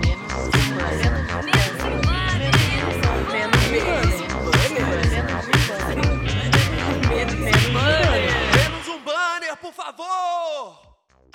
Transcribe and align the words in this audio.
Menos 0.00 1.21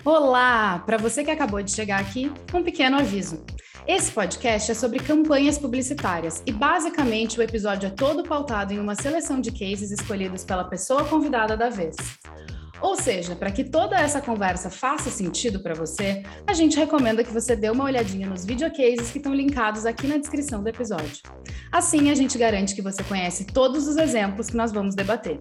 Olá! 0.09 0.81
Para 0.85 0.95
você 0.95 1.21
que 1.21 1.29
acabou 1.29 1.61
de 1.61 1.69
chegar 1.69 1.99
aqui, 1.99 2.31
um 2.53 2.63
pequeno 2.63 2.97
aviso. 2.97 3.43
Esse 3.85 4.09
podcast 4.09 4.71
é 4.71 4.73
sobre 4.73 4.99
campanhas 4.99 5.57
publicitárias 5.57 6.41
e, 6.45 6.51
basicamente, 6.53 7.37
o 7.37 7.43
episódio 7.43 7.87
é 7.87 7.89
todo 7.89 8.23
pautado 8.23 8.71
em 8.71 8.79
uma 8.79 8.95
seleção 8.95 9.41
de 9.41 9.51
cases 9.51 9.91
escolhidos 9.91 10.45
pela 10.45 10.63
pessoa 10.63 11.03
convidada 11.03 11.57
da 11.57 11.67
vez. 11.67 11.97
Ou 12.79 12.95
seja, 12.95 13.35
para 13.35 13.51
que 13.51 13.65
toda 13.65 13.99
essa 13.99 14.21
conversa 14.21 14.69
faça 14.69 15.09
sentido 15.09 15.61
para 15.61 15.73
você, 15.73 16.23
a 16.47 16.53
gente 16.53 16.77
recomenda 16.77 17.21
que 17.21 17.33
você 17.33 17.53
dê 17.53 17.69
uma 17.69 17.83
olhadinha 17.83 18.29
nos 18.29 18.45
videocases 18.45 19.11
que 19.11 19.17
estão 19.17 19.33
linkados 19.33 19.85
aqui 19.85 20.07
na 20.07 20.15
descrição 20.15 20.63
do 20.63 20.69
episódio. 20.69 21.21
Assim, 21.69 22.09
a 22.09 22.15
gente 22.15 22.37
garante 22.37 22.73
que 22.73 22.81
você 22.81 23.03
conhece 23.03 23.43
todos 23.43 23.89
os 23.89 23.97
exemplos 23.97 24.47
que 24.47 24.55
nós 24.55 24.71
vamos 24.71 24.95
debater. 24.95 25.37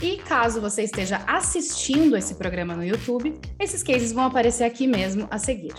E 0.00 0.16
caso 0.16 0.60
você 0.60 0.82
esteja 0.82 1.18
assistindo 1.26 2.16
esse 2.16 2.34
programa 2.34 2.74
no 2.74 2.84
YouTube, 2.84 3.38
esses 3.58 3.82
cases 3.82 4.12
vão 4.12 4.24
aparecer 4.24 4.64
aqui 4.64 4.86
mesmo 4.86 5.26
a 5.30 5.38
seguir. 5.38 5.74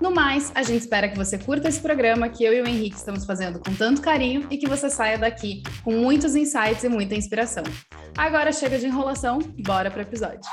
No 0.00 0.10
mais, 0.10 0.52
a 0.54 0.62
gente 0.62 0.82
espera 0.82 1.08
que 1.08 1.16
você 1.16 1.38
curta 1.38 1.68
esse 1.68 1.80
programa 1.80 2.28
que 2.28 2.44
eu 2.44 2.52
e 2.52 2.60
o 2.60 2.66
Henrique 2.66 2.96
estamos 2.96 3.24
fazendo 3.24 3.58
com 3.58 3.74
tanto 3.74 4.02
carinho 4.02 4.46
e 4.50 4.58
que 4.58 4.68
você 4.68 4.90
saia 4.90 5.18
daqui 5.18 5.62
com 5.82 5.92
muitos 5.92 6.34
insights 6.34 6.84
e 6.84 6.88
muita 6.88 7.14
inspiração. 7.14 7.64
Agora 8.16 8.52
chega 8.52 8.78
de 8.78 8.86
enrolação, 8.86 9.38
bora 9.64 9.90
para 9.90 10.00
o 10.00 10.02
episódio. 10.02 10.50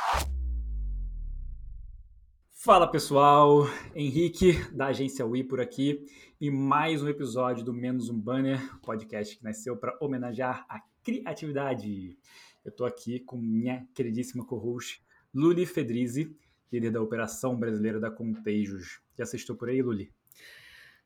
Fala 2.64 2.86
pessoal, 2.86 3.68
Henrique 3.96 4.54
da 4.72 4.88
agência 4.88 5.26
Wii 5.26 5.46
por 5.46 5.60
aqui 5.60 6.06
e 6.40 6.52
mais 6.52 7.02
um 7.02 7.08
episódio 7.08 7.66
do 7.66 7.74
Menos 7.74 8.08
um 8.08 8.20
Banner, 8.20 8.62
podcast 8.82 9.36
que 9.36 9.44
nasceu 9.44 9.76
para 9.76 9.98
homenagear 10.00 10.64
a 10.70 10.80
criatividade. 11.04 12.16
Eu 12.64 12.70
estou 12.70 12.86
aqui 12.86 13.20
com 13.20 13.38
minha 13.38 13.88
queridíssima 13.94 14.46
co-host 14.46 15.04
Luli 15.34 15.66
Fedrizi, 15.66 16.36
líder 16.72 16.92
da 16.92 17.02
Operação 17.02 17.58
Brasileira 17.58 18.00
da 18.00 18.12
Contejos. 18.12 19.02
Já 19.18 19.24
assistiu 19.24 19.56
por 19.56 19.70
aí, 19.70 19.82
Luli? 19.82 20.14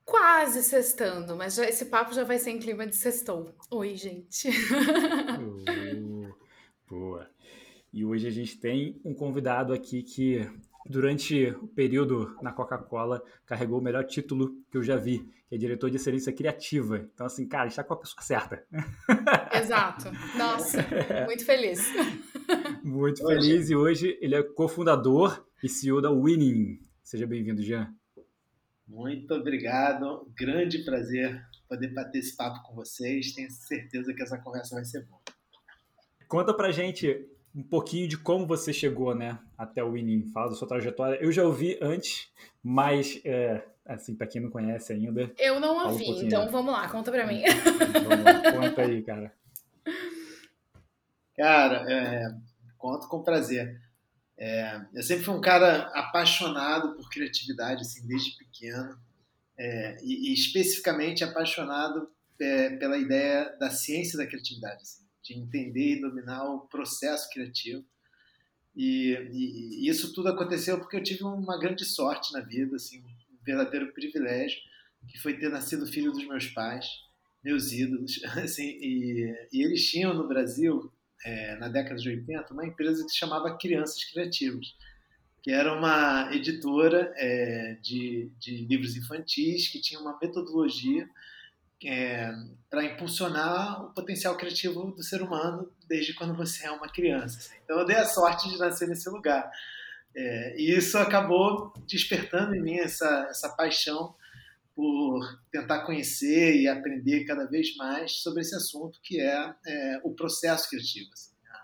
Quase 0.04 0.62
sextando, 0.64 1.36
mas 1.36 1.56
já, 1.56 1.68
esse 1.68 1.86
papo 1.86 2.14
já 2.14 2.24
vai 2.24 2.38
ser 2.38 2.52
em 2.52 2.60
clima 2.60 2.86
de 2.86 2.96
sextou. 2.96 3.56
Oi, 3.72 3.96
gente. 3.96 4.50
uh, 4.50 6.36
boa. 6.88 7.30
E 7.92 8.04
hoje 8.04 8.28
a 8.28 8.32
gente 8.32 8.60
tem 8.60 9.00
um 9.06 9.14
convidado 9.14 9.72
aqui 9.72 10.04
que 10.04 10.48
durante 10.88 11.50
o 11.62 11.68
período 11.68 12.38
na 12.42 12.52
Coca-Cola, 12.52 13.22
carregou 13.46 13.80
o 13.80 13.84
melhor 13.84 14.06
título 14.06 14.56
que 14.70 14.78
eu 14.78 14.84
já 14.84 14.96
vi, 14.96 15.20
que 15.50 15.56
é 15.56 15.58
diretor 15.58 15.90
de 15.90 15.98
excelência 15.98 16.32
criativa. 16.32 17.10
Então, 17.14 17.26
assim, 17.26 17.48
cara, 17.48 17.68
está 17.68 17.84
com 17.84 17.94
a 17.96 17.98
pessoa 17.98 18.22
certa. 18.22 18.64
Exato. 19.54 20.12
Nossa, 20.38 20.86
muito 21.26 21.46
feliz. 21.46 21.82
Muito 22.84 23.26
hoje. 23.26 23.48
feliz. 23.48 23.70
E 23.72 23.76
hoje 23.76 24.18
ele 24.22 24.36
é 24.36 24.44
cofundador 24.44 25.44
e 25.64 25.68
CEO 25.68 26.00
da 26.00 26.12
Winning. 26.12 26.80
Seja 27.04 27.26
bem-vindo, 27.26 27.64
Jean. 27.64 27.92
Muito 28.88 29.34
obrigado. 29.34 30.32
Grande 30.38 30.86
prazer 30.86 31.44
poder 31.68 31.92
bater 31.94 32.20
esse 32.20 32.36
papo 32.36 32.62
com 32.68 32.76
vocês. 32.76 33.34
Tenho 33.34 33.50
certeza 33.50 34.14
que 34.14 34.22
essa 34.22 34.38
conversa 34.38 34.76
vai 34.76 34.86
ser 34.86 35.04
boa. 35.06 35.20
Conta 36.28 36.54
pra 36.54 36.72
gente 36.72 37.28
um 37.56 37.64
pouquinho 37.64 38.08
de 38.08 38.18
como 38.18 38.46
você 38.46 38.74
chegou, 38.74 39.16
né, 39.16 39.40
até 39.58 39.82
o 39.82 39.94
Winning. 39.94 40.30
Fala 40.34 40.50
da 40.50 40.56
sua 40.56 40.68
trajetória. 40.68 41.18
Eu 41.22 41.32
já 41.32 41.44
ouvi 41.44 41.80
antes, 41.82 42.28
mas 42.62 43.22
é, 43.24 43.66
assim, 43.86 44.14
para 44.14 44.28
quem 44.28 44.42
não 44.42 44.50
conhece 44.50 44.92
ainda. 44.92 45.32
Eu 45.38 45.60
não 45.60 45.88
ouvi, 45.88 46.04
um 46.04 46.22
então 46.24 46.50
vamos 46.52 46.74
lá, 46.74 46.88
conta 46.90 47.12
para 47.12 47.26
mim. 47.26 47.42
Vamos 48.04 48.26
lá, 48.26 48.52
conta 48.52 48.82
aí, 48.82 49.02
cara. 49.02 49.34
Cara, 51.38 51.92
é, 51.92 52.36
conto 52.78 53.08
com 53.08 53.24
prazer. 53.24 53.82
É, 54.38 54.82
eu 54.94 55.02
sempre 55.02 55.24
fui 55.24 55.34
um 55.34 55.42
cara 55.42 55.84
apaixonado 55.94 56.94
por 56.96 57.10
criatividade, 57.10 57.82
assim, 57.82 58.06
desde 58.06 58.38
pequeno, 58.38 59.00
é, 59.58 59.98
e, 60.04 60.30
e, 60.30 60.34
especificamente 60.34 61.24
apaixonado 61.24 62.10
é, 62.38 62.72
pela 62.72 62.98
ideia 62.98 63.56
da 63.58 63.70
ciência 63.70 64.18
da 64.18 64.28
criatividade. 64.28 64.82
Assim 64.82 65.05
de 65.26 65.34
entender 65.34 65.98
e 65.98 66.02
dominar 66.02 66.44
o 66.46 66.68
processo 66.68 67.30
criativo. 67.32 67.84
E, 68.76 69.14
e, 69.32 69.86
e, 69.86 69.90
isso 69.90 70.14
tudo 70.14 70.30
aconteceu 70.30 70.78
porque 70.78 70.98
eu 70.98 71.04
tive 71.04 71.24
uma 71.24 71.58
grande 71.58 71.84
sorte 71.84 72.32
na 72.32 72.42
vida, 72.42 72.76
assim, 72.76 73.02
um 73.02 73.44
verdadeiro 73.44 73.92
privilégio, 73.94 74.60
que 75.08 75.18
foi 75.18 75.38
ter 75.38 75.50
nascido 75.50 75.88
filho 75.88 76.12
dos 76.12 76.28
meus 76.28 76.48
pais, 76.48 76.86
meus 77.44 77.72
ídolos, 77.72 78.22
assim, 78.38 78.68
e, 78.68 79.48
e 79.52 79.64
eles 79.64 79.90
tinham 79.90 80.14
no 80.14 80.28
Brasil, 80.28 80.92
é, 81.24 81.56
na 81.58 81.70
década 81.70 81.96
de 81.96 82.10
80, 82.10 82.54
uma 82.54 82.66
empresa 82.66 83.04
que 83.04 83.12
se 83.12 83.18
chamava 83.18 83.58
Crianças 83.58 84.04
Criativas, 84.04 84.76
que 85.42 85.52
era 85.52 85.74
uma 85.74 86.30
editora 86.34 87.14
é, 87.16 87.78
de, 87.82 88.32
de 88.38 88.58
livros 88.66 88.96
infantis 88.96 89.70
que 89.70 89.80
tinha 89.80 90.00
uma 90.00 90.18
metodologia 90.22 91.10
é, 91.84 92.32
para 92.70 92.86
impulsionar 92.86 93.84
o 93.84 93.94
potencial 93.94 94.36
criativo 94.38 94.92
do 94.92 95.04
ser 95.04 95.22
humano 95.22 95.72
desde 95.88 96.14
quando 96.14 96.36
você 96.36 96.66
é 96.66 96.72
uma 96.72 96.90
criança. 96.90 97.38
Assim. 97.38 97.56
Então 97.64 97.80
eu 97.80 97.86
dei 97.86 97.98
a 97.98 98.06
sorte 98.06 98.50
de 98.50 98.58
nascer 98.58 98.88
nesse 98.88 99.10
lugar. 99.10 99.50
É, 100.16 100.56
e 100.58 100.72
isso 100.72 100.98
acabou 100.98 101.74
despertando 101.88 102.56
em 102.56 102.62
mim 102.62 102.78
essa, 102.78 103.28
essa 103.30 103.50
paixão 103.50 104.16
por 104.74 105.42
tentar 105.52 105.86
conhecer 105.86 106.58
e 106.58 106.68
aprender 106.68 107.24
cada 107.26 107.46
vez 107.46 107.76
mais 107.76 108.22
sobre 108.22 108.42
esse 108.42 108.56
assunto 108.56 109.00
que 109.02 109.22
é, 109.22 109.54
é 109.66 110.02
o 110.04 110.14
processo 110.14 110.70
criativo. 110.70 111.10
Assim, 111.14 111.32
né? 111.44 111.58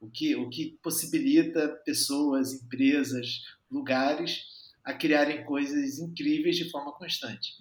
o, 0.00 0.10
que, 0.10 0.36
o 0.36 0.48
que 0.48 0.78
possibilita 0.82 1.68
pessoas, 1.84 2.52
empresas, 2.52 3.42
lugares 3.70 4.44
a 4.82 4.92
criarem 4.92 5.44
coisas 5.44 5.98
incríveis 5.98 6.56
de 6.56 6.70
forma 6.70 6.92
constante. 6.92 7.54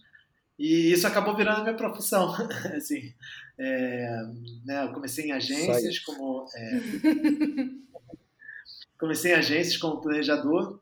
E 0.58 0.92
isso 0.92 1.08
acabou 1.08 1.36
virando 1.36 1.62
a 1.62 1.64
minha 1.64 1.76
profissão. 1.76 2.34
assim, 2.76 3.14
é, 3.58 4.24
né, 4.66 4.86
eu 4.86 4.94
comecei 4.94 5.26
em 5.26 5.32
agências 5.32 6.00
como 6.00 6.46
é, 6.56 6.80
comecei 9.00 9.32
em 9.32 9.36
agências 9.36 9.78
como 9.78 10.02
planejador. 10.02 10.80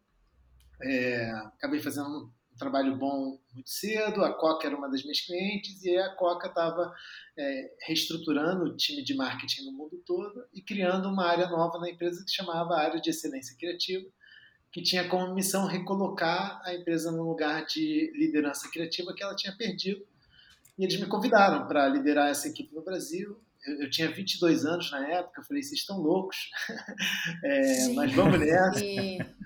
É, 0.83 1.31
acabei 1.55 1.79
fazendo 1.79 2.31
um 2.53 2.57
trabalho 2.57 2.97
bom 2.97 3.39
muito 3.53 3.69
cedo. 3.69 4.23
A 4.23 4.33
Coca 4.33 4.67
era 4.67 4.75
uma 4.75 4.89
das 4.89 5.03
minhas 5.03 5.21
clientes 5.21 5.83
e 5.83 5.97
a 5.97 6.15
Coca 6.15 6.47
estava 6.47 6.93
é, 7.37 7.73
reestruturando 7.87 8.65
o 8.65 8.75
time 8.75 9.03
de 9.03 9.15
marketing 9.15 9.65
no 9.65 9.71
mundo 9.71 10.03
todo 10.05 10.45
e 10.53 10.61
criando 10.61 11.07
uma 11.07 11.25
área 11.25 11.47
nova 11.47 11.79
na 11.79 11.89
empresa 11.89 12.23
que 12.25 12.31
chamava 12.31 12.77
Área 12.77 12.99
de 12.99 13.09
Excelência 13.09 13.55
Criativa 13.57 14.05
que 14.71 14.81
tinha 14.81 15.07
como 15.07 15.33
missão 15.33 15.67
recolocar 15.67 16.61
a 16.63 16.73
empresa 16.73 17.11
no 17.11 17.23
lugar 17.23 17.65
de 17.65 18.11
liderança 18.15 18.69
criativa 18.71 19.13
que 19.13 19.21
ela 19.21 19.35
tinha 19.35 19.55
perdido. 19.55 20.05
E 20.79 20.85
eles 20.85 20.97
me 20.99 21.07
convidaram 21.07 21.67
para 21.67 21.89
liderar 21.89 22.29
essa 22.29 22.47
equipe 22.47 22.73
no 22.73 22.81
Brasil. 22.81 23.37
Eu, 23.67 23.83
eu, 23.83 23.89
tinha 23.89 24.09
22 24.09 24.65
anos 24.65 24.89
na 24.89 25.05
época, 25.07 25.41
eu 25.41 25.45
falei, 25.45 25.61
vocês 25.61 25.81
estão 25.81 25.99
loucos, 25.99 26.49
é, 27.43 27.89
mas 27.93 28.13
vamos 28.13 28.39
nessa. 28.39 28.79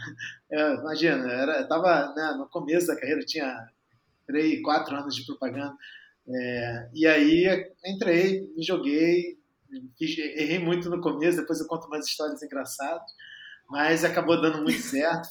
é, 0.50 0.74
imagina, 0.74 1.30
era, 1.30 1.62
estava 1.62 2.12
né, 2.14 2.34
no 2.36 2.48
começo 2.48 2.88
da 2.88 2.96
carreira, 2.96 3.24
tinha 3.24 3.68
3, 4.26 4.60
4 4.62 4.96
anos 4.96 5.14
de 5.14 5.24
propaganda. 5.24 5.76
É, 6.28 6.90
e 6.92 7.06
aí 7.06 7.70
entrei, 7.84 8.52
me 8.56 8.62
joguei, 8.62 9.38
errei 10.00 10.58
muito 10.58 10.90
no 10.90 11.00
começo, 11.00 11.38
depois 11.38 11.60
eu 11.60 11.66
conto 11.66 11.86
umas 11.86 12.06
histórias 12.06 12.42
engraçadas 12.42 13.10
mas 13.70 14.04
acabou 14.04 14.40
dando 14.40 14.62
muito 14.62 14.80
certo. 14.82 15.30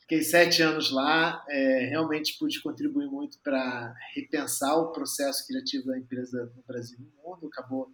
Fiquei, 0.00 0.22
sete 0.22 0.62
anos 0.62 0.90
lá, 0.90 1.44
é, 1.48 1.86
realmente 1.86 2.36
pude 2.38 2.60
contribuir 2.60 3.06
muito 3.06 3.38
para 3.42 3.94
repensar 4.14 4.76
o 4.76 4.92
processo 4.92 5.46
criativo 5.46 5.86
da 5.86 5.98
empresa 5.98 6.52
no 6.54 6.62
Brasil 6.62 6.98
e 6.98 7.02
no 7.02 7.22
mundo. 7.22 7.46
Acabou 7.46 7.90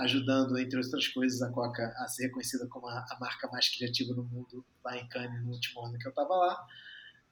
ajudando, 0.00 0.58
entre 0.58 0.76
outras 0.76 1.06
coisas, 1.08 1.40
a 1.40 1.50
Coca 1.50 1.94
a 1.98 2.08
ser 2.08 2.24
reconhecida 2.24 2.66
como 2.66 2.88
a, 2.88 2.98
a 2.98 3.18
marca 3.20 3.48
mais 3.48 3.68
criativa 3.68 4.12
do 4.12 4.24
mundo 4.24 4.64
lá 4.84 4.96
em 4.96 5.08
Cannes 5.08 5.44
no 5.44 5.52
último 5.52 5.84
ano 5.84 5.98
que 5.98 6.06
eu 6.06 6.10
estava 6.10 6.34
lá. 6.34 6.66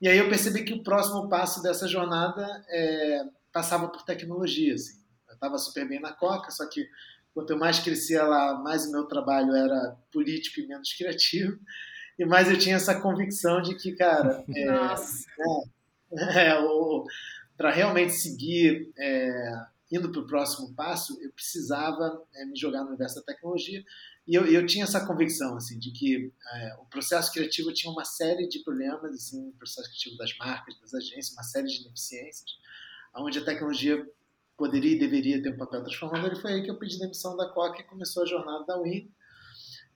E 0.00 0.08
aí 0.08 0.18
eu 0.18 0.28
percebi 0.28 0.64
que 0.64 0.72
o 0.72 0.82
próximo 0.82 1.28
passo 1.28 1.60
dessa 1.62 1.88
jornada 1.88 2.64
é, 2.68 3.24
passava 3.52 3.88
por 3.88 4.02
tecnologia. 4.02 4.74
Assim. 4.74 5.02
Eu 5.28 5.34
estava 5.34 5.58
super 5.58 5.88
bem 5.88 6.00
na 6.00 6.12
Coca, 6.12 6.50
só 6.50 6.68
que 6.68 6.88
Quanto 7.34 7.50
eu 7.50 7.58
mais 7.58 7.80
crescia 7.80 8.22
lá, 8.22 8.54
mais 8.54 8.86
o 8.86 8.92
meu 8.92 9.04
trabalho 9.04 9.54
era 9.54 9.96
político 10.12 10.60
e 10.60 10.66
menos 10.66 10.92
criativo. 10.92 11.58
E 12.18 12.24
mais 12.24 12.48
eu 12.48 12.56
tinha 12.56 12.76
essa 12.76 13.00
convicção 13.00 13.60
de 13.60 13.74
que, 13.74 13.92
cara, 13.92 14.44
é, 14.54 14.62
é, 16.14 16.50
é, 16.50 16.58
para 17.56 17.72
realmente 17.72 18.12
seguir 18.12 18.92
é, 18.96 19.66
indo 19.90 20.10
para 20.10 20.20
o 20.20 20.26
próximo 20.26 20.72
passo, 20.74 21.18
eu 21.20 21.32
precisava 21.32 22.22
é, 22.34 22.44
me 22.44 22.56
jogar 22.56 22.82
no 22.82 22.88
universo 22.88 23.16
da 23.16 23.22
tecnologia. 23.22 23.84
E 24.26 24.34
eu, 24.34 24.46
eu 24.46 24.64
tinha 24.64 24.84
essa 24.84 25.04
convicção, 25.04 25.56
assim, 25.56 25.78
de 25.78 25.90
que 25.90 26.32
é, 26.54 26.74
o 26.80 26.86
processo 26.86 27.32
criativo 27.32 27.72
tinha 27.72 27.92
uma 27.92 28.04
série 28.04 28.48
de 28.48 28.60
problemas, 28.60 29.14
assim, 29.14 29.48
o 29.48 29.52
processo 29.52 29.88
criativo 29.88 30.16
das 30.16 30.36
marcas, 30.38 30.78
das 30.80 30.94
agências, 30.94 31.32
uma 31.32 31.42
série 31.42 31.66
de 31.66 31.80
ineficiências, 31.82 32.50
onde 33.16 33.38
a 33.38 33.44
tecnologia 33.44 34.04
poderia 34.56 34.96
e 34.96 34.98
deveria 34.98 35.42
ter 35.42 35.52
um 35.52 35.58
papel 35.58 35.82
transformador. 35.82 36.32
E 36.32 36.40
foi 36.40 36.52
aí 36.52 36.62
que 36.62 36.70
eu 36.70 36.78
pedi 36.78 36.98
demissão 36.98 37.36
da 37.36 37.48
Coca 37.48 37.80
e 37.80 37.84
começou 37.84 38.22
a 38.22 38.26
jornada 38.26 38.64
da 38.64 38.80
Win. 38.80 39.10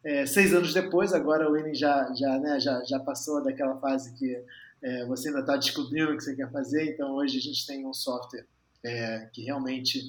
É, 0.05 0.26
seis 0.26 0.55
anos 0.55 0.72
depois, 0.72 1.12
agora 1.12 1.46
a 1.46 1.50
Winning 1.50 1.75
já, 1.75 2.12
já, 2.14 2.38
né, 2.38 2.60
já, 2.60 2.84
já 2.84 3.00
passou 3.00 3.43
daquela 3.43 3.78
fase 3.81 4.14
que 4.16 4.44
é, 4.81 5.05
você 5.06 5.28
ainda 5.28 5.40
está 5.40 5.56
descobrindo 5.56 6.12
o 6.12 6.16
que 6.16 6.22
você 6.22 6.37
quer 6.37 6.50
fazer, 6.52 6.93
então 6.93 7.14
hoje 7.16 7.38
a 7.38 7.40
gente 7.40 7.66
tem 7.66 7.84
um 7.84 7.93
software 7.93 8.46
é, 8.84 9.28
que 9.32 9.43
realmente 9.43 10.00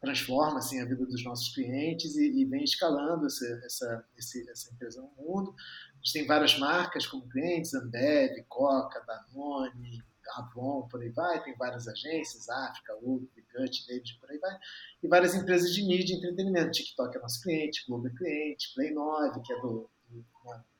transforma 0.00 0.58
assim, 0.58 0.80
a 0.80 0.84
vida 0.84 1.04
dos 1.04 1.24
nossos 1.24 1.52
clientes 1.52 2.16
e, 2.16 2.40
e 2.40 2.44
vem 2.44 2.62
escalando 2.62 3.26
essa, 3.26 3.44
essa, 3.64 4.04
essa 4.16 4.72
empresa 4.72 5.02
no 5.02 5.10
mundo. 5.24 5.52
A 5.94 5.96
gente 5.96 6.12
tem 6.12 6.26
várias 6.26 6.56
marcas 6.56 7.06
como 7.06 7.28
clientes, 7.28 7.74
Ambev, 7.74 8.44
Coca, 8.48 9.04
Danone, 9.04 10.02
Avon, 10.36 10.88
por 10.88 11.00
aí 11.00 11.10
vai, 11.10 11.42
tem 11.42 11.54
várias 11.56 11.88
agências, 11.88 12.48
África, 12.48 12.94
Uber, 13.02 13.28
Gut, 13.56 13.86
David, 13.86 14.18
por 14.20 14.30
aí 14.30 14.38
vai, 14.38 14.56
e 15.02 15.08
várias 15.08 15.34
empresas 15.34 15.72
de 15.72 15.82
mídia 15.82 16.14
e 16.14 16.18
entretenimento. 16.18 16.72
TikTok 16.72 17.16
é 17.16 17.20
nosso 17.20 17.42
cliente, 17.42 17.84
Globo 17.86 18.08
é 18.08 18.10
cliente, 18.10 18.72
Play 18.74 18.92
9, 18.92 19.40
que 19.42 19.52
é 19.52 19.56
do, 19.60 19.90
do 20.08 20.24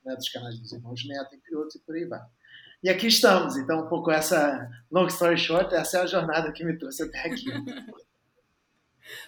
né, 0.04 0.14
dos 0.14 0.28
canais 0.28 0.58
dos 0.58 0.72
irmãos 0.72 1.06
Neto, 1.06 1.34
entre 1.34 1.54
outros, 1.56 1.76
e 1.76 1.80
por 1.80 1.94
aí 1.94 2.04
vai. 2.04 2.20
E 2.82 2.88
aqui 2.88 3.08
estamos, 3.08 3.56
então, 3.56 3.84
um 3.84 3.88
pouco 3.88 4.10
essa 4.10 4.70
long 4.90 5.06
story 5.08 5.36
short, 5.36 5.74
essa 5.74 5.98
é 5.98 6.02
a 6.02 6.06
jornada 6.06 6.52
que 6.52 6.64
me 6.64 6.78
trouxe 6.78 7.02
até 7.02 7.26
aqui. 7.26 7.44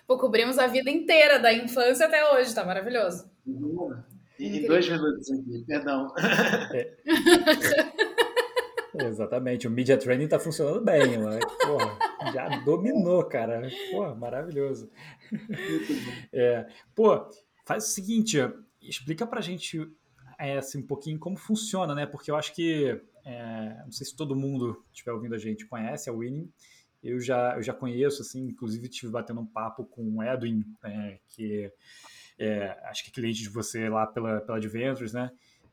Pô, 0.06 0.18
cobrimos 0.18 0.58
a 0.58 0.66
vida 0.66 0.90
inteira, 0.90 1.38
da 1.38 1.52
infância 1.52 2.06
até 2.06 2.32
hoje, 2.32 2.54
tá 2.54 2.64
maravilhoso. 2.64 3.30
Em 4.38 4.66
dois 4.66 4.88
minutos 4.88 5.30
aqui, 5.30 5.64
perdão. 5.66 6.14
É. 6.72 6.96
Exatamente, 9.06 9.66
o 9.66 9.70
Media 9.70 9.96
Training 9.96 10.28
tá 10.28 10.38
funcionando 10.38 10.84
bem, 10.84 11.18
né? 11.18 11.38
Porra, 11.62 11.98
já 12.32 12.48
dominou, 12.60 13.24
cara. 13.24 13.68
Pô, 13.90 14.14
maravilhoso. 14.14 14.90
É, 16.32 16.66
pô, 16.94 17.28
faz 17.64 17.84
o 17.84 17.88
seguinte, 17.88 18.38
explica 18.80 19.26
pra 19.26 19.40
gente 19.40 19.88
é, 20.38 20.56
assim, 20.56 20.78
um 20.78 20.86
pouquinho 20.86 21.18
como 21.18 21.36
funciona, 21.36 21.94
né? 21.94 22.06
Porque 22.06 22.30
eu 22.30 22.36
acho 22.36 22.54
que, 22.54 23.00
é, 23.24 23.82
não 23.84 23.92
sei 23.92 24.06
se 24.06 24.16
todo 24.16 24.34
mundo 24.34 24.82
que 24.86 24.94
estiver 24.94 25.12
ouvindo 25.12 25.34
a 25.34 25.38
gente 25.38 25.66
conhece 25.66 26.08
a 26.08 26.12
Winning, 26.12 26.50
eu 27.02 27.20
já, 27.20 27.56
eu 27.56 27.62
já 27.62 27.72
conheço, 27.72 28.22
assim, 28.22 28.46
inclusive 28.46 28.88
tive 28.88 29.12
batendo 29.12 29.40
um 29.40 29.46
papo 29.46 29.84
com 29.84 30.16
o 30.16 30.22
Edwin, 30.22 30.64
é, 30.84 31.18
que 31.28 31.70
é, 32.38 32.78
acho 32.84 33.04
que 33.04 33.10
é 33.10 33.12
cliente 33.12 33.42
de 33.42 33.50
você 33.50 33.88
lá 33.88 34.06
pela, 34.06 34.40
pela 34.40 34.56
Adventures, 34.56 35.12
né? 35.12 35.30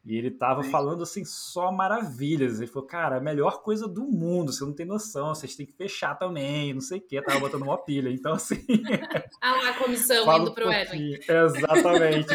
E 0.08 0.16
ele 0.16 0.32
tava 0.32 0.64
Sim. 0.64 0.72
falando 0.72 1.04
assim 1.04 1.26
só 1.26 1.70
maravilhas. 1.70 2.60
Ele 2.62 2.68
falou, 2.68 2.88
cara, 2.88 3.18
a 3.18 3.20
melhor 3.20 3.62
coisa 3.62 3.90
do 3.90 4.06
mundo, 4.06 4.54
você 4.54 4.64
não 4.64 4.72
tem 4.72 4.86
noção, 4.86 5.36
vocês 5.36 5.54
têm 5.54 5.66
que 5.66 5.74
fechar 5.74 6.16
também, 6.16 6.74
não 6.74 6.80
sei 6.80 7.00
o 7.00 7.02
quê. 7.02 7.22
Tava 7.22 7.42
botando 7.42 7.64
uma 7.64 7.78
pilha. 7.78 8.10
Então, 8.10 8.32
assim. 8.34 8.66
Ah 9.42 9.52
lá, 9.52 9.70
a 9.70 9.74
comissão 9.74 10.42
indo 10.42 10.54
pro 10.54 10.70
um 10.70 10.72
Edwin. 10.72 11.14
Exatamente. 11.14 12.34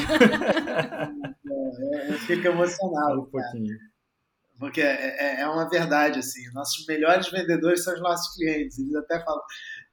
é, 1.94 2.12
eu 2.12 2.18
fico 2.18 2.46
emocionado. 2.46 3.22
Um 3.22 3.24
pouquinho. 3.24 3.76
Porque 4.58 4.80
é, 4.80 5.40
é, 5.40 5.40
é 5.40 5.48
uma 5.48 5.68
verdade, 5.68 6.18
assim. 6.20 6.42
Nossos 6.52 6.86
melhores 6.86 7.28
vendedores 7.30 7.82
são 7.82 7.94
os 7.94 8.00
nossos 8.00 8.36
clientes. 8.36 8.78
Eles 8.78 8.94
até 8.94 9.18
falam, 9.24 9.42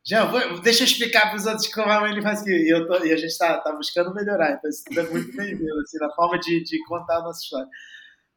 já, 0.06 0.26
vou, 0.26 0.62
deixa 0.62 0.84
eu 0.84 0.88
explicar 0.88 1.30
para 1.30 1.36
os 1.36 1.46
outros 1.46 1.68
como 1.68 2.08
ele 2.08 2.22
faz 2.22 2.42
aqui. 2.42 2.52
E, 2.52 2.74
eu 2.74 2.88
tô, 2.88 3.04
e 3.04 3.12
a 3.12 3.18
gente 3.18 3.32
está 3.32 3.58
tá 3.60 3.72
buscando 3.72 4.14
melhorar, 4.14 4.54
então 4.54 4.70
isso 4.70 4.84
tudo 4.86 5.00
é 5.00 5.10
muito 5.10 5.36
bem-vindo, 5.36 5.80
assim, 5.82 5.98
na 6.00 6.14
forma 6.14 6.40
de, 6.40 6.64
de 6.64 6.84
contar 6.86 7.18
a 7.18 7.24
nossa 7.24 7.42
história. 7.42 7.68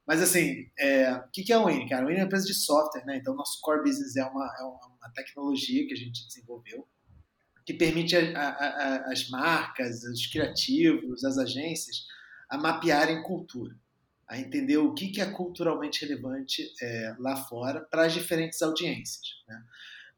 Mas, 0.06 0.20
assim, 0.20 0.66
é, 0.78 1.12
o 1.12 1.30
que, 1.32 1.52
é 1.52 1.58
o 1.58 1.66
Win, 1.66 1.88
cara? 1.88 2.06
Win 2.06 2.14
é 2.14 2.16
uma 2.18 2.24
empresa 2.24 2.46
de 2.46 2.54
software, 2.54 3.04
né? 3.06 3.16
Então, 3.16 3.34
nosso 3.34 3.60
core 3.60 3.82
business 3.82 4.16
é 4.16 4.24
uma, 4.24 4.44
é 4.58 4.64
uma 4.64 5.12
tecnologia 5.14 5.86
que 5.86 5.92
a 5.92 5.96
gente 5.96 6.26
desenvolveu 6.26 6.86
que 7.64 7.72
permite 7.72 8.16
a, 8.16 8.40
a, 8.40 8.48
a, 8.48 9.12
as 9.12 9.28
marcas, 9.28 10.02
os 10.02 10.26
criativos, 10.26 11.24
as 11.24 11.38
agências 11.38 12.04
a 12.48 12.58
mapearem 12.58 13.22
cultura, 13.22 13.74
a 14.28 14.38
entender 14.38 14.76
o 14.76 14.92
que, 14.92 15.08
que 15.08 15.22
é 15.22 15.30
culturalmente 15.30 16.04
relevante 16.04 16.70
é, 16.82 17.16
lá 17.18 17.34
fora 17.34 17.80
para 17.80 18.04
as 18.04 18.12
diferentes 18.12 18.60
audiências. 18.60 19.26
Né? 19.48 19.62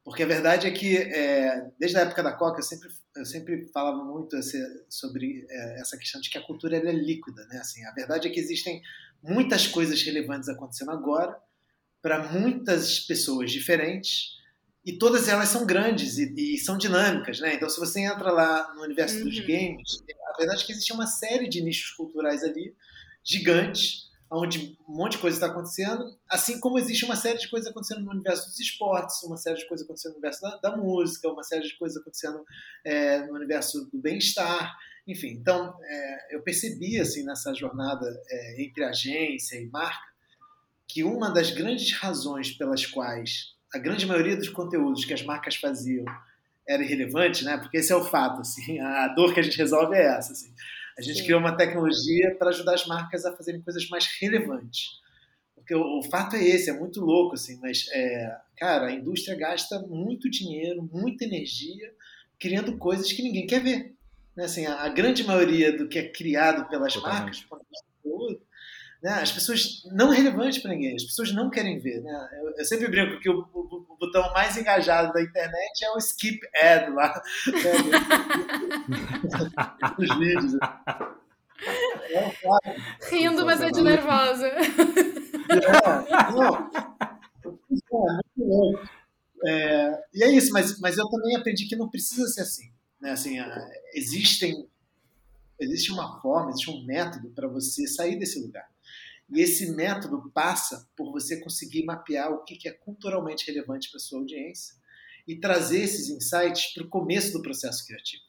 Porque 0.05 0.21
a 0.21 0.27
verdade 0.27 0.67
é 0.67 0.71
que, 0.71 0.97
é, 0.97 1.67
desde 1.79 1.97
a 1.97 2.01
época 2.01 2.21
da 2.21 2.31
Coca, 2.31 2.59
eu 2.59 2.63
sempre, 2.63 2.89
eu 3.15 3.25
sempre 3.25 3.67
falava 3.73 4.03
muito 4.03 4.37
esse, 4.37 4.63
sobre 4.87 5.47
é, 5.49 5.81
essa 5.81 5.97
questão 5.97 6.21
de 6.21 6.29
que 6.29 6.37
a 6.37 6.45
cultura 6.45 6.77
é 6.77 6.91
líquida. 6.91 7.43
Né? 7.47 7.57
Assim, 7.57 7.83
a 7.85 7.91
verdade 7.91 8.27
é 8.27 8.31
que 8.31 8.39
existem 8.39 8.83
muitas 9.23 9.65
coisas 9.65 9.99
relevantes 10.03 10.47
acontecendo 10.47 10.91
agora 10.91 11.35
para 12.03 12.31
muitas 12.31 12.99
pessoas 12.99 13.51
diferentes 13.51 14.35
e 14.85 14.93
todas 14.93 15.27
elas 15.27 15.49
são 15.49 15.65
grandes 15.65 16.19
e, 16.19 16.31
e, 16.37 16.57
são 16.59 16.77
dinâmicas. 16.77 17.39
Né? 17.39 17.55
Então, 17.55 17.67
se 17.67 17.79
você 17.79 18.01
entra 18.01 18.31
lá 18.31 18.75
no 18.75 18.83
universo 18.83 19.17
uhum. 19.17 19.23
dos 19.23 19.39
games, 19.39 20.03
a 20.31 20.37
verdade 20.37 20.61
é 20.61 20.65
que 20.67 20.71
existe 20.71 20.93
uma 20.93 21.07
série 21.07 21.49
de 21.49 21.61
nichos 21.61 21.89
culturais 21.95 22.43
ali 22.43 22.75
gigantes 23.23 24.04
onde 24.31 24.77
um 24.87 24.95
monte 24.95 25.13
de 25.13 25.17
coisa 25.19 25.37
está 25.37 25.47
acontecendo, 25.47 26.03
assim 26.29 26.59
como 26.59 26.79
existe 26.79 27.05
uma 27.05 27.15
série 27.15 27.37
de 27.37 27.49
coisas 27.49 27.69
acontecendo 27.69 28.01
no 28.01 28.11
universo 28.11 28.47
dos 28.47 28.59
esportes, 28.59 29.21
uma 29.23 29.37
série 29.37 29.57
de 29.57 29.67
coisas 29.67 29.85
acontecendo 29.85 30.13
no 30.13 30.17
universo 30.17 30.41
da, 30.41 30.57
da 30.57 30.77
música, 30.77 31.29
uma 31.29 31.43
série 31.43 31.63
de 31.63 31.77
coisas 31.77 32.01
acontecendo 32.01 32.43
é, 32.83 33.25
no 33.27 33.33
universo 33.33 33.89
do 33.91 33.99
bem-estar, 33.99 34.75
enfim. 35.07 35.29
Então, 35.29 35.77
é, 35.83 36.35
eu 36.35 36.41
percebi, 36.41 36.99
assim, 36.99 37.23
nessa 37.23 37.53
jornada 37.53 38.05
é, 38.29 38.63
entre 38.63 38.83
agência 38.83 39.57
e 39.57 39.69
marca, 39.69 40.13
que 40.87 41.03
uma 41.03 41.29
das 41.29 41.51
grandes 41.51 41.93
razões 41.93 42.51
pelas 42.51 42.85
quais 42.85 43.55
a 43.73 43.77
grande 43.77 44.05
maioria 44.05 44.37
dos 44.37 44.49
conteúdos 44.49 45.03
que 45.03 45.13
as 45.13 45.21
marcas 45.21 45.55
faziam 45.55 46.05
era 46.67 46.83
irrelevante, 46.83 47.43
né? 47.43 47.57
Porque 47.57 47.77
esse 47.77 47.91
é 47.91 47.95
o 47.95 48.03
fato, 48.03 48.41
assim, 48.41 48.79
a 48.79 49.09
dor 49.09 49.33
que 49.33 49.39
a 49.39 49.43
gente 49.43 49.57
resolve 49.57 49.95
é 49.95 50.17
essa, 50.17 50.31
assim. 50.31 50.53
A 50.97 51.01
gente 51.01 51.19
Sim. 51.19 51.23
criou 51.25 51.39
uma 51.39 51.55
tecnologia 51.55 52.35
para 52.35 52.49
ajudar 52.49 52.73
as 52.73 52.85
marcas 52.87 53.25
a 53.25 53.35
fazerem 53.35 53.61
coisas 53.61 53.87
mais 53.89 54.07
relevantes. 54.19 54.99
Porque 55.53 55.75
o, 55.75 55.99
o 55.99 56.03
fato 56.03 56.35
é 56.35 56.43
esse, 56.43 56.69
é 56.69 56.73
muito 56.73 57.01
louco, 57.01 57.35
assim, 57.35 57.57
mas, 57.59 57.87
é, 57.91 58.37
cara, 58.57 58.87
a 58.87 58.91
indústria 58.91 59.37
gasta 59.37 59.79
muito 59.79 60.29
dinheiro, 60.29 60.87
muita 60.91 61.25
energia 61.25 61.93
criando 62.39 62.77
coisas 62.77 63.11
que 63.11 63.23
ninguém 63.23 63.47
quer 63.47 63.61
ver. 63.61 63.95
Né? 64.35 64.45
Assim, 64.45 64.65
a, 64.65 64.83
a 64.83 64.89
grande 64.89 65.23
maioria 65.23 65.75
do 65.75 65.87
que 65.87 65.99
é 65.99 66.09
criado 66.09 66.69
pelas 66.69 66.93
Totalmente. 66.93 67.47
marcas, 67.49 67.65
né? 69.05 69.21
as 69.21 69.31
pessoas 69.31 69.83
não 69.91 70.11
é 70.11 70.17
relevante 70.17 70.59
para 70.59 70.71
ninguém, 70.71 70.95
as 70.95 71.03
pessoas 71.03 71.31
não 71.31 71.51
querem 71.51 71.77
ver. 71.77 72.01
Né? 72.01 72.29
Eu, 72.41 72.55
eu 72.57 72.65
sempre 72.65 72.87
brinco 72.87 73.19
que 73.19 73.29
o, 73.29 73.47
o, 73.53 73.85
o, 73.87 73.97
botão 73.99 74.33
mais 74.33 74.57
engajado 74.57 75.13
da 75.13 75.21
internet 75.21 75.85
é 75.85 75.91
o 75.91 75.99
skip 75.99 76.39
ad 76.59 76.89
lá. 76.89 77.21
Os 79.99 80.17
vídeos. 80.17 80.55
É, 82.09 82.31
claro. 82.41 82.81
Rindo, 83.11 83.45
mas 83.45 83.61
é 83.61 83.69
de 83.69 83.83
nervosa. 83.83 84.47
É, 84.47 84.57
não. 86.31 86.71
É, 86.73 86.81
muito 87.45 88.39
louco. 88.39 88.89
É, 89.45 90.01
e 90.15 90.23
é 90.23 90.31
isso, 90.31 90.51
mas, 90.51 90.79
mas 90.79 90.97
eu 90.97 91.07
também 91.09 91.35
aprendi 91.35 91.67
que 91.67 91.75
não 91.75 91.89
precisa 91.89 92.25
ser 92.25 92.41
assim. 92.41 92.73
Né? 92.99 93.11
assim 93.11 93.37
existem, 93.93 94.67
existe 95.59 95.91
uma 95.91 96.19
forma, 96.21 96.49
existe 96.49 96.71
um 96.71 96.83
método 96.87 97.29
para 97.29 97.47
você 97.47 97.85
sair 97.85 98.17
desse 98.17 98.39
lugar. 98.39 98.67
E 99.29 99.41
esse 99.41 99.71
método 99.75 100.29
passa 100.31 100.87
por 100.95 101.11
você 101.11 101.39
conseguir 101.39 101.83
mapear 101.83 102.31
o 102.31 102.43
que 102.43 102.67
é 102.67 102.71
culturalmente 102.71 103.47
relevante 103.47 103.89
para 103.89 103.99
sua 103.99 104.19
audiência 104.19 104.75
e 105.27 105.35
trazer 105.35 105.81
esses 105.81 106.09
insights 106.09 106.73
para 106.73 106.83
o 106.83 106.89
começo 106.89 107.33
do 107.33 107.41
processo 107.41 107.85
criativo. 107.85 108.23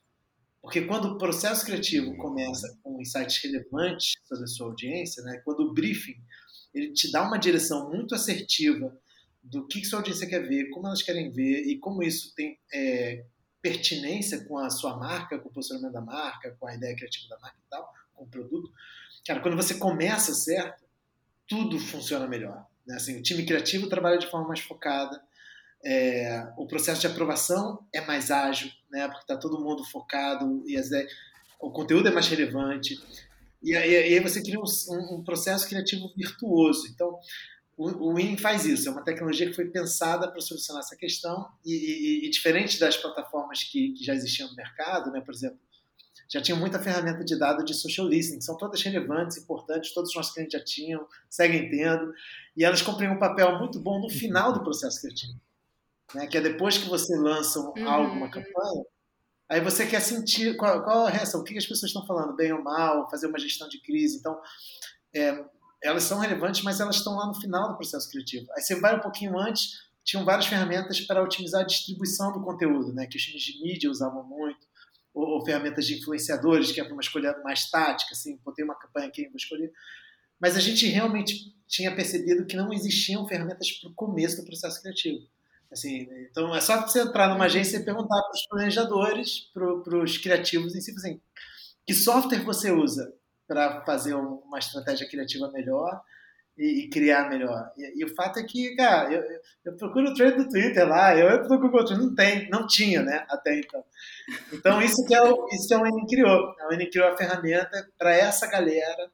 Porque 0.62 0.82
quando 0.82 1.04
o 1.04 1.18
processo 1.18 1.64
criativo 1.64 2.16
começa 2.16 2.76
com 2.82 3.00
insights 3.00 3.40
relevantes 3.42 4.14
sobre 4.24 4.44
a 4.44 4.48
sua 4.48 4.66
audiência, 4.66 5.22
né, 5.22 5.40
quando 5.44 5.60
o 5.60 5.72
briefing 5.72 6.20
ele 6.74 6.92
te 6.92 7.10
dá 7.12 7.22
uma 7.22 7.38
direção 7.38 7.88
muito 7.88 8.14
assertiva 8.14 8.96
do 9.42 9.66
que, 9.66 9.80
que 9.80 9.86
sua 9.86 10.00
audiência 10.00 10.26
quer 10.26 10.46
ver, 10.46 10.68
como 10.70 10.88
elas 10.88 11.02
querem 11.02 11.30
ver 11.30 11.66
e 11.66 11.78
como 11.78 12.02
isso 12.02 12.34
tem 12.34 12.58
é, 12.72 13.24
pertinência 13.62 14.44
com 14.44 14.58
a 14.58 14.68
sua 14.70 14.96
marca, 14.96 15.38
com 15.38 15.48
o 15.48 15.52
posicionamento 15.52 15.92
da 15.92 16.00
marca, 16.00 16.56
com 16.58 16.66
a 16.66 16.74
ideia 16.74 16.96
criativa 16.96 17.28
da 17.28 17.38
marca 17.38 17.58
e 17.64 17.70
tal, 17.70 17.92
com 18.14 18.24
o 18.24 18.28
produto. 18.28 18.72
Cara, 19.26 19.40
quando 19.40 19.56
você 19.56 19.74
começa 19.74 20.34
certo, 20.34 20.85
tudo 21.48 21.78
funciona 21.78 22.26
melhor. 22.26 22.66
Né? 22.86 22.96
Assim, 22.96 23.18
o 23.18 23.22
time 23.22 23.44
criativo 23.44 23.88
trabalha 23.88 24.18
de 24.18 24.28
forma 24.28 24.48
mais 24.48 24.60
focada, 24.60 25.20
é, 25.84 26.48
o 26.56 26.66
processo 26.66 27.00
de 27.00 27.06
aprovação 27.06 27.86
é 27.94 28.00
mais 28.00 28.30
ágil, 28.30 28.70
né? 28.90 29.06
porque 29.06 29.22
está 29.22 29.36
todo 29.36 29.62
mundo 29.62 29.84
focado 29.84 30.64
e 30.66 30.76
as, 30.76 30.88
o 31.60 31.70
conteúdo 31.70 32.08
é 32.08 32.12
mais 32.12 32.26
relevante. 32.28 32.98
E, 33.62 33.70
e, 33.72 33.76
aí 33.76 34.20
você 34.20 34.42
cria 34.42 34.58
um, 34.58 35.16
um, 35.16 35.22
processo 35.24 35.68
criativo 35.68 36.12
virtuoso. 36.16 36.88
Então, 36.88 37.18
o, 37.76 38.10
o 38.10 38.14
Win 38.14 38.36
faz 38.36 38.64
isso. 38.64 38.88
É 38.88 38.92
uma 38.92 39.04
tecnologia 39.04 39.46
que 39.46 39.54
foi 39.54 39.66
pensada 39.66 40.30
para 40.30 40.40
solucionar 40.40 40.82
essa 40.82 40.96
questão 40.96 41.48
e, 41.64 42.26
e, 42.26 42.30
diferente 42.30 42.80
das 42.80 42.96
plataformas 42.96 43.62
que, 43.62 43.92
que, 43.92 44.04
já 44.04 44.14
existiam 44.14 44.48
no 44.48 44.56
mercado, 44.56 45.10
né? 45.12 45.20
por 45.20 45.34
exemplo, 45.34 45.58
já 46.28 46.40
tinha 46.40 46.56
muita 46.56 46.78
ferramenta 46.78 47.24
de 47.24 47.38
dado 47.38 47.64
de 47.64 47.74
social 47.74 48.06
listening, 48.06 48.40
são 48.40 48.56
todas 48.56 48.82
relevantes, 48.82 49.36
importantes, 49.36 49.94
todos 49.94 50.10
os 50.10 50.16
nossos 50.16 50.32
clientes 50.32 50.58
já 50.58 50.64
tinham, 50.64 51.06
seguem 51.28 51.70
tendo, 51.70 52.12
e 52.56 52.64
elas 52.64 52.82
cumprem 52.82 53.10
um 53.10 53.18
papel 53.18 53.58
muito 53.58 53.78
bom 53.80 54.00
no 54.00 54.08
final 54.08 54.52
do 54.52 54.62
processo 54.62 55.00
criativo, 55.00 55.40
né? 56.14 56.26
que 56.26 56.36
é 56.36 56.40
depois 56.40 56.78
que 56.78 56.88
você 56.88 57.16
lança 57.16 57.60
uhum. 57.60 57.88
algo, 57.88 58.12
uma 58.12 58.30
campanha, 58.30 58.84
aí 59.48 59.60
você 59.60 59.86
quer 59.86 60.00
sentir 60.00 60.56
qual, 60.56 60.82
qual 60.82 61.06
a 61.06 61.10
reação, 61.10 61.40
o 61.40 61.44
que 61.44 61.56
as 61.56 61.66
pessoas 61.66 61.90
estão 61.90 62.06
falando, 62.06 62.34
bem 62.34 62.52
ou 62.52 62.62
mal, 62.62 63.08
fazer 63.10 63.28
uma 63.28 63.38
gestão 63.38 63.68
de 63.68 63.80
crise, 63.80 64.18
então 64.18 64.40
é, 65.14 65.44
elas 65.82 66.02
são 66.02 66.18
relevantes, 66.18 66.62
mas 66.62 66.80
elas 66.80 66.96
estão 66.96 67.14
lá 67.14 67.26
no 67.26 67.34
final 67.34 67.68
do 67.68 67.76
processo 67.76 68.10
criativo. 68.10 68.46
Aí 68.56 68.62
você 68.62 68.78
vai 68.80 68.96
um 68.96 69.00
pouquinho 69.00 69.38
antes, 69.38 69.86
tinham 70.04 70.24
várias 70.24 70.46
ferramentas 70.46 71.00
para 71.00 71.22
otimizar 71.22 71.62
a 71.62 71.66
distribuição 71.66 72.32
do 72.32 72.42
conteúdo, 72.42 72.92
né? 72.92 73.06
que 73.06 73.16
os 73.16 73.22
times 73.22 73.42
de 73.42 73.60
mídia 73.60 73.90
usavam 73.90 74.22
muito, 74.24 74.66
ou, 75.16 75.26
ou 75.26 75.44
ferramentas 75.44 75.86
de 75.86 75.98
influenciadores, 75.98 76.70
que 76.70 76.80
é 76.80 76.84
para 76.84 76.92
uma 76.92 77.00
escolha 77.00 77.34
mais 77.42 77.70
tática, 77.70 78.12
assim, 78.12 78.38
botei 78.44 78.62
uma 78.62 78.74
campanha 78.74 79.08
aqui, 79.08 79.26
vou 79.26 79.36
escolher. 79.36 79.72
Mas 80.38 80.54
a 80.54 80.60
gente 80.60 80.86
realmente 80.86 81.56
tinha 81.66 81.94
percebido 81.96 82.44
que 82.44 82.54
não 82.54 82.70
existiam 82.72 83.26
ferramentas 83.26 83.72
para 83.72 83.90
o 83.90 83.94
começo 83.94 84.36
do 84.36 84.44
processo 84.44 84.80
criativo. 84.82 85.26
Assim, 85.72 86.06
então 86.30 86.54
é 86.54 86.60
só 86.60 86.82
você 86.82 87.00
entrar 87.00 87.30
numa 87.30 87.46
agência 87.46 87.78
e 87.78 87.84
perguntar 87.84 88.20
para 88.20 88.32
os 88.32 88.46
planejadores, 88.46 89.50
para 89.52 89.98
os 89.98 90.18
criativos 90.18 90.76
em 90.76 90.80
si, 90.80 90.92
assim, 90.92 91.20
que 91.86 91.94
software 91.94 92.44
você 92.44 92.70
usa 92.70 93.12
para 93.48 93.84
fazer 93.84 94.14
uma 94.14 94.58
estratégia 94.58 95.08
criativa 95.08 95.50
melhor? 95.50 96.00
E, 96.56 96.84
e 96.84 96.88
criar 96.88 97.28
melhor. 97.28 97.70
E, 97.76 98.00
e, 98.00 98.04
o 98.04 98.14
fato 98.14 98.38
é 98.38 98.42
que, 98.42 98.74
cara, 98.74 99.12
eu, 99.12 99.22
eu 99.64 99.76
procuro 99.76 100.10
o 100.10 100.14
trend 100.14 100.36
do 100.36 100.48
Twitter 100.48 100.88
lá, 100.88 101.16
eu 101.16 101.30
entro 101.30 101.48
no 101.48 101.60
Google 101.60 101.84
Trends, 101.84 102.04
não 102.04 102.14
tem, 102.14 102.50
não 102.50 102.66
tinha, 102.66 103.02
né, 103.02 103.26
até 103.28 103.58
então. 103.58 103.84
Então, 104.52 104.80
isso 104.82 105.04
que 105.06 105.14
é 105.14 105.22
o, 105.22 105.46
isso 105.52 105.68
que 105.68 105.74
a 105.74 105.82
Winnie 105.82 106.06
criou. 106.06 106.54
A 106.60 106.68
Winnie 106.68 106.90
criou 106.90 107.08
a 107.08 107.16
ferramenta 107.16 107.88
para 107.98 108.14
essa 108.14 108.46
galera 108.46 109.10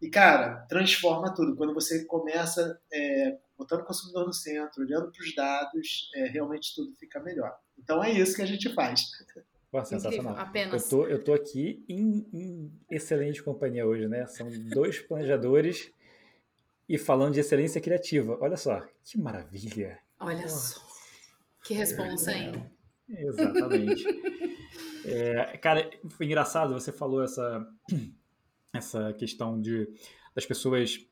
e, 0.00 0.08
cara, 0.08 0.64
transforma 0.68 1.34
tudo. 1.34 1.56
Quando 1.56 1.74
você 1.74 2.04
começa 2.04 2.80
é, 2.92 3.36
botando 3.56 3.80
o 3.80 3.84
consumidor 3.84 4.26
no 4.26 4.32
centro, 4.32 4.82
olhando 4.82 5.10
para 5.12 5.22
os 5.22 5.34
dados, 5.34 6.10
é, 6.14 6.26
realmente 6.28 6.74
tudo 6.74 6.94
fica 6.96 7.20
melhor. 7.20 7.54
Então, 7.78 8.02
é 8.02 8.10
isso 8.10 8.34
que 8.34 8.42
a 8.42 8.46
gente 8.46 8.72
faz. 8.74 9.02
Pô, 9.70 9.84
sensacional. 9.84 10.32
Incrível, 10.32 10.48
apenas. 10.48 10.82
Eu 10.84 10.88
tô, 10.88 11.06
eu 11.06 11.24
tô 11.24 11.34
aqui 11.34 11.84
em, 11.88 12.26
em 12.32 12.72
excelente 12.90 13.42
companhia 13.42 13.86
hoje, 13.86 14.08
né? 14.08 14.26
São 14.26 14.48
dois 14.70 14.98
planejadores 14.98 15.92
e 16.88 16.96
falando 16.96 17.34
de 17.34 17.40
excelência 17.40 17.80
criativa. 17.80 18.38
Olha 18.40 18.56
só, 18.56 18.80
que 19.04 19.18
maravilha. 19.18 19.98
Olha 20.18 20.48
só. 20.48 20.80
Que 21.62 21.74
responsa, 21.74 22.32
hein? 22.32 22.52
É, 23.10 23.24
exatamente. 23.26 24.04
é, 25.04 25.58
cara, 25.58 25.90
foi 26.08 26.26
engraçado, 26.26 26.72
você 26.72 26.90
falou 26.90 27.22
essa, 27.22 27.66
essa 28.72 29.12
questão 29.12 29.60
de 29.60 29.88
das 30.34 30.46
pessoas 30.46 31.04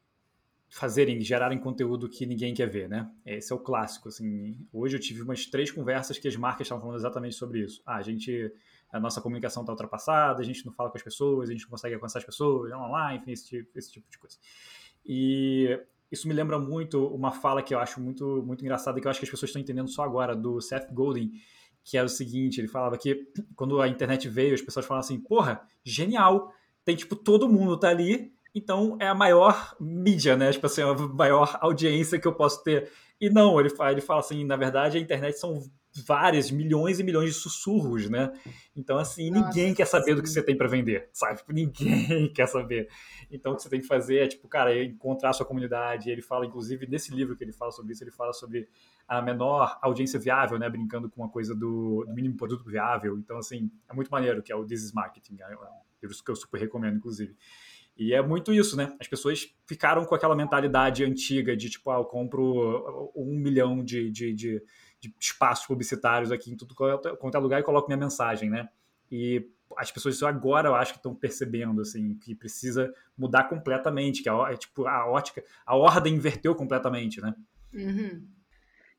fazerem, 0.68 1.21
gerarem 1.21 1.59
conteúdo 1.59 2.09
que 2.09 2.26
ninguém 2.26 2.54
quer 2.54 2.68
ver, 2.68 2.88
né? 2.88 3.11
Esse 3.25 3.52
é 3.52 3.56
o 3.56 3.59
clássico, 3.59 4.09
assim. 4.09 4.56
Hoje 4.73 4.97
eu 4.97 5.00
tive 5.00 5.23
umas 5.23 5.47
três 5.47 5.71
conversas 5.71 6.18
que 6.18 6.28
as 6.28 6.37
marcas 6.37 6.66
estavam 6.66 6.83
falando 6.83 6.99
exatamente 6.99 7.35
sobre 7.35 7.61
isso. 7.61 7.83
Ah, 7.85 7.97
a 7.97 8.02
gente, 8.02 8.52
a 8.92 9.00
nossa 9.00 9.21
comunicação 9.21 9.62
está 9.62 9.73
ultrapassada, 9.73 10.40
a 10.40 10.45
gente 10.45 10.64
não 10.64 10.73
fala 10.73 10.90
com 10.90 10.97
as 10.97 11.02
pessoas, 11.02 11.49
a 11.49 11.52
gente 11.52 11.62
não 11.62 11.71
consegue 11.71 11.95
alcançar 11.95 12.18
as 12.18 12.25
pessoas, 12.25 12.73
online, 12.73 13.18
enfim, 13.18 13.33
esse 13.33 13.49
tipo, 13.49 13.78
esse 13.78 13.90
tipo 13.90 14.11
de 14.11 14.18
coisa. 14.18 14.37
E 15.07 15.79
isso 16.11 16.29
me 16.29 16.35
lembra 16.35 16.59
muito 16.59 17.07
uma 17.09 17.33
fala 17.33 17.63
que 17.63 17.75
eu 17.75 17.79
acho 17.79 18.01
muito, 18.01 18.43
muito 18.45 18.63
engraçada, 18.63 19.01
que 19.01 19.07
eu 19.07 19.11
acho 19.11 19.21
que 19.21 19.27
as 19.27 19.31
pessoas 19.31 19.51
estão 19.51 19.63
entendendo 19.63 19.89
só 19.89 20.03
agora, 20.03 20.35
do 20.35 20.61
Seth 20.61 20.93
Godin, 20.93 21.33
que 21.85 21.97
é 21.97 22.03
o 22.03 22.09
seguinte, 22.09 22.61
ele 22.61 22.69
falava 22.69 22.99
que 22.99 23.29
quando 23.55 23.81
a 23.81 23.87
internet 23.87 24.29
veio, 24.29 24.55
as 24.55 24.61
pessoas 24.61 24.85
falavam 24.85 25.05
assim, 25.07 25.21
porra, 25.21 25.61
genial, 25.85 26.53
tem 26.85 26.97
tipo, 26.97 27.15
todo 27.15 27.49
mundo 27.49 27.79
tá 27.79 27.89
ali, 27.89 28.33
então 28.55 28.97
é 29.01 29.07
a 29.07 29.15
maior 29.15 29.77
mídia, 29.79 30.37
né? 30.37 30.51
Tipo 30.51 30.67
assim, 30.67 30.83
a 30.83 30.95
maior 30.95 31.59
audiência 31.61 32.19
que 32.19 32.27
eu 32.27 32.35
posso 32.35 32.63
ter. 32.65 32.91
E 33.21 33.31
não, 33.31 33.61
ele 33.61 33.71
fala, 33.71 33.93
ele 33.93 34.01
fala 34.01 34.21
assim, 34.21 34.45
na 34.45 34.57
verdade 34.57 34.99
a 34.99 35.01
internet 35.01 35.39
são 35.39 35.63
várias, 36.05 36.50
milhões 36.50 36.99
e 37.00 37.05
milhões 37.05 37.35
de 37.35 37.41
sussurros, 37.41 38.09
né? 38.09 38.33
Então, 38.75 38.99
assim, 38.99 39.31
Nossa, 39.31 39.47
ninguém 39.47 39.75
quer 39.75 39.87
saber 39.87 40.11
sim. 40.11 40.15
do 40.17 40.23
que 40.23 40.29
você 40.29 40.43
tem 40.43 40.57
para 40.57 40.69
vender, 40.69 41.09
sabe? 41.12 41.38
Tipo, 41.38 41.53
ninguém 41.53 42.29
quer 42.35 42.47
saber. 42.47 42.88
Então, 43.31 43.53
o 43.53 43.57
que 43.57 43.62
você 43.62 43.69
tem 43.69 43.81
que 43.81 43.87
fazer 43.87 44.19
é, 44.19 44.26
tipo, 44.26 44.47
cara, 44.49 44.83
encontrar 44.83 45.31
a 45.31 45.33
sua 45.33 45.47
comunidade. 45.47 46.11
Ele 46.11 46.23
fala, 46.23 46.47
inclusive, 46.47 46.87
nesse 46.87 47.15
livro 47.15 47.37
que 47.37 47.45
ele 47.45 47.53
fala 47.53 47.73
sobre 47.73 47.93
isso, 47.93 48.05
ele 48.05 48.11
fala 48.11 48.33
sobre 48.33 48.69
a 49.09 49.23
menor 49.23 49.79
audiência 49.81 50.19
viável, 50.19 50.59
né? 50.59 50.69
Brincando 50.69 51.09
com 51.09 51.23
uma 51.23 51.29
coisa 51.29 51.55
do, 51.55 52.05
do 52.07 52.15
mínimo 52.15 52.37
produto 52.37 52.65
viável. 52.65 53.19
Então, 53.19 53.38
assim, 53.38 53.71
é 53.88 53.95
muito 53.95 54.11
maneiro, 54.11 54.43
que 54.43 54.53
é 54.53 54.57
o 54.57 54.65
This 54.65 54.83
is 54.83 54.93
Marketing. 54.93 55.38
É 55.41 55.47
um 55.57 55.81
livro 56.03 56.25
que 56.25 56.31
eu 56.31 56.37
super 56.37 56.61
recomendo, 56.61 56.97
inclusive. 56.97 57.37
E 57.97 58.12
é 58.12 58.21
muito 58.21 58.53
isso, 58.53 58.76
né? 58.76 58.95
As 59.00 59.09
pessoas 59.09 59.49
ficaram 59.65 60.05
com 60.05 60.15
aquela 60.15 60.37
mentalidade 60.37 61.03
antiga 61.03 61.57
de, 61.57 61.71
tipo, 61.71 61.91
ah, 61.91 61.97
eu 61.97 62.05
compro 62.05 63.11
um 63.17 63.35
milhão 63.38 63.83
de, 63.83 64.11
de, 64.11 64.35
de 64.35 64.62
de 65.00 65.15
espaços 65.21 65.67
publicitários 65.67 66.33
aqui 66.33 66.50
em 66.50 66.57
tudo 66.57 66.75
quanto 66.75 67.37
é 67.37 67.38
lugar 67.38 67.61
e 67.61 67.65
coloco 67.65 67.88
minha 67.88 67.97
mensagem, 67.97 68.50
né? 68.50 68.69
E 69.11 69.49
as 69.76 69.91
pessoas 69.91 70.23
agora 70.23 70.69
eu 70.69 70.75
acho 70.75 70.93
que 70.93 70.99
estão 70.99 71.15
percebendo 71.15 71.81
assim 71.81 72.15
que 72.19 72.35
precisa 72.35 72.93
mudar 73.17 73.45
completamente, 73.45 74.23
que 74.23 74.29
a, 74.29 74.50
é, 74.50 74.57
tipo 74.57 74.87
a 74.87 75.07
ótica, 75.07 75.45
a 75.65 75.76
ordem 75.76 76.15
inverteu 76.15 76.55
completamente, 76.55 77.21
né? 77.21 77.35
Uhum. 77.75 78.26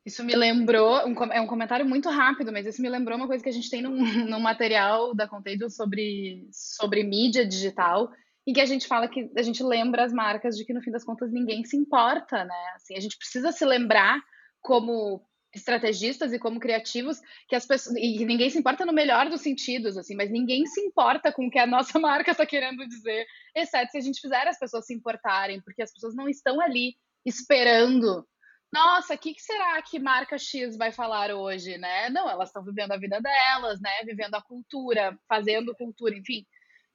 Isso 0.04 0.24
me 0.24 0.34
lembrou, 0.34 1.06
um, 1.06 1.14
é 1.32 1.40
um 1.40 1.46
comentário 1.46 1.84
muito 1.84 2.08
rápido, 2.08 2.50
mas 2.50 2.66
isso 2.66 2.80
me 2.80 2.88
lembrou 2.88 3.18
uma 3.18 3.26
coisa 3.26 3.42
que 3.42 3.50
a 3.50 3.52
gente 3.52 3.68
tem 3.68 3.82
num, 3.82 3.98
material 4.40 5.14
da 5.14 5.28
Contagion 5.28 5.68
sobre, 5.68 6.48
sobre 6.50 7.04
mídia 7.04 7.46
digital, 7.46 8.10
em 8.46 8.54
que 8.54 8.60
a 8.60 8.66
gente 8.66 8.86
fala 8.86 9.06
que 9.06 9.30
a 9.36 9.42
gente 9.42 9.62
lembra 9.62 10.04
as 10.04 10.12
marcas 10.12 10.56
de 10.56 10.64
que 10.64 10.72
no 10.72 10.80
fim 10.80 10.90
das 10.90 11.04
contas 11.04 11.30
ninguém 11.30 11.62
se 11.64 11.76
importa, 11.76 12.44
né? 12.44 12.72
Assim, 12.76 12.96
a 12.96 13.00
gente 13.00 13.18
precisa 13.18 13.52
se 13.52 13.64
lembrar 13.66 14.18
como 14.62 15.22
estrategistas 15.54 16.32
e 16.32 16.38
como 16.38 16.60
criativos 16.60 17.20
que 17.48 17.56
as 17.56 17.66
pessoas 17.66 17.96
e 17.96 18.24
ninguém 18.24 18.50
se 18.50 18.58
importa 18.58 18.84
no 18.84 18.92
melhor 18.92 19.28
dos 19.28 19.40
sentidos 19.40 19.96
assim 19.96 20.14
mas 20.14 20.30
ninguém 20.30 20.66
se 20.66 20.80
importa 20.80 21.32
com 21.32 21.46
o 21.46 21.50
que 21.50 21.58
a 21.58 21.66
nossa 21.66 21.98
marca 21.98 22.32
está 22.32 22.44
querendo 22.44 22.86
dizer 22.86 23.26
exceto 23.54 23.92
se 23.92 23.98
a 23.98 24.00
gente 24.00 24.20
fizer 24.20 24.46
as 24.46 24.58
pessoas 24.58 24.86
se 24.86 24.94
importarem 24.94 25.60
porque 25.60 25.82
as 25.82 25.92
pessoas 25.92 26.14
não 26.14 26.28
estão 26.28 26.60
ali 26.60 26.96
esperando 27.24 28.26
nossa 28.70 29.14
o 29.14 29.18
que, 29.18 29.32
que 29.32 29.42
será 29.42 29.80
que 29.80 29.98
marca 29.98 30.36
X 30.36 30.76
vai 30.76 30.92
falar 30.92 31.32
hoje 31.34 31.78
né? 31.78 32.10
Não 32.10 32.28
elas 32.28 32.50
estão 32.50 32.62
vivendo 32.62 32.92
a 32.92 32.98
vida 32.98 33.18
delas 33.18 33.80
né 33.80 34.04
vivendo 34.04 34.34
a 34.34 34.42
cultura 34.42 35.18
fazendo 35.26 35.74
cultura 35.74 36.14
enfim 36.14 36.46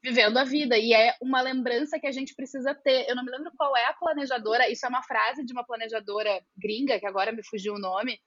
vivendo 0.04 0.38
a 0.38 0.44
vida 0.44 0.78
e 0.78 0.94
é 0.94 1.16
uma 1.22 1.42
lembrança 1.42 1.98
que 1.98 2.06
a 2.06 2.12
gente 2.12 2.36
precisa 2.36 2.76
ter. 2.76 3.10
Eu 3.10 3.16
não 3.16 3.24
me 3.24 3.32
lembro 3.32 3.54
qual 3.56 3.76
é 3.78 3.86
a 3.86 3.94
planejadora 3.94 4.70
isso 4.70 4.86
é 4.86 4.90
uma 4.90 5.02
frase 5.02 5.46
de 5.46 5.54
uma 5.54 5.64
planejadora 5.64 6.44
gringa 6.58 7.00
que 7.00 7.06
agora 7.06 7.32
me 7.32 7.42
fugiu 7.42 7.76
o 7.76 7.80
nome 7.80 8.20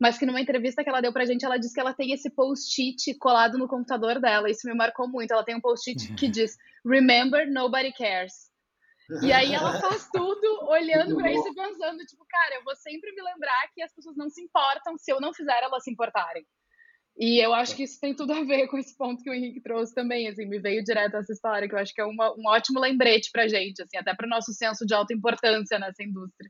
mas 0.00 0.16
que 0.16 0.24
numa 0.24 0.40
entrevista 0.40 0.82
que 0.82 0.88
ela 0.88 1.02
deu 1.02 1.12
pra 1.12 1.26
gente, 1.26 1.44
ela 1.44 1.58
disse 1.58 1.74
que 1.74 1.80
ela 1.80 1.92
tem 1.92 2.12
esse 2.12 2.30
post-it 2.30 3.14
colado 3.18 3.58
no 3.58 3.68
computador 3.68 4.18
dela. 4.18 4.50
Isso 4.50 4.66
me 4.66 4.74
marcou 4.74 5.06
muito. 5.06 5.32
Ela 5.32 5.44
tem 5.44 5.54
um 5.54 5.60
post-it 5.60 6.14
que 6.14 6.26
diz: 6.30 6.56
Remember, 6.84 7.46
nobody 7.50 7.92
cares. 7.92 8.50
E 9.22 9.32
aí 9.32 9.52
ela 9.52 9.78
faz 9.80 10.08
tudo 10.12 10.68
olhando 10.68 11.16
para 11.16 11.32
isso 11.32 11.48
e 11.48 11.54
pensando, 11.54 11.98
tipo, 12.06 12.24
cara, 12.28 12.54
eu 12.54 12.64
vou 12.64 12.76
sempre 12.76 13.12
me 13.12 13.20
lembrar 13.20 13.68
que 13.74 13.82
as 13.82 13.92
pessoas 13.92 14.16
não 14.16 14.30
se 14.30 14.40
importam 14.40 14.96
se 14.96 15.12
eu 15.12 15.20
não 15.20 15.34
fizer 15.34 15.60
elas 15.62 15.82
se 15.82 15.90
importarem. 15.90 16.46
E 17.18 17.44
eu 17.44 17.52
acho 17.52 17.74
que 17.74 17.82
isso 17.82 17.98
tem 18.00 18.14
tudo 18.14 18.32
a 18.32 18.44
ver 18.44 18.68
com 18.68 18.78
esse 18.78 18.96
ponto 18.96 19.22
que 19.22 19.28
o 19.28 19.34
Henrique 19.34 19.60
trouxe 19.60 19.92
também, 19.92 20.28
assim, 20.28 20.46
me 20.46 20.60
veio 20.60 20.82
direto 20.82 21.16
essa 21.16 21.32
história, 21.32 21.68
que 21.68 21.74
eu 21.74 21.78
acho 21.78 21.92
que 21.92 22.00
é 22.00 22.04
uma, 22.04 22.32
um 22.32 22.46
ótimo 22.46 22.78
lembrete 22.78 23.30
pra 23.32 23.48
gente, 23.48 23.82
assim, 23.82 23.98
até 23.98 24.14
para 24.14 24.26
o 24.26 24.30
nosso 24.30 24.52
senso 24.52 24.86
de 24.86 24.94
alta 24.94 25.12
importância 25.12 25.78
nessa 25.78 26.02
indústria. 26.04 26.48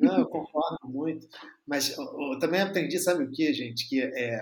Não, 0.00 0.20
eu 0.20 0.26
concordo 0.26 0.78
muito. 0.84 1.28
Mas 1.66 1.96
eu, 1.96 2.04
eu, 2.32 2.38
também 2.38 2.60
aprendi, 2.60 2.98
sabe 2.98 3.24
o 3.24 3.30
que, 3.30 3.52
gente? 3.52 3.88
Que 3.88 4.02
é, 4.02 4.40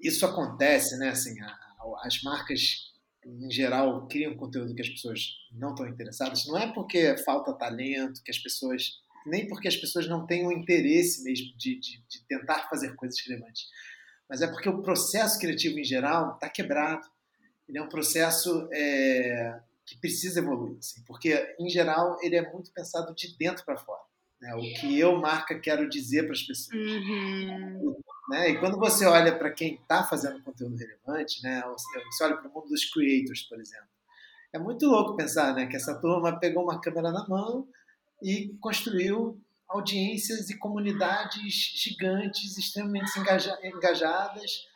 isso 0.00 0.24
acontece, 0.26 0.98
né? 0.98 1.08
Assim, 1.10 1.40
a, 1.40 1.58
as 2.04 2.22
marcas, 2.22 2.92
em 3.24 3.50
geral, 3.50 4.06
criam 4.08 4.36
conteúdo 4.36 4.74
que 4.74 4.82
as 4.82 4.88
pessoas 4.88 5.20
não 5.52 5.70
estão 5.70 5.86
interessadas. 5.86 6.46
Não 6.46 6.58
é 6.58 6.72
porque 6.72 7.16
falta 7.18 7.52
talento, 7.52 8.22
que 8.22 8.30
as 8.30 8.38
pessoas. 8.38 9.00
Nem 9.24 9.46
porque 9.46 9.68
as 9.68 9.76
pessoas 9.76 10.08
não 10.08 10.26
têm 10.26 10.46
o 10.46 10.52
interesse 10.52 11.22
mesmo 11.22 11.56
de, 11.56 11.78
de, 11.78 12.02
de 12.08 12.26
tentar 12.26 12.68
fazer 12.68 12.94
coisas 12.96 13.16
relevantes. 13.24 13.68
Mas 14.28 14.42
é 14.42 14.48
porque 14.48 14.68
o 14.68 14.82
processo 14.82 15.38
criativo, 15.38 15.78
em 15.78 15.84
geral, 15.84 16.34
está 16.34 16.48
quebrado. 16.48 17.06
Ele 17.68 17.78
é 17.78 17.82
um 17.82 17.88
processo. 17.88 18.68
É, 18.72 19.60
que 19.92 20.00
precisa 20.00 20.40
evoluir, 20.40 20.78
assim, 20.78 21.02
porque 21.06 21.54
em 21.58 21.68
geral 21.68 22.16
ele 22.22 22.36
é 22.36 22.52
muito 22.52 22.72
pensado 22.72 23.14
de 23.14 23.36
dentro 23.36 23.64
para 23.64 23.76
fora, 23.76 24.00
né? 24.40 24.54
O 24.54 24.60
que 24.60 24.98
eu 24.98 25.18
marca 25.18 25.58
quero 25.58 25.88
dizer 25.88 26.22
para 26.22 26.32
as 26.32 26.42
pessoas. 26.42 26.74
Uhum. 26.74 27.96
Né? 28.30 28.50
E 28.50 28.58
quando 28.58 28.78
você 28.78 29.04
olha 29.04 29.36
para 29.36 29.50
quem 29.50 29.74
está 29.74 30.02
fazendo 30.04 30.42
conteúdo 30.42 30.76
relevante, 30.76 31.42
né? 31.42 31.62
Você 31.66 32.24
olha 32.24 32.36
para 32.36 32.48
o 32.48 32.54
mundo 32.54 32.68
dos 32.68 32.84
creators, 32.86 33.42
por 33.42 33.60
exemplo, 33.60 33.88
é 34.52 34.58
muito 34.58 34.86
louco 34.86 35.16
pensar, 35.16 35.54
né, 35.54 35.66
que 35.66 35.76
essa 35.76 35.98
turma 35.98 36.38
pegou 36.38 36.62
uma 36.62 36.78
câmera 36.80 37.10
na 37.10 37.26
mão 37.26 37.66
e 38.22 38.54
construiu 38.60 39.40
audiências 39.66 40.50
e 40.50 40.58
comunidades 40.58 41.72
gigantes, 41.74 42.58
extremamente 42.58 43.10
engajadas 43.64 44.66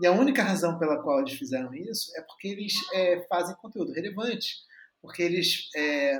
E 0.00 0.06
a 0.06 0.12
única 0.12 0.42
razão 0.42 0.78
pela 0.78 1.02
qual 1.02 1.20
eles 1.20 1.34
fizeram 1.34 1.74
isso 1.74 2.10
é 2.16 2.22
porque 2.22 2.48
eles 2.48 2.74
é, 2.92 3.26
fazem 3.28 3.54
conteúdo 3.56 3.92
relevante, 3.92 4.56
porque 5.00 5.22
eles 5.22 5.68
é, 5.76 6.18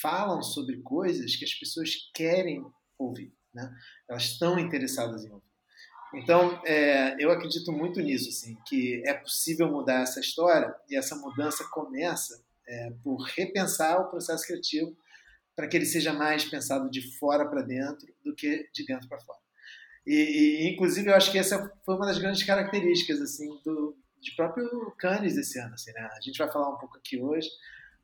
falam 0.00 0.42
sobre 0.42 0.82
coisas 0.82 1.36
que 1.36 1.44
as 1.44 1.54
pessoas 1.54 1.90
querem 2.14 2.64
ouvir, 2.98 3.32
né? 3.54 3.72
elas 4.08 4.24
estão 4.24 4.58
interessadas 4.58 5.24
em 5.24 5.30
ouvir. 5.30 5.46
Então, 6.14 6.62
é, 6.64 7.16
eu 7.18 7.30
acredito 7.30 7.72
muito 7.72 8.00
nisso, 8.00 8.28
assim, 8.28 8.56
que 8.66 9.02
é 9.06 9.14
possível 9.14 9.70
mudar 9.70 10.02
essa 10.02 10.20
história 10.20 10.74
e 10.88 10.96
essa 10.96 11.16
mudança 11.16 11.64
começa 11.70 12.42
é, 12.66 12.90
por 13.02 13.22
repensar 13.22 14.00
o 14.00 14.08
processo 14.08 14.46
criativo 14.46 14.96
para 15.54 15.66
que 15.66 15.76
ele 15.76 15.86
seja 15.86 16.12
mais 16.12 16.44
pensado 16.44 16.90
de 16.90 17.16
fora 17.18 17.48
para 17.48 17.62
dentro 17.62 18.06
do 18.24 18.34
que 18.34 18.68
de 18.72 18.84
dentro 18.84 19.08
para 19.08 19.20
fora. 19.20 19.45
E, 20.06 20.14
e, 20.14 20.72
inclusive, 20.72 21.08
eu 21.08 21.14
acho 21.14 21.32
que 21.32 21.38
essa 21.38 21.72
foi 21.84 21.96
uma 21.96 22.06
das 22.06 22.18
grandes 22.18 22.42
características 22.44 23.20
assim 23.20 23.48
do 23.64 23.96
de 24.20 24.34
próprio 24.34 24.90
Cannes 24.98 25.36
esse 25.36 25.58
ano. 25.58 25.74
Assim, 25.74 25.92
né? 25.92 26.08
A 26.16 26.20
gente 26.20 26.38
vai 26.38 26.50
falar 26.50 26.70
um 26.70 26.78
pouco 26.78 26.96
aqui 26.96 27.20
hoje, 27.20 27.48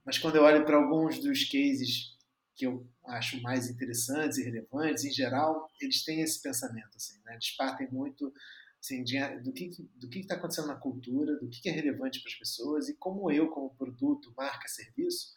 mas 0.05 0.19
quando 0.19 0.37
eu 0.37 0.43
olho 0.43 0.65
para 0.65 0.77
alguns 0.77 1.19
dos 1.19 1.45
cases 1.45 2.13
que 2.55 2.67
eu 2.67 2.87
acho 3.07 3.41
mais 3.43 3.69
interessantes 3.69 4.39
e 4.39 4.45
relevantes, 4.45 5.05
em 5.05 5.13
geral, 5.13 5.69
eles 5.81 6.05
têm 6.05 6.21
esse 6.21 6.41
pensamento. 6.43 6.97
Assim, 6.97 7.19
né? 7.25 7.33
Eles 7.33 7.51
partem 7.57 7.89
muito 7.91 8.33
assim, 8.81 9.05
de, 9.05 9.19
do 9.41 9.53
que 9.53 9.71
do 9.95 10.09
que 10.09 10.19
está 10.21 10.35
acontecendo 10.35 10.69
na 10.69 10.75
cultura, 10.75 11.39
do 11.39 11.49
que 11.49 11.69
é 11.69 11.73
relevante 11.73 12.21
para 12.21 12.31
as 12.31 12.39
pessoas 12.39 12.89
e 12.89 12.97
como 12.97 13.31
eu, 13.31 13.49
como 13.49 13.75
produto, 13.75 14.35
marca, 14.37 14.67
serviço, 14.67 15.33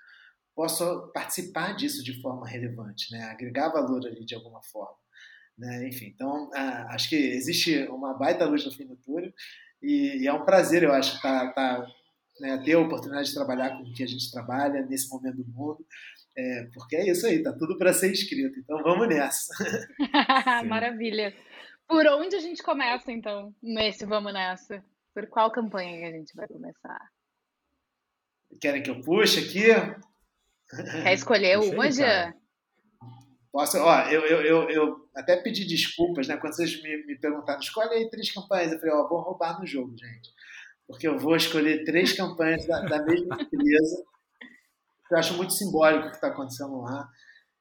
posso 0.56 1.12
participar 1.14 1.76
disso 1.76 2.04
de 2.04 2.20
forma 2.22 2.48
relevante, 2.48 3.12
né? 3.12 3.24
agregar 3.26 3.70
valor 3.70 4.06
ali 4.08 4.26
de 4.26 4.34
alguma 4.34 4.64
forma. 4.64 4.98
Né? 5.58 5.88
Enfim, 5.88 6.08
então 6.08 6.50
ah, 6.54 6.88
acho 6.92 7.10
que 7.10 7.16
existe 7.16 7.88
uma 7.88 8.14
baita 8.14 8.46
luz 8.46 8.66
no 8.66 8.72
fim 8.72 8.86
do 8.86 8.98
túnel 8.98 9.32
e, 9.82 10.24
e 10.24 10.28
é 10.28 10.34
um 10.34 10.44
prazer, 10.44 10.84
eu 10.84 10.92
acho, 10.92 11.22
tá, 11.22 11.52
tá, 11.54 11.88
né, 12.40 12.62
ter 12.66 12.74
a 12.74 12.80
oportunidade 12.80 13.30
de 13.30 13.34
trabalhar 13.34 13.70
com 13.70 13.84
o 13.84 13.94
que 13.94 14.04
a 14.04 14.08
gente 14.08 14.32
trabalha 14.32 14.86
nesse 14.86 15.10
momento 15.10 15.38
do 15.38 15.52
mundo, 15.52 15.86
é, 16.38 16.68
porque 16.74 16.96
é 16.98 17.10
isso 17.10 17.26
aí, 17.26 17.42
tá 17.42 17.54
tudo 17.54 17.78
para 17.78 17.94
ser 17.94 18.12
escrito, 18.12 18.60
então 18.60 18.82
vamos 18.84 19.08
nessa. 19.08 19.54
Maravilha. 20.68 21.34
Por 21.88 22.06
onde 22.08 22.36
a 22.36 22.40
gente 22.40 22.64
começa, 22.64 23.12
então, 23.12 23.54
nesse 23.62 24.06
Vamos 24.06 24.34
Nessa? 24.34 24.84
Por 25.14 25.28
qual 25.28 25.52
campanha 25.52 26.00
que 26.00 26.06
a 26.06 26.12
gente 26.12 26.36
vai 26.36 26.48
começar? 26.48 27.00
Querem 28.60 28.82
que 28.82 28.90
eu 28.90 29.02
puxe 29.02 29.40
aqui? 29.40 29.68
Quer 31.04 31.14
escolher 31.14 31.60
uma, 31.60 31.92
Jean? 31.92 32.34
Posso, 33.56 33.78
ó, 33.78 34.02
eu, 34.10 34.20
eu, 34.26 34.42
eu, 34.42 34.70
eu, 34.70 35.10
até 35.16 35.38
pedi 35.38 35.64
desculpas, 35.64 36.28
né? 36.28 36.36
Quando 36.36 36.54
vocês 36.58 36.84
me, 36.84 37.06
me 37.06 37.18
perguntaram, 37.18 37.62
escolhe 37.62 37.90
aí 37.94 38.10
três 38.10 38.30
campanhas. 38.34 38.74
Eu 38.74 38.80
falei, 38.80 38.94
ó, 38.94 39.08
vou 39.08 39.22
roubar 39.22 39.58
no 39.58 39.66
jogo, 39.66 39.98
gente. 39.98 40.30
Porque 40.86 41.08
eu 41.08 41.18
vou 41.18 41.38
escolher 41.38 41.86
três 41.86 42.12
campanhas 42.12 42.68
da, 42.68 42.82
da 42.82 43.02
mesma 43.06 43.42
empresa. 43.42 44.04
Eu 45.10 45.18
acho 45.18 45.36
muito 45.36 45.54
simbólico 45.54 46.08
o 46.08 46.10
que 46.10 46.16
está 46.18 46.28
acontecendo 46.28 46.82
lá. 46.82 47.08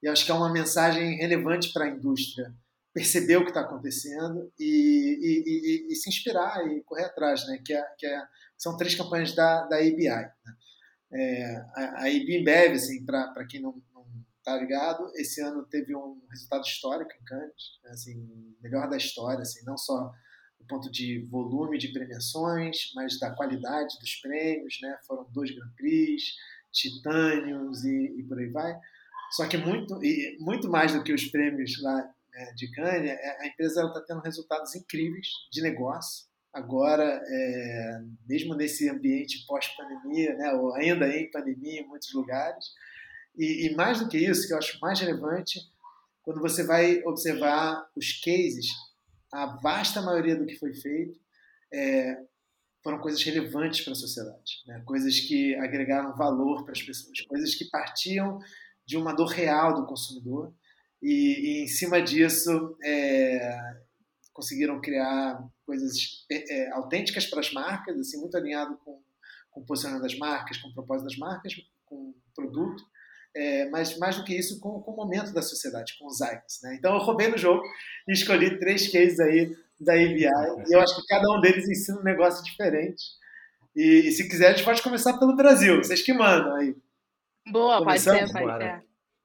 E 0.03 0.09
acho 0.09 0.25
que 0.25 0.33
é 0.33 0.35
uma 0.35 0.53
mensagem 0.53 1.17
relevante 1.17 1.73
para 1.73 1.85
a 1.85 1.91
indústria 1.91 2.53
perceber 2.93 3.37
o 3.37 3.45
que 3.45 3.51
está 3.51 3.61
acontecendo 3.61 4.51
e, 4.59 4.65
e, 4.65 5.43
e, 5.47 5.93
e, 5.93 5.95
se 5.95 6.09
inspirar 6.09 6.67
e 6.67 6.83
correr 6.83 7.05
atrás, 7.05 7.47
né? 7.47 7.63
Que, 7.65 7.73
é, 7.73 7.83
que 7.97 8.07
é, 8.07 8.21
são 8.59 8.77
três 8.77 8.97
campanhas 8.97 9.33
da, 9.33 9.65
da 9.67 9.77
ABI. 9.77 10.09
Né? 10.09 10.33
É, 11.13 11.57
a, 11.77 12.03
a 12.03 12.11
IBMBev, 12.11 12.75
assim, 12.75 13.05
para 13.05 13.47
quem 13.49 13.63
não, 13.63 13.81
tá 14.45 14.57
ligado? 14.57 15.11
Esse 15.17 15.41
ano 15.41 15.65
teve 15.65 15.97
um 15.97 16.21
resultado 16.31 16.63
histórico 16.65 17.11
em 17.21 17.25
Cannes, 17.25 17.81
né? 17.83 17.91
assim, 17.91 18.57
melhor 18.63 18.89
da 18.89 18.97
história, 18.97 19.41
assim, 19.41 19.65
não 19.65 19.77
só 19.77 20.13
do 20.61 20.67
ponto 20.67 20.91
de 20.91 21.21
volume 21.31 21.79
de 21.79 21.89
premiações, 21.89 22.93
mas 22.95 23.19
da 23.19 23.31
qualidade 23.31 23.99
dos 23.99 24.17
prêmios, 24.17 24.79
né? 24.83 24.99
Foram 25.07 25.27
dois 25.33 25.51
Grand 25.51 25.71
Prix, 25.77 26.23
titânios 26.71 27.85
e, 27.85 28.15
e 28.19 28.23
por 28.25 28.39
aí 28.39 28.51
vai. 28.51 28.79
Só 29.31 29.49
que 29.49 29.57
muito, 29.57 30.03
e 30.05 30.37
muito 30.41 30.69
mais 30.69 30.93
do 30.93 31.03
que 31.03 31.13
os 31.13 31.25
prêmios 31.27 31.81
lá 31.83 31.97
né, 32.33 32.53
de 32.55 32.71
Cannes, 32.71 33.11
é, 33.11 33.43
a 33.43 33.47
empresa 33.47 33.85
está 33.85 34.01
tendo 34.01 34.21
resultados 34.21 34.75
incríveis 34.75 35.29
de 35.51 35.63
negócio. 35.63 36.27
Agora, 36.53 37.21
é, 37.27 38.01
mesmo 38.29 38.55
nesse 38.55 38.88
ambiente 38.88 39.45
pós-pandemia, 39.47 40.35
né, 40.37 40.53
ou 40.53 40.73
ainda 40.75 41.09
em 41.09 41.31
pandemia 41.31 41.81
em 41.81 41.87
muitos 41.87 42.12
lugares, 42.14 42.66
e, 43.37 43.66
e, 43.66 43.75
mais 43.75 44.01
do 44.01 44.09
que 44.09 44.18
isso, 44.18 44.47
que 44.47 44.53
eu 44.53 44.59
acho 44.59 44.79
mais 44.81 45.01
relevante, 45.01 45.61
quando 46.23 46.40
você 46.40 46.64
vai 46.64 47.03
observar 47.05 47.88
os 47.97 48.12
cases, 48.20 48.68
a 49.33 49.47
vasta 49.61 50.01
maioria 50.01 50.37
do 50.37 50.47
que 50.47 50.57
foi 50.57 50.73
feito 50.73 51.18
é, 51.73 52.16
foram 52.83 52.99
coisas 52.99 53.23
relevantes 53.23 53.81
para 53.81 53.92
a 53.92 53.97
sociedade, 53.97 54.62
né? 54.66 54.83
coisas 54.87 55.18
que 55.20 55.55
agregaram 55.57 56.16
valor 56.16 56.62
para 56.64 56.73
as 56.73 56.83
pessoas, 56.83 57.20
coisas 57.23 57.55
que 57.55 57.68
partiam 57.70 58.38
de 58.87 58.97
uma 58.97 59.12
dor 59.12 59.29
real 59.29 59.75
do 59.75 59.87
consumidor 59.87 60.55
e, 61.03 61.61
e 61.61 61.64
em 61.64 61.66
cima 61.66 62.01
disso 62.01 62.77
é, 62.85 63.77
conseguiram 64.33 64.81
criar 64.81 65.42
coisas 65.66 66.25
é, 66.31 66.57
é 66.57 66.70
autênticas 66.73 67.27
para 67.27 67.40
as 67.40 67.53
marcas, 67.53 67.99
assim 67.99 68.18
muito 68.18 68.37
alinhado 68.37 68.77
com, 68.85 69.03
com 69.51 69.61
o 69.61 69.64
posicionamento 69.64 70.03
das 70.03 70.18
marcas, 70.18 70.59
com 70.59 70.68
o 70.68 70.75
propósito 70.75 71.09
das 71.09 71.18
marcas, 71.18 71.55
com 71.87 71.97
o 71.97 72.14
produto 72.35 72.85
é, 73.35 73.68
mas 73.70 73.99
mais 73.99 74.16
do 74.16 74.25
que 74.25 74.35
isso, 74.35 74.61
com, 74.61 74.81
com, 74.81 74.92
o 74.92 74.97
momento 74.97 75.33
da 75.33 75.42
sociedade, 75.42 75.97
com 75.99 76.07
os 76.07 76.20
icons. 76.20 76.61
Né? 76.62 76.77
Então 76.79 76.94
eu 76.94 77.01
roubei 77.01 77.29
no 77.29 77.38
jogo 77.38 77.62
e 78.09 78.12
escolhi 78.12 78.59
três 78.59 78.90
cases 78.90 79.18
aí 79.20 79.55
da 79.81 79.94
ABI 79.94 80.25
e 80.25 80.75
eu 80.75 80.81
acho 80.81 80.94
que 80.97 81.07
cada 81.09 81.29
um 81.37 81.40
deles 81.40 81.68
ensina 81.68 82.01
um 82.01 82.05
negócio 82.05 82.44
diferente. 82.44 83.03
E, 83.75 84.07
e 84.07 84.12
se 84.12 84.29
quiser, 84.29 84.49
a 84.49 84.51
gente 84.53 84.64
pode 84.64 84.83
começar 84.83 85.18
pelo 85.18 85.35
Brasil, 85.35 85.77
vocês 85.79 86.03
que 86.03 86.12
mandam 86.12 86.55
aí. 86.57 86.77
Boa, 87.51 87.79
Começamos? 87.79 88.20
pode 88.20 88.33
ser, 88.33 88.33
pode 88.33 88.47
Bora. 88.47 88.64
ser. 88.64 88.85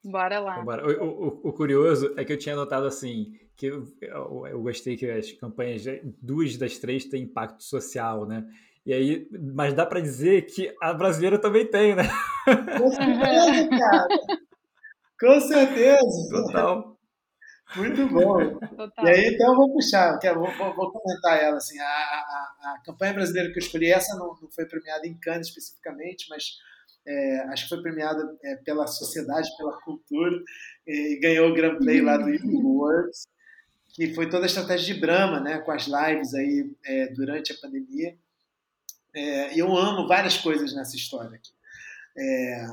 Bora 0.10 0.39
lá. 0.39 0.62
Bora. 0.63 1.04
O, 1.04 1.08
o, 1.08 1.50
o, 1.50 1.54
curioso 1.54 2.13
é 2.17 2.26
que 2.26 2.34
eu 2.34 2.38
tinha 2.38 2.56
notado 2.56 2.88
assim, 2.88 3.34
que 3.56 3.67
eu, 3.67 3.86
eu, 4.02 4.48
eu 4.48 4.62
gostei 4.62 4.98
que 4.98 5.10
as 5.10 5.32
campanhas, 5.34 5.84
duas 6.22 6.58
das 6.58 6.78
três 6.78 7.06
têm 7.06 7.24
impacto 7.24 7.63
social, 7.63 8.26
né? 8.26 8.45
E 8.86 8.94
aí, 8.94 9.28
mas 9.54 9.74
dá 9.74 9.86
para 9.86 10.00
dizer 10.00 10.44
que 10.44 10.74
a 10.82 10.94
brasileira 10.94 11.38
também 11.38 11.65
tem, 11.65 11.96
né? 11.96 12.04
Com 12.46 12.89
certeza, 12.89 13.70
cara. 13.78 14.08
Com 15.20 15.39
certeza. 15.42 16.30
Total. 16.32 17.00
Muito 17.76 18.08
bom. 18.08 18.58
Total. 18.60 19.06
E 19.06 19.10
aí, 19.10 19.28
então, 19.28 19.52
eu 19.52 19.56
vou 19.56 19.74
puxar, 19.74 20.18
vou, 20.34 20.52
vou, 20.58 20.76
vou 20.76 20.92
comentar 20.92 21.42
ela. 21.42 21.58
Assim, 21.58 21.78
a, 21.80 21.86
a, 21.86 22.74
a, 22.74 22.82
campanha 22.84 23.13
brasileira 23.13 23.52
que 23.52 23.60
eu 23.60 23.63
escolhi, 23.63 23.92
essa 23.92 24.18
não, 24.18 24.36
não 24.42 24.50
foi 24.52 24.65
premiada 24.65 25.06
em 25.06 25.20
Cannes 25.20 25.50
especificamente, 25.50 26.26
mas 26.30 26.58
é, 27.08 27.39
acho 27.50 27.63
que 27.63 27.70
foi 27.70 27.82
premiada 27.82 28.24
é, 28.44 28.56
pela 28.58 28.88
sociedade, 28.88 29.50
pela 29.58 29.80
cultura, 29.82 30.42
e 30.88 31.20
ganhou 31.22 31.50
o 31.50 31.54
Grand 31.54 31.78
Play 31.78 32.02
lá 32.02 32.18
do 32.18 32.26
Awards, 32.26 33.28
que 33.94 34.13
foi 34.13 34.30
toda 34.30 34.46
a 34.46 34.48
estratégia 34.48 34.94
de 34.94 35.00
Brahma, 35.00 35.39
né, 35.39 35.60
com 35.60 35.72
as 35.72 35.86
lives 35.88 36.34
aí 36.34 36.72
é, 36.86 37.08
durante 37.13 37.52
a 37.52 37.58
pandemia. 37.62 38.18
É, 39.19 39.60
eu 39.60 39.75
amo 39.75 40.08
várias 40.08 40.38
coisas 40.38 40.73
nessa 40.73 40.95
história 40.95 41.36
aqui. 41.36 41.51
É, 42.17 42.65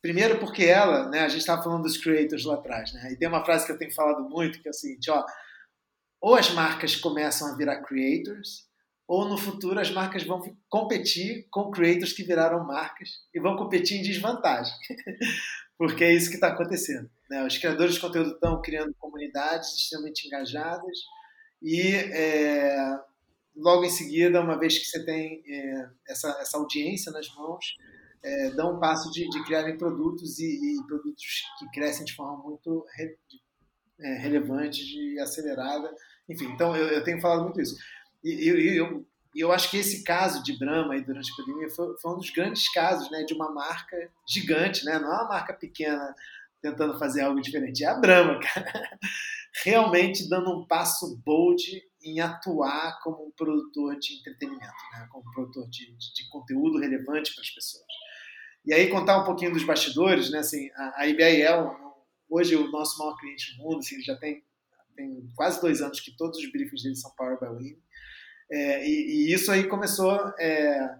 primeiro 0.00 0.38
porque 0.38 0.64
ela, 0.64 1.08
né, 1.08 1.20
a 1.20 1.28
gente 1.28 1.40
estava 1.40 1.62
falando 1.62 1.82
dos 1.82 1.96
creators 1.96 2.44
lá 2.44 2.54
atrás, 2.54 2.92
né, 2.92 3.12
e 3.12 3.16
tem 3.16 3.26
uma 3.26 3.44
frase 3.44 3.66
que 3.66 3.72
eu 3.72 3.78
tenho 3.78 3.92
falado 3.92 4.28
muito 4.28 4.60
que 4.60 4.68
é 4.68 4.70
o 4.70 4.74
seguinte, 4.74 5.10
ó, 5.10 5.24
ou 6.20 6.36
as 6.36 6.50
marcas 6.50 6.94
começam 6.94 7.48
a 7.48 7.56
virar 7.56 7.82
creators, 7.82 8.68
ou 9.06 9.28
no 9.28 9.36
futuro 9.36 9.80
as 9.80 9.90
marcas 9.90 10.22
vão 10.22 10.40
competir 10.68 11.46
com 11.50 11.70
creators 11.70 12.12
que 12.12 12.22
viraram 12.22 12.64
marcas 12.64 13.08
e 13.34 13.40
vão 13.40 13.56
competir 13.56 13.98
em 13.98 14.02
desvantagem, 14.02 14.72
porque 15.76 16.04
é 16.04 16.14
isso 16.14 16.30
que 16.30 16.36
está 16.36 16.48
acontecendo. 16.48 17.10
Né? 17.28 17.44
Os 17.44 17.58
criadores 17.58 17.94
de 17.94 18.00
conteúdo 18.00 18.30
estão 18.30 18.62
criando 18.62 18.94
comunidades 18.98 19.74
extremamente 19.74 20.26
engajadas 20.26 20.98
e 21.60 21.94
é, 21.94 22.76
logo 23.56 23.84
em 23.84 23.90
seguida, 23.90 24.40
uma 24.40 24.58
vez 24.58 24.78
que 24.78 24.84
você 24.84 25.04
tem 25.04 25.42
é, 25.46 25.88
essa, 26.08 26.28
essa 26.40 26.58
audiência 26.58 27.12
nas 27.12 27.28
mãos, 27.34 27.64
é, 28.22 28.50
dão 28.50 28.76
um 28.76 28.80
passo 28.80 29.10
de, 29.10 29.28
de 29.28 29.44
criarem 29.44 29.76
produtos 29.76 30.38
e, 30.38 30.46
e, 30.46 30.86
produtos 30.86 31.42
que 31.58 31.70
crescem 31.70 32.04
de 32.04 32.14
forma 32.14 32.42
muito 32.42 32.84
re, 32.96 33.16
é, 34.00 34.14
relevante 34.18 34.80
e 34.82 35.20
acelerada. 35.20 35.94
Enfim, 36.28 36.46
então 36.46 36.74
eu, 36.74 36.88
eu, 36.88 37.04
tenho 37.04 37.20
falado 37.20 37.44
muito 37.44 37.60
isso. 37.60 37.76
E, 38.24 38.30
e 38.30 38.76
eu, 38.78 39.06
eu 39.36 39.52
acho 39.52 39.70
que 39.70 39.76
esse 39.76 40.02
caso 40.02 40.42
de 40.42 40.58
Brahma 40.58 40.94
aí 40.94 41.04
durante 41.04 41.30
a 41.32 41.36
pandemia 41.36 41.68
foi, 41.68 41.94
foi, 42.00 42.12
um 42.12 42.16
dos 42.16 42.30
grandes 42.30 42.72
casos 42.72 43.10
né, 43.10 43.24
de 43.24 43.34
uma 43.34 43.52
marca 43.52 43.96
gigante, 44.26 44.84
né? 44.86 44.98
não 44.98 45.12
é 45.12 45.16
uma 45.16 45.28
marca 45.28 45.52
pequena 45.52 46.14
tentando 46.62 46.98
fazer 46.98 47.20
algo 47.20 47.42
diferente, 47.42 47.84
é 47.84 47.88
a 47.88 47.94
Brahma, 47.94 48.40
cara. 48.42 48.98
Realmente 49.62 50.28
dando 50.28 50.50
um 50.50 50.66
passo 50.66 51.20
bold 51.24 51.62
em 52.04 52.20
atuar 52.20 53.00
como 53.02 53.26
um 53.26 53.30
produtor 53.30 53.98
de 53.98 54.18
entretenimento, 54.18 54.72
né? 54.92 55.08
como 55.10 55.26
um 55.26 55.32
produtor 55.32 55.68
de, 55.68 55.92
de, 55.96 56.14
de 56.14 56.28
conteúdo 56.28 56.78
relevante 56.78 57.34
para 57.34 57.42
as 57.42 57.50
pessoas. 57.50 57.84
E 58.64 58.72
aí 58.72 58.88
contar 58.88 59.18
um 59.18 59.24
pouquinho 59.24 59.52
dos 59.52 59.64
bastidores, 59.64 60.30
né? 60.30 60.38
Assim, 60.38 60.70
a, 60.74 61.02
a 61.02 61.06
IBIL, 61.06 61.70
hoje 62.28 62.56
o 62.56 62.70
nosso 62.70 62.98
maior 62.98 63.16
cliente 63.16 63.56
no 63.56 63.64
mundo, 63.64 63.78
assim, 63.78 64.00
já 64.02 64.16
tem, 64.16 64.42
tem 64.96 65.30
quase 65.34 65.60
dois 65.60 65.82
anos 65.82 66.00
que 66.00 66.16
todos 66.16 66.38
os 66.38 66.50
briefings 66.50 66.82
deles 66.82 67.00
são 67.00 67.10
Power 67.16 67.38
by 67.38 67.56
Win. 67.56 67.78
É, 68.50 68.86
e, 68.86 69.28
e, 69.28 69.32
isso 69.32 69.50
aí 69.50 69.66
começou 69.66 70.16
é, 70.38 70.98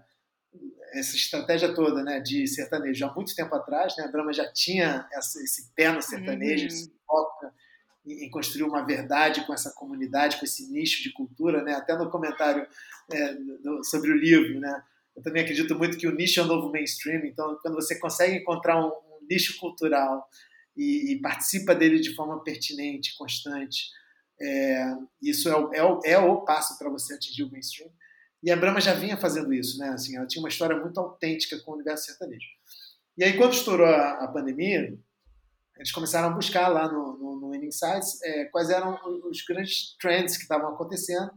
essa 0.93 1.15
estratégia 1.15 1.73
toda 1.73 2.03
né, 2.03 2.19
de 2.19 2.47
sertanejo 2.47 3.05
há 3.05 3.13
muito 3.13 3.35
tempo 3.35 3.53
atrás. 3.55 3.95
Né, 3.97 4.05
a 4.05 4.11
Brahma 4.11 4.33
já 4.33 4.51
tinha 4.51 5.07
essa, 5.11 5.41
esse 5.41 5.71
pé 5.73 5.91
no 5.91 6.01
sertanejo, 6.01 6.63
uhum. 6.63 6.67
esse 6.67 6.93
foco 7.05 7.51
em, 8.05 8.29
construir 8.29 8.63
uma 8.63 8.85
verdade 8.85 9.45
com 9.45 9.53
essa 9.53 9.71
comunidade, 9.71 10.37
com 10.37 10.45
esse 10.45 10.71
nicho 10.71 11.01
de 11.03 11.11
cultura. 11.11 11.63
Né, 11.63 11.73
até 11.73 11.97
no 11.97 12.09
comentário 12.09 12.67
é, 13.11 13.33
do, 13.33 13.83
sobre 13.83 14.11
o 14.11 14.17
livro, 14.17 14.59
né, 14.59 14.83
eu 15.15 15.23
também 15.23 15.43
acredito 15.43 15.75
muito 15.75 15.97
que 15.97 16.07
o 16.07 16.13
nicho 16.13 16.39
é 16.39 16.43
o 16.43 16.47
novo 16.47 16.71
mainstream. 16.71 17.25
Então, 17.25 17.57
quando 17.61 17.75
você 17.75 17.97
consegue 17.97 18.35
encontrar 18.35 18.79
um, 18.83 18.89
um 18.89 19.27
nicho 19.29 19.57
cultural 19.57 20.27
e, 20.75 21.13
e, 21.13 21.21
participa 21.21 21.73
dele 21.73 21.99
de 21.99 22.13
forma 22.13 22.43
pertinente, 22.43 23.15
constante, 23.17 23.89
é, 24.41 24.93
isso 25.21 25.47
é 25.47 25.55
o, 25.55 26.03
é, 26.03 26.11
é 26.11 26.17
o 26.17 26.41
passo 26.41 26.77
para 26.77 26.89
você 26.89 27.13
atingir 27.13 27.43
o 27.43 27.51
mainstream. 27.51 27.89
E 28.43 28.51
a 28.51 28.55
Brahma 28.55 28.81
já 28.81 28.93
vinha 28.93 29.17
fazendo 29.17 29.53
isso, 29.53 29.79
né? 29.79 29.89
Assim, 29.89 30.17
ela 30.17 30.27
tinha 30.27 30.41
uma 30.41 30.49
história 30.49 30.77
muito 30.77 30.99
autêntica 30.99 31.57
com 31.59 31.71
o 31.71 31.75
universo 31.75 32.05
sertanejo. 32.05 32.45
E 33.17 33.23
aí, 33.23 33.37
quando 33.37 33.53
estourou 33.53 33.87
a, 33.87 34.25
a 34.25 34.27
pandemia, 34.27 34.95
eles 35.77 35.91
começaram 35.91 36.29
a 36.29 36.31
buscar 36.31 36.67
lá 36.69 36.87
no, 36.87 37.17
no, 37.17 37.35
no 37.39 37.55
Insights 37.55 38.21
é, 38.23 38.45
quais 38.45 38.69
eram 38.69 38.97
os 39.29 39.43
grandes 39.43 39.95
trends 39.99 40.37
que 40.37 40.43
estavam 40.43 40.69
acontecendo, 40.69 41.31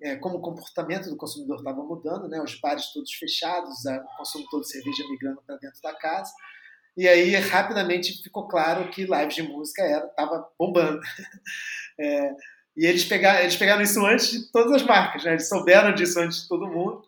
é, 0.00 0.16
como 0.16 0.38
o 0.38 0.40
comportamento 0.40 1.08
do 1.08 1.16
consumidor 1.16 1.58
estava 1.58 1.82
mudando, 1.82 2.28
né? 2.28 2.40
Os 2.40 2.58
bares 2.60 2.92
todos 2.92 3.12
fechados, 3.14 3.84
o 3.84 4.16
consumo 4.18 4.46
todo 4.50 4.62
de 4.62 4.70
cerveja 4.70 5.04
migrando 5.08 5.42
para 5.46 5.56
dentro 5.56 5.80
da 5.82 5.94
casa. 5.94 6.32
E 6.96 7.06
aí, 7.06 7.34
rapidamente 7.36 8.22
ficou 8.22 8.48
claro 8.48 8.90
que 8.90 9.04
lives 9.04 9.34
de 9.34 9.42
música 9.42 9.82
estava 9.84 10.48
bombando. 10.58 11.00
É, 11.98 12.30
e 12.76 12.84
eles 12.84 13.06
pegaram, 13.06 13.40
eles 13.40 13.56
pegaram 13.56 13.80
isso 13.80 14.04
antes 14.04 14.30
de 14.30 14.52
todas 14.52 14.70
as 14.70 14.82
marcas, 14.82 15.24
né? 15.24 15.30
Eles 15.30 15.48
souberam 15.48 15.94
disso 15.94 16.20
antes 16.20 16.42
de 16.42 16.48
todo 16.48 16.66
mundo. 16.66 17.02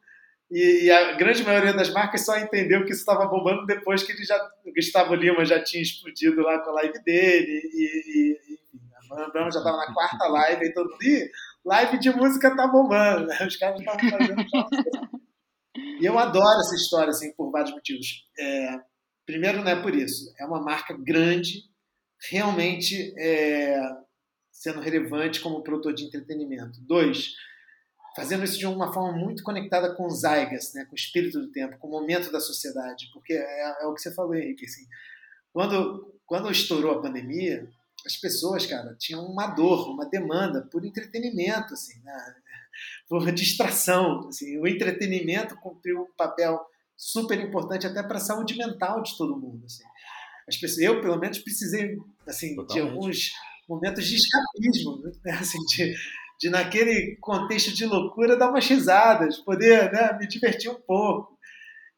E, 0.50 0.84
e 0.84 0.90
a 0.90 1.12
grande 1.12 1.42
maioria 1.42 1.74
das 1.74 1.92
marcas 1.92 2.24
só 2.24 2.38
entendeu 2.38 2.84
que 2.84 2.92
isso 2.92 3.00
estava 3.00 3.26
bombando 3.26 3.66
depois 3.66 4.02
que 4.02 4.12
ele 4.12 4.24
já, 4.24 4.36
o 4.64 4.72
Gustavo 4.72 5.14
Lima 5.14 5.44
já 5.44 5.62
tinha 5.62 5.82
explodido 5.82 6.40
lá 6.40 6.58
com 6.60 6.70
a 6.70 6.74
live 6.74 7.02
dele. 7.04 7.60
E, 7.74 8.38
e 8.54 8.58
a 9.12 9.28
Brahma 9.28 9.50
já 9.50 9.58
estava 9.58 9.76
na 9.76 9.92
quarta 9.92 10.26
live, 10.26 10.64
e 10.64 10.74
todo 10.74 10.90
mundo, 10.90 11.30
live 11.64 11.98
de 11.98 12.10
música 12.10 12.54
tá 12.56 12.66
bombando, 12.66 13.26
né? 13.26 13.46
Os 13.46 13.56
caras 13.56 13.80
estavam 13.80 14.10
fazendo 14.10 14.46
E 16.00 16.04
eu 16.04 16.18
adoro 16.18 16.60
essa 16.60 16.74
história, 16.74 17.10
assim, 17.10 17.32
por 17.34 17.50
vários 17.50 17.72
motivos. 17.72 18.26
É, 18.38 18.80
primeiro, 19.26 19.62
não 19.62 19.70
é 19.70 19.80
por 19.80 19.94
isso. 19.94 20.32
É 20.38 20.44
uma 20.44 20.60
marca 20.60 20.96
grande, 20.96 21.64
realmente 22.30 23.14
é, 23.18 23.80
sendo 24.50 24.80
relevante 24.80 25.40
como 25.40 25.62
produtor 25.62 25.94
de 25.94 26.04
entretenimento. 26.04 26.80
Dois, 26.80 27.34
fazendo 28.14 28.44
isso 28.44 28.58
de 28.58 28.66
uma 28.66 28.92
forma 28.92 29.16
muito 29.16 29.42
conectada 29.42 29.94
com 29.94 30.06
os 30.06 30.20
Zygas, 30.20 30.72
né, 30.74 30.84
com 30.84 30.92
o 30.92 30.98
espírito 30.98 31.40
do 31.40 31.50
tempo, 31.50 31.78
com 31.78 31.88
o 31.88 31.90
momento 31.90 32.30
da 32.32 32.40
sociedade, 32.40 33.10
porque 33.12 33.32
é, 33.32 33.82
é 33.82 33.86
o 33.86 33.94
que 33.94 34.00
você 34.00 34.14
falou, 34.14 34.34
Henrique. 34.34 34.64
Assim, 34.64 34.86
quando, 35.52 36.14
quando 36.26 36.50
estourou 36.50 36.92
a 36.92 37.02
pandemia, 37.02 37.68
as 38.06 38.16
pessoas, 38.16 38.66
cara, 38.66 38.94
tinham 38.98 39.24
uma 39.24 39.48
dor, 39.48 39.90
uma 39.90 40.08
demanda 40.08 40.62
por 40.70 40.84
entretenimento, 40.84 41.74
assim, 41.74 42.00
né? 42.02 42.34
por 43.08 43.30
distração. 43.32 44.28
Assim, 44.28 44.58
o 44.58 44.66
entretenimento 44.66 45.56
cumpriu 45.56 46.02
um 46.02 46.16
papel 46.16 46.60
super 46.96 47.38
importante 47.40 47.86
até 47.86 48.02
para 48.02 48.16
a 48.16 48.20
saúde 48.20 48.56
mental 48.56 49.02
de 49.02 49.16
todo 49.16 49.38
mundo. 49.38 49.64
Assim. 49.64 49.84
As 50.48 50.56
pessoas, 50.56 50.80
eu, 50.82 51.00
pelo 51.00 51.18
menos, 51.18 51.38
precisei 51.38 51.96
assim, 52.26 52.56
de 52.66 52.80
alguns 52.80 53.32
momentos 53.68 54.06
de 54.06 54.16
escapismo, 54.16 55.02
né? 55.24 55.32
assim, 55.32 55.58
de, 55.58 55.94
de 56.38 56.48
naquele 56.48 57.16
contexto 57.20 57.74
de 57.74 57.84
loucura 57.84 58.36
dar 58.36 58.50
umas 58.50 58.66
risadas, 58.66 59.38
poder 59.38 59.92
né, 59.92 60.16
me 60.18 60.26
divertir 60.26 60.70
um 60.70 60.80
pouco. 60.80 61.36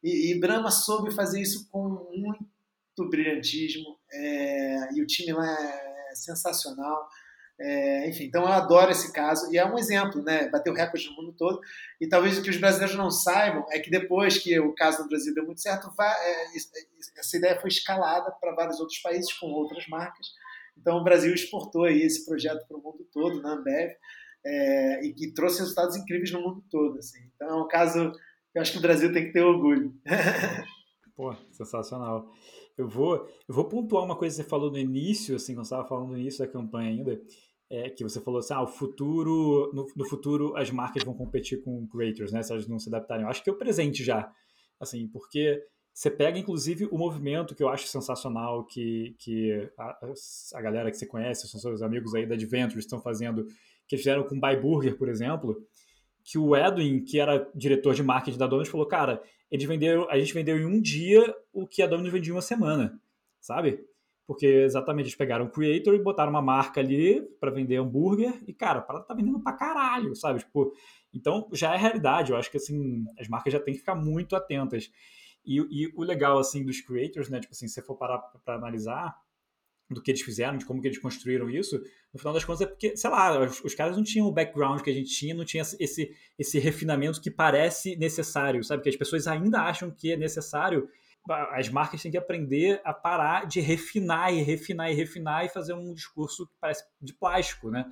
E, 0.03 0.33
e 0.33 0.41
Brahma 0.41 0.71
soube 0.71 1.15
fazer 1.15 1.41
isso 1.41 1.69
com 1.71 2.09
muito 2.11 3.09
brilhantismo, 3.09 3.99
é, 4.13 4.95
e 4.95 5.03
o 5.03 5.07
time 5.07 5.33
lá 5.33 5.47
é 5.51 6.15
sensacional. 6.15 7.09
É, 7.63 8.09
enfim, 8.09 8.25
então 8.25 8.43
eu 8.43 8.49
adoro 8.49 8.91
esse 8.91 9.13
caso 9.13 9.53
e 9.53 9.59
é 9.59 9.67
um 9.67 9.79
exemplo, 9.79 10.23
né? 10.23 10.49
Bateu 10.49 10.73
recorde 10.73 11.07
no 11.11 11.17
mundo 11.17 11.35
todo. 11.37 11.61
E 12.01 12.09
talvez 12.09 12.39
o 12.39 12.43
que 12.43 12.49
os 12.49 12.57
brasileiros 12.57 12.97
não 12.97 13.11
saibam 13.11 13.67
é 13.71 13.79
que 13.79 13.91
depois 13.91 14.39
que 14.39 14.59
o 14.59 14.75
caso 14.75 15.03
no 15.03 15.09
Brasil 15.09 15.35
deu 15.35 15.45
muito 15.45 15.61
certo, 15.61 15.93
vai, 15.95 16.11
é, 16.11 16.47
essa 17.19 17.37
ideia 17.37 17.61
foi 17.61 17.69
escalada 17.69 18.31
para 18.41 18.55
vários 18.55 18.81
outros 18.81 18.99
países 19.01 19.31
com 19.35 19.47
outras 19.49 19.87
marcas. 19.89 20.29
Então 20.75 20.97
o 20.97 21.05
Brasil 21.05 21.35
exportou 21.35 21.85
aí 21.85 22.01
esse 22.01 22.25
projeto 22.25 22.67
para 22.67 22.79
o 22.79 22.83
mundo 22.83 23.07
todo, 23.13 23.43
na 23.43 23.53
Ambev, 23.53 23.93
é, 24.45 25.05
e 25.05 25.13
que 25.13 25.33
trouxe 25.33 25.61
resultados 25.61 25.97
incríveis 25.97 26.31
no 26.33 26.41
mundo 26.41 26.65
todo. 26.71 26.99
Assim. 26.99 27.19
Então 27.35 27.49
é 27.49 27.63
um 27.63 27.69
caso 27.69 28.13
que 28.53 28.59
eu 28.59 28.63
acho 28.63 28.73
que 28.73 28.79
o 28.79 28.83
Brasil 28.83 29.13
tem 29.13 29.27
que 29.27 29.33
ter 29.33 29.43
orgulho. 29.43 29.95
Pô, 31.17 31.35
sensacional. 31.53 32.31
Eu 32.77 32.89
vou, 32.89 33.29
eu 33.47 33.55
vou 33.55 33.65
pontuar 33.67 34.05
uma 34.05 34.17
coisa 34.17 34.37
que 34.37 34.43
você 34.43 34.49
falou 34.49 34.71
no 34.71 34.79
início, 34.79 35.37
assim, 35.37 35.55
quando 35.55 35.67
você 35.67 35.75
estava 35.75 35.87
falando 35.87 36.09
no 36.09 36.19
início 36.19 36.45
da 36.45 36.51
campanha 36.51 36.89
ainda, 36.89 37.21
é, 37.69 37.91
que 37.91 38.03
você 38.03 38.21
falou 38.21 38.41
assim, 38.41 38.55
ah, 38.55 38.63
o 38.63 38.67
futuro, 38.67 39.71
no, 39.75 39.87
no, 39.95 40.09
futuro 40.09 40.57
as 40.57 40.71
marcas 40.71 41.05
vão 41.05 41.15
competir 41.15 41.63
com 41.63 41.87
creators, 41.87 42.33
né, 42.33 42.43
se 42.43 42.53
elas 42.53 42.67
não 42.67 42.79
se 42.79 42.89
adaptarem. 42.89 43.25
Eu 43.25 43.29
acho 43.29 43.45
que 43.45 43.51
é 43.51 43.53
o 43.53 43.59
presente 43.59 44.03
já, 44.03 44.33
assim, 44.81 45.07
porque 45.09 45.63
você 45.93 46.11
pega, 46.11 46.39
inclusive, 46.39 46.87
o 46.87 46.97
movimento 46.97 47.55
que 47.55 47.63
eu 47.63 47.69
acho 47.69 47.87
sensacional, 47.87 48.65
que, 48.65 49.15
que 49.19 49.71
a, 49.79 49.99
a 50.55 50.63
galera 50.63 50.91
que 50.91 50.97
você 50.97 51.07
conhece, 51.07 51.47
são 51.49 51.61
seus 51.61 51.83
amigos 51.83 52.15
aí 52.15 52.27
da 52.27 52.35
Adventures, 52.35 52.85
estão 52.85 53.01
fazendo, 53.01 53.47
que 53.91 53.97
fizeram 53.97 54.23
com 54.23 54.37
o 54.37 54.41
Buy 54.41 54.57
Burger, 54.57 54.97
por 54.97 55.09
exemplo, 55.09 55.67
que 56.23 56.39
o 56.39 56.55
Edwin, 56.55 57.03
que 57.03 57.19
era 57.19 57.51
diretor 57.53 57.93
de 57.93 58.05
marketing 58.05 58.39
da 58.39 58.47
Domino's, 58.47 58.69
falou, 58.69 58.87
cara, 58.87 59.21
eles 59.51 59.67
venderam, 59.67 60.09
a 60.09 60.17
gente 60.17 60.33
vendeu 60.33 60.57
em 60.57 60.65
um 60.65 60.81
dia 60.81 61.35
o 61.53 61.67
que 61.67 61.83
a 61.83 61.89
Domino's 61.89 62.13
vendia 62.13 62.31
em 62.31 62.37
uma 62.37 62.41
semana, 62.41 63.01
sabe? 63.41 63.85
Porque 64.29 64.47
exatamente 64.47 65.07
eles 65.07 65.17
pegaram 65.17 65.47
o 65.47 65.51
creator 65.51 65.93
e 65.93 65.99
botaram 65.99 66.31
uma 66.31 66.41
marca 66.41 66.81
ali 66.81 67.21
para 67.41 67.51
vender 67.51 67.79
hambúrguer 67.79 68.41
e, 68.47 68.55
cara, 68.55 68.79
a 68.79 68.83
parada 68.83 69.07
tá 69.07 69.13
vendendo 69.13 69.41
pra 69.41 69.55
caralho, 69.55 70.15
sabe? 70.15 70.39
Tipo, 70.39 70.73
então 71.13 71.49
já 71.53 71.75
é 71.75 71.77
realidade. 71.77 72.31
Eu 72.31 72.39
acho 72.39 72.49
que, 72.49 72.59
assim, 72.59 73.05
as 73.19 73.27
marcas 73.27 73.53
já 73.53 73.59
têm 73.59 73.75
que 73.75 73.81
ficar 73.81 73.97
muito 73.97 74.37
atentas. 74.37 74.89
E, 75.45 75.57
e 75.57 75.93
o 75.97 76.05
legal, 76.05 76.39
assim, 76.39 76.65
dos 76.65 76.81
creators, 76.81 77.29
né? 77.29 77.41
Tipo 77.41 77.53
assim, 77.55 77.67
se 77.67 77.75
você 77.75 77.83
for 77.83 77.97
parar 77.97 78.19
para 78.45 78.55
analisar, 78.55 79.17
do 79.91 80.01
que 80.01 80.11
eles 80.11 80.23
fizeram, 80.23 80.57
de 80.57 80.65
como 80.65 80.81
que 80.81 80.87
eles 80.87 80.99
construíram 80.99 81.51
isso, 81.51 81.83
no 82.13 82.19
final 82.19 82.33
das 82.33 82.45
contas 82.45 82.63
é 82.63 82.67
porque, 82.67 82.97
sei 82.97 83.11
lá, 83.11 83.41
os, 83.41 83.63
os, 83.65 83.75
caras 83.75 83.97
não 83.97 84.05
tinham 84.05 84.27
o 84.27 84.33
background 84.33 84.81
que 84.81 84.91
a 84.91 84.95
gente 84.95 85.11
tinha, 85.11 85.35
não 85.35 85.45
tinha 85.45 85.63
esse, 85.63 86.15
esse 86.39 86.59
refinamento 86.59 87.21
que 87.21 87.31
parece 87.31 87.97
necessário, 87.97 88.63
sabe? 88.63 88.83
Que 88.83 88.89
as 88.89 88.97
pessoas 88.97 89.27
ainda 89.27 89.61
acham 89.61 89.91
que 89.91 90.13
é 90.13 90.17
necessário. 90.17 90.89
As 91.53 91.69
marcas 91.69 92.01
têm 92.01 92.11
que 92.11 92.17
aprender 92.17 92.81
a 92.85 92.95
parar 92.95 93.47
de 93.47 93.61
refinar 93.61 94.33
e 94.33 94.43
refinar 94.43 94.91
e 94.91 94.95
refinar 94.95 95.45
e 95.45 95.49
fazer 95.49 95.75
um 95.75 95.93
discurso 95.93 96.47
que 96.47 96.55
parece 96.61 96.85
de 97.03 97.13
plástico, 97.13 97.71
né? 97.71 97.85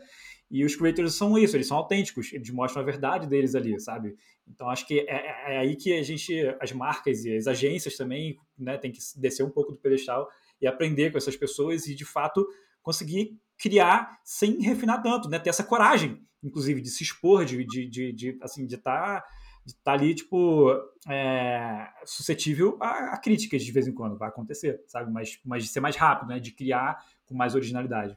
E 0.50 0.64
os 0.64 0.74
creators 0.74 1.14
são 1.14 1.37
isso, 1.37 1.56
eles 1.56 1.66
são 1.66 1.76
autênticos, 1.76 2.32
eles 2.32 2.48
mostram 2.50 2.82
a 2.82 2.84
verdade 2.84 3.26
deles 3.26 3.54
ali, 3.54 3.78
sabe? 3.78 4.16
Então 4.46 4.70
acho 4.70 4.87
que 4.87 5.00
é, 5.00 5.04
é, 5.11 5.54
é 5.54 5.58
aí 5.58 5.76
que 5.76 5.92
a 5.92 6.02
gente, 6.02 6.34
as 6.58 6.72
marcas 6.72 7.24
e 7.24 7.37
as 7.37 7.46
agências 7.46 7.96
também, 7.96 8.38
né, 8.58 8.78
tem 8.78 8.90
que 8.90 8.98
descer 9.16 9.44
um 9.44 9.50
pouco 9.50 9.72
do 9.72 9.78
pedestal 9.78 10.26
e 10.61 10.66
aprender 10.66 11.11
com 11.11 11.18
essas 11.18 11.37
pessoas 11.37 11.87
e, 11.87 11.94
de 11.94 12.05
fato, 12.05 12.47
conseguir 12.83 13.38
criar 13.59 14.18
sem 14.25 14.61
refinar 14.61 15.03
tanto, 15.03 15.29
né? 15.29 15.38
Ter 15.38 15.51
essa 15.51 15.64
coragem, 15.64 16.25
inclusive, 16.42 16.81
de 16.81 16.88
se 16.88 17.03
expor, 17.03 17.44
de, 17.44 17.64
de, 17.64 17.88
de, 17.88 18.12
de 18.12 18.38
assim, 18.42 18.66
de 18.66 18.77
estar 18.77 19.21
tá, 19.21 19.27
de 19.66 19.75
tá 19.77 19.92
ali, 19.92 20.14
tipo, 20.14 20.71
é, 21.09 21.88
suscetível 22.07 22.79
a, 22.81 23.14
a, 23.14 23.21
críticas 23.21 23.62
de 23.62 23.73
vez 23.73 23.87
em 23.87 23.92
quando, 23.92 24.16
vai 24.16 24.29
acontecer, 24.29 24.83
sabe? 24.87 25.12
Mas, 25.12 25.38
mas 25.44 25.64
de 25.64 25.68
ser 25.68 25.81
mais 25.81 25.97
rápido, 25.97 26.29
né? 26.29 26.38
De 26.38 26.53
criar 26.53 27.05
com 27.27 27.35
mais 27.35 27.55
originalidade. 27.55 28.16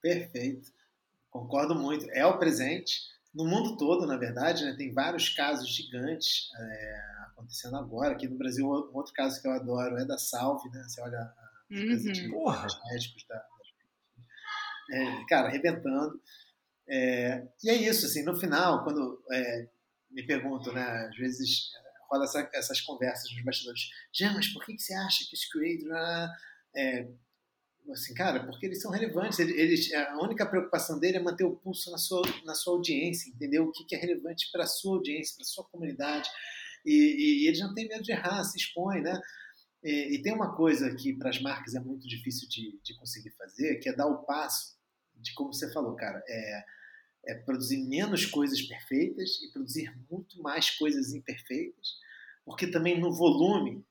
Perfeito. 0.00 0.70
Concordo 1.30 1.74
muito. 1.74 2.08
É 2.10 2.24
o 2.26 2.38
presente. 2.38 3.02
No 3.34 3.44
mundo 3.44 3.76
todo, 3.76 4.06
na 4.06 4.16
verdade, 4.16 4.64
né, 4.64 4.74
tem 4.76 4.92
vários 4.92 5.28
casos 5.28 5.68
gigantes 5.68 6.48
é, 6.58 7.00
acontecendo 7.26 7.76
agora. 7.76 8.12
Aqui 8.12 8.26
no 8.26 8.38
Brasil, 8.38 8.66
um 8.66 8.96
outro 8.96 9.12
caso 9.12 9.40
que 9.40 9.46
eu 9.46 9.52
adoro 9.52 9.98
é 9.98 10.04
da 10.04 10.16
Salve, 10.16 10.68
né? 10.70 10.82
Você 10.84 11.00
olha 11.02 11.32
uhum. 11.70 12.30
Porra. 12.30 12.66
médicos 12.90 13.24
da, 13.28 13.44
é, 14.90 15.24
cara, 15.28 15.48
arrebentando. 15.48 16.20
É, 16.88 17.46
e 17.62 17.70
é 17.70 17.74
isso, 17.74 18.06
assim, 18.06 18.22
no 18.22 18.34
final, 18.34 18.82
quando 18.82 19.22
é, 19.30 19.68
me 20.10 20.26
perguntam, 20.26 20.72
né, 20.72 20.82
às 20.82 21.16
vezes 21.16 21.70
rola 22.10 22.24
essa, 22.24 22.50
essas 22.54 22.80
conversas 22.80 23.30
nos 23.32 23.44
bastidores, 23.44 23.90
Jean, 24.12 24.32
mas 24.32 24.48
por 24.48 24.64
que, 24.64 24.74
que 24.74 24.82
você 24.82 24.94
acha 24.94 25.24
que 25.28 25.34
os 25.34 25.44
creators... 25.44 26.30
É, 26.74 27.06
assim, 27.92 28.14
cara, 28.14 28.44
porque 28.44 28.66
eles 28.66 28.80
são 28.80 28.90
relevantes, 28.90 29.38
eles, 29.38 29.92
a 29.92 30.18
única 30.22 30.46
preocupação 30.46 30.98
dele 30.98 31.16
é 31.18 31.20
manter 31.20 31.44
o 31.44 31.56
pulso 31.56 31.90
na 31.90 31.98
sua, 31.98 32.22
na 32.44 32.54
sua 32.54 32.74
audiência, 32.74 33.30
entendeu? 33.30 33.64
O 33.64 33.72
que, 33.72 33.84
que 33.84 33.94
é 33.94 33.98
relevante 33.98 34.50
para 34.52 34.64
a 34.64 34.66
sua 34.66 34.96
audiência, 34.96 35.36
para 35.36 35.42
a 35.42 35.46
sua 35.46 35.64
comunidade, 35.64 36.28
e, 36.84 36.92
e, 36.92 37.44
e 37.44 37.48
eles 37.48 37.60
não 37.60 37.74
têm 37.74 37.88
medo 37.88 38.02
de 38.02 38.12
errar, 38.12 38.44
se 38.44 38.58
expõem, 38.58 39.02
né? 39.02 39.18
E, 39.82 40.16
e 40.16 40.22
tem 40.22 40.32
uma 40.32 40.54
coisa 40.54 40.94
que 40.94 41.12
para 41.12 41.30
as 41.30 41.40
marcas 41.40 41.74
é 41.74 41.80
muito 41.80 42.06
difícil 42.08 42.48
de, 42.48 42.78
de 42.82 42.94
conseguir 42.94 43.30
fazer, 43.30 43.76
que 43.76 43.88
é 43.88 43.92
dar 43.92 44.06
o 44.06 44.24
passo 44.24 44.76
de 45.14 45.34
como 45.34 45.52
você 45.52 45.72
falou, 45.72 45.94
cara. 45.94 46.22
É, 46.28 46.64
é 47.26 47.34
produzir 47.34 47.78
menos 47.78 48.24
coisas 48.26 48.62
perfeitas 48.62 49.42
e 49.42 49.52
produzir 49.52 49.94
muito 50.10 50.40
mais 50.42 50.70
coisas 50.70 51.12
imperfeitas, 51.12 51.96
porque 52.44 52.66
também 52.66 52.98
no 52.98 53.12
volume 53.12 53.84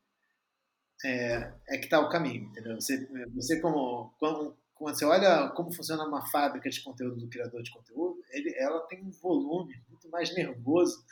é, 1.06 1.54
é 1.68 1.78
que 1.78 1.86
está 1.86 2.00
o 2.00 2.10
caminho, 2.10 2.46
entendeu? 2.46 2.76
Você, 2.76 3.08
você 3.36 3.60
como, 3.60 4.14
como, 4.20 4.58
quando 4.74 4.98
você 4.98 5.06
olha 5.06 5.50
como 5.50 5.72
funciona 5.72 6.04
uma 6.06 6.26
fábrica 6.32 6.70
de 6.70 6.82
conteúdo 6.82 7.18
do 7.18 7.28
criador 7.28 7.62
de 7.62 7.72
conteúdo, 7.72 8.24
ele, 8.32 8.54
ela 8.58 8.82
tem 8.88 9.04
um 9.04 9.12
volume 9.12 9.80
muito 9.90 10.10
mais 10.10 10.34
nervoso 10.34 11.06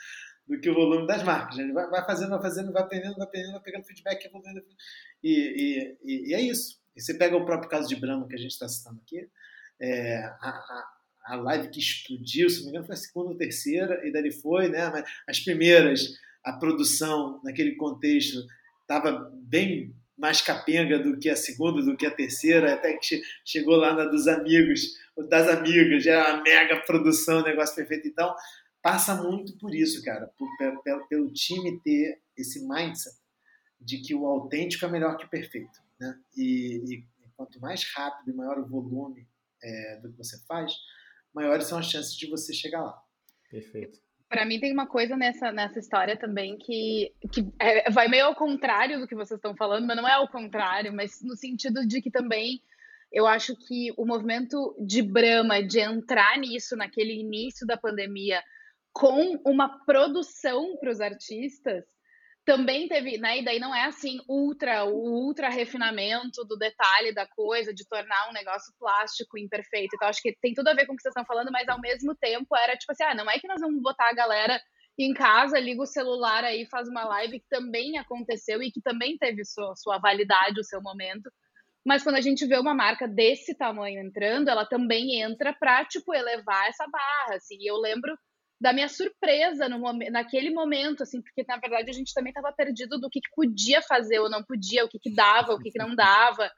do 0.48 0.60
que 0.60 0.70
o 0.70 0.74
volume 0.74 1.08
das 1.08 1.24
marcas. 1.24 1.58
Ele 1.58 1.74
vai, 1.74 2.06
fazendo, 2.06 2.30
vai 2.30 2.42
fazendo, 2.42 2.72
vai 2.72 2.84
aprendendo, 2.84 3.16
vai 3.16 3.26
aprendendo, 3.26 3.54
vai 3.54 3.62
pegando 3.62 3.86
feedback, 3.86 4.26
evoluindo. 4.26 4.64
E, 5.24 5.98
e, 6.04 6.30
e, 6.30 6.34
é 6.34 6.42
isso. 6.42 6.80
E 6.96 7.02
você 7.02 7.14
pega 7.14 7.36
o 7.36 7.46
próprio 7.46 7.70
caso 7.70 7.88
de 7.88 7.96
Brahma 7.96 8.28
que 8.28 8.36
a 8.36 8.40
gente 8.40 8.52
está 8.52 8.68
citando 8.68 9.02
aqui, 9.04 9.28
é, 9.80 10.24
a, 10.24 10.50
a, 10.50 10.96
a 11.26 11.36
live 11.36 11.70
que 11.70 11.80
explodiu, 11.80 12.50
se 12.50 12.58
não 12.58 12.66
me 12.66 12.70
engano, 12.70 12.86
foi 12.86 12.96
a 12.96 12.98
segunda 12.98 13.32
ou 13.32 13.38
terceira, 13.38 14.08
e 14.08 14.12
dali 14.12 14.32
foi, 14.32 14.70
né? 14.70 14.90
Mas 14.90 15.04
as 15.28 15.40
primeiras, 15.40 16.14
a 16.44 16.54
produção 16.54 17.42
naquele 17.44 17.76
contexto 17.76 18.46
estava 18.82 19.32
bem 19.34 19.94
mais 20.18 20.40
capenga 20.42 20.98
do 20.98 21.20
que 21.20 21.30
a 21.30 21.36
segunda, 21.36 21.82
do 21.82 21.98
que 21.98 22.06
a 22.06 22.12
terceira, 22.12 22.74
até 22.74 22.94
que 22.94 23.22
chegou 23.44 23.76
lá 23.76 23.94
na 23.94 24.06
dos 24.06 24.28
amigos, 24.28 24.94
das 25.28 25.48
amigas, 25.50 26.06
era 26.06 26.36
uma 26.36 26.44
mega 26.44 26.78
produção, 26.82 27.44
negócio 27.44 27.76
perfeito. 27.76 28.08
Então, 28.08 28.34
passa 28.86 29.16
muito 29.16 29.58
por 29.58 29.74
isso, 29.74 30.04
cara, 30.04 30.32
por, 30.38 30.48
pelo, 30.58 31.08
pelo 31.08 31.34
time 31.34 31.82
ter 31.82 32.22
esse 32.38 32.68
mindset 32.68 33.18
de 33.82 33.98
que 33.98 34.14
o 34.14 34.28
autêntico 34.28 34.86
é 34.86 34.88
melhor 34.88 35.18
que 35.18 35.26
o 35.26 35.30
perfeito. 35.30 35.80
Né? 36.00 36.16
E, 36.38 36.84
e 36.88 37.06
quanto 37.36 37.60
mais 37.60 37.84
rápido 37.96 38.30
e 38.30 38.36
maior 38.36 38.60
o 38.60 38.68
volume 38.68 39.28
é, 39.64 40.00
do 40.02 40.12
que 40.12 40.18
você 40.20 40.38
faz, 40.46 40.72
maiores 41.34 41.66
são 41.66 41.80
as 41.80 41.90
chances 41.90 42.16
de 42.16 42.30
você 42.30 42.54
chegar 42.54 42.84
lá. 42.84 42.96
Perfeito. 43.50 44.00
Para 44.30 44.46
mim 44.46 44.60
tem 44.60 44.72
uma 44.72 44.86
coisa 44.86 45.18
nessa, 45.18 45.52
nessa 45.52 45.80
história 45.80 46.16
também 46.16 46.56
que, 46.56 47.12
que 47.34 47.52
é, 47.60 47.90
vai 47.90 48.08
meio 48.08 48.26
ao 48.26 48.36
contrário 48.36 49.00
do 49.00 49.08
que 49.08 49.16
vocês 49.16 49.40
estão 49.40 49.56
falando, 49.56 49.88
mas 49.88 49.98
não 49.98 50.08
é 50.08 50.14
ao 50.14 50.28
contrário, 50.28 50.94
mas 50.94 51.24
no 51.24 51.36
sentido 51.36 51.88
de 51.88 52.04
que 52.04 52.12
também 52.12 52.62
eu 53.12 53.26
acho 53.26 53.56
que 53.56 53.92
o 53.98 54.06
movimento 54.06 54.76
de 54.80 55.02
Brahma, 55.02 55.64
de 55.64 55.80
entrar 55.80 56.38
nisso 56.38 56.76
naquele 56.76 57.20
início 57.20 57.66
da 57.66 57.78
pandemia, 57.78 58.44
com 58.96 59.42
uma 59.46 59.84
produção 59.86 60.78
para 60.78 60.90
os 60.90 61.02
artistas, 61.02 61.84
também 62.46 62.88
teve, 62.88 63.18
né? 63.18 63.40
E 63.40 63.44
daí 63.44 63.60
não 63.60 63.76
é 63.76 63.84
assim 63.84 64.20
ultra, 64.30 64.86
o 64.86 65.26
ultra 65.26 65.50
refinamento 65.50 66.46
do 66.46 66.56
detalhe 66.56 67.14
da 67.14 67.28
coisa, 67.28 67.74
de 67.74 67.86
tornar 67.86 68.30
um 68.30 68.34
negócio 68.34 68.74
plástico 68.80 69.38
imperfeito. 69.38 69.96
Então 69.96 70.08
acho 70.08 70.22
que 70.22 70.38
tem 70.42 70.54
tudo 70.54 70.70
a 70.70 70.74
ver 70.74 70.86
com 70.86 70.94
o 70.94 70.96
que 70.96 71.02
vocês 71.02 71.12
estão 71.12 71.26
falando, 71.26 71.52
mas 71.52 71.68
ao 71.68 71.82
mesmo 71.82 72.16
tempo 72.16 72.56
era 72.56 72.78
tipo 72.78 72.94
assim, 72.94 73.04
ah, 73.04 73.14
não 73.16 73.30
é 73.30 73.38
que 73.38 73.48
nós 73.50 73.60
vamos 73.60 73.82
botar 73.82 74.10
a 74.10 74.14
galera 74.14 74.62
em 74.98 75.14
casa, 75.14 75.60
liga 75.60 75.82
o 75.82 75.88
celular 75.88 76.46
aí, 76.46 76.66
faz 76.68 76.88
uma 76.88 77.04
live 77.04 77.40
que 77.42 77.50
também 77.50 77.98
aconteceu 77.98 78.64
e 78.64 78.72
que 78.72 78.82
também 78.82 79.18
teve 79.18 79.44
sua, 79.44 79.76
sua 79.76 79.98
validade, 79.98 80.60
o 80.60 80.64
seu 80.64 80.82
momento. 80.82 81.30
Mas 81.86 82.02
quando 82.02 82.16
a 82.16 82.22
gente 82.22 82.46
vê 82.46 82.58
uma 82.58 82.74
marca 82.74 83.08
desse 83.08 83.58
tamanho 83.58 84.00
entrando, 84.00 84.48
ela 84.48 84.66
também 84.66 85.22
entra 85.22 85.54
para 85.54 85.84
tipo 85.84 86.14
elevar 86.14 86.70
essa 86.70 86.88
barra, 86.88 87.36
assim. 87.36 87.58
E 87.60 87.70
eu 87.70 87.76
lembro 87.76 88.18
da 88.60 88.72
minha 88.72 88.88
surpresa 88.88 89.68
no 89.68 89.80
momento, 89.80 90.12
naquele 90.12 90.50
momento, 90.50 91.04
assim, 91.04 91.22
porque 91.22 91.44
na 91.48 91.58
verdade 91.58 91.90
a 91.90 91.94
gente 91.94 92.14
também 92.14 92.32
estava 92.32 92.54
perdido 92.54 93.00
do 93.00 93.10
que, 93.10 93.20
que, 93.20 93.30
podia 93.36 93.82
fazer 93.82 94.20
ou 94.20 94.30
não 94.30 94.44
podia, 94.44 94.86
o 94.86 94.90
que, 94.90 94.98
que 94.98 95.14
dava, 95.14 95.54
o 95.54 95.60
que, 95.60 95.72
que 95.72 95.78
não 95.78 95.94
dava, 95.94 96.50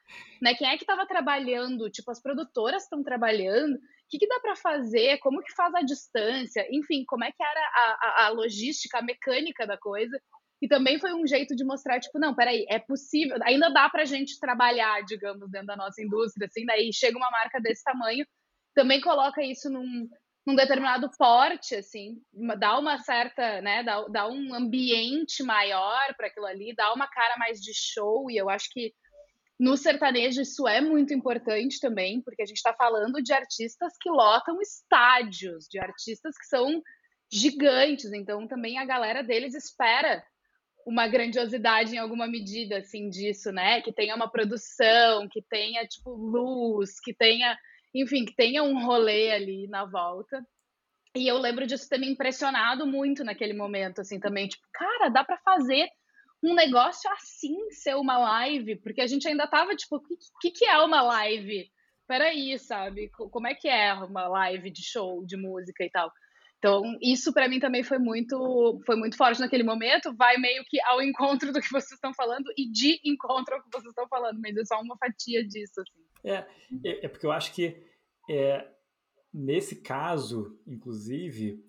né? 0.41 0.53
Quem 0.53 0.69
é 0.69 0.77
que 0.77 0.83
estava 0.83 1.07
trabalhando? 1.07 1.89
Tipo, 1.89 2.12
as 2.12 2.21
produtoras 2.21 2.83
estão 2.83 3.03
trabalhando, 3.03 3.75
o 3.75 3.79
que, 4.10 4.19
que 4.19 4.27
dá 4.27 4.39
para 4.39 4.55
fazer? 4.55 5.17
Como 5.19 5.41
que 5.41 5.53
faz 5.53 5.73
a 5.73 5.81
distância? 5.81 6.67
Enfim, 6.71 7.03
como 7.05 7.23
é 7.23 7.31
que 7.31 7.43
era 7.43 7.60
a, 7.60 7.97
a, 8.01 8.25
a 8.25 8.29
logística, 8.29 8.99
a 8.99 9.03
mecânica 9.03 9.65
da 9.65 9.77
coisa? 9.77 10.17
E 10.62 10.67
também 10.67 10.99
foi 10.99 11.13
um 11.13 11.25
jeito 11.25 11.55
de 11.55 11.63
mostrar, 11.63 11.99
tipo, 11.99 12.17
não, 12.19 12.33
peraí, 12.33 12.65
é 12.69 12.79
possível, 12.79 13.38
ainda 13.43 13.69
dá 13.69 13.89
pra 13.89 14.05
gente 14.05 14.39
trabalhar, 14.39 15.03
digamos, 15.03 15.49
dentro 15.51 15.67
da 15.67 15.75
nossa 15.75 16.01
indústria, 16.01 16.47
assim, 16.47 16.65
daí 16.65 16.91
chega 16.91 17.17
uma 17.17 17.29
marca 17.29 17.60
desse 17.60 17.83
tamanho, 17.83 18.25
também 18.73 18.99
coloca 18.99 19.43
isso 19.43 19.69
num, 19.69 20.10
num 20.47 20.55
determinado 20.55 21.12
porte, 21.17 21.75
assim, 21.75 22.21
dá 22.57 22.79
uma 22.79 22.97
certa, 22.99 23.60
né, 23.62 23.83
dá, 23.83 24.01
dá 24.07 24.29
um 24.29 24.53
ambiente 24.53 25.43
maior 25.43 26.15
para 26.15 26.27
aquilo 26.27 26.45
ali, 26.45 26.73
dá 26.73 26.93
uma 26.93 27.05
cara 27.05 27.36
mais 27.38 27.60
de 27.60 27.73
show, 27.73 28.31
e 28.31 28.38
eu 28.38 28.49
acho 28.49 28.69
que 28.71 28.93
no 29.60 29.75
sertanejo 29.75 30.41
isso 30.41 30.65
é 30.65 30.79
muito 30.79 31.13
importante 31.13 31.81
também, 31.81 32.21
porque 32.21 32.41
a 32.41 32.45
gente 32.45 32.55
está 32.55 32.73
falando 32.73 33.21
de 33.21 33.33
artistas 33.33 33.91
que 33.99 34.10
lotam 34.10 34.62
estádios, 34.62 35.67
de 35.69 35.79
artistas 35.79 36.38
que 36.38 36.45
são 36.45 36.81
gigantes, 37.29 38.13
então 38.13 38.47
também 38.47 38.77
a 38.77 38.86
galera 38.86 39.21
deles 39.21 39.53
espera 39.53 40.23
uma 40.86 41.10
grandiosidade 41.10 41.93
em 41.93 41.97
alguma 41.97 42.25
medida, 42.25 42.77
assim, 42.77 43.10
disso, 43.10 43.51
né, 43.51 43.81
que 43.81 43.91
tenha 43.91 44.15
uma 44.15 44.31
produção, 44.31 45.27
que 45.29 45.41
tenha, 45.41 45.86
tipo, 45.86 46.10
luz, 46.12 47.01
que 47.01 47.13
tenha 47.13 47.57
enfim, 48.01 48.25
que 48.25 48.36
tenha 48.36 48.63
um 48.63 48.86
rolê 48.86 49.31
ali 49.31 49.67
na 49.67 49.86
volta. 49.86 50.45
E 51.15 51.27
eu 51.27 51.38
lembro 51.38 51.65
disso 51.65 51.89
ter 51.89 51.97
me 51.97 52.10
impressionado 52.10 52.86
muito 52.86 53.23
naquele 53.23 53.53
momento, 53.53 54.01
assim, 54.01 54.19
também, 54.19 54.47
tipo, 54.47 54.63
cara, 54.73 55.10
dá 55.10 55.23
para 55.23 55.38
fazer 55.39 55.88
um 56.43 56.53
negócio 56.53 57.10
assim 57.12 57.55
ser 57.71 57.95
uma 57.95 58.17
live, 58.17 58.75
porque 58.77 59.01
a 59.01 59.07
gente 59.07 59.27
ainda 59.27 59.47
tava, 59.47 59.75
tipo, 59.75 59.95
o 59.97 60.39
que, 60.39 60.51
que 60.51 60.65
é 60.65 60.77
uma 60.79 61.01
live? 61.01 61.69
Peraí, 62.07 62.57
sabe? 62.60 63.10
Como 63.10 63.47
é 63.47 63.55
que 63.55 63.67
é 63.67 63.93
uma 63.93 64.27
live 64.27 64.69
de 64.69 64.83
show, 64.83 65.25
de 65.25 65.36
música 65.36 65.83
e 65.83 65.89
tal? 65.89 66.12
Então, 66.58 66.82
isso 67.02 67.32
para 67.32 67.48
mim 67.48 67.60
também 67.60 67.84
foi 67.84 68.00
muito, 68.00 68.82
foi 68.86 68.96
muito 68.96 69.15
forte 69.15 69.39
naquele 69.39 69.63
momento. 69.63 70.15
Vai 70.15 70.38
meio 70.38 70.63
que 70.65 70.82
ao 70.82 71.02
encontro 71.02 71.54
do 71.54 71.62
que 71.62 71.70
vocês 71.70 71.91
estão 71.91 72.13
falando 72.13 72.46
e 72.58 72.70
de 72.70 73.00
encontro 73.06 73.56
ao 73.56 73.62
que 73.62 73.70
vocês 73.72 73.89
estão 73.89 74.08
falando, 74.08 74.39
mas 74.41 74.58
é 74.58 74.65
só 74.65 74.82
uma 74.82 74.98
fatia 74.98 75.46
disso. 75.46 75.82
Assim. 75.82 76.08
É, 76.24 76.46
é, 76.84 77.06
é 77.06 77.08
porque 77.08 77.26
eu 77.26 77.32
acho 77.32 77.54
que 77.54 77.84
é, 78.30 78.67
nesse 79.32 79.82
caso, 79.82 80.60
inclusive, 80.65 81.63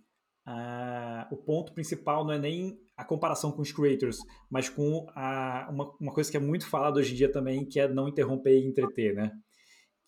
a, 0.46 1.29
o 1.31 1.37
ponto 1.37 1.74
principal 1.74 2.24
não 2.24 2.33
é 2.33 2.38
nem 2.38 2.79
a 2.96 3.05
comparação 3.05 3.53
com 3.53 3.61
os 3.61 3.70
creators, 3.70 4.16
mas 4.51 4.70
com 4.70 5.07
a, 5.14 5.68
uma, 5.70 5.94
uma 6.01 6.12
coisa 6.12 6.31
que 6.31 6.37
é 6.37 6.40
muito 6.40 6.66
falada 6.66 6.98
hoje 6.98 7.12
em 7.12 7.16
dia 7.16 7.31
também, 7.31 7.66
que 7.66 7.79
é 7.79 7.87
não 7.87 8.09
interromper 8.09 8.59
e 8.59 8.66
entreter, 8.66 9.14
né? 9.14 9.31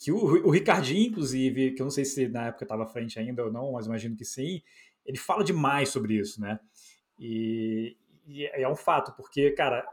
Que 0.01 0.11
o, 0.11 0.17
o 0.17 0.51
Ricardinho, 0.51 1.09
inclusive, 1.11 1.73
que 1.73 1.83
eu 1.83 1.85
não 1.85 1.91
sei 1.91 2.07
se 2.07 2.27
na 2.27 2.47
época 2.47 2.65
estava 2.65 2.85
à 2.85 2.87
frente 2.87 3.19
ainda 3.19 3.45
ou 3.45 3.53
não, 3.53 3.73
mas 3.73 3.85
imagino 3.85 4.17
que 4.17 4.25
sim, 4.25 4.63
ele 5.05 5.19
fala 5.19 5.45
demais 5.45 5.91
sobre 5.91 6.15
isso, 6.15 6.41
né? 6.41 6.59
E, 7.19 7.97
e 8.27 8.47
é 8.47 8.67
um 8.67 8.75
fato, 8.75 9.13
porque, 9.15 9.51
cara, 9.51 9.87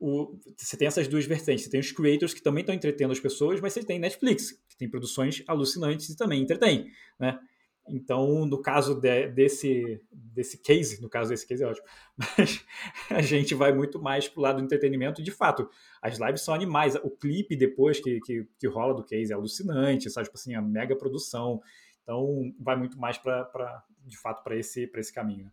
o, 0.00 0.36
você 0.56 0.76
tem 0.76 0.88
essas 0.88 1.06
duas 1.06 1.26
vertentes. 1.26 1.64
Você 1.64 1.70
tem 1.70 1.78
os 1.78 1.92
creators 1.92 2.32
que 2.34 2.42
também 2.42 2.62
estão 2.62 2.74
entretendo 2.74 3.12
as 3.12 3.20
pessoas, 3.20 3.60
mas 3.60 3.74
você 3.74 3.84
tem 3.84 3.98
Netflix, 3.98 4.52
que 4.68 4.76
tem 4.76 4.88
produções 4.88 5.44
alucinantes 5.46 6.08
e 6.08 6.16
também 6.16 6.42
entretém, 6.42 6.90
né? 7.18 7.38
Então, 7.88 8.46
no 8.46 8.60
caso 8.60 8.94
de, 9.00 9.28
desse, 9.28 10.00
desse 10.12 10.58
case, 10.58 11.02
no 11.02 11.08
caso 11.08 11.30
desse 11.30 11.46
case 11.46 11.62
é 11.62 11.66
ótimo, 11.66 11.86
mas 12.38 12.64
a 13.10 13.20
gente 13.20 13.54
vai 13.54 13.72
muito 13.72 14.00
mais 14.00 14.28
pro 14.28 14.42
lado 14.42 14.58
do 14.58 14.64
entretenimento. 14.64 15.22
De 15.22 15.30
fato, 15.30 15.68
as 16.00 16.18
lives 16.18 16.42
são 16.42 16.54
animais. 16.54 16.94
O 16.96 17.10
clipe 17.10 17.56
depois 17.56 18.00
que, 18.00 18.20
que, 18.20 18.46
que 18.58 18.66
rola 18.68 18.94
do 18.94 19.04
case 19.04 19.32
é 19.32 19.34
alucinante, 19.34 20.10
sabe? 20.10 20.26
Tipo 20.26 20.38
assim, 20.38 20.54
a 20.54 20.62
mega 20.62 20.96
produção. 20.96 21.60
Então, 22.02 22.52
vai 22.58 22.76
muito 22.76 22.98
mais 22.98 23.18
para, 23.18 23.84
de 24.06 24.18
fato, 24.18 24.42
para 24.42 24.56
esse, 24.56 24.90
esse 24.94 25.12
caminho. 25.12 25.44
Né? 25.44 25.52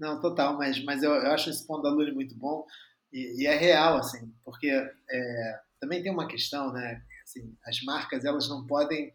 Não, 0.00 0.20
total, 0.20 0.56
mas, 0.56 0.82
mas 0.84 1.02
eu, 1.02 1.10
eu 1.10 1.32
acho 1.32 1.50
esse 1.50 1.66
ponto 1.66 1.82
da 1.82 1.90
Luli 1.90 2.12
muito 2.12 2.36
bom, 2.36 2.64
e, 3.12 3.42
e 3.42 3.46
é 3.46 3.56
real, 3.56 3.96
assim, 3.96 4.32
porque 4.44 4.68
é, 4.68 5.60
também 5.80 6.02
tem 6.02 6.12
uma 6.12 6.28
questão, 6.28 6.72
né? 6.72 7.02
Assim, 7.22 7.56
as 7.64 7.82
marcas 7.82 8.24
elas 8.24 8.48
não 8.48 8.66
podem 8.66 9.12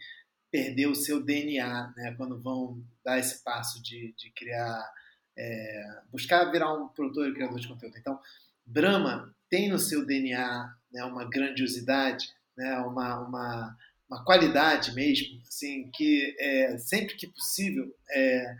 perder 0.53 0.85
o 0.85 0.93
seu 0.93 1.19
DNA, 1.19 1.93
né? 1.97 2.13
Quando 2.15 2.39
vão 2.39 2.79
dar 3.03 3.17
esse 3.17 3.43
passo 3.43 3.81
de, 3.81 4.13
de 4.15 4.29
criar, 4.29 4.87
é, 5.35 5.83
buscar 6.11 6.51
virar 6.51 6.71
um 6.71 6.89
produtor 6.89 7.27
e 7.27 7.33
criador 7.33 7.59
de 7.59 7.67
conteúdo. 7.67 7.97
Então, 7.97 8.19
Brahma 8.63 9.35
tem 9.49 9.67
no 9.67 9.79
seu 9.79 10.05
DNA 10.05 10.71
né, 10.91 11.03
uma 11.05 11.27
grandiosidade, 11.27 12.27
né? 12.55 12.77
Uma, 12.81 13.27
uma, 13.27 13.77
uma 14.07 14.23
qualidade 14.23 14.93
mesmo, 14.93 15.41
assim, 15.47 15.89
que 15.91 16.35
é, 16.39 16.77
sempre 16.77 17.15
que 17.15 17.25
possível 17.25 17.91
é, 18.11 18.55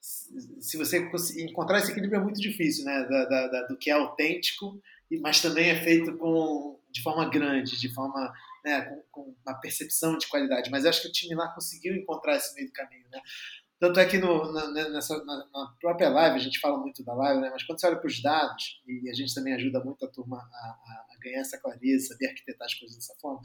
se 0.00 0.76
você 0.76 0.98
encontrar 1.38 1.78
esse 1.78 1.92
equilíbrio 1.92 2.18
é 2.18 2.24
muito 2.24 2.40
difícil, 2.40 2.84
né? 2.84 3.04
Da, 3.04 3.24
da, 3.24 3.46
da, 3.46 3.62
do 3.68 3.78
que 3.78 3.88
é 3.88 3.92
autêntico, 3.92 4.82
mas 5.20 5.40
também 5.40 5.70
é 5.70 5.80
feito 5.80 6.16
com, 6.16 6.80
de 6.90 7.00
forma 7.02 7.30
grande, 7.30 7.78
de 7.78 7.94
forma 7.94 8.34
né, 8.66 8.82
com, 8.82 9.02
com, 9.12 9.36
uma 9.46 9.54
percepção 9.60 10.18
de 10.18 10.26
qualidade. 10.26 10.70
Mas 10.70 10.84
acho 10.84 11.02
que 11.02 11.08
o 11.08 11.12
time 11.12 11.36
lá 11.36 11.46
conseguiu 11.48 11.94
encontrar 11.94 12.36
esse 12.36 12.52
meio 12.56 12.66
do 12.66 12.72
caminho, 12.72 13.08
né? 13.10 13.20
Tanto 13.78 14.00
é 14.00 14.06
que 14.06 14.18
no, 14.18 14.52
na, 14.52 14.70
né, 14.72 14.88
nessa, 14.88 15.22
na, 15.24 15.36
na, 15.36 15.74
própria 15.80 16.08
live, 16.08 16.36
a 16.36 16.42
gente 16.42 16.58
fala 16.58 16.78
muito 16.78 17.04
da 17.04 17.14
live, 17.14 17.42
né? 17.42 17.50
mas 17.50 17.62
quando 17.62 17.78
você 17.78 17.86
olha 17.86 17.96
para 17.96 18.06
os 18.06 18.22
dados, 18.22 18.82
e 18.86 19.08
a 19.10 19.12
gente 19.12 19.34
também 19.34 19.52
ajuda 19.52 19.84
muito 19.84 20.04
a 20.04 20.08
turma 20.08 20.38
a, 20.38 20.40
a, 20.40 21.06
a 21.14 21.18
ganhar 21.22 21.40
essa 21.40 21.58
clareza, 21.58 22.08
saber 22.08 22.28
arquitetar 22.28 22.64
as 22.64 22.74
coisas 22.74 22.96
dessa 22.96 23.14
forma, 23.20 23.40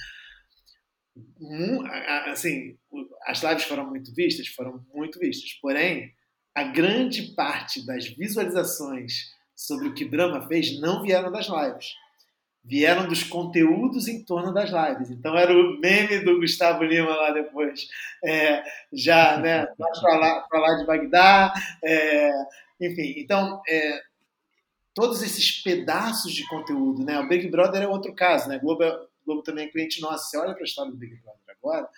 assim, 2.32 2.78
as 3.26 3.44
lives 3.44 3.66
foram 3.66 3.90
muito 3.90 4.14
vistas, 4.16 4.48
foram 4.48 4.86
muito 4.94 5.20
vistas. 5.20 5.52
Porém, 5.62 6.16
a 6.56 6.64
grande 6.64 7.34
parte 7.34 7.86
das 7.86 8.08
visualizações 8.08 9.34
sobre 9.54 9.90
o 9.90 9.94
que 9.94 10.06
Brahma 10.06 10.48
fez 10.48 10.80
não 10.80 11.04
vieram 11.04 11.30
das 11.30 11.48
lives. 11.48 11.94
Vieram 12.64 13.08
dos 13.08 13.24
conteúdos 13.24 14.08
em 14.08 14.24
torno 14.24 14.54
das 14.54 14.70
lives. 14.70 15.10
Então 15.10 15.36
era 15.36 15.52
o 15.52 15.80
meme 15.80 16.20
do 16.20 16.40
Gustavo 16.40 16.84
Lima 16.84 17.16
lá 17.16 17.32
depois. 17.32 17.88
É, 18.24 18.64
já, 18.94 19.38
né? 19.38 19.66
Para 19.66 20.18
lá, 20.18 20.48
lá 20.52 20.78
de 20.78 20.86
Bagdá. 20.86 21.54
É, 21.84 22.32
enfim, 22.80 23.16
então, 23.18 23.62
é, 23.68 24.02
todos 24.94 25.22
esses 25.24 25.62
pedaços 25.64 26.34
de 26.34 26.48
conteúdo, 26.48 27.04
né? 27.04 27.20
O 27.20 27.28
Big 27.28 27.48
Brother 27.50 27.82
é 27.82 27.88
outro 27.88 28.14
caso, 28.14 28.48
né? 28.48 28.60
Globo, 28.60 28.84
é, 28.84 29.00
Globo 29.26 29.42
também 29.42 29.66
é 29.66 29.70
cliente 29.70 30.02
nosso. 30.02 30.30
Você 30.30 30.38
olha 30.38 30.54
para 30.54 30.64
a 30.64 30.66
história 30.66 30.92
do 30.92 30.98
Big 30.98 31.16
Brother 31.16 31.42
agora, 31.60 31.90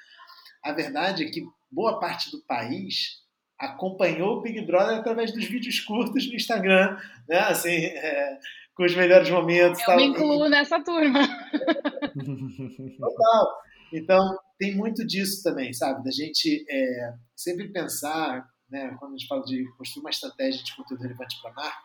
a 0.62 0.72
verdade 0.72 1.24
é 1.24 1.30
que 1.30 1.46
boa 1.72 2.00
parte 2.00 2.32
do 2.32 2.40
país 2.42 3.22
acompanhou 3.58 4.38
o 4.38 4.42
Big 4.42 4.62
Brother 4.62 4.98
através 4.98 5.32
dos 5.32 5.46
vídeos 5.46 5.80
curtos 5.80 6.28
no 6.28 6.36
Instagram, 6.36 6.98
né? 7.28 7.40
Assim, 7.40 7.86
é, 7.86 8.40
com 8.76 8.84
os 8.84 8.96
melhores 8.96 9.30
momentos. 9.30 9.80
Eu 9.82 9.86
tal. 9.86 9.96
me 9.98 10.06
incluo 10.06 10.50
nessa 10.50 10.84
turma. 10.84 11.20
Total. 13.00 13.64
Então, 13.92 14.38
tem 14.58 14.76
muito 14.76 15.06
disso 15.06 15.44
também, 15.44 15.72
sabe? 15.74 16.04
Da 16.04 16.12
gente 16.12 16.66
é, 16.68 17.14
sempre 17.36 17.68
pensar, 17.70 18.48
né, 18.70 18.96
quando 19.00 19.14
a 19.14 19.18
gente 19.18 19.28
fala 19.28 19.44
de 19.44 19.66
construir 19.78 20.02
uma 20.02 20.10
estratégia 20.10 20.64
de 20.64 20.76
conteúdo 20.76 21.02
relevante 21.02 21.40
para 21.42 21.52
a 21.52 21.54
marca, 21.54 21.78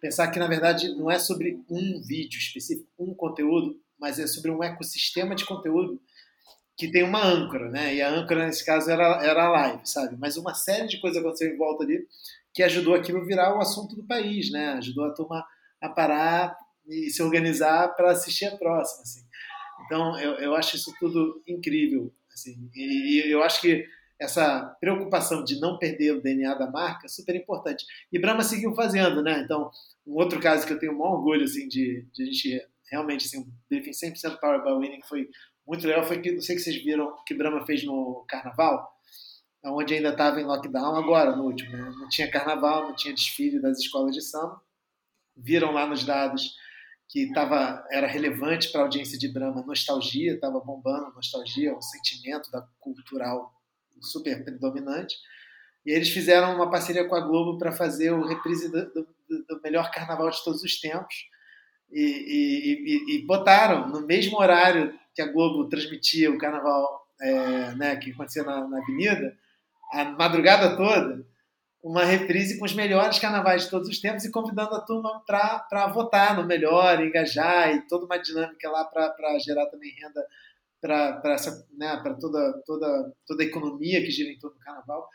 pensar 0.00 0.28
que, 0.28 0.38
na 0.38 0.46
verdade, 0.46 0.94
não 0.94 1.10
é 1.10 1.18
sobre 1.18 1.60
um 1.68 2.00
vídeo 2.00 2.38
específico, 2.38 2.88
um 2.98 3.12
conteúdo, 3.12 3.80
mas 3.98 4.20
é 4.20 4.26
sobre 4.26 4.50
um 4.50 4.62
ecossistema 4.62 5.34
de 5.34 5.44
conteúdo 5.44 6.00
que 6.76 6.92
tem 6.92 7.02
uma 7.02 7.24
âncora, 7.24 7.68
né? 7.68 7.96
E 7.96 8.00
a 8.00 8.08
âncora, 8.08 8.46
nesse 8.46 8.64
caso, 8.64 8.88
era, 8.88 9.20
era 9.24 9.46
a 9.46 9.50
live, 9.50 9.80
sabe? 9.84 10.16
Mas 10.16 10.36
uma 10.36 10.54
série 10.54 10.86
de 10.86 11.00
coisas 11.00 11.20
aconteceu 11.20 11.52
em 11.52 11.56
volta 11.56 11.82
ali 11.82 12.06
que 12.54 12.62
ajudou 12.62 12.94
aquilo 12.94 13.20
a 13.20 13.24
virar 13.24 13.56
o 13.56 13.60
assunto 13.60 13.96
do 13.96 14.04
país, 14.04 14.52
né? 14.52 14.74
Ajudou 14.74 15.06
a 15.06 15.10
turma 15.12 15.44
a 15.80 15.88
parar 15.88 16.56
e 16.86 17.10
se 17.10 17.22
organizar 17.22 17.94
para 17.94 18.12
assistir 18.12 18.46
a 18.46 18.56
próxima, 18.56 19.02
assim. 19.02 19.20
Então, 19.84 20.18
eu, 20.18 20.34
eu 20.34 20.54
acho 20.54 20.76
isso 20.76 20.92
tudo 20.98 21.42
incrível, 21.46 22.12
assim. 22.32 22.70
E, 22.74 23.26
e 23.26 23.30
eu 23.30 23.42
acho 23.42 23.60
que 23.60 23.86
essa 24.20 24.76
preocupação 24.80 25.44
de 25.44 25.60
não 25.60 25.78
perder 25.78 26.12
o 26.12 26.20
DNA 26.20 26.54
da 26.54 26.70
marca 26.70 27.06
é 27.06 27.08
super 27.08 27.36
importante. 27.36 27.84
E 28.12 28.18
Brahma 28.18 28.42
seguiu 28.42 28.74
fazendo, 28.74 29.22
né? 29.22 29.40
Então, 29.44 29.70
um 30.06 30.14
outro 30.14 30.40
caso 30.40 30.66
que 30.66 30.72
eu 30.72 30.78
tenho 30.78 30.92
o 30.92 30.98
maior 30.98 31.14
orgulho, 31.14 31.44
assim, 31.44 31.68
de, 31.68 32.04
de 32.12 32.22
a 32.22 32.26
gente 32.26 32.66
realmente, 32.90 33.26
assim, 33.26 33.40
um 33.40 33.52
briefing 33.70 33.92
100% 33.92 34.40
Power 34.40 34.64
by 34.64 34.72
Winning 34.72 35.02
foi 35.08 35.28
muito 35.66 35.86
legal 35.86 36.02
foi 36.02 36.20
que, 36.20 36.32
não 36.32 36.40
sei 36.40 36.58
se 36.58 36.64
vocês 36.64 36.82
viram, 36.82 37.14
que 37.26 37.34
Brahma 37.34 37.64
fez 37.66 37.84
no 37.84 38.24
Carnaval, 38.26 38.90
onde 39.66 39.94
ainda 39.94 40.08
estava 40.08 40.40
em 40.40 40.44
lockdown 40.44 40.96
agora, 40.96 41.36
no 41.36 41.44
último. 41.44 41.70
Né? 41.76 41.92
Não 41.98 42.08
tinha 42.08 42.30
Carnaval, 42.30 42.88
não 42.88 42.96
tinha 42.96 43.12
desfile 43.12 43.60
das 43.60 43.78
escolas 43.78 44.14
de 44.14 44.22
samba. 44.22 44.60
Viram 45.38 45.72
lá 45.72 45.86
nos 45.86 46.04
dados 46.04 46.56
que 47.08 47.32
tava, 47.32 47.86
era 47.90 48.06
relevante 48.06 48.70
para 48.70 48.82
a 48.82 48.84
audiência 48.84 49.18
de 49.18 49.28
Brahma 49.28 49.62
nostalgia, 49.62 50.34
estava 50.34 50.60
bombando 50.60 51.14
nostalgia, 51.14 51.74
um 51.74 51.80
sentimento 51.80 52.50
da 52.50 52.66
cultural 52.78 53.52
super 54.00 54.44
predominante. 54.44 55.16
E 55.86 55.90
eles 55.90 56.10
fizeram 56.10 56.54
uma 56.54 56.70
parceria 56.70 57.08
com 57.08 57.14
a 57.14 57.20
Globo 57.20 57.58
para 57.58 57.72
fazer 57.72 58.12
o 58.12 58.26
reprise 58.26 58.70
do, 58.70 58.84
do, 58.92 59.06
do 59.28 59.60
melhor 59.62 59.90
carnaval 59.90 60.28
de 60.30 60.44
todos 60.44 60.62
os 60.62 60.78
tempos. 60.78 61.14
E, 61.90 62.02
e, 62.02 63.14
e, 63.14 63.16
e, 63.16 63.26
botaram 63.26 63.88
no 63.88 64.06
mesmo 64.06 64.38
horário 64.38 64.92
que 65.14 65.22
a 65.22 65.32
Globo 65.32 65.68
transmitia 65.70 66.30
o 66.30 66.36
carnaval 66.36 67.08
é, 67.20 67.74
né, 67.74 67.96
que 67.96 68.10
acontecia 68.10 68.42
na, 68.42 68.68
na, 68.68 68.78
Avenida, 68.78 69.36
a 69.92 70.04
madrugada 70.04 70.76
toda, 70.76 71.26
uma 71.82 72.04
reprise 72.04 72.58
com 72.58 72.64
os 72.64 72.74
melhores 72.74 73.18
carnavais 73.18 73.64
de 73.64 73.70
todos 73.70 73.88
os 73.88 74.00
tempos 74.00 74.24
e 74.24 74.30
convidando 74.30 74.74
a 74.74 74.80
turma 74.80 75.22
para 75.24 75.86
votar 75.88 76.36
no 76.36 76.46
melhor, 76.46 77.00
engajar 77.00 77.74
e 77.74 77.86
toda 77.86 78.04
uma 78.04 78.18
dinâmica 78.18 78.70
lá 78.70 78.84
para 78.84 79.38
gerar 79.38 79.66
também 79.66 79.92
renda 79.92 80.26
para 80.80 81.36
né, 81.76 82.02
toda, 82.20 82.62
toda, 82.64 83.12
toda 83.26 83.42
a 83.42 83.46
economia 83.46 84.00
que 84.00 84.10
gira 84.10 84.30
em 84.30 84.38
torno 84.38 84.56
do 84.56 84.62
carnaval. 84.62 85.08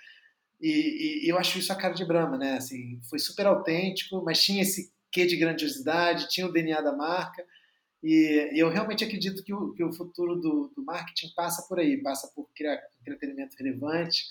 E, 0.60 1.26
e, 1.26 1.30
eu 1.30 1.38
acho 1.38 1.58
isso 1.58 1.71
a 1.71 1.76
cara 1.76 1.93
de 1.93 2.06
Brahma, 2.06 2.38
né? 2.38 2.58
Assim, 2.58 2.99
foi 3.10 3.19
super 3.19 3.45
autêntico, 3.45 4.21
mas 4.23 4.41
tinha 4.41 4.62
esse 4.62 4.91
quê 5.12 5.26
de 5.26 5.38
grandiosidade, 5.38 6.30
tinha 6.30 6.47
o 6.47 6.52
DNA 6.52 6.82
da 6.82 6.93
marca 6.93 7.45
e, 8.04 8.52
e 8.54 8.60
eu 8.60 8.69
realmente 8.69 9.06
acredito 9.06 9.41
que 9.43 9.54
o, 9.54 9.73
que 9.73 9.84
o 9.84 9.93
futuro 9.93 10.36
do, 10.36 10.71
do, 10.76 10.84
marketing 10.84 11.34
passa 11.34 11.65
por 11.69 11.80
aí, 11.80 12.02
passa 12.04 12.30
por 12.36 12.49
criar 12.54 12.78
entretenimento 12.99 13.56
relevante, 13.58 14.26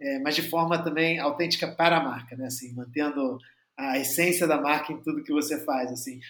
é, 0.00 0.18
mas 0.20 0.34
de 0.34 0.42
forma 0.42 0.82
também 0.82 1.18
autêntica 1.18 1.66
para 1.66 1.96
a 1.96 2.02
marca, 2.02 2.36
né? 2.36 2.46
Assim, 2.46 2.72
mantendo 2.74 3.38
a 3.76 3.98
essência 3.98 4.46
da 4.46 4.60
marca 4.60 4.92
em 4.92 5.00
tudo 5.02 5.22
que 5.22 5.32
você 5.32 5.64
faz, 5.64 5.90
assim. 5.90 6.20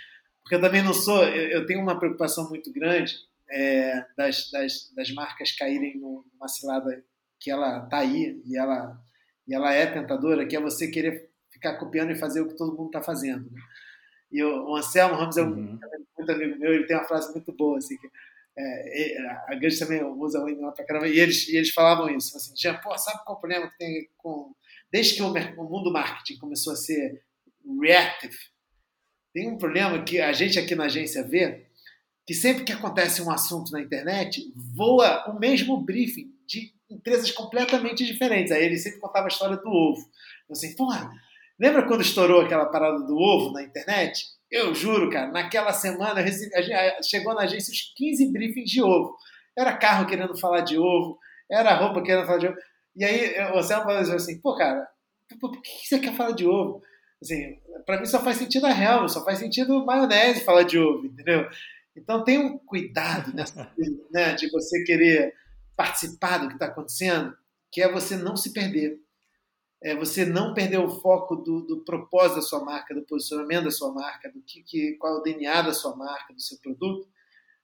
Porque 0.42 0.54
eu 0.54 0.60
também 0.60 0.82
não 0.82 0.94
sou, 0.94 1.24
eu, 1.24 1.60
eu 1.60 1.66
tenho 1.66 1.80
uma 1.80 1.98
preocupação 1.98 2.48
muito 2.48 2.72
grande 2.72 3.16
é, 3.50 4.04
das, 4.16 4.50
das, 4.50 4.92
das, 4.94 5.10
marcas 5.12 5.52
caírem 5.52 5.98
numa 5.98 6.48
cilada 6.48 7.04
que 7.40 7.50
ela 7.50 7.80
tá 7.82 7.98
aí 7.98 8.40
e 8.44 8.56
ela 8.56 8.98
e 9.46 9.54
ela 9.54 9.72
é 9.72 9.86
tentadora, 9.86 10.46
que 10.46 10.54
é 10.54 10.60
você 10.60 10.88
querer 10.88 11.30
ficar 11.50 11.78
copiando 11.78 12.10
e 12.10 12.18
fazer 12.18 12.42
o 12.42 12.48
que 12.48 12.56
todo 12.56 12.76
mundo 12.76 12.88
está 12.88 13.00
fazendo. 13.00 13.50
Né? 13.50 13.60
E 14.30 14.42
o, 14.42 14.70
o 14.70 14.76
Anselmo 14.76 15.14
Ramos 15.14 15.38
é 15.38 15.42
um 15.42 15.50
uhum. 15.50 15.80
muito 16.18 16.32
amigo 16.32 16.58
meu, 16.58 16.74
ele 16.74 16.86
tem 16.86 16.96
uma 16.96 17.06
frase 17.06 17.32
muito 17.32 17.50
boa, 17.52 17.78
assim, 17.78 17.96
que 17.96 18.10
é, 18.58 19.18
a 19.48 19.54
Gans 19.54 19.78
também 19.78 20.02
usa 20.02 20.40
o 20.40 20.60
lá 20.60 20.72
pra 20.72 20.84
caramba, 20.84 21.08
e 21.08 21.18
eles, 21.18 21.48
e 21.48 21.56
eles 21.56 21.70
falavam 21.70 22.08
isso, 22.10 22.36
assim, 22.36 22.52
já, 22.56 22.74
pô, 22.74 22.96
sabe 22.98 23.22
qual 23.24 23.36
é 23.36 23.38
o 23.38 23.40
problema 23.40 23.70
que 23.70 23.78
tem 23.78 24.08
com... 24.16 24.52
Desde 24.90 25.16
que 25.16 25.22
o, 25.22 25.28
o 25.28 25.70
mundo 25.70 25.92
marketing 25.92 26.38
começou 26.38 26.72
a 26.72 26.76
ser 26.76 27.22
reactive, 27.80 28.36
tem 29.32 29.48
um 29.48 29.58
problema 29.58 30.02
que 30.02 30.20
a 30.20 30.32
gente 30.32 30.58
aqui 30.58 30.74
na 30.74 30.84
agência 30.84 31.22
vê, 31.22 31.66
que 32.26 32.34
sempre 32.34 32.64
que 32.64 32.72
acontece 32.72 33.22
um 33.22 33.30
assunto 33.30 33.70
na 33.70 33.80
internet, 33.80 34.42
voa 34.74 35.30
o 35.30 35.38
mesmo 35.38 35.80
briefing 35.80 36.34
de 36.46 36.72
empresas 36.90 37.30
completamente 37.30 38.04
diferentes. 38.04 38.50
Aí 38.50 38.64
ele 38.64 38.78
sempre 38.78 39.00
contava 39.00 39.26
a 39.26 39.28
história 39.28 39.56
do 39.56 39.68
ovo. 39.68 40.10
Assim, 40.50 40.74
porra, 40.74 41.10
Lembra 41.58 41.84
quando 41.86 42.02
estourou 42.02 42.40
aquela 42.40 42.66
parada 42.66 43.00
do 43.00 43.16
ovo 43.16 43.52
na 43.52 43.62
internet? 43.62 44.26
Eu 44.50 44.74
juro, 44.74 45.10
cara, 45.10 45.30
naquela 45.30 45.72
semana 45.72 46.20
recebi, 46.20 46.50
chegou 47.02 47.34
na 47.34 47.42
agência 47.42 47.72
os 47.72 47.92
15 47.94 48.32
briefings 48.32 48.70
de 48.70 48.82
ovo. 48.82 49.14
Era 49.56 49.76
carro 49.76 50.06
querendo 50.06 50.36
falar 50.38 50.60
de 50.60 50.78
ovo, 50.78 51.18
era 51.50 51.74
roupa 51.74 52.02
querendo 52.02 52.26
falar 52.26 52.38
de 52.38 52.46
ovo. 52.48 52.56
E 52.96 53.04
aí 53.04 53.38
o 53.52 53.58
Anselmo 53.58 53.84
falou 53.84 54.00
assim, 54.00 54.40
pô, 54.40 54.56
cara, 54.56 54.88
por 55.40 55.52
que 55.60 55.86
você 55.86 55.98
quer 55.98 56.14
falar 56.14 56.32
de 56.32 56.46
ovo? 56.46 56.82
Assim, 57.22 57.58
para 57.84 58.00
mim 58.00 58.06
só 58.06 58.22
faz 58.22 58.38
sentido 58.38 58.66
a 58.66 58.72
real, 58.72 59.08
só 59.08 59.24
faz 59.24 59.38
sentido 59.38 59.84
maionese 59.84 60.44
falar 60.44 60.62
de 60.62 60.78
ovo, 60.78 61.06
entendeu? 61.06 61.48
Então 61.94 62.24
tem 62.24 62.38
um 62.38 62.58
cuidado 62.58 63.34
nessa, 63.34 63.70
né, 64.10 64.34
de 64.34 64.50
você 64.50 64.82
querer 64.84 65.34
participar 65.76 66.38
do 66.38 66.48
que 66.48 66.54
está 66.54 66.66
acontecendo, 66.66 67.36
que 67.70 67.82
é 67.82 67.90
você 67.90 68.16
não 68.16 68.36
se 68.36 68.52
perder 68.52 68.98
é 69.82 69.94
você 69.94 70.24
não 70.24 70.54
perder 70.54 70.78
o 70.78 70.88
foco 71.00 71.36
do, 71.36 71.60
do, 71.62 71.84
propósito 71.84 72.36
da 72.36 72.42
sua 72.42 72.64
marca, 72.64 72.94
do 72.94 73.02
posicionamento 73.02 73.64
da 73.64 73.70
sua 73.70 73.92
marca, 73.92 74.30
do 74.30 74.42
que, 74.42 74.62
que 74.62 74.92
qual 74.94 75.16
é 75.16 75.18
o 75.18 75.22
DNA 75.22 75.62
da 75.62 75.72
sua 75.72 75.94
marca, 75.94 76.34
do 76.34 76.40
seu 76.40 76.58
produto. 76.58 77.08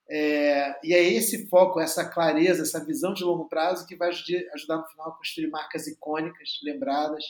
É, 0.09 0.79
e 0.83 0.93
é 0.93 1.03
esse 1.03 1.47
foco, 1.49 1.79
essa 1.79 2.07
clareza, 2.07 2.61
essa 2.61 2.83
visão 2.85 3.13
de 3.13 3.23
longo 3.23 3.49
prazo 3.49 3.85
que 3.85 3.95
vai 3.95 4.09
ajudar 4.09 4.77
no 4.77 4.87
final 4.87 5.09
a 5.09 5.17
construir 5.17 5.49
marcas 5.49 5.87
icônicas, 5.87 6.59
lembradas, 6.63 7.23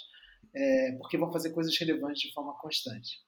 é, 0.53 0.91
porque 0.99 1.17
vão 1.17 1.31
fazer 1.31 1.51
coisas 1.51 1.75
relevantes 1.77 2.21
de 2.21 2.33
forma 2.33 2.53
constante. 2.59 3.24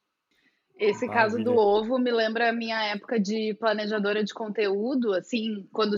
Esse 0.79 1.07
Maravilha. 1.07 1.13
caso 1.13 1.43
do 1.43 1.57
ovo 1.57 1.97
me 1.97 2.11
lembra 2.11 2.49
a 2.49 2.53
minha 2.53 2.79
época 2.83 3.19
de 3.19 3.55
planejadora 3.55 4.23
de 4.23 4.31
conteúdo, 4.31 5.11
assim, 5.13 5.67
quando 5.73 5.95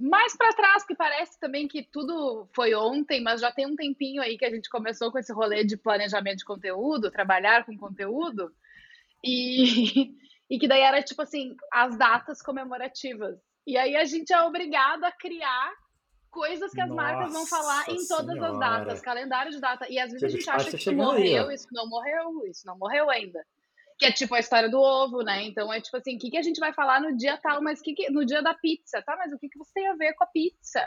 mais 0.00 0.36
para 0.36 0.54
trás, 0.54 0.84
que 0.84 0.94
parece 0.94 1.38
também 1.40 1.66
que 1.66 1.82
tudo 1.82 2.48
foi 2.54 2.72
ontem, 2.72 3.20
mas 3.20 3.40
já 3.40 3.50
tem 3.50 3.66
um 3.66 3.74
tempinho 3.74 4.22
aí 4.22 4.38
que 4.38 4.44
a 4.44 4.50
gente 4.50 4.70
começou 4.70 5.10
com 5.10 5.18
esse 5.18 5.32
rolê 5.32 5.64
de 5.64 5.76
planejamento 5.76 6.38
de 6.38 6.44
conteúdo, 6.44 7.10
trabalhar 7.10 7.66
com 7.66 7.76
conteúdo, 7.76 8.52
e, 9.24 10.14
e 10.48 10.58
que 10.60 10.68
daí 10.68 10.82
era 10.82 11.02
tipo 11.02 11.22
assim, 11.22 11.56
as 11.72 11.98
datas 11.98 12.40
comemorativas. 12.40 13.36
E 13.66 13.76
aí 13.76 13.96
a 13.96 14.04
gente 14.04 14.32
é 14.32 14.40
obrigado 14.42 15.02
a 15.04 15.12
criar 15.12 15.72
coisas 16.30 16.70
que 16.70 16.80
as 16.80 16.88
Nossa 16.88 17.02
marcas 17.02 17.32
vão 17.32 17.46
falar 17.46 17.82
em 17.90 18.06
todas 18.06 18.34
senhora. 18.34 18.52
as 18.52 18.58
datas, 18.60 19.00
calendário 19.00 19.50
de 19.50 19.60
data. 19.60 19.88
E 19.90 19.98
às 19.98 20.12
vezes 20.12 20.22
a 20.22 20.28
gente 20.28 20.48
acha 20.48 20.70
que 20.70 20.76
isso 20.76 20.92
morreu, 20.92 21.48
aí, 21.48 21.54
isso 21.56 21.66
não 21.72 21.88
morreu, 21.88 22.46
isso 22.46 22.64
não 22.64 22.78
morreu 22.78 23.10
ainda 23.10 23.44
que 24.00 24.06
é 24.06 24.10
tipo 24.10 24.34
a 24.34 24.40
história 24.40 24.70
do 24.70 24.80
ovo, 24.80 25.20
né? 25.20 25.44
Então 25.44 25.70
é 25.70 25.78
tipo 25.78 25.94
assim, 25.98 26.16
o 26.16 26.18
que, 26.18 26.30
que 26.30 26.38
a 26.38 26.42
gente 26.42 26.58
vai 26.58 26.72
falar 26.72 27.02
no 27.02 27.14
dia 27.14 27.36
tal, 27.36 27.62
mas 27.62 27.82
que, 27.82 27.92
que 27.92 28.10
no 28.10 28.24
dia 28.24 28.42
da 28.42 28.54
pizza, 28.54 29.02
tá? 29.02 29.14
Mas 29.18 29.30
o 29.30 29.38
que, 29.38 29.46
que 29.46 29.58
você 29.58 29.70
tem 29.74 29.88
a 29.88 29.94
ver 29.94 30.14
com 30.14 30.24
a 30.24 30.26
pizza? 30.26 30.82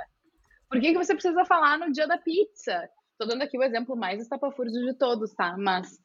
Por 0.68 0.82
que, 0.82 0.92
que 0.92 0.98
você 0.98 1.14
precisa 1.14 1.46
falar 1.46 1.78
no 1.78 1.92
dia 1.92 2.08
da 2.08 2.18
pizza? 2.18 2.90
Tô 3.20 3.28
dando 3.28 3.44
aqui 3.44 3.56
o 3.56 3.62
exemplo 3.62 3.96
mais 3.96 4.20
estapafúrdio 4.20 4.84
de 4.84 4.98
todos, 4.98 5.32
tá? 5.36 5.56
Mas 5.60 5.96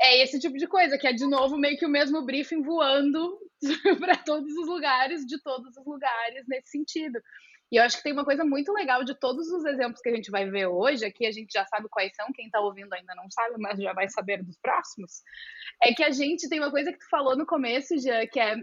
é 0.00 0.22
esse 0.22 0.40
tipo 0.40 0.56
de 0.56 0.66
coisa, 0.66 0.96
que 0.96 1.06
é 1.06 1.12
de 1.12 1.26
novo 1.26 1.58
meio 1.58 1.76
que 1.76 1.84
o 1.84 1.90
mesmo 1.90 2.24
briefing 2.24 2.62
voando 2.62 3.38
para 4.00 4.16
todos 4.16 4.50
os 4.56 4.66
lugares, 4.66 5.26
de 5.26 5.38
todos 5.42 5.76
os 5.76 5.86
lugares, 5.86 6.46
nesse 6.48 6.70
sentido. 6.70 7.20
E 7.72 7.76
eu 7.76 7.82
acho 7.82 7.96
que 7.96 8.02
tem 8.02 8.12
uma 8.12 8.24
coisa 8.24 8.44
muito 8.44 8.72
legal 8.72 9.04
de 9.04 9.18
todos 9.18 9.48
os 9.48 9.64
exemplos 9.64 10.00
que 10.00 10.08
a 10.08 10.14
gente 10.14 10.30
vai 10.30 10.48
ver 10.48 10.66
hoje, 10.66 11.04
aqui 11.04 11.26
a 11.26 11.32
gente 11.32 11.52
já 11.52 11.64
sabe 11.66 11.88
quais 11.88 12.14
são, 12.14 12.32
quem 12.32 12.46
está 12.46 12.60
ouvindo 12.60 12.92
ainda 12.92 13.14
não 13.14 13.28
sabe, 13.30 13.56
mas 13.58 13.78
já 13.78 13.92
vai 13.92 14.08
saber 14.08 14.42
dos 14.42 14.56
próximos. 14.58 15.22
É 15.82 15.92
que 15.92 16.04
a 16.04 16.10
gente 16.10 16.48
tem 16.48 16.60
uma 16.60 16.70
coisa 16.70 16.92
que 16.92 16.98
tu 16.98 17.08
falou 17.08 17.36
no 17.36 17.46
começo, 17.46 17.98
já, 17.98 18.26
que 18.26 18.38
é 18.38 18.56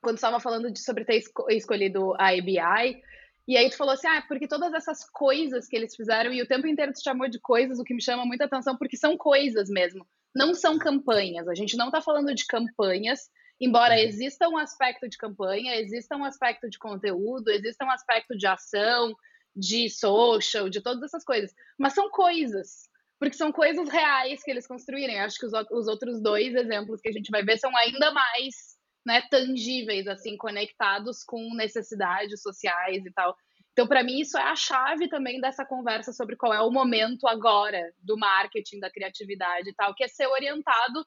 quando 0.00 0.16
estava 0.16 0.38
falando 0.38 0.70
de, 0.70 0.80
sobre 0.80 1.04
ter 1.04 1.20
escolhido 1.48 2.14
a 2.14 2.28
ABI, 2.28 3.02
e 3.48 3.56
aí 3.56 3.70
tu 3.70 3.76
falou 3.76 3.94
assim, 3.94 4.08
ah, 4.08 4.24
porque 4.26 4.48
todas 4.48 4.72
essas 4.74 5.08
coisas 5.08 5.68
que 5.68 5.76
eles 5.76 5.94
fizeram, 5.94 6.32
e 6.32 6.42
o 6.42 6.46
tempo 6.46 6.66
inteiro 6.66 6.92
tu 6.92 7.02
chamou 7.02 7.28
de 7.28 7.40
coisas, 7.40 7.78
o 7.78 7.84
que 7.84 7.94
me 7.94 8.02
chama 8.02 8.24
muita 8.24 8.44
atenção, 8.44 8.76
porque 8.76 8.96
são 8.96 9.16
coisas 9.16 9.68
mesmo, 9.68 10.06
não 10.34 10.52
são 10.52 10.78
campanhas. 10.78 11.46
A 11.48 11.54
gente 11.54 11.76
não 11.76 11.86
está 11.86 12.00
falando 12.00 12.34
de 12.34 12.44
campanhas, 12.44 13.30
embora 13.60 13.94
uhum. 13.94 14.00
exista 14.00 14.48
um 14.48 14.56
aspecto 14.56 15.08
de 15.08 15.16
campanha, 15.16 15.76
exista 15.76 16.16
um 16.16 16.24
aspecto 16.24 16.68
de 16.68 16.78
conteúdo, 16.78 17.48
exista 17.50 17.84
um 17.84 17.90
aspecto 17.90 18.36
de 18.36 18.46
ação, 18.46 19.14
de 19.54 19.88
social, 19.88 20.68
de 20.68 20.82
todas 20.82 21.02
essas 21.02 21.24
coisas. 21.24 21.54
Mas 21.78 21.94
são 21.94 22.10
coisas, 22.10 22.88
porque 23.18 23.36
são 23.36 23.50
coisas 23.50 23.88
reais 23.88 24.42
que 24.42 24.50
eles 24.50 24.66
construíram. 24.66 25.14
Eu 25.14 25.24
acho 25.24 25.38
que 25.38 25.46
os, 25.46 25.52
os 25.70 25.88
outros 25.88 26.20
dois 26.20 26.54
exemplos 26.54 27.00
que 27.00 27.08
a 27.08 27.12
gente 27.12 27.30
vai 27.30 27.42
ver 27.42 27.58
são 27.58 27.74
ainda 27.76 28.12
mais 28.12 28.76
né, 29.06 29.22
tangíveis, 29.30 30.06
assim, 30.08 30.36
conectados 30.36 31.22
com 31.24 31.54
necessidades 31.54 32.42
sociais 32.42 33.06
e 33.06 33.12
tal. 33.12 33.34
Então, 33.72 33.86
para 33.86 34.02
mim, 34.02 34.20
isso 34.20 34.36
é 34.36 34.42
a 34.42 34.56
chave 34.56 35.08
também 35.08 35.40
dessa 35.40 35.64
conversa 35.64 36.12
sobre 36.12 36.34
qual 36.34 36.52
é 36.52 36.60
o 36.60 36.70
momento 36.70 37.28
agora 37.28 37.92
do 38.02 38.16
marketing, 38.18 38.80
da 38.80 38.90
criatividade 38.90 39.68
e 39.68 39.74
tal, 39.74 39.94
que 39.94 40.02
é 40.02 40.08
ser 40.08 40.26
orientado 40.26 41.06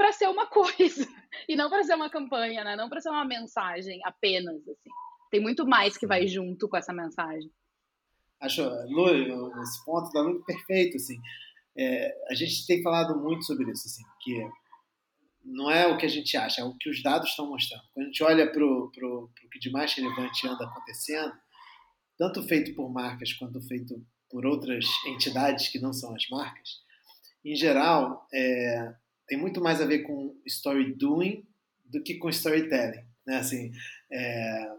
para 0.00 0.12
ser 0.12 0.28
uma 0.28 0.46
coisa 0.48 1.06
e 1.46 1.54
não 1.54 1.68
para 1.68 1.84
ser 1.84 1.94
uma 1.94 2.08
campanha, 2.08 2.64
né? 2.64 2.74
Não 2.74 2.88
para 2.88 3.02
ser 3.02 3.10
uma 3.10 3.24
mensagem 3.24 4.00
apenas, 4.02 4.66
assim. 4.66 4.90
Tem 5.30 5.40
muito 5.40 5.66
mais 5.66 5.98
que 5.98 6.06
vai 6.06 6.26
junto 6.26 6.68
com 6.68 6.76
essa 6.76 6.92
mensagem. 6.92 7.50
Acho, 8.40 8.62
Lu, 8.88 9.62
esse 9.62 9.84
ponto 9.84 10.10
da 10.12 10.22
Lu 10.22 10.42
perfeito, 10.42 10.96
assim. 10.96 11.20
É, 11.76 12.14
a 12.30 12.34
gente 12.34 12.66
tem 12.66 12.82
falado 12.82 13.20
muito 13.20 13.44
sobre 13.44 13.70
isso, 13.70 13.86
assim, 13.86 14.02
que 14.22 14.48
não 15.44 15.70
é 15.70 15.86
o 15.86 15.98
que 15.98 16.06
a 16.06 16.08
gente 16.08 16.34
acha, 16.36 16.62
é 16.62 16.64
o 16.64 16.74
que 16.74 16.88
os 16.88 17.02
dados 17.02 17.28
estão 17.28 17.48
mostrando. 17.48 17.82
Quando 17.92 18.06
a 18.06 18.08
gente 18.08 18.22
olha 18.24 18.50
para 18.50 18.64
o 18.64 18.90
que 19.52 19.58
de 19.58 19.70
mais 19.70 19.92
relevante 19.92 20.48
anda 20.48 20.64
acontecendo, 20.64 21.32
tanto 22.16 22.42
feito 22.42 22.74
por 22.74 22.90
marcas 22.90 23.34
quanto 23.34 23.60
feito 23.60 24.02
por 24.30 24.46
outras 24.46 24.86
entidades 25.06 25.68
que 25.68 25.78
não 25.78 25.92
são 25.92 26.14
as 26.14 26.26
marcas, 26.30 26.80
em 27.44 27.54
geral, 27.54 28.26
é, 28.32 28.94
tem 29.30 29.38
muito 29.38 29.60
mais 29.60 29.80
a 29.80 29.86
ver 29.86 30.00
com 30.00 30.36
story 30.44 30.92
doing 30.92 31.46
do 31.84 32.02
que 32.02 32.16
com 32.16 32.28
storytelling. 32.28 33.04
Né? 33.24 33.36
Assim, 33.36 33.70
é, 34.10 34.72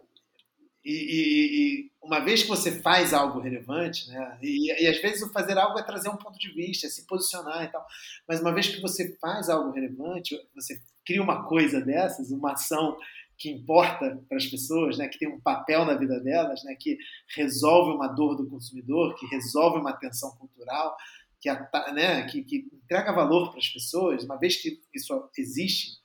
e, 0.84 0.92
e, 0.92 1.56
e, 1.56 1.92
uma 2.04 2.20
vez 2.20 2.44
que 2.44 2.50
você 2.50 2.82
faz 2.82 3.14
algo 3.14 3.40
relevante, 3.40 4.10
né, 4.10 4.40
e, 4.42 4.74
e, 4.74 4.88
às 4.88 5.02
vezes 5.02 5.22
o 5.22 5.32
fazer 5.32 5.58
algo 5.58 5.80
é 5.80 5.84
trazer 5.84 6.10
um 6.10 6.18
ponto 6.18 6.38
de 6.38 6.52
vista, 6.52 6.86
é 6.86 6.90
se 6.90 7.06
posicionar 7.06 7.64
e 7.64 7.68
tal, 7.68 7.86
mas 8.28 8.42
uma 8.42 8.54
vez 8.54 8.68
que 8.68 8.82
você 8.82 9.16
faz 9.22 9.48
algo 9.48 9.72
relevante, 9.72 10.36
você 10.54 10.82
cria 11.06 11.22
uma 11.22 11.48
coisa 11.48 11.80
dessas, 11.80 12.30
uma 12.32 12.52
ação 12.52 12.98
que 13.38 13.50
importa 13.50 14.22
para 14.28 14.38
as 14.38 14.48
pessoas, 14.48 14.98
né, 14.98 15.08
que 15.08 15.18
tem 15.18 15.30
um 15.30 15.40
papel 15.40 15.86
na 15.86 15.94
vida 15.94 16.20
delas, 16.20 16.62
né, 16.64 16.76
que 16.78 16.98
resolve 17.36 17.96
uma 17.96 18.08
dor 18.08 18.36
do 18.36 18.50
consumidor, 18.50 19.16
que 19.16 19.28
resolve 19.28 19.80
uma 19.80 19.94
tensão 19.94 20.36
cultural, 20.36 20.98
que, 21.42 21.50
né, 21.92 22.24
que, 22.28 22.44
que 22.44 22.68
entrega 22.72 23.12
valor 23.12 23.50
para 23.50 23.60
as 23.60 23.68
pessoas, 23.68 24.24
uma 24.24 24.38
vez 24.38 24.56
que 24.58 24.80
isso 24.94 25.30
existe, 25.36 26.00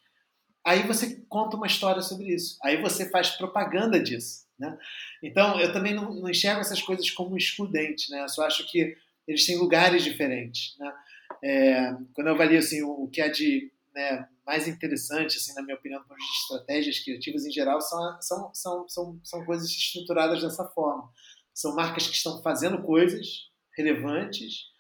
aí 0.65 0.83
você 0.83 1.25
conta 1.29 1.57
uma 1.57 1.67
história 1.67 2.01
sobre 2.01 2.35
isso, 2.35 2.59
aí 2.63 2.81
você 2.81 3.09
faz 3.11 3.31
propaganda 3.31 4.03
disso. 4.03 4.47
Né? 4.59 4.77
Então, 5.23 5.61
eu 5.61 5.71
também 5.73 5.95
não, 5.95 6.15
não, 6.15 6.31
enxergo 6.31 6.63
essas 6.63 6.81
coisas 6.81 7.11
como 7.11 7.37
excludentes, 7.37 8.09
né? 8.09 8.23
eu 8.23 8.29
só 8.29 8.47
acho 8.47 8.67
que 8.71 8.97
eles 9.29 9.45
têm 9.45 9.59
lugares 9.59 10.03
diferentes. 10.03 10.75
Né? 10.79 10.95
É, 11.45 11.97
quando 12.15 12.29
eu 12.29 12.35
avalio 12.35 12.59
assim, 12.59 12.83
o, 12.83 13.05
o 13.05 13.09
que 13.09 13.21
é 13.21 13.29
de 13.29 13.71
né, 13.95 14.27
mais 14.47 14.67
interessante, 14.67 15.37
assim, 15.37 15.53
na 15.55 15.63
minha 15.63 15.77
opinião, 15.77 16.03
de 16.03 16.41
estratégias 16.41 17.01
criativas 17.01 17.45
em 17.45 17.53
geral, 17.53 17.81
são, 17.83 18.23
são, 18.23 18.51
são, 18.55 18.89
são, 18.89 19.21
são 19.23 19.45
coisas 19.45 19.69
estruturadas 19.69 20.41
dessa 20.41 20.65
forma. 20.65 21.11
São 21.53 21.75
marcas 21.75 22.07
que 22.07 22.17
estão 22.17 22.43
fazendo 22.43 22.83
coisas 22.83 23.51
relevantes 23.77 24.75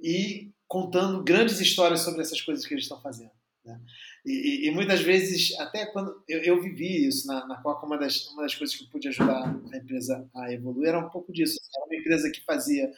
e 0.00 0.50
contando 0.68 1.22
grandes 1.22 1.60
histórias 1.60 2.00
sobre 2.00 2.20
essas 2.20 2.40
coisas 2.40 2.66
que 2.66 2.74
eles 2.74 2.84
estão 2.84 3.00
fazendo. 3.00 3.30
Né? 3.64 3.80
E, 4.24 4.68
e, 4.68 4.70
muitas 4.70 5.00
vezes, 5.00 5.58
até 5.60 5.86
quando 5.86 6.22
eu, 6.28 6.42
eu 6.42 6.60
vivi 6.60 7.06
isso 7.06 7.26
na, 7.26 7.46
na 7.46 7.62
Coca, 7.62 7.86
uma 7.86 7.98
das, 7.98 8.26
uma 8.28 8.42
das 8.42 8.54
coisas 8.54 8.76
que 8.76 8.84
eu 8.84 8.88
pude 8.88 9.08
ajudar 9.08 9.54
a 9.72 9.76
empresa 9.76 10.28
a 10.34 10.52
evoluir 10.52 10.88
era 10.88 10.98
um 10.98 11.10
pouco 11.10 11.32
disso. 11.32 11.58
Era 11.76 11.86
uma 11.86 11.96
empresa 11.96 12.30
que 12.30 12.44
fazia 12.44 12.90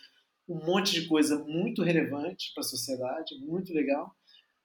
um 0.48 0.64
monte 0.64 0.92
de 0.92 1.06
coisa 1.06 1.38
muito 1.44 1.82
relevante 1.82 2.52
para 2.54 2.62
a 2.62 2.66
sociedade, 2.66 3.38
muito 3.40 3.72
legal, 3.74 4.14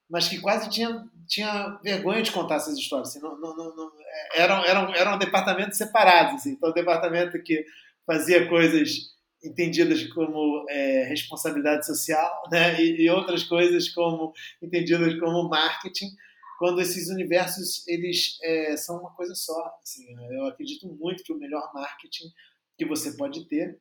mas 0.09 0.27
que 0.29 0.39
quase 0.39 0.69
tinha, 0.69 1.05
tinha 1.27 1.79
vergonha 1.83 2.21
de 2.21 2.31
contar 2.31 2.55
essas 2.55 2.77
histórias. 2.77 3.09
Assim, 3.09 3.19
não, 3.19 3.37
não, 3.39 3.55
não, 3.55 3.91
eram, 4.35 4.63
eram, 4.65 4.95
eram 4.95 5.17
departamentos 5.17 5.77
separados. 5.77 6.35
Assim, 6.35 6.51
então, 6.51 6.69
o 6.69 6.73
departamento 6.73 7.41
que 7.43 7.65
fazia 8.05 8.47
coisas 8.47 9.13
entendidas 9.43 10.03
como 10.13 10.65
é, 10.69 11.03
responsabilidade 11.05 11.85
social, 11.85 12.43
né? 12.51 12.81
E, 12.81 13.01
e, 13.01 13.09
outras 13.09 13.43
coisas 13.43 13.89
como 13.89 14.33
entendidas 14.61 15.19
como 15.19 15.49
marketing, 15.49 16.09
quando 16.57 16.81
esses 16.81 17.09
universos 17.09 17.85
eles 17.87 18.37
é, 18.41 18.77
são 18.77 18.99
uma 18.99 19.11
coisa 19.11 19.35
só. 19.35 19.73
Assim, 19.83 20.05
eu 20.31 20.45
acredito 20.45 20.87
muito 20.87 21.23
que 21.23 21.33
o 21.33 21.37
melhor 21.37 21.71
marketing 21.73 22.31
que 22.77 22.85
você 22.85 23.11
pode 23.17 23.47
ter 23.47 23.77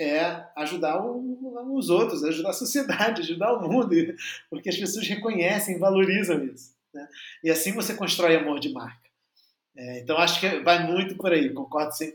é 0.00 0.46
ajudar 0.56 1.04
o, 1.04 1.76
os 1.76 1.90
outros, 1.90 2.24
ajudar 2.24 2.50
a 2.50 2.54
sociedade, 2.54 3.20
ajudar 3.22 3.52
o 3.52 3.68
mundo, 3.68 3.94
porque 4.48 4.70
as 4.70 4.76
pessoas 4.76 5.06
reconhecem, 5.06 5.78
valorizam 5.78 6.42
isso. 6.44 6.74
Né? 6.94 7.06
E 7.44 7.50
assim 7.50 7.72
você 7.72 7.94
constrói 7.94 8.36
amor 8.36 8.58
de 8.58 8.72
marca. 8.72 9.10
É, 9.76 10.00
então 10.00 10.18
acho 10.18 10.40
que 10.40 10.60
vai 10.60 10.86
muito 10.86 11.16
por 11.16 11.32
aí, 11.32 11.52
concordo 11.52 11.92
100%. 11.92 12.12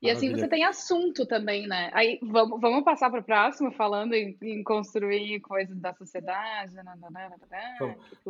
E 0.00 0.08
assim 0.10 0.30
você 0.30 0.46
tem 0.46 0.62
assunto 0.62 1.26
também, 1.26 1.66
né? 1.66 1.90
Aí 1.92 2.20
vamos, 2.22 2.60
vamos 2.60 2.84
passar 2.84 3.10
para 3.10 3.20
o 3.20 3.24
próximo, 3.24 3.72
falando 3.72 4.14
em, 4.14 4.36
em, 4.40 4.62
construir 4.62 5.40
coisas 5.40 5.76
da 5.80 5.92
sociedade. 5.92 6.72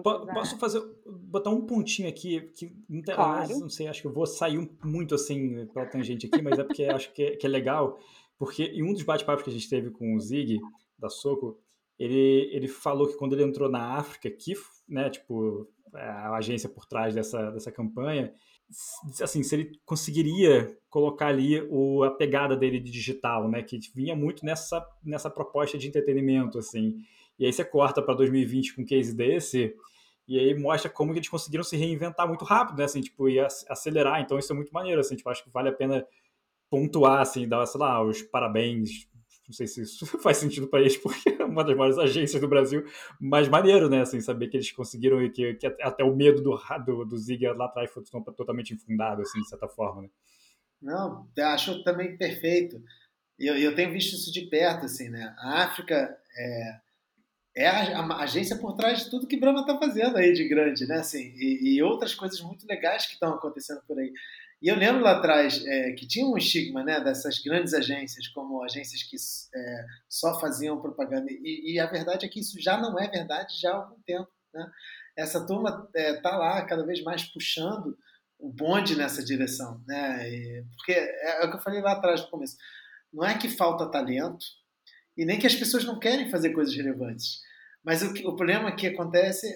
Posso 0.03 0.59
fazer, 0.59 0.83
botar 1.07 1.51
um 1.51 1.67
pontinho 1.67 2.09
aqui, 2.09 2.41
que 2.57 2.75
não, 2.89 3.03
tem, 3.03 3.15
claro. 3.15 3.61
não 3.61 3.69
sei, 3.69 3.87
acho 3.87 4.01
que 4.01 4.07
eu 4.07 4.13
vou 4.13 4.27
sair 4.27 4.71
muito 4.83 5.15
assim 5.15 5.67
pela 5.67 5.85
tangente 5.85 6.27
aqui, 6.27 6.41
mas 6.41 6.59
é 6.59 6.65
porque 6.65 6.85
acho 6.85 7.13
que 7.13 7.23
é, 7.23 7.37
que 7.37 7.47
é 7.47 7.51
legal, 7.51 8.01
porque 8.39 8.65
em 8.65 8.83
um 8.83 8.95
dos 8.95 9.03
bate-papos 9.03 9.45
que 9.45 9.51
a 9.51 9.53
gente 9.53 9.69
teve 9.69 9.91
com 9.91 10.15
o 10.15 10.21
Zig, 10.21 10.59
da 10.99 11.11
Soco, 11.11 11.59
ele, 11.99 12.49
ele 12.53 12.69
falou 12.69 13.09
que 13.09 13.17
quando 13.17 13.35
ele 13.35 13.45
entrou 13.45 13.69
na 13.69 13.97
África, 13.97 14.31
que, 14.31 14.55
né, 14.89 15.11
tipo, 15.11 15.69
a 15.93 16.37
agência 16.37 16.69
por 16.69 16.87
trás 16.87 17.15
dessa, 17.15 17.51
dessa 17.51 17.73
campanha, 17.73 18.33
assim, 19.23 19.43
se 19.43 19.55
ele 19.55 19.81
conseguiria 19.85 20.77
colocar 20.91 21.29
ali 21.29 21.61
o, 21.71 22.03
a 22.03 22.11
pegada 22.11 22.57
dele 22.57 22.79
de 22.79 22.91
digital, 22.91 23.49
né, 23.49 23.63
que 23.63 23.79
vinha 23.95 24.15
muito 24.15 24.45
nessa, 24.45 24.87
nessa 25.03 25.31
proposta 25.31 25.79
de 25.79 25.89
entretenimento, 25.89 26.59
assim. 26.59 26.97
E 27.39 27.47
aí 27.47 27.53
você 27.53 27.65
corta 27.65 28.03
para 28.03 28.15
2020 28.15 28.75
com 28.75 28.83
um 28.83 28.85
case 28.85 29.15
desse, 29.15 29.75
e 30.27 30.39
aí 30.39 30.55
mostra 30.55 30.91
como 30.91 31.13
que 31.13 31.19
eles 31.19 31.29
conseguiram 31.29 31.65
se 31.65 31.77
reinventar 31.77 32.29
muito 32.29 32.45
rápido, 32.45 32.79
né, 32.79 32.85
assim, 32.85 33.01
tipo, 33.01 33.29
e 33.29 33.39
acelerar, 33.41 34.21
então 34.21 34.39
isso 34.39 34.53
é 34.53 34.57
muito 34.57 34.73
maneiro, 34.73 35.01
assim, 35.01 35.17
tipo, 35.17 35.29
acho 35.31 35.45
que 35.45 35.51
vale 35.51 35.71
a 35.71 35.73
pena 35.73 36.07
pontuar, 36.71 37.21
assim, 37.21 37.49
dar, 37.49 37.65
sei 37.67 37.81
lá, 37.81 38.03
os 38.03 38.23
parabéns 38.23 39.09
não 39.49 39.55
sei 39.55 39.67
se 39.67 39.83
isso 39.83 40.07
faz 40.21 40.37
sentido 40.37 40.69
para 40.69 40.81
eles, 40.81 40.97
porque 41.03 41.31
é 41.31 41.45
uma 41.45 41.65
das 41.65 41.77
maiores 41.77 41.99
agências 41.99 42.41
do 42.41 42.47
Brasil, 42.47 42.85
mas 43.19 43.49
maneiro, 43.49 43.89
né? 43.89 44.03
Assim, 44.03 44.21
saber 44.21 44.49
que 44.49 44.57
eles 44.59 44.71
conseguiram 44.71 45.23
e 45.23 45.31
que, 45.31 45.55
que 45.55 45.67
até 45.67 46.05
o 46.05 46.15
medo 46.15 46.43
do, 46.43 46.61
do, 46.85 47.05
do 47.07 47.57
lá 47.57 47.65
atrás 47.65 47.91
foi 47.91 48.03
totalmente 48.37 48.75
infundado, 48.75 49.23
assim, 49.23 49.41
de 49.41 49.49
certa 49.49 49.67
forma, 49.67 50.03
né? 50.03 50.09
Não, 50.81 51.27
acho 51.37 51.83
também 51.83 52.17
perfeito. 52.17 52.81
E 53.39 53.47
eu, 53.47 53.57
eu, 53.57 53.75
tenho 53.75 53.91
visto 53.91 54.15
isso 54.15 54.33
de 54.33 54.43
perto, 54.43 54.87
assim, 54.87 55.09
né? 55.09 55.35
A 55.39 55.65
África 55.65 56.17
é, 56.37 56.81
é 57.57 57.69
a, 57.69 58.01
a, 58.01 58.23
agência 58.23 58.57
por 58.57 58.75
trás 58.75 59.05
de 59.05 59.11
tudo 59.11 59.27
que 59.27 59.39
Brahma 59.39 59.61
está 59.61 59.79
fazendo 59.79 60.17
aí 60.17 60.33
de 60.33 60.47
grande, 60.47 60.87
né? 60.87 60.97
Assim, 60.97 61.33
e, 61.37 61.75
e 61.75 61.83
outras 61.83 62.15
coisas 62.15 62.41
muito 62.41 62.67
legais 62.67 63.07
que 63.07 63.15
estão 63.15 63.35
acontecendo 63.35 63.81
por 63.87 63.99
aí. 63.99 64.13
E 64.61 64.69
eu 64.69 64.77
lembro 64.77 65.03
lá 65.03 65.13
atrás 65.13 65.65
é, 65.65 65.93
que 65.93 66.07
tinha 66.07 66.27
um 66.27 66.37
estigma 66.37 66.83
né, 66.83 67.01
dessas 67.01 67.39
grandes 67.39 67.73
agências, 67.73 68.27
como 68.29 68.63
agências 68.65 69.05
que 69.05 69.17
é, 69.57 69.87
só 70.09 70.39
faziam 70.41 70.81
propaganda. 70.81 71.31
E, 71.31 71.75
e, 71.75 71.81
a 71.81 71.87
verdade 71.87 72.27
é 72.27 72.29
que 72.29 72.41
isso 72.41 72.61
já 72.61 72.77
não 72.77 72.99
é 72.99 73.09
verdade 73.09 73.61
já 73.61 73.71
há 73.71 73.77
algum 73.77 74.01
tempo. 74.03 74.29
Né? 74.53 74.69
Essa 75.17 75.47
turma 75.47 75.87
está 75.87 76.01
é, 76.01 76.21
tá 76.21 76.37
lá 76.37 76.65
cada 76.65 76.85
vez 76.85 77.03
mais 77.05 77.23
puxando 77.23 77.97
o 78.37 78.53
bonde 78.53 78.97
nessa 78.97 79.25
direção. 79.25 79.81
Né? 79.87 80.29
E, 80.29 80.65
porque 80.77 80.93
é, 80.93 81.43
é 81.43 81.47
o 81.47 81.51
que 81.51 81.57
eu 81.57 81.63
falei 81.63 81.81
lá 81.81 81.93
atrás 81.93 82.23
no 82.23 82.31
começo. 82.31 82.57
Não 83.13 83.25
é 83.25 83.39
que 83.39 83.49
falta 83.49 83.91
talento 83.91 84.45
e 85.17 85.25
nem 85.25 85.39
que 85.39 85.47
as 85.47 85.55
pessoas 85.55 85.85
não 85.85 86.01
querem 86.01 86.31
fazer 86.31 86.51
coisas 86.51 86.75
relevantes. 86.75 87.41
Mas 87.85 88.03
o, 88.03 88.11
o 88.29 88.35
problema 88.35 88.75
que 88.75 88.89
acontece 88.89 89.47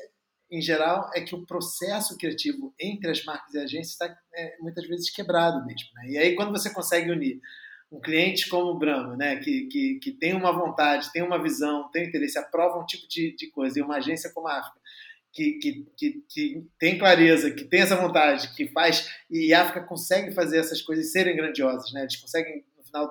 em 0.53 0.61
geral, 0.61 1.11
é 1.15 1.23
que 1.23 1.35
o 1.35 1.47
processo 1.47 2.15
criativo 2.19 2.75
entre 2.79 3.11
as 3.11 3.25
marcas 3.25 3.55
e 3.55 3.59
agências 3.59 3.93
está 3.93 4.15
é, 4.35 4.57
muitas 4.61 4.87
vezes 4.87 5.09
quebrado 5.09 5.65
mesmo. 5.65 5.89
Né? 5.95 6.11
E 6.11 6.19
aí, 6.19 6.35
quando 6.37 6.51
você 6.51 6.69
consegue 6.71 7.11
unir 7.11 7.41
um 7.91 7.99
cliente 7.99 8.47
como 8.51 8.71
o 8.71 8.79
Brahma, 8.79 9.17
né, 9.17 9.37
que, 9.37 9.67
que, 9.67 9.99
que 9.99 10.13
tem 10.13 10.35
uma 10.35 10.53
vontade, 10.53 11.11
tem 11.11 11.23
uma 11.23 11.43
visão, 11.43 11.91
tem 11.91 12.07
interesse, 12.07 12.39
aprova 12.39 12.79
um 12.79 12.85
tipo 12.85 13.09
de, 13.09 13.35
de 13.35 13.51
coisa, 13.51 13.79
e 13.79 13.83
uma 13.83 13.97
agência 13.97 14.31
como 14.31 14.47
a 14.47 14.59
África, 14.59 14.79
que, 15.33 15.53
que, 15.55 15.87
que, 15.97 16.25
que, 16.29 16.67
tem 16.79 16.99
clareza, 16.99 17.51
que 17.51 17.65
tem 17.65 17.81
essa 17.81 17.97
vontade, 17.97 18.55
que 18.55 18.69
faz, 18.69 19.11
e 19.31 19.55
a 19.55 19.63
África 19.63 19.87
consegue 19.87 20.33
fazer 20.33 20.59
essas 20.59 20.83
coisas 20.83 21.13
serem 21.13 21.35
grandiosas, 21.35 21.93
né? 21.93 22.03
eles 22.03 22.17
conseguem, 22.17 22.65
no 22.77 22.85
final, 22.85 23.11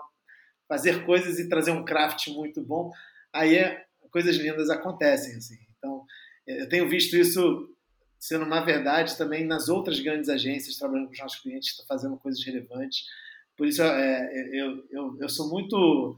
fazer 0.67 1.05
coisas 1.05 1.39
e 1.39 1.49
trazer 1.49 1.71
um 1.71 1.83
craft 1.83 2.27
muito 2.29 2.61
bom, 2.61 2.91
aí 3.33 3.57
é, 3.57 3.83
coisas 4.11 4.35
lindas 4.35 4.69
acontecem. 4.69 5.35
Assim. 5.35 5.57
Então, 5.77 6.05
eu 6.45 6.69
tenho 6.69 6.89
visto 6.89 7.15
isso 7.15 7.69
sendo 8.19 8.45
uma 8.45 8.61
verdade 8.61 9.17
também 9.17 9.45
nas 9.45 9.67
outras 9.67 9.99
grandes 9.99 10.29
agências, 10.29 10.75
trabalhando 10.75 11.07
com 11.07 11.13
os 11.13 11.19
nossos 11.19 11.39
clientes, 11.39 11.75
fazendo 11.87 12.17
coisas 12.17 12.43
relevantes. 12.45 13.05
Por 13.57 13.67
isso, 13.67 13.81
é, 13.81 14.49
eu, 14.53 14.85
eu, 14.91 15.17
eu 15.19 15.29
sou 15.29 15.49
muito 15.49 16.17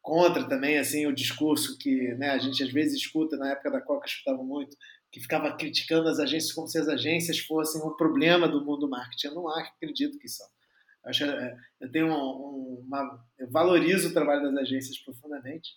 contra 0.00 0.48
também 0.48 0.78
assim 0.78 1.06
o 1.06 1.14
discurso 1.14 1.76
que 1.76 2.14
né, 2.14 2.30
a 2.30 2.38
gente 2.38 2.62
às 2.62 2.72
vezes 2.72 2.94
escuta, 2.94 3.36
na 3.36 3.50
época 3.50 3.70
da 3.70 3.80
Coca 3.80 4.06
escutava 4.06 4.42
muito, 4.42 4.76
que 5.10 5.20
ficava 5.20 5.56
criticando 5.56 6.08
as 6.08 6.18
agências 6.20 6.52
como 6.52 6.68
se 6.68 6.78
as 6.78 6.88
agências 6.88 7.38
fossem 7.40 7.82
um 7.82 7.96
problema 7.96 8.48
do 8.48 8.64
mundo 8.64 8.80
do 8.80 8.88
marketing. 8.88 9.28
Eu 9.28 9.34
não 9.34 9.48
acredito 9.48 10.18
que 10.18 10.28
são. 10.28 10.46
Eu, 11.04 11.10
acho, 11.10 11.24
é, 11.24 11.56
eu 11.80 11.90
tenho 11.90 12.06
um, 12.06 12.84
uma, 12.86 13.24
eu 13.38 13.50
valorizo 13.50 14.08
o 14.08 14.12
trabalho 14.12 14.42
das 14.42 14.62
agências 14.62 14.98
profundamente, 14.98 15.70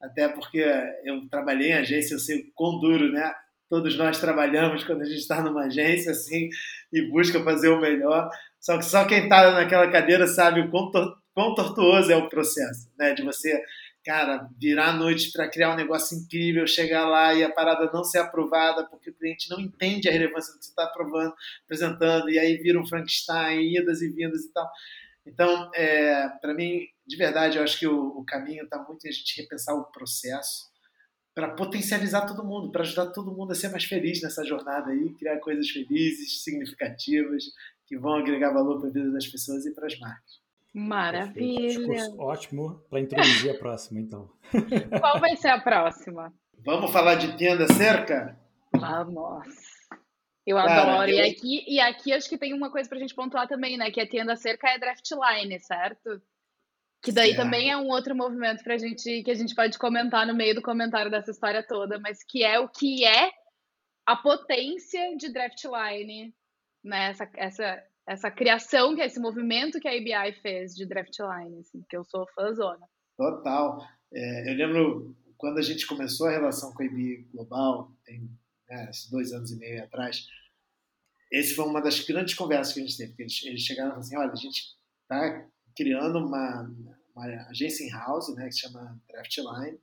até 0.00 0.28
porque 0.28 0.64
eu 1.04 1.26
trabalhei 1.28 1.70
em 1.70 1.74
agência, 1.74 2.14
eu 2.14 2.18
sei 2.18 2.40
o 2.40 2.52
quão 2.54 2.78
duro, 2.80 3.10
né? 3.10 3.32
Todos 3.68 3.96
nós 3.96 4.20
trabalhamos 4.20 4.84
quando 4.84 5.02
a 5.02 5.04
gente 5.04 5.18
está 5.18 5.42
numa 5.42 5.64
agência 5.64 6.12
assim 6.12 6.48
e 6.92 7.02
busca 7.10 7.42
fazer 7.42 7.68
o 7.68 7.80
melhor. 7.80 8.30
Só 8.60 8.78
que 8.78 8.84
só 8.84 9.04
quem 9.04 9.24
está 9.24 9.52
naquela 9.52 9.90
cadeira 9.90 10.26
sabe 10.26 10.60
o 10.60 10.70
quão, 10.70 10.90
quão 11.34 11.54
tortuoso 11.54 12.12
é 12.12 12.16
o 12.16 12.28
processo, 12.28 12.88
né? 12.98 13.14
De 13.14 13.22
você 13.22 13.60
cara, 14.06 14.48
virar 14.56 14.90
a 14.90 14.92
noite 14.92 15.32
para 15.32 15.50
criar 15.50 15.72
um 15.72 15.76
negócio 15.76 16.16
incrível, 16.16 16.64
chegar 16.64 17.08
lá 17.08 17.34
e 17.34 17.42
a 17.42 17.50
parada 17.50 17.90
não 17.92 18.04
ser 18.04 18.18
aprovada 18.18 18.84
porque 18.88 19.10
o 19.10 19.14
cliente 19.14 19.50
não 19.50 19.58
entende 19.58 20.08
a 20.08 20.12
relevância 20.12 20.52
do 20.52 20.60
que 20.60 20.64
você 20.64 20.70
está 20.70 20.84
aprovando, 20.84 21.34
apresentando, 21.64 22.30
e 22.30 22.38
aí 22.38 22.56
vira 22.56 22.80
um 22.80 22.86
Frankenstein, 22.86 23.76
idas 23.76 24.00
e 24.02 24.08
vindas 24.08 24.44
e 24.44 24.52
tal. 24.52 24.70
Então, 25.26 25.68
é, 25.74 26.28
para 26.40 26.54
mim, 26.54 26.86
de 27.06 27.16
verdade, 27.16 27.58
eu 27.58 27.62
acho 27.62 27.78
que 27.78 27.86
o, 27.86 28.18
o 28.18 28.24
caminho 28.24 28.64
está 28.64 28.82
muito 28.82 29.06
em 29.06 29.10
a 29.10 29.12
gente 29.12 29.40
repensar 29.40 29.74
o 29.74 29.84
processo 29.84 30.70
para 31.34 31.50
potencializar 31.50 32.26
todo 32.26 32.44
mundo, 32.44 32.72
para 32.72 32.82
ajudar 32.82 33.06
todo 33.12 33.30
mundo 33.30 33.52
a 33.52 33.54
ser 33.54 33.68
mais 33.68 33.84
feliz 33.84 34.22
nessa 34.22 34.42
jornada 34.42 34.90
aí, 34.90 35.12
criar 35.14 35.38
coisas 35.38 35.68
felizes, 35.68 36.42
significativas, 36.42 37.44
que 37.86 37.96
vão 37.96 38.14
agregar 38.14 38.52
valor 38.52 38.80
para 38.80 38.88
a 38.88 38.92
vida 38.92 39.10
das 39.12 39.26
pessoas 39.26 39.66
e 39.66 39.74
para 39.74 39.86
as 39.86 39.98
marcas. 39.98 40.40
Maravilha. 40.74 42.10
ótimo 42.18 42.82
para 42.90 43.00
introduzir 43.00 43.50
a 43.50 43.58
próxima, 43.58 44.00
então. 44.00 44.30
Qual 45.00 45.20
vai 45.20 45.36
ser 45.36 45.48
a 45.48 45.60
próxima? 45.60 46.32
Vamos 46.64 46.90
falar 46.90 47.14
de 47.14 47.36
tenda 47.36 47.66
cerca? 47.66 48.38
Vamos. 48.74 49.46
Eu 50.46 50.56
Cara, 50.56 50.82
adoro. 50.82 51.10
Eu... 51.10 51.16
E, 51.16 51.20
aqui, 51.30 51.64
e 51.66 51.80
aqui 51.80 52.12
acho 52.12 52.28
que 52.28 52.38
tem 52.38 52.54
uma 52.54 52.70
coisa 52.70 52.88
para 52.88 52.98
a 52.98 53.00
gente 53.00 53.14
pontuar 53.14 53.46
também, 53.46 53.76
né? 53.76 53.90
Que 53.90 54.00
a 54.00 54.08
tenda 54.08 54.36
cerca 54.36 54.68
é 54.68 54.78
draftline, 54.78 55.58
certo? 55.60 56.20
Que 57.06 57.12
daí 57.12 57.36
também 57.36 57.70
é 57.70 57.76
um 57.76 57.86
outro 57.86 58.16
movimento 58.16 58.64
pra 58.64 58.76
gente 58.76 59.22
que 59.22 59.30
a 59.30 59.34
gente 59.34 59.54
pode 59.54 59.78
comentar 59.78 60.26
no 60.26 60.34
meio 60.34 60.56
do 60.56 60.60
comentário 60.60 61.08
dessa 61.08 61.30
história 61.30 61.64
toda, 61.64 62.00
mas 62.00 62.18
que 62.24 62.42
é 62.42 62.58
o 62.58 62.68
que 62.68 63.04
é 63.04 63.30
a 64.04 64.16
potência 64.16 65.16
de 65.16 65.32
draftline, 65.32 66.34
né? 66.84 67.10
Essa, 67.10 67.30
essa 67.36 67.82
essa 68.06 68.30
criação, 68.30 68.94
que 68.94 69.02
é 69.02 69.06
esse 69.06 69.18
movimento 69.18 69.80
que 69.80 69.88
a 69.88 69.90
ABI 69.90 70.32
fez 70.40 70.74
de 70.74 70.86
Draftline, 70.86 71.58
assim, 71.58 71.84
que 71.88 71.96
eu 71.96 72.04
sou 72.04 72.26
fãzona. 72.34 72.86
Total. 73.16 73.80
É, 74.12 74.50
eu 74.50 74.54
lembro 74.54 75.16
quando 75.36 75.58
a 75.58 75.62
gente 75.62 75.86
começou 75.86 76.28
a 76.28 76.30
relação 76.30 76.72
com 76.72 76.82
a 76.82 76.86
ABI 76.86 77.28
Global, 77.32 77.92
tem 78.04 78.30
né, 78.68 78.90
dois 79.10 79.32
anos 79.32 79.50
e 79.50 79.58
meio 79.58 79.82
atrás, 79.82 80.24
esse 81.32 81.54
foi 81.54 81.64
uma 81.64 81.82
das 81.82 81.98
grandes 82.00 82.34
conversas 82.34 82.72
que 82.72 82.80
a 82.80 82.82
gente 82.84 82.96
teve, 82.96 83.10
porque 83.10 83.22
eles, 83.24 83.44
eles 83.44 83.62
chegaram 83.62 83.88
e 83.88 83.90
falaram 83.90 84.06
assim, 84.06 84.16
olha, 84.16 84.32
a 84.32 84.36
gente 84.36 84.62
está 85.02 85.48
criando 85.76 86.18
uma, 86.18 86.70
uma 87.16 87.48
agência 87.48 87.84
in-house, 87.84 88.34
né, 88.34 88.46
que 88.46 88.52
se 88.52 88.60
chama 88.60 89.00
Draftline, 89.08 89.78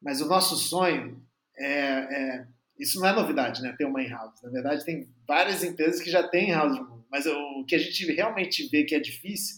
mas 0.00 0.20
o 0.20 0.26
nosso 0.26 0.56
sonho 0.56 1.20
é, 1.56 1.70
é 1.70 2.46
isso 2.78 3.00
não 3.00 3.08
é 3.08 3.12
novidade, 3.12 3.60
né? 3.60 3.74
Ter 3.76 3.84
uma 3.84 4.02
in-house. 4.02 4.40
Na 4.42 4.50
verdade, 4.50 4.84
tem 4.84 5.08
várias 5.26 5.64
empresas 5.64 6.00
que 6.00 6.10
já 6.10 6.22
têm 6.22 6.50
in-house. 6.50 6.78
Mas 7.10 7.26
o 7.26 7.64
que 7.66 7.74
a 7.74 7.78
gente 7.78 8.12
realmente 8.12 8.68
vê 8.68 8.84
que 8.84 8.94
é 8.94 9.00
difícil 9.00 9.56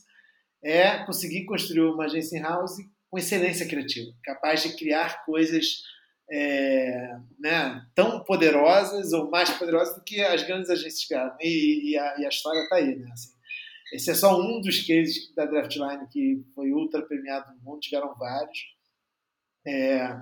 é 0.62 1.04
conseguir 1.04 1.44
construir 1.44 1.82
uma 1.82 2.04
agência 2.04 2.38
in-house 2.38 2.78
com 3.10 3.18
excelência 3.18 3.66
criativa, 3.66 4.10
capaz 4.22 4.62
de 4.62 4.76
criar 4.76 5.24
coisas 5.24 5.82
é, 6.30 7.16
né, 7.40 7.84
tão 7.94 8.22
poderosas 8.22 9.12
ou 9.12 9.28
mais 9.28 9.50
poderosas 9.50 9.96
do 9.96 10.04
que 10.04 10.20
as 10.20 10.44
grandes 10.44 10.70
agências 10.70 11.04
criaram. 11.06 11.36
E, 11.40 11.90
e, 11.90 11.98
a, 11.98 12.20
e 12.20 12.24
a, 12.24 12.28
história 12.28 12.60
está 12.60 12.76
aí. 12.76 12.94
Né? 12.94 13.10
Assim, 13.12 13.32
esse 13.92 14.10
é 14.10 14.14
só 14.14 14.40
um 14.40 14.60
dos 14.60 14.86
cases 14.86 15.32
da 15.34 15.46
Draftline 15.46 16.06
que 16.08 16.44
foi 16.54 16.72
ultra 16.72 17.02
premiado 17.02 17.52
no 17.54 17.60
mundo, 17.62 17.80
tiveram 17.80 18.14
vários. 18.14 18.58
É, 19.66 20.16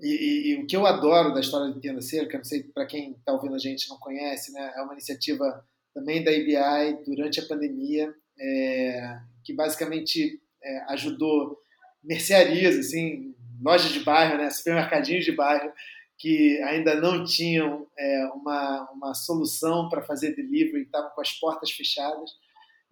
e, 0.00 0.08
e, 0.08 0.50
e, 0.50 0.62
o 0.62 0.66
que 0.66 0.76
eu 0.76 0.86
adoro 0.86 1.32
da 1.32 1.40
história 1.40 1.72
de 1.72 1.80
Tenda 1.80 2.02
Cerca, 2.02 2.36
não 2.36 2.44
sei 2.44 2.62
para 2.64 2.84
quem 2.84 3.12
está 3.12 3.32
ouvindo 3.32 3.54
a 3.54 3.58
gente 3.58 3.88
não 3.88 3.96
conhece, 3.98 4.52
né, 4.52 4.72
é 4.76 4.82
uma 4.82 4.92
iniciativa 4.92 5.64
também 5.94 6.22
da 6.22 6.30
IBI 6.30 7.04
durante 7.06 7.40
a 7.40 7.46
pandemia, 7.46 8.14
é, 8.38 9.18
que 9.42 9.54
basicamente 9.54 10.42
é, 10.62 10.92
ajudou 10.92 11.58
mercearias, 12.04 12.76
assim, 12.76 13.34
lojas 13.62 13.90
de 13.92 14.00
bairro, 14.00 14.36
né, 14.36 14.50
supermercadinhos 14.50 15.24
de 15.24 15.32
bairro, 15.32 15.72
que 16.18 16.60
ainda 16.62 16.94
não 16.94 17.24
tinham 17.24 17.86
é, 17.98 18.26
uma, 18.34 18.90
uma 18.90 19.14
solução 19.14 19.88
para 19.88 20.02
fazer 20.02 20.34
delivery, 20.34 20.82
estavam 20.82 21.10
com 21.10 21.20
as 21.20 21.32
portas 21.32 21.70
fechadas, 21.70 22.30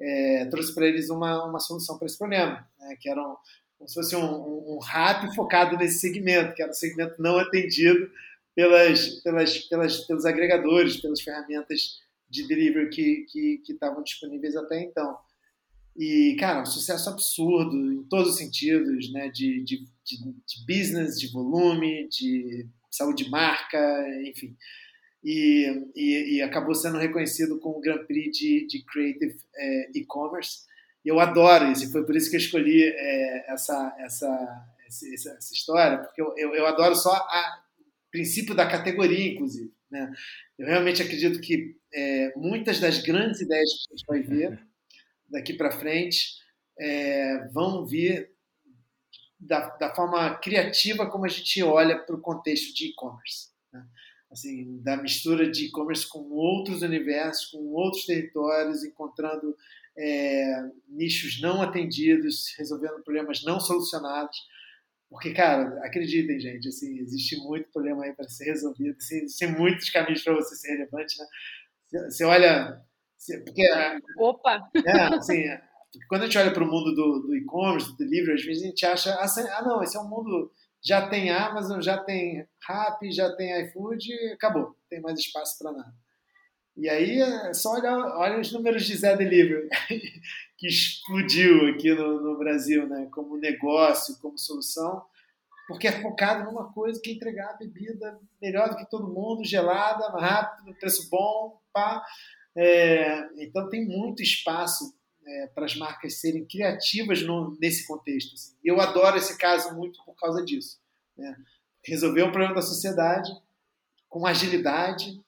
é, 0.05 0.47
trouxe 0.47 0.75
para 0.75 0.87
eles 0.87 1.11
uma, 1.11 1.45
uma 1.45 1.59
solução 1.59 1.97
para 1.99 2.07
esse 2.07 2.19
problema, 2.19 2.67
né, 2.79 2.97
que 3.01 3.09
eram 3.09 3.37
como 3.79 3.89
se 3.89 3.95
fosse 3.95 4.17
um, 4.17 4.25
um, 4.25 4.75
um 4.75 4.79
rap 4.79 5.35
focado 5.35 5.77
nesse 5.77 5.99
segmento, 5.99 6.55
que 6.55 6.63
era 6.63 6.71
um 6.71 6.75
segmento 6.75 7.21
não 7.21 7.39
atendido 7.39 8.11
pelas, 8.55 9.09
pelas, 9.21 9.59
pelas, 9.59 10.01
pelos 10.07 10.25
agregadores, 10.25 10.97
pelas 10.99 11.21
ferramentas 11.21 12.01
de 12.31 12.47
delivery 12.47 12.89
que 12.91 13.63
estavam 13.69 14.03
disponíveis 14.03 14.57
até 14.57 14.81
então. 14.81 15.19
E, 15.97 16.37
cara, 16.39 16.63
um 16.63 16.67
sucesso 16.67 17.09
absurdo 17.09 17.93
em 17.93 18.03
todos 18.05 18.33
os 18.33 18.37
sentidos, 18.37 19.13
né? 19.13 19.29
De, 19.29 19.63
de, 19.63 19.87
de, 20.05 20.17
de 20.17 20.67
business, 20.67 21.21
de 21.21 21.31
volume, 21.31 22.09
de 22.09 22.67
saúde 22.91 23.25
de 23.25 23.31
marca, 23.31 23.79
enfim. 24.27 24.57
E, 25.25 25.91
e, 25.97 26.37
e, 26.37 26.43
acabou 26.43 26.75
sendo 26.75 26.99
reconhecido 26.99 27.59
com 27.59 27.71
o 27.71 27.81
Grand 27.81 28.05
Prix 28.05 28.37
de, 28.37 28.67
de 28.67 28.85
Creative 28.85 29.35
é, 29.57 29.91
E-Commerce. 29.95 30.67
Eu 31.03 31.19
adoro 31.19 31.71
isso, 31.73 31.85
e 31.85 31.93
foi 31.93 32.05
por 32.05 32.15
isso 32.15 32.29
que 32.29 32.37
eu 32.37 32.41
escolhi 32.41 32.83
é, 32.83 33.53
essa, 33.53 33.97
essa, 34.01 34.67
essa, 34.87 35.31
essa, 35.31 35.55
história, 35.55 35.99
porque 35.99 36.21
eu, 36.21 36.35
eu, 36.37 36.55
eu 36.55 36.67
adoro 36.67 36.95
só 36.95 37.15
o 37.15 38.11
princípio 38.11 38.55
da 38.55 38.67
categoria, 38.67 39.33
inclusive. 39.33 39.73
Né? 39.91 40.13
Eu 40.59 40.67
realmente 40.67 41.03
acredito 41.03 41.41
que 41.41 41.77
é, 41.93 42.33
muitas 42.37 42.81
das 42.81 42.99
grandes 42.99 43.41
ideias 43.41 43.71
que 43.71 43.95
a 43.95 43.97
gente 43.97 44.07
vai 44.07 44.21
ver 44.21 44.59
daqui 45.31 45.55
para 45.55 45.71
frente 45.71 46.35
é, 46.79 47.49
vão 47.53 47.87
vir 47.87 48.31
da, 49.39 49.69
da, 49.77 49.95
forma 49.95 50.35
criativa 50.37 51.09
como 51.09 51.25
a 51.25 51.29
gente 51.29 51.63
olha 51.63 51.99
para 51.99 52.15
o 52.15 52.21
contexto 52.21 52.75
de 52.75 52.89
e-commerce. 52.89 53.51
Né? 53.73 53.85
Assim, 54.35 54.83
da 54.83 54.97
mistura 54.97 55.49
de 55.49 55.67
e-commerce 55.67 56.09
com 56.09 56.29
outros 56.31 56.83
universos, 56.83 57.47
com 57.47 57.59
outros 57.73 58.05
territórios, 58.05 58.83
encontrando 58.83 59.57
é, 59.97 60.71
nichos 60.89 61.41
não 61.41 61.63
atendidos, 61.63 62.53
resolvendo 62.59 63.03
problemas 63.05 63.45
não 63.45 63.61
solucionados. 63.61 64.37
Porque, 65.09 65.33
cara, 65.33 65.79
acreditem, 65.85 66.41
gente, 66.41 66.67
assim, 66.67 66.99
existe 66.99 67.37
muito 67.37 67.71
problema 67.71 68.05
aí 68.05 68.13
para 68.13 68.29
ser 68.29 68.47
resolvido, 68.47 68.97
assim, 68.97 69.19
existem 69.19 69.53
muitos 69.53 69.89
caminhos 69.91 70.25
para 70.25 70.35
você 70.35 70.57
ser 70.57 70.73
relevante, 70.73 71.17
né? 71.17 71.27
Você 72.11 72.25
olha. 72.25 72.83
Porque, 73.45 73.63
Opa! 74.19 74.69
É, 74.85 75.15
assim, 75.15 75.45
quando 76.09 76.23
a 76.23 76.25
gente 76.25 76.39
olha 76.39 76.53
para 76.53 76.65
o 76.65 76.67
mundo 76.67 76.93
do, 76.95 77.21
do 77.21 77.37
e-commerce, 77.37 77.89
do 77.91 77.97
delivery, 77.97 78.33
às 78.33 78.45
vezes 78.45 78.63
a 78.65 78.67
gente 78.67 78.85
acha, 78.85 79.15
ah, 79.15 79.63
não, 79.63 79.83
esse 79.83 79.97
é 79.97 80.01
um 80.01 80.09
mundo. 80.09 80.51
Já 80.85 81.09
tem 81.09 81.31
Amazon, 81.31 81.81
já 81.81 81.97
tem 81.97 82.47
Rappi, 82.63 83.11
já 83.11 83.35
tem 83.35 83.67
iFood, 83.67 84.13
acabou, 84.35 84.63
não 84.63 84.77
tem 84.89 85.01
mais 85.01 85.19
espaço 85.19 85.59
para 85.59 85.73
nada. 85.73 85.95
E 86.77 86.89
aí 86.89 87.21
é 87.21 87.55
só 87.55 87.75
olhar 87.75 87.97
olha 88.19 88.41
os 88.41 88.53
números 88.53 88.85
de 88.85 88.97
Zé 88.97 89.17
Delivery, 89.17 89.69
que 90.59 90.67
explodiu 90.67 91.69
aqui 91.69 91.95
no, 91.95 92.21
no, 92.21 92.37
Brasil, 92.37 92.87
né? 92.89 93.09
como 93.13 93.39
negócio, 93.39 94.19
como 94.21 94.37
solução. 94.37 95.03
porque 95.69 95.87
é 95.87 96.03
focado 96.03 96.45
numa 96.45 96.73
coisa 96.73 97.01
que 97.01 97.11
é 97.11 97.15
entregar 97.15 97.51
a 97.51 97.57
bebida 97.57 98.19
melhor 98.43 98.69
do 98.69 98.77
que 98.77 98.91
todo 98.91 99.13
mundo, 99.13 99.45
gelada, 99.45 100.09
rápido, 100.19 100.75
preço 100.75 101.09
bom, 101.09 101.61
pá. 101.73 102.05
É, 102.57 103.27
então 103.39 103.69
tem 103.69 103.87
muito 103.87 104.23
espaço 104.23 104.95
é, 105.27 105.47
para 105.49 105.65
as 105.65 105.75
marcas 105.77 106.21
serem 106.21 106.45
criativas 106.45 107.23
no, 107.23 107.57
nesse 107.61 107.87
contexto. 107.87 108.35
Assim. 108.35 108.55
Eu 108.65 108.81
adoro 108.81 109.17
esse 109.17 109.37
caso 109.39 109.75
muito 109.75 110.03
por 110.05 110.15
causa 110.17 110.45
disso. 110.45 110.79
Né? 111.17 111.37
Resolver 111.85 112.23
um 112.23 112.31
problema 112.31 112.55
da 112.55 112.63
sociedade 112.63 113.31
com 114.09 114.27
agilidade, 114.27 115.21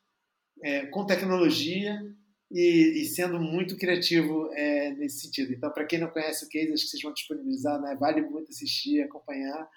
é, 0.62 0.86
com 0.86 1.04
tecnologia 1.04 2.00
e, 2.50 3.02
e, 3.02 3.04
sendo 3.06 3.40
muito 3.40 3.76
criativo 3.76 4.48
é, 4.52 4.90
nesse 4.92 5.22
sentido. 5.22 5.52
Então, 5.52 5.70
para 5.70 5.84
quem 5.84 5.98
não 5.98 6.08
conhece 6.08 6.44
o 6.44 6.48
case, 6.48 6.72
acho 6.72 6.84
que 6.84 6.90
vocês 6.90 7.02
vão 7.02 7.12
disponibilizar, 7.12 7.80
né? 7.80 7.96
vale 7.98 8.20
muito 8.20 8.50
assistir, 8.50 9.02
acompanhar, 9.02 9.68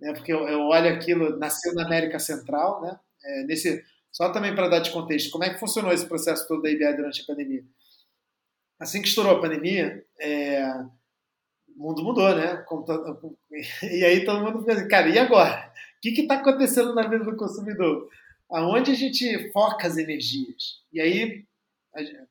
né? 0.00 0.12
porque 0.12 0.32
eu, 0.32 0.46
eu 0.48 0.60
olho 0.60 0.92
aquilo, 0.92 1.38
nasceu 1.38 1.72
na 1.74 1.84
América 1.84 2.18
Central, 2.18 2.82
né? 2.82 2.98
É, 3.24 3.44
nesse, 3.44 3.84
só 4.12 4.30
também 4.32 4.54
para 4.54 4.68
dar 4.68 4.78
de 4.80 4.90
contexto, 4.90 5.30
como 5.30 5.44
é 5.44 5.52
que 5.52 5.60
funcionou 5.60 5.92
esse 5.92 6.06
processo 6.06 6.46
todo 6.48 6.62
da 6.62 6.70
IBA 6.70 6.94
durante 6.94 7.22
a 7.22 7.24
pandemia? 7.24 7.64
Assim 8.78 9.02
que 9.02 9.08
estourou 9.08 9.36
a 9.36 9.40
pandemia, 9.40 10.04
é, 10.20 10.62
o 11.76 11.82
mundo 11.82 12.02
mudou, 12.02 12.34
né? 12.34 12.64
E 13.82 14.04
aí 14.04 14.24
todo 14.24 14.40
mundo 14.40 14.70
assim, 14.70 14.88
cara, 14.88 15.08
e 15.08 15.18
agora? 15.18 15.72
O 15.96 16.00
que 16.00 16.20
está 16.20 16.36
acontecendo 16.36 16.94
na 16.94 17.08
vida 17.08 17.24
do 17.24 17.36
consumidor? 17.36 18.08
Aonde 18.50 18.92
a 18.92 18.94
gente 18.94 19.50
foca 19.52 19.86
as 19.86 19.96
energias? 19.96 20.80
E 20.92 21.00
aí 21.00 21.44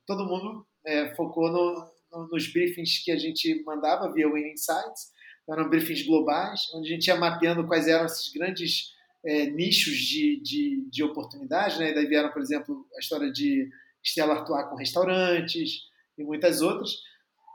todo 0.06 0.26
mundo 0.26 0.66
é, 0.84 1.14
focou 1.14 1.50
no, 1.50 1.90
no, 2.10 2.28
nos 2.28 2.50
briefings 2.50 3.04
que 3.04 3.10
a 3.10 3.18
gente 3.18 3.62
mandava 3.64 4.12
via 4.12 4.30
Win 4.30 4.52
Insights, 4.52 5.12
eram 5.48 5.68
briefings 5.68 6.06
globais, 6.06 6.68
onde 6.74 6.88
a 6.88 6.94
gente 6.94 7.06
ia 7.06 7.16
mapeando 7.16 7.66
quais 7.66 7.88
eram 7.88 8.04
esses 8.04 8.32
grandes 8.32 8.94
é, 9.24 9.46
nichos 9.46 9.96
de, 9.96 10.40
de, 10.40 10.88
de 10.90 11.02
oportunidade. 11.02 11.78
Né? 11.78 11.90
E 11.90 11.94
daí 11.94 12.06
vieram, 12.06 12.30
por 12.30 12.42
exemplo, 12.42 12.86
a 12.96 13.00
história 13.00 13.30
de 13.30 13.68
Stella 14.02 14.34
Artois 14.34 14.66
com 14.66 14.76
restaurantes 14.76 15.88
e 16.18 16.24
muitas 16.24 16.60
outras. 16.60 16.90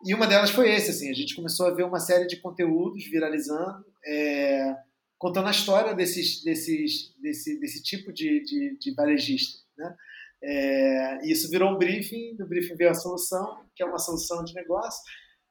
E 0.06 0.14
uma 0.14 0.28
delas 0.28 0.50
foi 0.50 0.72
esse, 0.72 0.92
assim, 0.92 1.10
a 1.10 1.14
gente 1.14 1.36
começou 1.36 1.68
a 1.68 1.74
ver 1.74 1.84
uma 1.84 2.00
série 2.00 2.28
de 2.28 2.38
conteúdos 2.38 3.06
viralizando, 3.06 3.86
é, 4.06 4.76
contando 5.18 5.48
a 5.48 5.52
história 5.52 5.94
desses, 5.94 6.44
desses, 6.44 7.16
desse, 7.22 7.60
desse 7.60 7.82
tipo 7.82 8.12
de, 8.12 8.44
de, 8.44 8.78
de 8.78 8.94
varejista. 8.94 9.60
Né? 9.78 9.96
É, 10.42 11.26
e 11.26 11.32
isso 11.32 11.50
virou 11.50 11.72
um 11.74 11.78
briefing, 11.78 12.36
do 12.36 12.46
briefing 12.46 12.76
veio 12.76 12.92
a 12.92 12.96
solução, 12.96 13.66
que 13.74 13.82
é 13.82 13.86
uma 13.86 14.00
solução 14.00 14.44
de 14.44 14.54
negócio, 14.54 15.02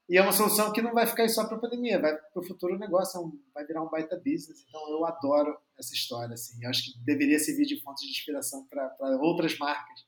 e 0.08 0.18
é 0.18 0.22
uma 0.22 0.32
solução 0.32 0.70
que 0.72 0.82
não 0.82 0.92
vai 0.92 1.06
ficar 1.06 1.26
só 1.28 1.46
para 1.46 1.56
a 1.56 1.60
pandemia, 1.60 1.98
vai 1.98 2.14
para 2.14 2.42
o 2.42 2.46
futuro 2.46 2.78
negócio, 2.78 3.18
é 3.18 3.20
um, 3.24 3.32
vai 3.54 3.64
virar 3.64 3.82
um 3.82 3.88
baita 3.88 4.16
business. 4.16 4.62
Então 4.68 4.90
eu 4.90 5.06
adoro 5.06 5.56
essa 5.78 5.94
história. 5.94 6.34
Assim. 6.34 6.62
Eu 6.62 6.68
acho 6.68 6.84
que 6.84 6.98
deveria 7.04 7.38
servir 7.38 7.64
de 7.64 7.80
fonte 7.80 8.04
de 8.04 8.10
inspiração 8.10 8.66
para 8.68 9.16
outras 9.22 9.56
marcas 9.56 10.04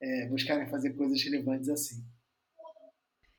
é, 0.00 0.26
buscarem 0.28 0.68
fazer 0.68 0.94
coisas 0.94 1.22
relevantes 1.22 1.68
assim. 1.68 2.02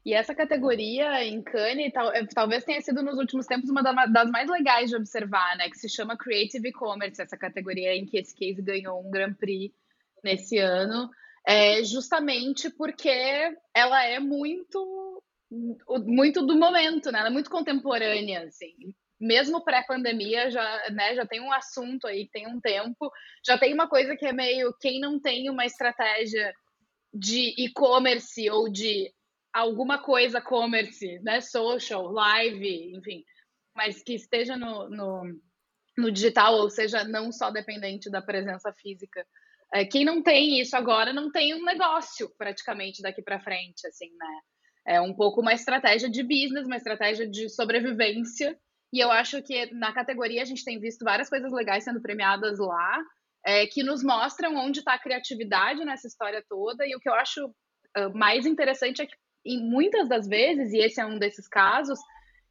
E 0.06 0.14
essa 0.14 0.36
categoria 0.36 1.24
em 1.24 1.42
Cannes 1.42 1.94
tal, 1.94 2.12
é, 2.12 2.26
talvez 2.26 2.66
tenha 2.66 2.82
sido 2.82 3.02
nos 3.02 3.18
últimos 3.18 3.46
tempos 3.46 3.70
uma 3.70 3.82
das 3.82 4.30
mais 4.30 4.50
legais 4.50 4.90
de 4.90 4.98
observar, 4.98 5.56
né? 5.58 5.70
Que 5.70 5.78
se 5.78 5.88
chama 5.88 6.18
Creative 6.18 6.68
E-Commerce, 6.68 7.22
essa 7.22 7.38
categoria 7.38 7.96
em 7.96 8.06
que 8.06 8.18
esse 8.18 8.36
case 8.36 8.62
ganhou 8.62 9.00
um 9.00 9.10
Grand 9.10 9.34
Prix 9.34 9.74
nesse 10.22 10.58
ano, 10.58 11.10
é 11.48 11.84
justamente 11.84 12.70
porque 12.70 13.56
ela 13.74 14.04
é 14.06 14.20
muito 14.20 15.22
muito 16.08 16.46
do 16.46 16.58
momento, 16.58 17.12
né? 17.12 17.20
Ela 17.20 17.28
é 17.28 17.32
muito 17.32 17.50
contemporânea, 17.50 18.44
assim. 18.44 18.74
Mesmo 19.20 19.64
pré-pandemia, 19.64 20.50
já, 20.50 20.90
né, 20.90 21.16
já 21.16 21.26
tem 21.26 21.40
um 21.40 21.54
assunto 21.54 22.08
aí, 22.08 22.28
tem 22.30 22.48
um 22.48 22.60
tempo, 22.60 23.12
já 23.46 23.58
tem 23.58 23.74
uma 23.74 23.88
coisa 23.88 24.16
que 24.18 24.26
é 24.26 24.34
meio 24.34 24.74
quem 24.82 25.00
não 25.00 25.20
tem 25.20 25.50
uma 25.50 25.66
estratégia 25.66 26.52
de 27.14 27.54
e-commerce 27.58 28.50
ou 28.50 28.70
de 28.70 29.14
alguma 29.54 30.00
coisa 30.00 30.42
commerce, 30.42 31.20
né? 31.20 31.40
Social, 31.40 32.12
live, 32.12 32.96
enfim, 32.98 33.24
mas 33.76 34.02
que 34.02 34.16
esteja 34.16 34.58
no, 34.58 34.90
no, 34.90 35.24
no 35.98 36.12
digital, 36.12 36.56
ou 36.56 36.70
seja, 36.70 37.04
não 37.04 37.32
só 37.32 37.52
dependente 37.52 38.10
da 38.10 38.22
presença 38.22 38.74
física. 38.74 39.26
É, 39.74 39.86
quem 39.86 40.06
não 40.06 40.22
tem 40.22 40.60
isso 40.60 40.76
agora 40.76 41.14
não 41.14 41.32
tem 41.32 41.54
um 41.56 41.64
negócio 41.64 42.30
praticamente 42.38 43.02
daqui 43.02 43.22
para 43.22 43.40
frente, 43.40 43.86
assim, 43.88 44.10
né? 44.18 44.40
É 44.86 45.02
um 45.02 45.14
pouco 45.14 45.42
uma 45.42 45.54
estratégia 45.54 46.10
de 46.10 46.22
business, 46.22 46.66
uma 46.66 46.76
estratégia 46.76 47.28
de 47.28 47.50
sobrevivência. 47.50 48.58
E 48.92 49.00
eu 49.00 49.10
acho 49.12 49.42
que 49.42 49.74
na 49.74 49.94
categoria 49.94 50.42
a 50.42 50.46
gente 50.46 50.64
tem 50.64 50.80
visto 50.80 51.04
várias 51.04 51.30
coisas 51.30 51.52
legais 51.52 51.84
sendo 51.84 52.02
premiadas 52.02 52.60
lá, 52.60 53.02
é, 53.46 53.66
que 53.66 53.82
nos 53.82 54.04
mostram 54.04 54.56
onde 54.56 54.80
está 54.80 54.94
a 54.94 55.00
criatividade 55.00 55.84
nessa 55.86 56.08
história 56.08 56.44
toda. 56.48 56.86
E 56.86 56.96
o 56.96 57.00
que 57.00 57.10
eu 57.10 57.14
acho 57.14 57.46
uh, 57.48 58.14
mais 58.14 58.46
interessante 58.46 59.02
é 59.02 59.06
que 59.06 59.16
e 59.46 59.58
muitas 59.58 60.08
das 60.08 60.28
vezes, 60.28 60.72
e 60.74 60.78
esse 60.78 61.02
é 61.02 61.06
um 61.06 61.20
desses 61.20 61.48
casos, 61.48 62.00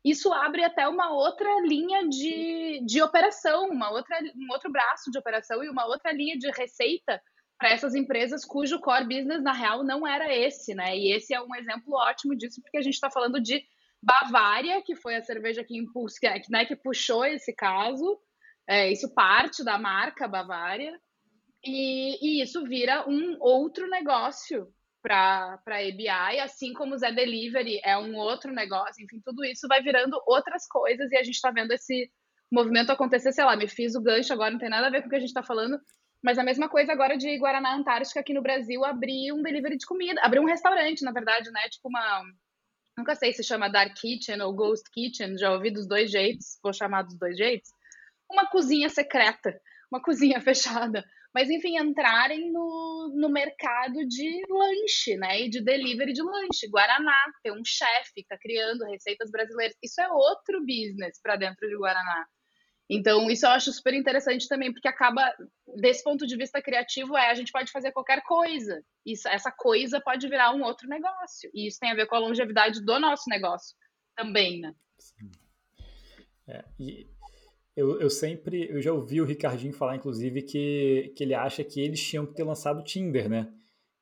isso 0.05 0.33
abre 0.33 0.65
até 0.65 0.87
uma 0.89 1.13
outra 1.13 1.49
linha 1.61 2.09
de, 2.09 2.85
de 2.85 3.01
operação, 3.01 3.69
uma 3.69 3.91
outra, 3.91 4.19
um 4.37 4.53
outro 4.53 4.71
braço 4.71 5.11
de 5.11 5.19
operação 5.19 5.63
e 5.63 5.69
uma 5.69 5.87
outra 5.87 6.13
linha 6.13 6.37
de 6.37 6.51
receita 6.51 7.21
para 7.57 7.71
essas 7.71 7.95
empresas 7.95 8.45
cujo 8.45 8.81
core 8.81 9.05
business, 9.05 9.43
na 9.43 9.53
real, 9.53 9.85
não 9.85 10.05
era 10.05 10.35
esse, 10.35 10.75
né? 10.75 10.97
E 10.97 11.13
esse 11.13 11.33
é 11.33 11.41
um 11.41 11.55
exemplo 11.55 11.95
ótimo 11.95 12.37
disso, 12.37 12.61
porque 12.61 12.79
a 12.79 12.83
gente 12.83 12.95
está 12.95 13.09
falando 13.09 13.41
de 13.41 13.65
Bavária, 14.03 14.83
que 14.83 14.97
foi 14.97 15.15
a 15.15 15.23
cerveja 15.23 15.63
que, 15.63 15.79
impulso, 15.79 16.19
que, 16.19 16.29
né, 16.51 16.65
que 16.65 16.75
puxou 16.75 17.25
esse 17.25 17.55
caso, 17.55 18.19
é, 18.67 18.91
isso 18.91 19.15
parte 19.15 19.63
da 19.63 19.79
marca 19.79 20.27
Bavária, 20.27 21.01
e, 21.65 22.41
e 22.41 22.43
isso 22.43 22.65
vira 22.65 23.09
um 23.09 23.37
outro 23.39 23.89
negócio 23.89 24.67
para 25.03 25.61
a 25.67 25.83
EBI, 25.83 26.41
assim 26.41 26.73
como 26.73 26.95
o 26.95 26.99
Zé 26.99 27.11
Delivery 27.11 27.81
é 27.85 27.99
um 27.99 28.15
outro 28.17 28.53
negócio, 28.53 29.03
enfim, 29.03 29.21
tudo 29.25 29.45
isso 29.45 29.67
vai 29.69 29.83
virando 29.83 30.23
outras 30.27 30.67
coisas 30.69 31.11
e 31.11 31.17
a 31.17 31.23
gente 31.25 31.35
está 31.35 31.51
vendo 31.51 31.73
esse 31.73 32.11
movimento 32.51 32.91
acontecer, 32.91 33.33
sei 33.33 33.45
lá, 33.45 33.57
me 33.57 33.67
fiz 33.67 33.95
o 33.95 34.01
gancho 34.01 34.33
agora, 34.33 34.53
não 34.53 34.59
tem 34.59 34.71
nada 34.71 34.87
a 34.87 34.91
ver 34.91 35.01
com 35.01 35.09
o 35.09 35.11
que 35.11 35.17
a 35.17 35.21
gente 35.21 35.29
está 35.29 35.43
falando, 35.43 35.79
mas 36.23 36.39
a 36.39 36.45
mesma 36.45 36.69
coisa 36.69 36.93
agora 36.93 37.17
de 37.17 37.37
Guaraná 37.39 37.75
Antártica 37.75 38.21
aqui 38.21 38.33
no 38.33 38.43
Brasil 38.43 38.85
abrir 38.85 39.33
um 39.33 39.43
delivery 39.43 39.77
de 39.77 39.87
comida, 39.87 40.21
abrir 40.23 40.39
um 40.39 40.47
restaurante, 40.47 41.03
na 41.03 41.11
verdade, 41.11 41.51
né, 41.51 41.63
tipo 41.69 41.89
uma, 41.89 42.23
nunca 42.97 43.15
sei 43.17 43.33
se 43.33 43.43
chama 43.43 43.69
Dark 43.69 43.95
Kitchen 43.95 44.41
ou 44.43 44.55
Ghost 44.55 44.89
Kitchen, 44.93 45.37
já 45.37 45.53
ouvi 45.53 45.73
dos 45.73 45.89
dois 45.89 46.11
jeitos, 46.11 46.59
vou 46.63 46.73
chamar 46.73 47.03
dos 47.03 47.19
dois 47.19 47.37
jeitos, 47.37 47.71
uma 48.31 48.47
cozinha 48.49 48.89
secreta, 48.89 49.59
uma 49.91 50.01
cozinha 50.01 50.41
fechada, 50.41 51.05
mas 51.35 51.49
enfim, 51.49 51.79
entrarem 51.79 52.53
no, 52.53 53.13
no 53.15 53.31
mercado 53.31 54.07
de 54.07 54.43
lanche, 54.49 55.17
né? 55.17 55.43
E 55.43 55.49
de 55.49 55.63
delivery 55.63 56.13
de 56.13 56.23
lanche. 56.23 56.69
Guaraná, 56.69 57.25
ter 57.43 57.53
um 57.53 57.65
chefe 57.65 58.13
que 58.15 58.21
está 58.21 58.37
criando 58.39 58.85
receitas 58.85 59.31
brasileiras. 59.31 59.77
Isso 59.83 60.01
é 60.01 60.09
outro 60.13 60.61
business 60.61 61.21
para 61.23 61.37
dentro 61.37 61.69
de 61.69 61.77
Guaraná. 61.77 62.27
Então, 62.91 63.31
isso 63.31 63.47
eu 63.47 63.51
acho 63.51 63.73
super 63.73 63.95
interessante 63.95 64.47
também, 64.47 64.71
porque 64.71 64.87
acaba, 64.87 65.35
desse 65.77 66.05
ponto 66.05 66.27
de 66.27 66.37
vista 66.37 66.61
criativo, 66.61 67.17
é 67.17 67.31
a 67.31 67.35
gente 67.35 67.51
pode 67.51 67.71
fazer 67.71 67.91
qualquer 67.93 68.23
coisa. 68.23 68.83
Isso, 69.07 69.27
essa 69.29 69.51
coisa 69.51 70.01
pode 70.01 70.29
virar 70.29 70.55
um 70.55 70.63
outro 70.63 70.87
negócio. 70.87 71.51
E 71.55 71.67
isso 71.67 71.79
tem 71.81 71.91
a 71.91 71.95
ver 71.95 72.07
com 72.07 72.17
a 72.17 72.19
longevidade 72.19 72.85
do 72.85 73.01
nosso 73.01 73.25
negócio 73.31 73.75
também, 74.15 74.61
né? 74.61 74.75
Sim. 74.99 75.31
É, 76.47 76.65
e 76.79 77.12
eu, 77.75 78.01
eu 78.01 78.11
sempre, 78.11 78.69
eu 78.71 78.83
já 78.83 78.93
ouvi 78.93 79.21
o 79.21 79.25
Ricardinho 79.25 79.73
falar, 79.73 79.97
inclusive, 79.97 80.43
que, 80.43 81.13
que 81.17 81.25
ele 81.25 81.35
acha 81.35 81.65
que 81.65 81.81
eles 81.81 82.03
tinham 82.03 82.27
que 82.27 82.35
ter 82.35 82.45
lançado 82.45 82.81
o 82.81 82.85
Tinder, 82.85 83.29
né? 83.29 83.51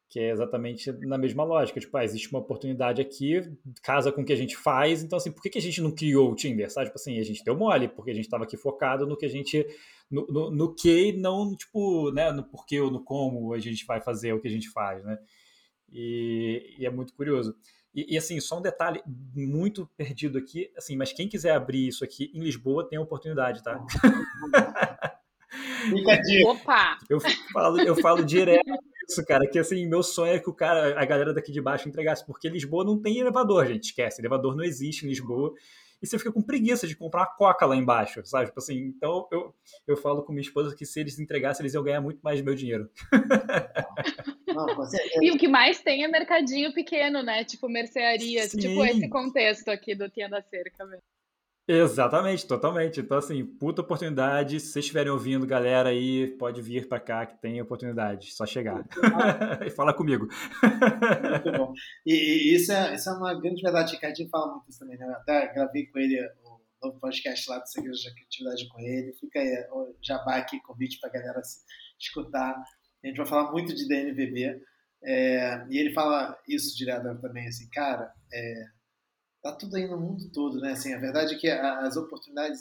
Que 0.09 0.18
é 0.18 0.31
exatamente 0.31 0.91
na 1.07 1.16
mesma 1.16 1.45
lógica. 1.45 1.79
Tipo, 1.79 1.97
ah, 1.97 2.05
existe 2.05 2.29
uma 2.31 2.41
oportunidade 2.41 3.01
aqui, 3.01 3.41
casa 3.83 4.11
com 4.11 4.23
o 4.23 4.25
que 4.25 4.33
a 4.33 4.37
gente 4.37 4.57
faz, 4.57 5.05
então 5.05 5.16
assim, 5.16 5.31
por 5.31 5.41
que, 5.41 5.51
que 5.51 5.59
a 5.59 5.62
gente 5.62 5.81
não 5.81 5.93
criou 5.93 6.33
o 6.33 6.35
Tinder? 6.35 6.71
Sabe? 6.71 6.87
Tipo 6.87 6.99
assim, 6.99 7.18
a 7.18 7.23
gente 7.23 7.45
deu 7.45 7.57
mole, 7.57 7.89
porque 7.89 8.11
a 8.11 8.14
gente 8.14 8.25
estava 8.25 8.43
aqui 8.43 8.57
focado 8.57 9.07
no 9.07 9.16
que 9.16 9.27
a 9.27 9.31
gente. 9.31 9.64
No, 10.11 10.27
no, 10.27 10.51
no 10.51 10.75
que, 10.75 11.12
não, 11.12 11.55
tipo, 11.55 12.11
né, 12.11 12.33
no 12.33 12.43
porquê 12.43 12.81
ou 12.81 12.91
no 12.91 13.05
como 13.05 13.55
a 13.55 13.61
gente 13.61 13.87
vai 13.87 14.01
fazer 14.01 14.33
o 14.33 14.41
que 14.41 14.49
a 14.49 14.51
gente 14.51 14.68
faz, 14.71 15.05
né? 15.05 15.16
E, 15.93 16.77
e 16.79 16.87
é 16.87 16.91
muito 16.91 17.14
curioso. 17.14 17.55
E, 17.95 18.14
e, 18.14 18.18
assim, 18.18 18.38
só 18.41 18.59
um 18.59 18.62
detalhe 18.62 19.03
muito 19.34 19.88
perdido 19.97 20.38
aqui, 20.38 20.70
assim, 20.76 20.97
mas 20.97 21.12
quem 21.12 21.28
quiser 21.28 21.53
abrir 21.53 21.88
isso 21.88 22.05
aqui 22.05 22.30
em 22.34 22.41
Lisboa 22.41 22.88
tem 22.88 22.99
a 22.99 23.03
oportunidade, 23.03 23.62
tá? 23.62 23.84
Opa! 26.47 26.99
Eu 27.09 27.18
falo, 27.53 27.80
eu 27.80 27.97
falo 27.97 28.24
direto 28.24 28.78
isso, 29.11 29.24
cara, 29.24 29.47
que 29.47 29.59
assim, 29.59 29.86
meu 29.86 30.03
sonho 30.03 30.34
é 30.34 30.38
que 30.38 30.49
o 30.49 30.55
cara, 30.55 31.01
a 31.01 31.05
galera 31.05 31.34
daqui 31.34 31.51
de 31.51 31.61
baixo 31.61 31.88
entregasse, 31.88 32.24
porque 32.24 32.49
Lisboa 32.49 32.84
não 32.84 33.01
tem 33.01 33.18
elevador, 33.18 33.66
gente, 33.66 33.84
esquece, 33.84 34.20
elevador 34.20 34.55
não 34.55 34.62
existe 34.62 35.05
em 35.05 35.09
Lisboa 35.09 35.53
e 36.03 36.07
você 36.07 36.19
fica 36.19 36.33
com 36.33 36.43
preguiça 36.43 36.87
de 36.87 36.97
comprar 36.97 37.21
uma 37.21 37.35
coca 37.35 37.67
lá 37.67 37.77
embaixo, 37.77 38.25
sabe? 38.25 38.47
Tipo 38.47 38.59
assim, 38.59 38.79
então 38.97 39.29
eu, 39.31 39.55
eu 39.87 39.97
falo 39.97 40.23
com 40.23 40.33
minha 40.33 40.43
esposa 40.43 40.75
que 40.75 40.87
se 40.87 41.01
eles 41.01 41.19
entregassem, 41.19 41.63
eles 41.63 41.75
iam 41.75 41.83
ganhar 41.83 42.01
muito 42.01 42.21
mais 42.21 42.41
do 42.41 42.45
meu 42.45 42.55
dinheiro. 42.55 42.91
Não, 44.47 44.67
e 45.23 45.31
o 45.31 45.39
que 45.39 45.47
mais 45.47 45.81
tem 45.81 46.03
é 46.05 46.09
mercadinho 46.09 46.73
pequeno, 46.75 47.23
né? 47.23 47.45
Tipo 47.45 47.69
mercearia, 47.69 48.49
tipo 48.49 48.85
esse 48.85 49.09
contexto 49.09 49.69
aqui 49.69 49.95
do 49.95 50.09
Tia 50.09 50.29
da 50.29 50.43
Cerca 50.43 50.85
mesmo. 50.85 51.03
Exatamente, 51.69 52.47
totalmente. 52.47 53.01
Então, 53.01 53.19
assim, 53.19 53.45
puta 53.45 53.81
oportunidade. 53.81 54.59
Se 54.59 54.73
vocês 54.73 54.85
estiverem 54.85 55.13
ouvindo, 55.13 55.47
galera 55.47 55.91
aí, 55.91 56.27
pode 56.39 56.61
vir 56.61 56.89
para 56.89 56.99
cá 56.99 57.27
que 57.27 57.41
tem 57.41 57.61
oportunidade. 57.61 58.33
Só 58.33 58.45
chegar. 58.45 58.85
e 59.65 59.71
fala 59.71 59.95
comigo. 59.95 60.27
Muito 61.31 61.53
bom. 61.59 61.73
E, 62.05 62.13
e, 62.13 62.55
isso, 62.57 62.73
é, 62.73 62.95
isso 62.95 63.09
é 63.09 63.13
uma 63.13 63.35
grande 63.41 63.63
verdade. 63.63 63.93
O 63.93 63.95
Ricardinho 63.95 64.29
fala 64.29 64.53
muito 64.53 64.69
isso 64.69 64.81
também, 64.81 64.99
né? 64.99 65.07
Eu 65.07 65.13
até 65.13 65.53
gravei 65.53 65.87
com 65.87 65.99
ele 65.99 66.21
o 66.45 66.61
novo 66.83 66.99
podcast 66.99 67.49
lá 67.49 67.59
do 67.59 67.69
Segredo 67.69 67.97
da 68.05 68.15
Criatividade 68.15 68.69
com 68.69 68.81
ele. 68.81 69.13
Fica 69.21 69.39
aí 69.39 69.69
o 69.71 69.95
jabá 70.03 70.37
aqui, 70.37 70.61
convite 70.63 70.99
para 71.01 71.11
galera 71.11 71.41
escutar. 71.99 72.57
A 73.03 73.07
gente 73.07 73.17
vai 73.17 73.27
falar 73.27 73.53
muito 73.53 73.75
de 73.75 73.87
DNVB. 73.87 74.61
É, 75.03 75.65
e 75.71 75.79
ele 75.79 75.93
fala 75.93 76.39
isso 76.49 76.77
direto 76.77 77.19
também, 77.21 77.49
assim, 77.49 77.69
cara, 77.71 78.13
é, 78.33 78.65
tá 79.43 79.53
tudo 79.53 79.76
aí 79.76 79.86
no 79.86 79.99
mundo 79.99 80.30
todo, 80.30 80.61
né? 80.61 80.72
Assim, 80.72 80.93
a 80.93 80.99
verdade 80.99 81.34
é 81.34 81.38
que 81.38 81.49
as 81.49 81.97
oportunidades 81.97 82.61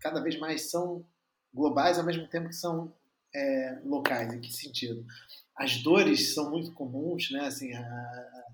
cada 0.00 0.20
vez 0.20 0.38
mais 0.38 0.70
são 0.70 1.04
globais, 1.52 1.98
ao 1.98 2.04
mesmo 2.04 2.28
tempo 2.28 2.48
que 2.48 2.54
são 2.54 2.92
é, 3.34 3.80
locais. 3.84 4.32
Em 4.32 4.40
que 4.40 4.52
sentido? 4.52 5.04
As 5.56 5.82
dores 5.82 6.34
são 6.34 6.50
muito 6.50 6.72
comuns, 6.72 7.30
né? 7.30 7.46
Assim, 7.46 7.72
a, 7.72 7.80
a, 7.80 8.44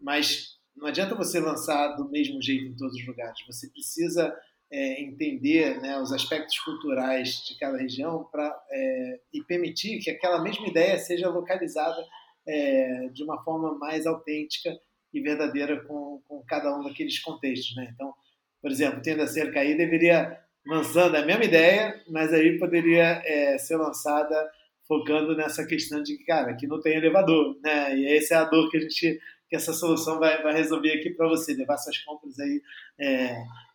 mas 0.00 0.58
não 0.76 0.86
adianta 0.88 1.14
você 1.14 1.38
lançar 1.38 1.96
do 1.96 2.08
mesmo 2.08 2.42
jeito 2.42 2.64
em 2.64 2.76
todos 2.76 2.96
os 2.96 3.06
lugares. 3.06 3.38
Você 3.46 3.68
precisa 3.68 4.34
é, 4.70 5.02
entender 5.02 5.80
né, 5.80 6.00
os 6.00 6.12
aspectos 6.12 6.58
culturais 6.60 7.44
de 7.46 7.58
cada 7.58 7.78
região 7.78 8.24
para 8.32 8.64
é, 8.70 9.20
e 9.32 9.42
permitir 9.44 9.98
que 10.00 10.10
aquela 10.10 10.42
mesma 10.42 10.66
ideia 10.66 10.98
seja 10.98 11.28
localizada 11.28 12.04
é, 12.46 13.08
de 13.10 13.22
uma 13.22 13.42
forma 13.44 13.78
mais 13.78 14.06
autêntica 14.06 14.76
e 15.12 15.20
verdadeira 15.20 15.82
com, 15.84 16.22
com 16.26 16.42
cada 16.46 16.76
um 16.76 16.82
daqueles 16.82 17.18
contextos. 17.18 17.76
Né? 17.76 17.90
Então, 17.92 18.12
por 18.60 18.70
exemplo, 18.70 19.02
Tenda 19.02 19.26
Cerca 19.26 19.60
aí 19.60 19.76
deveria 19.76 20.38
lançando 20.66 21.16
a 21.16 21.24
mesma 21.24 21.44
ideia, 21.44 22.00
mas 22.08 22.32
aí 22.32 22.58
poderia 22.58 23.22
é, 23.24 23.58
ser 23.58 23.76
lançada 23.76 24.50
focando 24.86 25.36
nessa 25.36 25.66
questão 25.66 26.02
de 26.02 26.16
que, 26.16 26.24
cara, 26.24 26.52
aqui 26.52 26.66
não 26.66 26.80
tem 26.80 26.96
elevador, 26.96 27.58
né? 27.62 27.96
E 27.96 28.16
essa 28.16 28.34
é 28.34 28.36
a 28.38 28.44
dor 28.44 28.70
que 28.70 28.76
a 28.76 28.80
gente, 28.80 29.20
que 29.48 29.56
essa 29.56 29.72
solução 29.72 30.18
vai, 30.18 30.42
vai 30.42 30.52
resolver 30.52 30.92
aqui 30.92 31.10
para 31.10 31.28
você, 31.28 31.54
levar 31.54 31.78
suas 31.78 31.98
compras 31.98 32.38
aí, 32.38 32.62
é, 32.98 33.34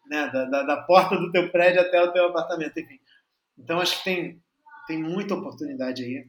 né, 0.09 0.29
da, 0.31 0.45
da, 0.45 0.63
da, 0.63 0.77
porta 0.77 1.17
do 1.17 1.31
teu 1.31 1.49
prédio 1.51 1.81
até 1.81 2.01
o 2.01 2.11
teu 2.11 2.27
apartamento, 2.27 2.79
enfim. 2.79 2.99
Então 3.57 3.79
acho 3.79 3.97
que 3.97 4.03
tem 4.05 4.41
tem 4.87 5.03
muita 5.03 5.35
oportunidade 5.35 6.03
aí. 6.03 6.25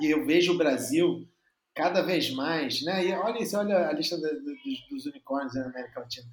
E 0.00 0.10
eu 0.10 0.24
vejo 0.24 0.54
o 0.54 0.56
Brasil 0.58 1.28
cada 1.74 2.02
vez 2.02 2.30
mais, 2.30 2.82
né? 2.82 3.06
E 3.06 3.12
olha 3.12 3.42
isso, 3.42 3.58
olha 3.58 3.88
a 3.88 3.92
lista 3.92 4.16
dos, 4.16 4.88
dos 4.88 5.06
unicórnios 5.06 5.54
na 5.54 5.66
América 5.66 6.00
Latina, 6.00 6.26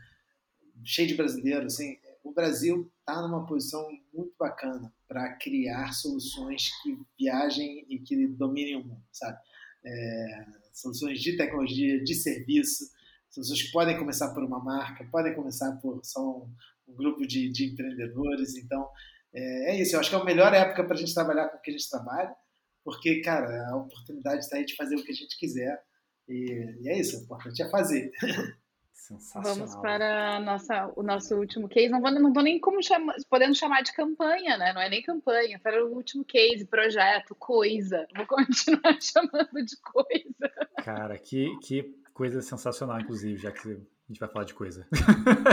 cheio 0.83 1.07
de 1.07 1.15
brasileiros, 1.15 1.73
assim. 1.73 1.97
O 2.23 2.31
Brasil 2.31 2.91
está 2.99 3.19
numa 3.21 3.45
posição 3.47 3.83
muito 4.13 4.33
bacana 4.37 4.93
para 5.07 5.33
criar 5.37 5.91
soluções 5.93 6.69
que 6.81 6.95
viajem 7.19 7.85
e 7.89 7.97
que 7.97 8.27
dominem 8.27 8.75
o 8.75 8.85
mundo, 8.85 9.03
sabe? 9.11 9.39
É, 9.83 10.45
soluções 10.71 11.19
de 11.19 11.35
tecnologia, 11.35 12.03
de 12.03 12.13
serviço, 12.13 12.91
soluções 13.31 13.63
que 13.63 13.71
podem 13.71 13.97
começar 13.97 14.31
por 14.33 14.43
uma 14.43 14.63
marca, 14.63 15.03
podem 15.11 15.33
começar 15.33 15.71
por 15.77 15.99
só 16.03 16.21
um, 16.21 16.53
um 16.87 16.95
grupo 16.95 17.25
de, 17.25 17.49
de, 17.49 17.71
empreendedores. 17.71 18.55
Então, 18.55 18.87
é, 19.33 19.71
é, 19.71 19.81
isso. 19.81 19.95
Eu 19.95 19.99
acho 19.99 20.09
que 20.11 20.15
é 20.15 20.19
a 20.19 20.23
melhor 20.23 20.53
época 20.53 20.83
para 20.83 20.93
a 20.93 20.97
gente 20.97 21.13
trabalhar 21.13 21.49
com 21.49 21.57
o 21.57 21.61
que 21.61 21.71
a 21.71 21.73
gente 21.73 21.89
trabalha 21.89 22.35
porque, 22.83 23.21
cara, 23.21 23.69
a 23.69 23.75
oportunidade 23.75 24.43
está 24.43 24.57
aí 24.57 24.65
de 24.65 24.75
fazer 24.75 24.95
o 24.95 25.03
que 25.03 25.11
a 25.11 25.15
gente 25.15 25.37
quiser. 25.37 25.81
E, 26.27 26.77
e 26.81 26.89
é 26.89 26.99
isso, 26.99 27.19
o 27.19 27.23
importante 27.23 27.61
é 27.61 27.69
fazer. 27.69 28.11
Sensacional. 28.93 29.55
Vamos 29.55 29.75
para 29.77 30.39
nossa, 30.39 30.93
o 30.95 31.01
nosso 31.01 31.35
último 31.35 31.67
case. 31.67 31.89
Não 31.89 31.99
vou, 31.99 32.11
não 32.11 32.31
vou 32.31 32.43
nem 32.43 32.59
como 32.59 32.83
chama, 32.83 33.15
podendo 33.29 33.55
chamar 33.55 33.81
de 33.81 33.93
campanha, 33.93 34.57
né? 34.57 34.73
Não 34.73 34.81
é 34.81 34.89
nem 34.89 35.01
campanha, 35.01 35.59
para 35.59 35.83
o 35.83 35.93
último 35.93 36.23
case, 36.23 36.65
projeto, 36.65 37.35
coisa. 37.35 38.07
Vou 38.15 38.27
continuar 38.27 38.97
chamando 39.01 39.65
de 39.65 39.75
coisa. 39.81 40.69
Cara, 40.83 41.17
que, 41.17 41.57
que 41.63 41.95
coisa 42.13 42.41
sensacional, 42.41 42.99
inclusive, 42.99 43.37
já 43.37 43.51
que 43.51 43.69
a 43.69 44.07
gente 44.07 44.19
vai 44.19 44.29
falar 44.29 44.45
de 44.45 44.53
coisa. 44.53 44.87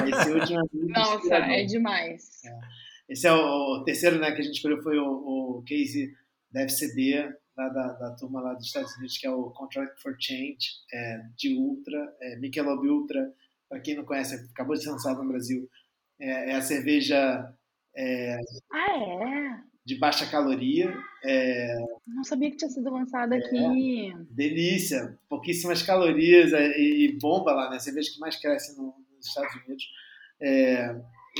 Esse 0.07 0.31
último 0.31 0.69
Nossa, 0.91 1.35
é 1.35 1.65
demais. 1.65 2.45
É. 2.45 2.61
Esse 3.09 3.27
é 3.27 3.33
o, 3.33 3.79
o, 3.79 3.85
terceiro 3.85 4.19
né, 4.19 4.31
que 4.33 4.41
a 4.41 4.45
gente 4.45 4.57
escolheu, 4.57 4.83
foi 4.83 4.99
o, 4.99 5.59
o 5.59 5.63
case 5.67 6.15
da 6.51 6.63
FCB, 6.63 7.35
da, 7.57 7.69
da, 7.69 7.93
da, 7.95 8.17
turma 8.17 8.41
lá 8.41 8.55
dos 8.55 8.67
Estados 8.67 8.95
Unidos, 8.97 9.19
que 9.19 9.27
é 9.27 9.31
o 9.31 9.51
Contract 9.51 10.01
for 10.01 10.17
Change, 10.19 10.59
é, 10.93 11.21
de 11.37 11.55
Ultra, 11.57 12.17
é, 12.21 12.37
Michelob 12.37 12.89
Ultra, 12.89 13.33
para 13.69 13.81
quem 13.81 13.97
não 13.97 14.05
conhece, 14.05 14.35
acabou 14.51 14.75
de 14.75 14.83
ser 14.83 14.91
lançado 14.91 15.23
no 15.23 15.29
Brasil, 15.29 15.69
é, 16.21 16.53
é 16.53 16.55
a 16.55 16.63
cerveja 16.63 17.53
é, 17.97 18.39
ah, 18.73 18.97
é? 18.97 19.61
de 19.85 19.99
baixa 19.99 20.27
caloria. 20.27 20.95
É, 21.25 21.75
não 22.07 22.25
sabia 22.25 22.51
que 22.51 22.57
tinha 22.57 22.71
sido 22.71 22.91
lançada 22.91 23.37
aqui. 23.37 24.13
Delícia, 24.31 25.19
pouquíssimas 25.29 25.83
calorias 25.83 26.53
é, 26.53 26.79
e, 26.79 27.07
e, 27.07 27.19
bomba 27.19 27.53
lá, 27.53 27.71
né? 27.71 27.77
A 27.77 27.81
cerveja 27.81 28.13
que 28.13 28.21
mais 28.21 28.37
cresce 28.37 28.77
no, 28.77 28.95
nos 29.17 29.27
Estados 29.27 29.55
Unidos. 29.57 29.85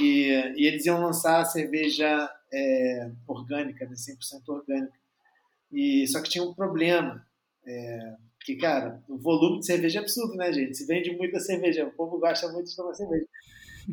E, 0.01 0.55
e, 0.57 0.67
eles 0.67 0.85
iam 0.87 1.01
lançar 1.01 1.41
a 1.41 1.45
cerveja 1.45 2.29
é, 2.53 3.11
orgânica, 3.27 3.87
né, 3.87 3.95
100% 3.95 4.49
orgânica. 4.49 4.99
E, 5.73 6.07
só 6.07 6.23
que 6.23 6.31
tinha 6.31 6.45
um 6.45 6.55
problema, 6.55 7.27
é, 7.67 8.17
que, 8.41 8.57
cara, 8.57 9.03
o 9.09 9.19
volume 9.19 9.61
de 9.61 9.67
cerveja 9.67 9.99
é 9.99 10.03
absurdo, 10.03 10.35
né, 10.35 10.53
gente? 10.53 10.77
Se 10.77 10.87
vende 10.87 11.17
muita 11.17 11.39
cerveja, 11.41 11.87
o 11.87 11.93
povo 11.93 12.19
gosta 12.19 12.51
muito 12.51 12.71
de 12.71 12.77
tomar 12.77 12.95
cerveja. 12.95 13.27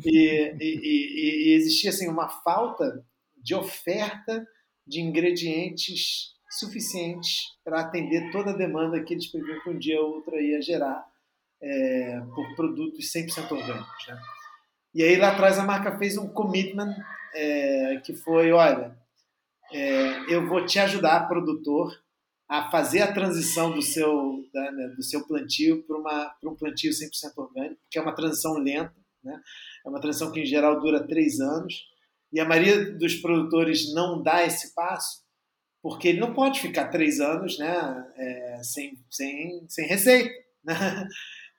E, 0.04 0.54
e, 0.60 1.48
e 1.50 1.54
existia, 1.54 1.90
assim, 1.90 2.08
uma 2.08 2.28
falta 2.28 3.04
de 3.36 3.54
oferta 3.54 4.46
de 4.86 5.00
ingredientes 5.00 6.34
suficientes 6.58 7.56
para 7.64 7.80
atender 7.80 8.30
toda 8.30 8.50
a 8.50 8.56
demanda 8.56 9.02
que 9.02 9.14
eles 9.14 9.30
previam 9.30 9.60
que 9.62 9.70
um 9.70 9.78
dia 9.78 10.00
ou 10.00 10.14
outro 10.14 10.40
ia 10.40 10.62
gerar 10.62 11.04
é, 11.60 12.20
por 12.34 12.54
produtos 12.54 13.12
100% 13.12 13.50
orgânicos, 13.50 14.06
né? 14.08 14.18
E 14.94 15.02
aí 15.02 15.16
lá 15.16 15.32
atrás 15.32 15.58
a 15.58 15.64
marca 15.64 15.98
fez 15.98 16.16
um 16.16 16.28
commitment 16.28 16.94
é, 17.34 18.00
que 18.04 18.14
foi, 18.14 18.52
olha, 18.52 18.96
é, 19.72 20.34
eu 20.34 20.46
vou 20.46 20.64
te 20.64 20.78
ajudar, 20.78 21.28
produtor, 21.28 21.92
a 22.48 22.70
fazer 22.70 23.02
a 23.02 23.12
transição 23.12 23.72
do 23.72 23.82
seu, 23.82 24.44
da, 24.52 24.70
né, 24.72 24.88
do 24.88 25.02
seu 25.02 25.26
plantio 25.26 25.82
para 25.84 26.50
um 26.50 26.54
plantio 26.54 26.90
100% 26.90 27.32
orgânico, 27.36 27.80
que 27.90 27.98
é 27.98 28.02
uma 28.02 28.14
transição 28.14 28.54
lenta, 28.54 28.94
né? 29.22 29.40
é 29.84 29.88
uma 29.88 30.00
transição 30.00 30.30
que 30.30 30.40
em 30.40 30.46
geral 30.46 30.80
dura 30.80 31.06
três 31.06 31.40
anos, 31.40 31.74
e 32.32 32.38
a 32.38 32.44
maioria 32.44 32.92
dos 32.92 33.16
produtores 33.16 33.92
não 33.92 34.22
dá 34.22 34.44
esse 34.44 34.74
passo, 34.74 35.24
porque 35.82 36.08
ele 36.08 36.20
não 36.20 36.34
pode 36.34 36.60
ficar 36.60 36.88
três 36.88 37.20
anos 37.20 37.58
né, 37.58 38.12
é, 38.16 38.60
sem, 38.62 38.98
sem, 39.10 39.66
sem 39.68 39.86
receita. 39.86 40.30
Né? 40.64 40.74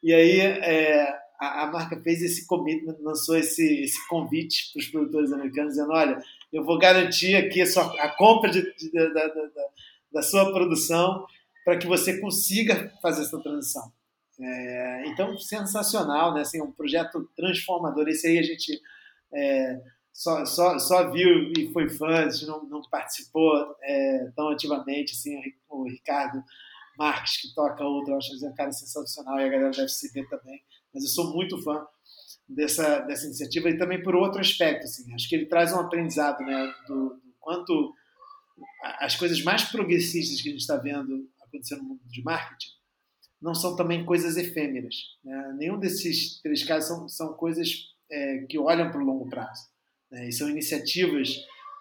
E 0.04 0.14
aí, 0.14 0.40
é, 0.40 1.20
a, 1.40 1.68
marca 1.68 2.00
fez 2.02 2.22
esse 2.22 2.48
commitment, 2.48 2.98
lançou 3.00 3.38
esse, 3.38 3.84
esse 3.84 4.08
convite 4.08 4.72
para 4.72 4.80
os 4.80 4.88
produtores 4.88 5.32
americanos, 5.32 5.74
dizendo: 5.74 5.92
olha, 5.92 6.22
eu 6.52 6.64
vou 6.64 6.80
garantir 6.80 7.36
aqui 7.36 7.62
a, 7.62 7.66
sua, 7.66 7.84
a 8.02 8.10
compra 8.10 8.50
de, 8.50 8.62
de, 8.76 8.92
da, 8.92 9.08
da, 9.10 9.28
da, 9.28 9.68
da, 10.14 10.22
sua 10.22 10.52
produção 10.52 11.26
para 11.64 11.78
que 11.78 11.86
você 11.86 12.20
consiga 12.20 12.92
fazer 13.02 13.22
essa 13.22 13.40
transição. 13.42 13.92
É, 14.40 15.08
então, 15.08 15.38
sensacional, 15.38 16.34
né? 16.34 16.42
Assim, 16.42 16.62
um 16.62 16.72
projeto 16.72 17.30
transformador. 17.36 18.08
Esse 18.08 18.28
aí 18.28 18.40
a 18.40 18.44
gente 18.44 18.80
é, 19.34 19.82
só, 20.12 20.46
só, 20.46 20.80
só 20.80 21.12
viu 21.12 21.52
e 21.56 21.72
foi 21.72 21.90
fã, 21.90 22.26
a 22.26 22.30
gente 22.30 22.48
não, 22.48 22.64
não 22.66 22.82
participou 22.90 23.76
é, 23.84 24.32
tão 24.36 24.50
ativamente. 24.50 25.14
Assim, 25.14 25.40
o 25.70 25.84
Ricardo 25.84 26.44
Marques, 26.98 27.42
que 27.42 27.54
toca 27.54 27.84
outro, 27.84 28.14
eu 28.14 28.18
acho 28.18 28.38
que 28.38 28.46
é 28.46 28.50
um 28.50 28.56
cara 28.56 28.72
sensacional 28.72 29.40
e 29.40 29.44
a 29.44 29.50
galera 29.50 29.70
deve 29.70 29.90
se 29.90 30.12
ver 30.12 30.28
também 30.30 30.60
mas 30.94 31.04
eu 31.04 31.10
sou 31.10 31.34
muito 31.34 31.62
fã 31.64 31.86
dessa, 32.48 33.00
dessa 33.00 33.26
iniciativa 33.26 33.70
e 33.70 33.78
também 33.78 34.02
por 34.02 34.16
outro 34.16 34.40
aspecto. 34.40 34.84
Assim, 34.84 35.14
acho 35.14 35.28
que 35.28 35.36
ele 35.36 35.46
traz 35.46 35.74
um 35.74 35.80
aprendizado 35.80 36.44
né, 36.44 36.74
do, 36.88 37.10
do 37.10 37.34
quanto 37.40 37.94
as 39.00 39.16
coisas 39.16 39.42
mais 39.44 39.64
progressistas 39.64 40.42
que 40.42 40.50
a 40.50 40.52
gente 40.52 40.62
está 40.62 40.78
vendo 40.78 41.30
acontecendo 41.42 41.84
no 41.84 41.90
mundo 41.90 42.02
de 42.06 42.24
marketing 42.24 42.78
não 43.42 43.54
são 43.54 43.76
também 43.76 44.06
coisas 44.06 44.36
efêmeras. 44.36 44.96
Né? 45.24 45.56
Nenhum 45.58 45.80
desses 45.80 46.42
três 46.42 46.64
casos 46.64 46.88
são, 46.88 47.08
são 47.08 47.34
coisas 47.34 47.94
é, 48.12 48.40
que 48.50 48.58
olham 48.58 48.92
para 48.92 49.02
o 49.02 49.06
longo 49.06 49.30
prazo. 49.30 49.68
Né? 50.12 50.30
E 50.30 50.32
são 50.32 50.50
iniciativas 50.50 51.36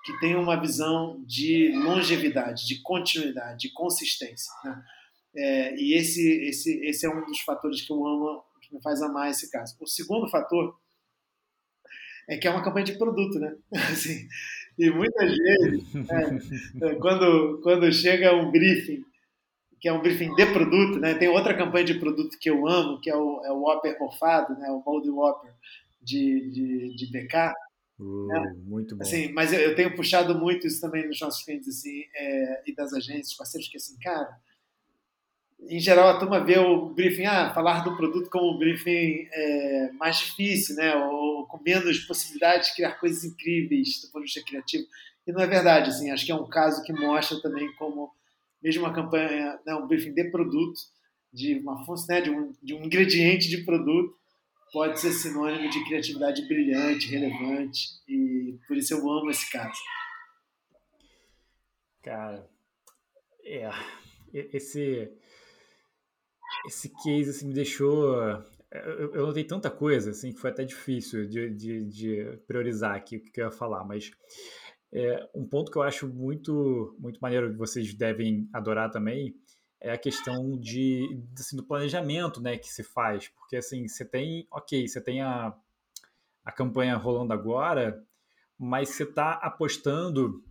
que 0.04 0.18
têm 0.20 0.36
uma 0.36 0.60
visão 0.60 1.22
de 1.24 1.72
longevidade, 1.74 2.66
de 2.66 2.80
continuidade, 2.82 3.68
de 3.68 3.72
consistência. 3.72 4.52
Né? 4.64 4.84
É, 5.34 5.76
e 5.76 5.94
esse, 5.94 6.28
esse, 6.44 6.78
esse 6.84 7.06
é 7.06 7.10
um 7.10 7.24
dos 7.24 7.40
fatores 7.40 7.82
que 7.82 7.92
eu 7.92 8.06
amo 8.06 8.44
que 8.66 8.74
me 8.74 8.82
faz 8.82 9.00
amar 9.02 9.30
esse 9.30 9.50
caso. 9.50 9.76
O 9.80 9.86
segundo 9.86 10.28
fator 10.28 10.76
é 12.28 12.36
que 12.36 12.46
é 12.46 12.50
uma 12.50 12.62
campanha 12.62 12.86
de 12.86 12.98
produto, 12.98 13.38
né? 13.38 13.56
Assim, 13.90 14.26
e 14.78 14.90
muitas 14.90 15.36
vezes, 15.36 15.84
é, 16.82 16.94
quando, 16.96 17.60
quando 17.62 17.90
chega 17.92 18.34
um 18.34 18.50
briefing, 18.50 19.02
que 19.80 19.88
é 19.88 19.92
um 19.92 20.02
briefing 20.02 20.34
de 20.34 20.46
produto, 20.46 20.98
né? 20.98 21.14
Tem 21.14 21.28
outra 21.28 21.56
campanha 21.56 21.84
de 21.84 21.94
produto 21.94 22.38
que 22.38 22.50
eu 22.50 22.66
amo, 22.66 23.00
que 23.00 23.08
é 23.08 23.16
o, 23.16 23.42
é 23.44 23.52
o 23.52 23.60
Whopper 23.60 23.98
mofado, 23.98 24.58
né? 24.58 24.68
O 24.70 24.82
Moldy 24.84 25.10
Whopper 25.10 25.52
de, 26.02 26.50
de, 26.50 26.96
de 26.96 27.06
BK. 27.10 27.52
Uh, 27.98 28.26
né? 28.26 28.54
Muito 28.64 28.96
bom. 28.96 29.02
Assim, 29.02 29.32
mas 29.32 29.52
eu, 29.52 29.60
eu, 29.60 29.74
tenho 29.74 29.94
puxado 29.94 30.38
muito 30.38 30.66
isso 30.66 30.80
também 30.80 31.06
nos 31.06 31.20
nossos 31.20 31.42
clientes 31.44 31.68
assim, 31.68 32.02
é, 32.14 32.62
e 32.66 32.74
das 32.74 32.92
agências, 32.92 33.34
parceiros, 33.34 33.68
que 33.68 33.76
assim, 33.76 33.98
cara, 33.98 34.28
em 35.68 35.80
geral 35.80 36.08
a 36.08 36.18
turma 36.18 36.44
vê 36.44 36.58
o 36.58 36.90
briefing, 36.90 37.24
ah, 37.24 37.52
falar 37.52 37.84
do 37.84 37.96
produto 37.96 38.30
como 38.30 38.54
um 38.54 38.58
briefing 38.58 39.28
é, 39.32 39.90
mais 39.92 40.18
difícil, 40.18 40.76
né? 40.76 40.94
Ou 40.96 41.46
com 41.46 41.62
menos 41.62 41.98
possibilidade 42.00 42.66
de 42.66 42.74
criar 42.74 42.92
coisas 42.92 43.24
incríveis 43.24 44.00
do 44.00 44.08
ponto 44.08 44.24
de 44.24 44.32
vista 44.32 44.42
criativo. 44.42 44.86
E 45.26 45.32
não 45.32 45.40
é 45.40 45.46
verdade, 45.46 45.90
assim, 45.90 46.10
acho 46.10 46.24
que 46.24 46.32
é 46.32 46.34
um 46.34 46.46
caso 46.46 46.82
que 46.84 46.92
mostra 46.92 47.40
também 47.40 47.72
como, 47.74 48.12
mesmo 48.62 48.84
uma 48.84 48.94
campanha, 48.94 49.58
né, 49.66 49.74
um 49.74 49.86
briefing 49.86 50.14
de 50.14 50.24
produto, 50.30 50.80
de 51.32 51.58
uma 51.58 51.84
função, 51.84 52.14
né, 52.14 52.20
de, 52.20 52.30
um, 52.30 52.54
de 52.62 52.74
um 52.74 52.84
ingrediente 52.84 53.48
de 53.48 53.64
produto, 53.64 54.16
pode 54.72 55.00
ser 55.00 55.12
sinônimo 55.12 55.68
de 55.68 55.84
criatividade 55.84 56.46
brilhante, 56.46 57.08
relevante, 57.08 57.88
e 58.08 58.56
por 58.68 58.76
isso 58.76 58.94
eu 58.94 59.10
amo 59.10 59.30
esse 59.30 59.50
caso. 59.50 59.80
Cara, 62.02 62.48
é, 63.44 63.68
esse 64.32 65.10
esse 66.66 66.88
case 67.02 67.30
assim, 67.30 67.48
me 67.48 67.54
deixou. 67.54 68.14
Eu, 68.70 69.14
eu 69.14 69.26
notei 69.26 69.44
tanta 69.44 69.70
coisa 69.70 70.10
assim 70.10 70.32
que 70.32 70.40
foi 70.40 70.50
até 70.50 70.64
difícil 70.64 71.26
de, 71.26 71.50
de, 71.50 71.84
de 71.84 72.38
priorizar 72.46 72.94
aqui 72.94 73.16
o 73.16 73.20
que 73.22 73.40
eu 73.40 73.46
ia 73.46 73.50
falar, 73.50 73.84
mas 73.84 74.10
é, 74.92 75.28
um 75.34 75.46
ponto 75.46 75.70
que 75.70 75.78
eu 75.78 75.82
acho 75.82 76.08
muito, 76.08 76.96
muito 76.98 77.18
maneiro 77.20 77.50
que 77.50 77.56
vocês 77.56 77.92
devem 77.94 78.48
adorar 78.52 78.90
também 78.90 79.34
é 79.80 79.92
a 79.92 79.98
questão 79.98 80.58
de, 80.58 81.22
assim, 81.38 81.56
do 81.56 81.62
planejamento 81.62 82.40
né, 82.40 82.56
que 82.56 82.68
se 82.68 82.82
faz. 82.82 83.28
Porque 83.28 83.56
assim, 83.56 83.86
você 83.86 84.04
tem, 84.04 84.46
ok, 84.50 84.88
você 84.88 85.00
tem 85.00 85.20
a, 85.20 85.54
a 86.44 86.52
campanha 86.52 86.96
rolando 86.96 87.32
agora, 87.32 88.02
mas 88.58 88.90
você 88.90 89.02
está 89.02 89.32
apostando 89.32 90.42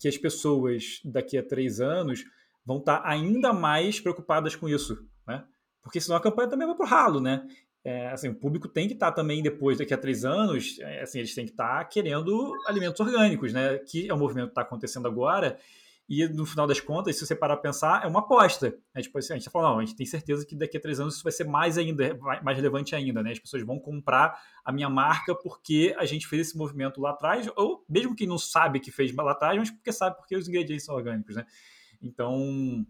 que 0.00 0.08
as 0.08 0.16
pessoas 0.16 1.00
daqui 1.04 1.36
a 1.36 1.46
três 1.46 1.80
anos 1.80 2.24
vão 2.64 2.78
estar 2.78 3.00
tá 3.00 3.08
ainda 3.08 3.52
mais 3.52 4.00
preocupadas 4.00 4.54
com 4.54 4.68
isso? 4.68 5.06
Porque 5.86 6.00
senão 6.00 6.16
a 6.16 6.20
campanha 6.20 6.48
também 6.48 6.66
vai 6.66 6.76
para 6.76 6.84
o 6.84 6.88
ralo, 6.88 7.20
né? 7.20 7.46
É, 7.84 8.08
assim, 8.08 8.28
o 8.28 8.34
público 8.34 8.66
tem 8.66 8.88
que 8.88 8.94
estar 8.94 9.12
tá 9.12 9.12
também 9.12 9.40
depois, 9.40 9.78
daqui 9.78 9.94
a 9.94 9.98
três 9.98 10.24
anos, 10.24 10.76
é, 10.80 11.02
assim, 11.02 11.20
eles 11.20 11.32
têm 11.34 11.44
que 11.44 11.52
estar 11.52 11.78
tá 11.78 11.84
querendo 11.84 12.52
alimentos 12.66 12.98
orgânicos, 13.00 13.52
né? 13.52 13.78
Que 13.78 14.08
é 14.08 14.14
um 14.14 14.18
movimento 14.18 14.46
que 14.46 14.52
está 14.52 14.62
acontecendo 14.62 15.06
agora 15.06 15.58
e 16.08 16.26
no 16.28 16.46
final 16.46 16.68
das 16.68 16.78
contas, 16.78 17.16
se 17.16 17.26
você 17.26 17.34
parar 17.34 17.54
a 17.54 17.56
pensar, 17.56 18.04
é 18.04 18.06
uma 18.06 18.20
aposta. 18.20 18.78
Né? 18.94 19.02
Tipo, 19.02 19.18
assim, 19.18 19.32
a 19.32 19.36
gente 19.36 19.42
está 19.42 19.50
falando, 19.50 19.72
não, 19.72 19.78
a 19.80 19.84
gente 19.84 19.96
tem 19.96 20.06
certeza 20.06 20.46
que 20.46 20.54
daqui 20.54 20.76
a 20.76 20.80
três 20.80 21.00
anos 21.00 21.16
isso 21.16 21.24
vai 21.24 21.32
ser 21.32 21.44
mais 21.44 21.76
ainda, 21.76 22.16
mais 22.42 22.56
relevante 22.56 22.94
ainda, 22.94 23.22
né? 23.22 23.32
As 23.32 23.40
pessoas 23.40 23.64
vão 23.64 23.78
comprar 23.80 24.40
a 24.64 24.70
minha 24.70 24.88
marca 24.88 25.34
porque 25.34 25.94
a 25.98 26.04
gente 26.04 26.28
fez 26.28 26.48
esse 26.48 26.56
movimento 26.56 27.00
lá 27.00 27.10
atrás, 27.10 27.50
ou 27.56 27.84
mesmo 27.88 28.14
que 28.14 28.24
não 28.24 28.38
sabe 28.38 28.78
que 28.78 28.92
fez 28.92 29.12
lá 29.14 29.32
atrás, 29.32 29.58
mas 29.58 29.70
porque 29.70 29.92
sabe 29.92 30.16
porque 30.16 30.36
os 30.36 30.48
ingredientes 30.48 30.86
são 30.86 30.94
orgânicos, 30.94 31.34
né? 31.34 31.44
Então, 32.00 32.86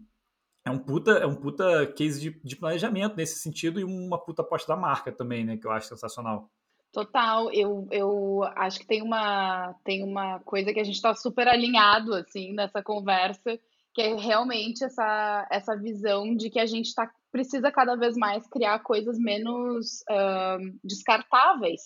é 0.67 0.71
um 0.71 0.77
puta, 0.77 1.11
é 1.11 1.25
um 1.25 1.35
puta 1.35 1.87
case 1.93 2.19
de, 2.19 2.29
de 2.43 2.55
planejamento 2.55 3.15
nesse 3.15 3.39
sentido 3.39 3.79
e 3.79 3.83
uma 3.83 4.17
puta 4.17 4.41
aposta 4.41 4.67
da 4.73 4.79
marca 4.79 5.11
também, 5.11 5.45
né? 5.45 5.57
Que 5.57 5.65
eu 5.65 5.71
acho 5.71 5.87
sensacional. 5.87 6.49
Total, 6.91 7.51
eu, 7.53 7.87
eu 7.91 8.43
acho 8.55 8.79
que 8.79 8.87
tem 8.87 9.01
uma, 9.01 9.73
tem 9.83 10.03
uma 10.03 10.39
coisa 10.39 10.73
que 10.73 10.79
a 10.79 10.83
gente 10.83 10.95
está 10.95 11.13
super 11.13 11.47
alinhado 11.47 12.13
assim 12.13 12.53
nessa 12.53 12.81
conversa, 12.81 13.59
que 13.93 14.01
é 14.01 14.15
realmente 14.15 14.83
essa, 14.83 15.47
essa 15.51 15.75
visão 15.75 16.35
de 16.35 16.49
que 16.49 16.59
a 16.59 16.65
gente 16.65 16.93
tá, 16.93 17.09
precisa 17.31 17.71
cada 17.71 17.95
vez 17.95 18.15
mais 18.15 18.47
criar 18.47 18.79
coisas 18.79 19.17
menos 19.17 20.01
uh, 20.09 20.79
descartáveis 20.83 21.81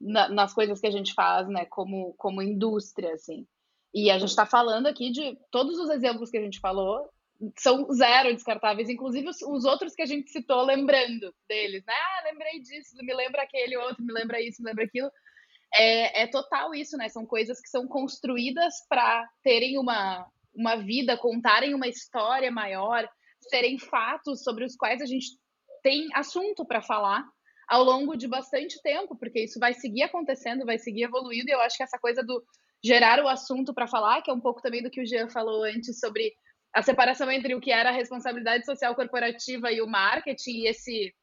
na, 0.00 0.28
nas 0.28 0.54
coisas 0.54 0.80
que 0.80 0.86
a 0.86 0.92
gente 0.92 1.12
faz, 1.12 1.48
né, 1.48 1.64
como, 1.66 2.14
como 2.16 2.42
indústria, 2.42 3.12
assim. 3.14 3.46
E 3.92 4.10
a 4.10 4.18
gente 4.18 4.30
está 4.30 4.46
falando 4.46 4.86
aqui 4.86 5.10
de 5.10 5.36
todos 5.50 5.78
os 5.78 5.90
exemplos 5.90 6.30
que 6.30 6.38
a 6.38 6.42
gente 6.42 6.60
falou 6.60 7.10
são 7.58 7.90
zero 7.92 8.32
descartáveis, 8.34 8.88
inclusive 8.88 9.28
os, 9.28 9.40
os, 9.42 9.64
outros 9.64 9.94
que 9.94 10.02
a 10.02 10.06
gente 10.06 10.30
citou, 10.30 10.62
lembrando 10.62 11.34
deles, 11.48 11.82
né? 11.86 11.94
Ah, 11.94 12.22
lembrei 12.30 12.60
disso, 12.60 12.96
me 13.00 13.14
lembra 13.14 13.42
aquele 13.42 13.76
outro, 13.76 14.04
me 14.04 14.12
lembra 14.12 14.40
isso, 14.40 14.62
me 14.62 14.68
lembra 14.68 14.84
aquilo. 14.84 15.10
É, 15.74 16.22
é 16.22 16.26
total 16.26 16.74
isso, 16.74 16.96
né? 16.96 17.08
São 17.08 17.24
coisas 17.24 17.60
que 17.60 17.68
são 17.68 17.86
construídas 17.86 18.74
para 18.88 19.26
terem 19.42 19.78
uma, 19.78 20.26
uma 20.54 20.76
vida, 20.76 21.16
contarem 21.16 21.74
uma 21.74 21.88
história 21.88 22.50
maior, 22.50 23.08
serem 23.48 23.78
fatos 23.78 24.42
sobre 24.42 24.64
os 24.64 24.76
quais 24.76 25.00
a 25.00 25.06
gente 25.06 25.28
tem 25.82 26.08
assunto 26.14 26.66
para 26.66 26.82
falar 26.82 27.24
ao 27.68 27.84
longo 27.84 28.16
de 28.16 28.26
bastante 28.26 28.82
tempo, 28.82 29.16
porque 29.16 29.44
isso 29.44 29.58
vai 29.60 29.72
seguir 29.72 30.02
acontecendo, 30.02 30.66
vai 30.66 30.76
seguir 30.76 31.04
evoluindo, 31.04 31.48
e 31.48 31.52
eu 31.52 31.60
acho 31.60 31.76
que 31.76 31.84
essa 31.84 31.98
coisa 31.98 32.22
do 32.22 32.42
gerar 32.82 33.22
o 33.22 33.28
assunto 33.28 33.72
para 33.72 33.86
falar, 33.86 34.22
que 34.22 34.30
é 34.30 34.34
um 34.34 34.40
pouco 34.40 34.60
também 34.60 34.82
do 34.82 34.90
que 34.90 35.00
o 35.00 35.06
Jean 35.06 35.28
falou 35.28 35.62
antes 35.62 36.00
sobre 36.00 36.34
a 36.72 36.82
separação 36.82 37.30
entre 37.30 37.54
o 37.54 37.60
que 37.60 37.72
era 37.72 37.90
a 37.90 37.92
responsabilidade 37.92 38.64
social 38.64 38.94
corporativa 38.94 39.72
e 39.72 39.80
o 39.80 39.88
marketing 39.88 40.62
e 40.62 40.68
esse 40.68 41.14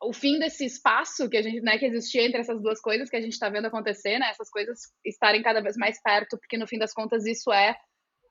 o 0.00 0.12
fim 0.12 0.38
desse 0.38 0.64
espaço 0.64 1.28
que 1.28 1.36
a 1.36 1.42
gente 1.42 1.60
né, 1.60 1.76
que 1.76 1.84
existia 1.84 2.22
entre 2.22 2.40
essas 2.40 2.62
duas 2.62 2.80
coisas 2.80 3.10
que 3.10 3.16
a 3.16 3.20
gente 3.20 3.32
está 3.32 3.48
vendo 3.48 3.66
acontecer, 3.66 4.18
né, 4.18 4.30
essas 4.30 4.48
coisas 4.48 4.78
estarem 5.04 5.42
cada 5.42 5.60
vez 5.60 5.76
mais 5.76 6.00
perto, 6.00 6.38
porque 6.38 6.56
no 6.56 6.68
fim 6.68 6.78
das 6.78 6.94
contas 6.94 7.26
isso 7.26 7.52
é 7.52 7.76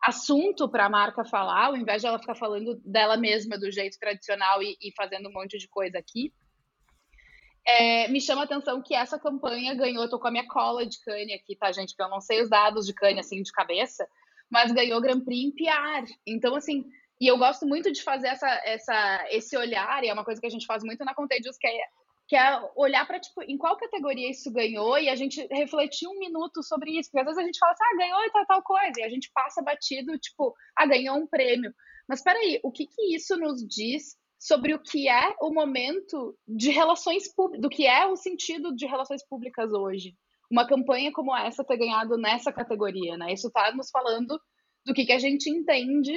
assunto 0.02 0.70
para 0.70 0.86
a 0.86 0.90
marca 0.90 1.26
falar, 1.26 1.66
ao 1.66 1.76
invés 1.76 2.02
de 2.02 2.08
ela 2.08 2.20
ficar 2.20 2.36
falando 2.36 2.80
dela 2.86 3.18
mesma 3.18 3.58
do 3.58 3.70
jeito 3.72 3.98
tradicional 4.00 4.62
e, 4.64 4.78
e 4.82 4.94
fazendo 4.96 5.28
um 5.28 5.34
monte 5.34 5.58
de 5.58 5.68
coisa 5.68 5.98
aqui. 5.98 6.34
É, 7.66 8.08
me 8.08 8.22
chama 8.22 8.44
a 8.44 8.46
atenção 8.46 8.82
que 8.82 8.96
essa 8.96 9.20
campanha 9.20 9.76
ganhou, 9.76 10.10
tô 10.10 10.18
com 10.18 10.28
a 10.28 10.32
minha 10.32 10.48
cola 10.48 10.86
de 10.86 10.98
cane 11.02 11.34
aqui, 11.34 11.54
tá, 11.54 11.70
gente? 11.72 11.90
Porque 11.90 12.04
eu 12.04 12.10
não 12.10 12.22
sei 12.22 12.42
os 12.42 12.50
dados 12.50 12.86
de 12.86 12.94
cane 12.94 13.20
assim 13.20 13.42
de 13.42 13.52
cabeça, 13.52 14.08
mas 14.50 14.72
ganhou 14.72 15.02
Grand 15.02 15.22
Prix 15.22 15.46
em 15.46 15.52
PR. 15.52 16.12
Então, 16.26 16.56
assim, 16.56 16.86
e 17.20 17.28
eu 17.28 17.38
gosto 17.38 17.66
muito 17.66 17.92
de 17.92 18.04
fazer 18.04 18.28
essa, 18.28 18.48
essa, 18.64 19.28
esse 19.32 19.58
olhar, 19.58 20.04
e 20.04 20.10
é 20.10 20.14
uma 20.14 20.24
coisa 20.24 20.40
que 20.40 20.48
a 20.48 20.52
gente 20.52 20.66
faz 20.66 20.84
muito 20.84 21.04
na 21.04 21.16
Contagious, 21.16 21.58
que 21.58 21.68
é, 21.68 21.80
que 22.28 22.36
é 22.36 22.62
olhar 22.76 23.08
para, 23.08 23.20
tipo, 23.20 23.42
em 23.44 23.58
qual 23.58 23.78
categoria 23.78 24.30
isso 24.30 24.52
ganhou 24.52 25.00
e 25.00 25.10
a 25.10 25.16
gente 25.16 25.48
refletir 25.52 26.08
um 26.08 26.20
minuto 26.20 26.62
sobre 26.62 26.92
isso. 26.92 27.10
Porque 27.10 27.22
às 27.22 27.26
vezes 27.26 27.42
a 27.42 27.46
gente 27.46 27.58
fala 27.58 27.72
assim, 27.72 27.84
ah, 27.84 27.98
ganhou 27.98 28.32
tal, 28.32 28.46
tal 28.46 28.64
coisa, 28.64 29.00
e 29.00 29.04
a 29.04 29.10
gente 29.10 29.32
passa 29.34 29.64
batido, 29.64 30.18
tipo, 30.20 30.54
ah, 30.76 30.86
ganhou 30.86 31.18
um 31.18 31.28
prêmio. 31.28 31.74
Mas 32.08 32.22
peraí, 32.22 32.60
o 32.64 32.72
que, 32.72 32.86
que 32.86 33.16
isso 33.16 33.36
nos 33.38 33.66
diz 33.68 34.16
sobre 34.40 34.74
o 34.74 34.80
que 34.80 35.10
é 35.10 35.36
o 35.42 35.52
momento 35.52 36.38
de 36.48 36.70
relações 36.70 37.34
públicas, 37.34 37.62
do 37.62 37.70
que 37.70 37.88
é 37.88 38.06
o 38.06 38.16
sentido 38.16 38.76
de 38.76 38.86
relações 38.86 39.26
públicas 39.28 39.74
hoje? 39.74 40.16
Uma 40.50 40.68
campanha 40.68 41.12
como 41.12 41.36
essa 41.36 41.64
ter 41.64 41.78
ganhado 41.78 42.18
nessa 42.18 42.52
categoria, 42.52 43.18
né? 43.18 43.34
Isso 43.34 43.48
está 43.48 43.72
nos 43.74 43.90
falando 43.90 44.40
do 44.86 44.94
que, 44.94 45.06
que 45.06 45.14
a 45.14 45.20
gente 45.20 45.50
entende 45.50 46.14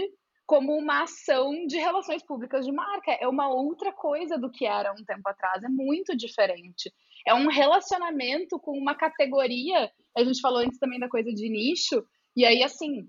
como 0.47 0.77
uma 0.77 1.03
ação 1.03 1.67
de 1.67 1.77
relações 1.77 2.25
públicas 2.25 2.65
de 2.65 2.73
marca. 2.73 3.13
É 3.13 3.29
uma 3.29 3.49
outra 3.49 3.93
coisa 3.93 4.39
do 4.39 4.51
que 4.51 4.67
era 4.67 4.93
um 4.93 5.05
tempo 5.05 5.29
atrás, 5.29 5.63
é 5.63 5.69
muito 5.69 6.17
diferente. 6.17 6.93
É 7.27 7.35
um 7.35 7.49
relacionamento 7.49 8.59
com 8.59 8.77
uma 8.77 8.95
categoria. 8.95 9.91
A 10.17 10.25
gente 10.25 10.41
falou 10.41 10.59
antes 10.59 10.79
também 10.79 10.99
da 10.99 11.09
coisa 11.09 11.33
de 11.33 11.49
nicho, 11.49 12.05
e 12.37 12.45
aí, 12.45 12.63
assim, 12.63 13.09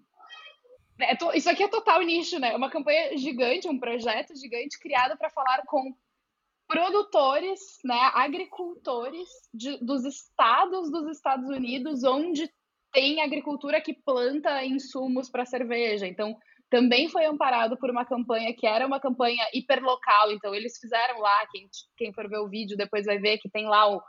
é 0.99 1.17
isso 1.35 1.49
aqui 1.49 1.63
é 1.63 1.67
total 1.67 2.01
nicho, 2.01 2.39
né? 2.39 2.55
Uma 2.55 2.69
campanha 2.69 3.17
gigante, 3.17 3.67
um 3.67 3.79
projeto 3.79 4.35
gigante 4.35 4.79
criado 4.79 5.17
para 5.17 5.29
falar 5.29 5.63
com 5.65 5.95
produtores, 6.71 7.59
né, 7.83 7.99
agricultores 8.13 9.27
de, 9.53 9.77
dos 9.83 10.05
estados 10.05 10.89
dos 10.89 11.05
Estados 11.09 11.49
Unidos 11.49 12.01
onde 12.05 12.49
tem 12.93 13.21
agricultura 13.21 13.81
que 13.81 13.93
planta 13.93 14.63
insumos 14.63 15.29
para 15.29 15.45
cerveja. 15.45 16.07
Então, 16.07 16.33
também 16.69 17.09
foi 17.09 17.25
amparado 17.25 17.77
por 17.77 17.89
uma 17.89 18.05
campanha 18.05 18.55
que 18.57 18.65
era 18.65 18.87
uma 18.87 19.01
campanha 19.01 19.45
hiperlocal. 19.53 20.31
Então, 20.31 20.55
eles 20.55 20.77
fizeram 20.79 21.19
lá, 21.19 21.45
quem, 21.51 21.67
quem 21.97 22.13
for 22.13 22.29
ver 22.29 22.39
o 22.39 22.47
vídeo 22.47 22.77
depois 22.77 23.05
vai 23.05 23.19
ver 23.19 23.37
que 23.39 23.49
tem 23.49 23.67
lá 23.67 23.93
o 23.93 24.01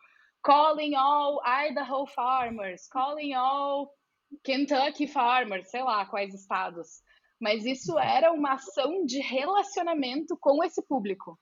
Calling 0.44 0.94
All 0.94 1.40
Idaho 1.68 2.06
Farmers, 2.06 2.86
Calling 2.88 3.34
All 3.34 3.92
Kentucky 4.44 5.08
Farmers, 5.08 5.68
sei 5.68 5.82
lá 5.82 6.06
quais 6.06 6.32
estados. 6.32 7.02
Mas 7.40 7.64
isso 7.64 7.98
era 7.98 8.30
uma 8.30 8.52
ação 8.52 9.04
de 9.04 9.20
relacionamento 9.20 10.36
com 10.40 10.62
esse 10.62 10.80
público. 10.86 11.36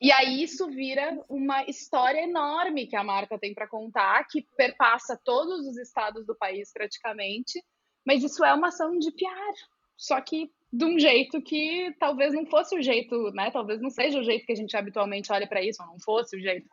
E 0.00 0.12
aí 0.12 0.42
isso 0.42 0.68
vira 0.68 1.18
uma 1.28 1.64
história 1.64 2.20
enorme 2.20 2.86
que 2.86 2.94
a 2.94 3.02
marca 3.02 3.38
tem 3.38 3.52
para 3.52 3.66
contar, 3.66 4.24
que 4.28 4.46
perpassa 4.56 5.20
todos 5.24 5.66
os 5.66 5.76
estados 5.76 6.24
do 6.24 6.36
país 6.36 6.72
praticamente, 6.72 7.62
mas 8.06 8.22
isso 8.22 8.44
é 8.44 8.54
uma 8.54 8.68
ação 8.68 8.96
de 8.96 9.10
PR, 9.10 9.54
só 9.96 10.20
que 10.20 10.50
de 10.72 10.84
um 10.84 10.98
jeito 10.98 11.42
que 11.42 11.94
talvez 11.98 12.32
não 12.32 12.46
fosse 12.46 12.76
o 12.76 12.82
jeito, 12.82 13.30
né? 13.32 13.50
Talvez 13.50 13.80
não 13.80 13.90
seja 13.90 14.20
o 14.20 14.24
jeito 14.24 14.46
que 14.46 14.52
a 14.52 14.56
gente 14.56 14.76
habitualmente 14.76 15.32
olha 15.32 15.46
para 15.48 15.62
isso, 15.62 15.82
ou 15.82 15.88
não 15.88 15.98
fosse 15.98 16.36
o 16.36 16.40
jeito 16.40 16.68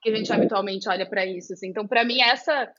que 0.00 0.08
a 0.08 0.16
gente 0.16 0.32
habitualmente 0.32 0.88
olha 0.88 1.06
para 1.06 1.26
isso. 1.26 1.52
Assim. 1.52 1.68
Então, 1.68 1.86
para 1.86 2.04
mim, 2.04 2.20
essa 2.22 2.72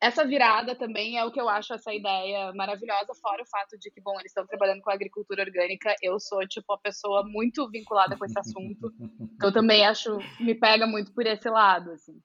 essa 0.00 0.24
virada 0.24 0.76
também 0.76 1.18
é 1.18 1.24
o 1.24 1.32
que 1.32 1.40
eu 1.40 1.48
acho 1.48 1.74
essa 1.74 1.92
ideia 1.92 2.52
maravilhosa, 2.54 3.14
fora 3.20 3.42
o 3.42 3.46
fato 3.46 3.76
de 3.78 3.90
que, 3.90 4.00
bom, 4.00 4.14
eles 4.14 4.30
estão 4.30 4.46
trabalhando 4.46 4.80
com 4.80 4.90
a 4.90 4.94
agricultura 4.94 5.42
orgânica. 5.42 5.94
Eu 6.00 6.20
sou, 6.20 6.46
tipo, 6.46 6.72
a 6.72 6.78
pessoa 6.78 7.24
muito 7.26 7.68
vinculada 7.68 8.16
com 8.16 8.24
esse 8.24 8.38
assunto. 8.38 8.92
Então, 9.34 9.52
também 9.52 9.84
acho, 9.84 10.18
me 10.40 10.54
pega 10.54 10.86
muito 10.86 11.12
por 11.12 11.26
esse 11.26 11.48
lado, 11.50 11.90
assim. 11.90 12.20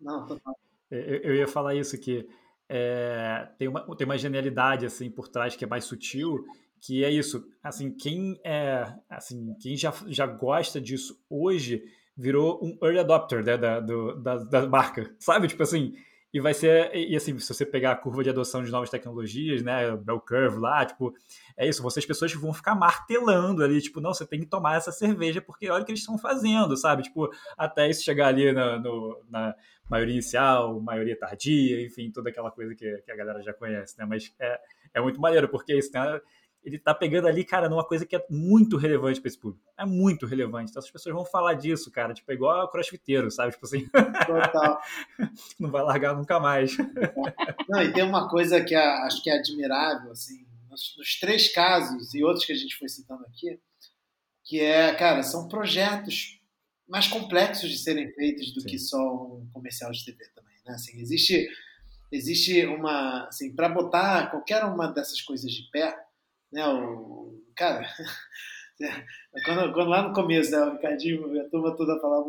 Não, 0.00 0.24
total. 0.26 0.56
Eu, 0.90 1.00
eu 1.00 1.34
ia 1.34 1.48
falar 1.48 1.74
isso, 1.74 2.00
que 2.00 2.28
é, 2.68 3.48
tem, 3.58 3.66
uma, 3.66 3.96
tem 3.96 4.04
uma 4.04 4.16
genialidade 4.16 4.86
assim 4.86 5.10
por 5.10 5.26
trás 5.26 5.56
que 5.56 5.64
é 5.64 5.68
mais 5.68 5.84
sutil, 5.84 6.44
que 6.80 7.04
é 7.04 7.10
isso. 7.10 7.44
Assim, 7.62 7.92
quem 7.92 8.40
é, 8.44 8.84
assim, 9.08 9.56
quem 9.60 9.76
já, 9.76 9.92
já 10.06 10.26
gosta 10.26 10.80
disso 10.80 11.20
hoje 11.28 11.82
virou 12.16 12.60
um 12.62 12.78
early 12.82 13.00
adopter 13.00 13.44
né, 13.44 13.56
da, 13.56 13.80
do, 13.80 14.14
da, 14.22 14.36
da 14.36 14.66
marca, 14.68 15.12
sabe? 15.18 15.48
Tipo 15.48 15.64
assim, 15.64 15.94
e 16.32 16.40
vai 16.40 16.54
ser, 16.54 16.94
e 16.94 17.16
assim, 17.16 17.36
se 17.38 17.52
você 17.52 17.66
pegar 17.66 17.92
a 17.92 17.96
curva 17.96 18.22
de 18.22 18.30
adoção 18.30 18.62
de 18.62 18.70
novas 18.70 18.88
tecnologias, 18.88 19.62
né, 19.62 19.96
bell 19.96 20.20
curve 20.20 20.58
lá, 20.58 20.86
tipo, 20.86 21.12
é 21.56 21.68
isso, 21.68 21.82
vocês 21.82 22.06
pessoas 22.06 22.32
vão 22.34 22.54
ficar 22.54 22.74
martelando 22.76 23.64
ali, 23.64 23.80
tipo, 23.80 24.00
não, 24.00 24.14
você 24.14 24.24
tem 24.24 24.38
que 24.38 24.46
tomar 24.46 24.76
essa 24.76 24.92
cerveja, 24.92 25.40
porque 25.40 25.68
olha 25.68 25.82
o 25.82 25.84
que 25.84 25.90
eles 25.90 26.00
estão 26.00 26.16
fazendo, 26.16 26.76
sabe? 26.76 27.02
Tipo, 27.02 27.28
até 27.58 27.90
isso 27.90 28.04
chegar 28.04 28.28
ali 28.28 28.52
na, 28.52 28.78
no, 28.78 29.20
na 29.28 29.54
maioria 29.88 30.14
inicial, 30.14 30.80
maioria 30.80 31.18
tardia, 31.18 31.84
enfim, 31.84 32.12
toda 32.12 32.30
aquela 32.30 32.50
coisa 32.50 32.76
que, 32.76 32.98
que 32.98 33.10
a 33.10 33.16
galera 33.16 33.42
já 33.42 33.52
conhece, 33.52 33.98
né? 33.98 34.04
Mas 34.04 34.32
é, 34.38 34.60
é 34.94 35.00
muito 35.00 35.20
maneiro, 35.20 35.48
porque 35.48 35.76
isso, 35.76 35.90
né? 35.92 36.20
Ele 36.62 36.78
tá 36.78 36.94
pegando 36.94 37.26
ali, 37.26 37.44
cara, 37.44 37.68
numa 37.68 37.84
coisa 37.84 38.04
que 38.04 38.14
é 38.14 38.24
muito 38.28 38.76
relevante 38.76 39.20
para 39.20 39.28
esse 39.28 39.38
público. 39.38 39.64
É 39.78 39.86
muito 39.86 40.26
relevante. 40.26 40.70
Então 40.70 40.82
as 40.82 40.90
pessoas 40.90 41.14
vão 41.14 41.24
falar 41.24 41.54
disso, 41.54 41.90
cara. 41.90 42.12
Tipo, 42.12 42.30
é 42.30 42.34
igual 42.34 42.62
a 42.62 42.70
crossfiteiro, 42.70 43.30
sabe? 43.30 43.52
Tipo 43.52 43.64
assim. 43.64 43.88
Total. 43.88 44.80
Não 45.58 45.70
vai 45.70 45.82
largar 45.82 46.14
nunca 46.14 46.38
mais. 46.38 46.76
Não, 47.68 47.82
e 47.82 47.92
tem 47.92 48.04
uma 48.04 48.28
coisa 48.28 48.62
que 48.62 48.74
é, 48.74 48.86
acho 49.04 49.22
que 49.22 49.30
é 49.30 49.38
admirável, 49.38 50.12
assim, 50.12 50.46
nos, 50.68 50.94
nos, 50.98 51.18
três 51.18 51.52
casos 51.52 52.14
e 52.14 52.22
outros 52.22 52.44
que 52.44 52.52
a 52.52 52.56
gente 52.56 52.76
foi 52.76 52.88
citando 52.88 53.24
aqui, 53.24 53.58
que 54.44 54.60
é, 54.60 54.94
cara, 54.94 55.22
são 55.22 55.48
projetos 55.48 56.38
mais 56.86 57.06
complexos 57.06 57.70
de 57.70 57.78
serem 57.78 58.12
feitos 58.12 58.52
do 58.52 58.60
Sim. 58.60 58.68
que 58.68 58.78
só 58.78 58.98
um 58.98 59.48
comercial 59.52 59.90
de 59.92 60.04
TV 60.04 60.28
também, 60.34 60.56
né? 60.66 60.74
Assim, 60.74 61.00
existe 61.00 61.48
existe 62.12 62.66
uma, 62.66 63.28
assim, 63.28 63.54
para 63.54 63.68
botar 63.68 64.30
qualquer 64.30 64.64
uma 64.64 64.88
dessas 64.88 65.20
coisas 65.20 65.50
de 65.52 65.70
pé, 65.70 65.94
né? 66.52 66.66
O, 66.66 67.42
cara, 67.56 67.86
quando, 69.44 69.72
quando, 69.72 69.88
lá 69.88 70.02
no 70.08 70.14
começo, 70.14 70.50
né, 70.50 70.58
o 70.58 70.72
Ricardinho, 70.72 71.40
a 71.40 71.48
turma 71.48 71.76
toda 71.76 72.00
falava. 72.00 72.26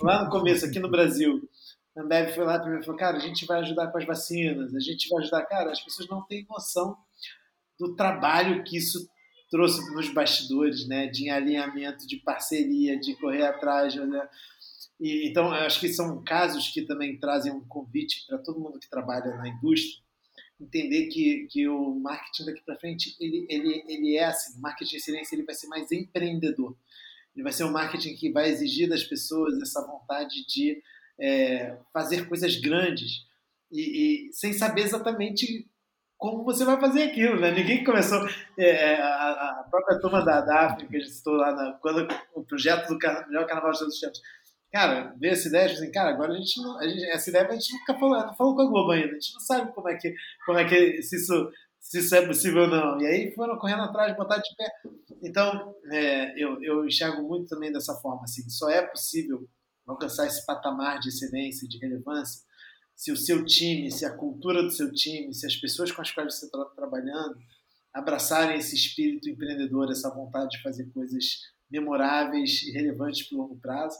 Lá 0.00 0.24
no 0.24 0.30
começo, 0.30 0.66
aqui 0.66 0.78
no 0.78 0.90
Brasil, 0.90 1.48
a 1.96 2.02
Ambev 2.02 2.34
foi 2.34 2.44
lá 2.44 2.58
para 2.58 2.70
mim 2.70 2.80
e 2.80 2.84
falou, 2.84 2.98
cara, 2.98 3.16
a 3.16 3.20
gente 3.20 3.44
vai 3.46 3.60
ajudar 3.60 3.88
com 3.88 3.98
as 3.98 4.06
vacinas, 4.06 4.74
a 4.74 4.80
gente 4.80 5.08
vai 5.08 5.22
ajudar. 5.22 5.44
Cara, 5.46 5.70
as 5.70 5.80
pessoas 5.80 6.08
não 6.08 6.22
têm 6.22 6.46
noção 6.48 6.96
do 7.78 7.94
trabalho 7.94 8.64
que 8.64 8.76
isso 8.76 9.08
trouxe 9.50 9.94
nos 9.94 10.08
bastidores, 10.08 10.88
né? 10.88 11.08
De 11.08 11.28
alinhamento, 11.28 12.06
de 12.06 12.16
parceria, 12.16 12.98
de 12.98 13.14
correr 13.16 13.46
atrás, 13.46 13.94
né? 13.94 14.28
E, 14.98 15.28
então, 15.28 15.50
acho 15.52 15.80
que 15.80 15.88
são 15.88 16.22
casos 16.24 16.68
que 16.68 16.82
também 16.82 17.18
trazem 17.18 17.52
um 17.52 17.66
convite 17.66 18.24
para 18.26 18.38
todo 18.38 18.60
mundo 18.60 18.78
que 18.78 18.88
trabalha 18.88 19.36
na 19.36 19.48
indústria 19.48 20.02
entender 20.62 21.06
que, 21.06 21.46
que 21.50 21.68
o 21.68 21.94
marketing 21.94 22.46
daqui 22.46 22.62
para 22.64 22.78
frente 22.78 23.16
ele, 23.20 23.46
ele, 23.48 23.84
ele 23.88 24.16
é 24.16 24.24
assim, 24.24 24.58
o 24.58 24.62
marketing 24.62 24.90
de 24.90 24.96
excelência 24.96 25.34
ele 25.34 25.44
vai 25.44 25.54
ser 25.54 25.66
mais 25.66 25.90
empreendedor. 25.90 26.76
Ele 27.34 27.42
vai 27.42 27.52
ser 27.52 27.64
um 27.64 27.72
marketing 27.72 28.14
que 28.14 28.30
vai 28.30 28.48
exigir 28.48 28.88
das 28.88 29.02
pessoas 29.02 29.60
essa 29.60 29.84
vontade 29.86 30.46
de 30.46 30.82
é, 31.18 31.76
fazer 31.92 32.28
coisas 32.28 32.56
grandes 32.56 33.26
e, 33.70 34.28
e, 34.28 34.32
sem 34.32 34.52
saber 34.52 34.82
exatamente 34.82 35.66
como 36.18 36.44
você 36.44 36.64
vai 36.64 36.78
fazer 36.78 37.04
aquilo, 37.04 37.40
né? 37.40 37.50
Ninguém 37.50 37.82
começou 37.82 38.24
é, 38.56 38.64
é 38.64 39.00
a, 39.02 39.60
a, 39.60 39.66
própria 39.68 39.98
turma 39.98 40.24
da 40.24 40.40
Daphne 40.40 40.88
que 40.88 40.96
a 40.96 41.00
gente 41.00 41.10
citou 41.10 41.34
lá 41.34 41.52
na, 41.52 41.72
quando 41.72 42.06
o 42.34 42.44
projeto 42.44 42.88
do 42.88 42.98
melhor 43.28 43.46
carnaval 43.46 43.72
de 43.72 43.78
todos 43.80 43.94
os 43.94 44.00
tempos 44.00 44.20
cara, 44.72 45.14
ver 45.20 45.28
essa 45.28 45.48
ideia, 45.48 45.68
tipo 45.68 45.80
assim, 45.80 45.92
cara, 45.92 46.10
agora 46.10 46.32
a 46.32 46.36
gente 46.36 46.60
não. 46.60 46.78
A 46.78 46.88
gente, 46.88 47.04
essa 47.04 47.30
ideia 47.30 47.46
a 47.46 47.52
gente 47.52 47.72
nunca 47.72 47.94
falou, 47.98 48.26
não 48.26 48.34
falou 48.34 48.56
com 48.56 48.62
a 48.62 48.66
Globo 48.66 48.90
ainda, 48.90 49.10
a 49.10 49.14
gente 49.14 49.34
não 49.34 49.40
sabe 49.40 49.72
como 49.72 49.88
é 49.88 49.96
que, 49.96 50.14
como 50.46 50.58
é 50.58 50.64
que 50.68 51.02
se 51.02 51.16
isso, 51.16 51.52
se 51.78 51.98
isso 51.98 52.14
é 52.14 52.26
possível 52.26 52.62
ou 52.62 52.68
não. 52.68 53.00
E 53.00 53.06
aí 53.06 53.32
foram 53.34 53.58
correndo 53.58 53.82
atrás, 53.82 54.16
botar 54.16 54.38
de 54.38 54.56
pé. 54.56 54.70
Então, 55.22 55.74
é, 55.92 56.42
eu, 56.42 56.62
eu 56.62 56.86
enxergo 56.86 57.22
muito 57.22 57.48
também 57.48 57.70
dessa 57.70 57.94
forma, 57.96 58.22
assim, 58.24 58.48
só 58.48 58.70
é 58.70 58.82
possível 58.82 59.46
alcançar 59.86 60.26
esse 60.26 60.44
patamar 60.46 60.98
de 60.98 61.08
excelência, 61.08 61.68
de 61.68 61.78
relevância, 61.78 62.40
se 62.94 63.10
o 63.12 63.16
seu 63.16 63.44
time, 63.44 63.90
se 63.90 64.04
a 64.04 64.16
cultura 64.16 64.62
do 64.62 64.70
seu 64.70 64.92
time, 64.92 65.34
se 65.34 65.46
as 65.46 65.56
pessoas 65.56 65.90
com 65.90 66.00
as 66.00 66.10
quais 66.10 66.34
você 66.34 66.46
está 66.46 66.64
trabalhando 66.76 67.36
abraçarem 67.92 68.56
esse 68.56 68.74
espírito 68.74 69.28
empreendedor, 69.28 69.90
essa 69.90 70.08
vontade 70.08 70.56
de 70.56 70.62
fazer 70.62 70.86
coisas 70.92 71.24
memoráveis 71.70 72.62
e 72.62 72.70
relevantes 72.70 73.28
para 73.28 73.36
o 73.36 73.40
longo 73.42 73.60
prazo, 73.60 73.98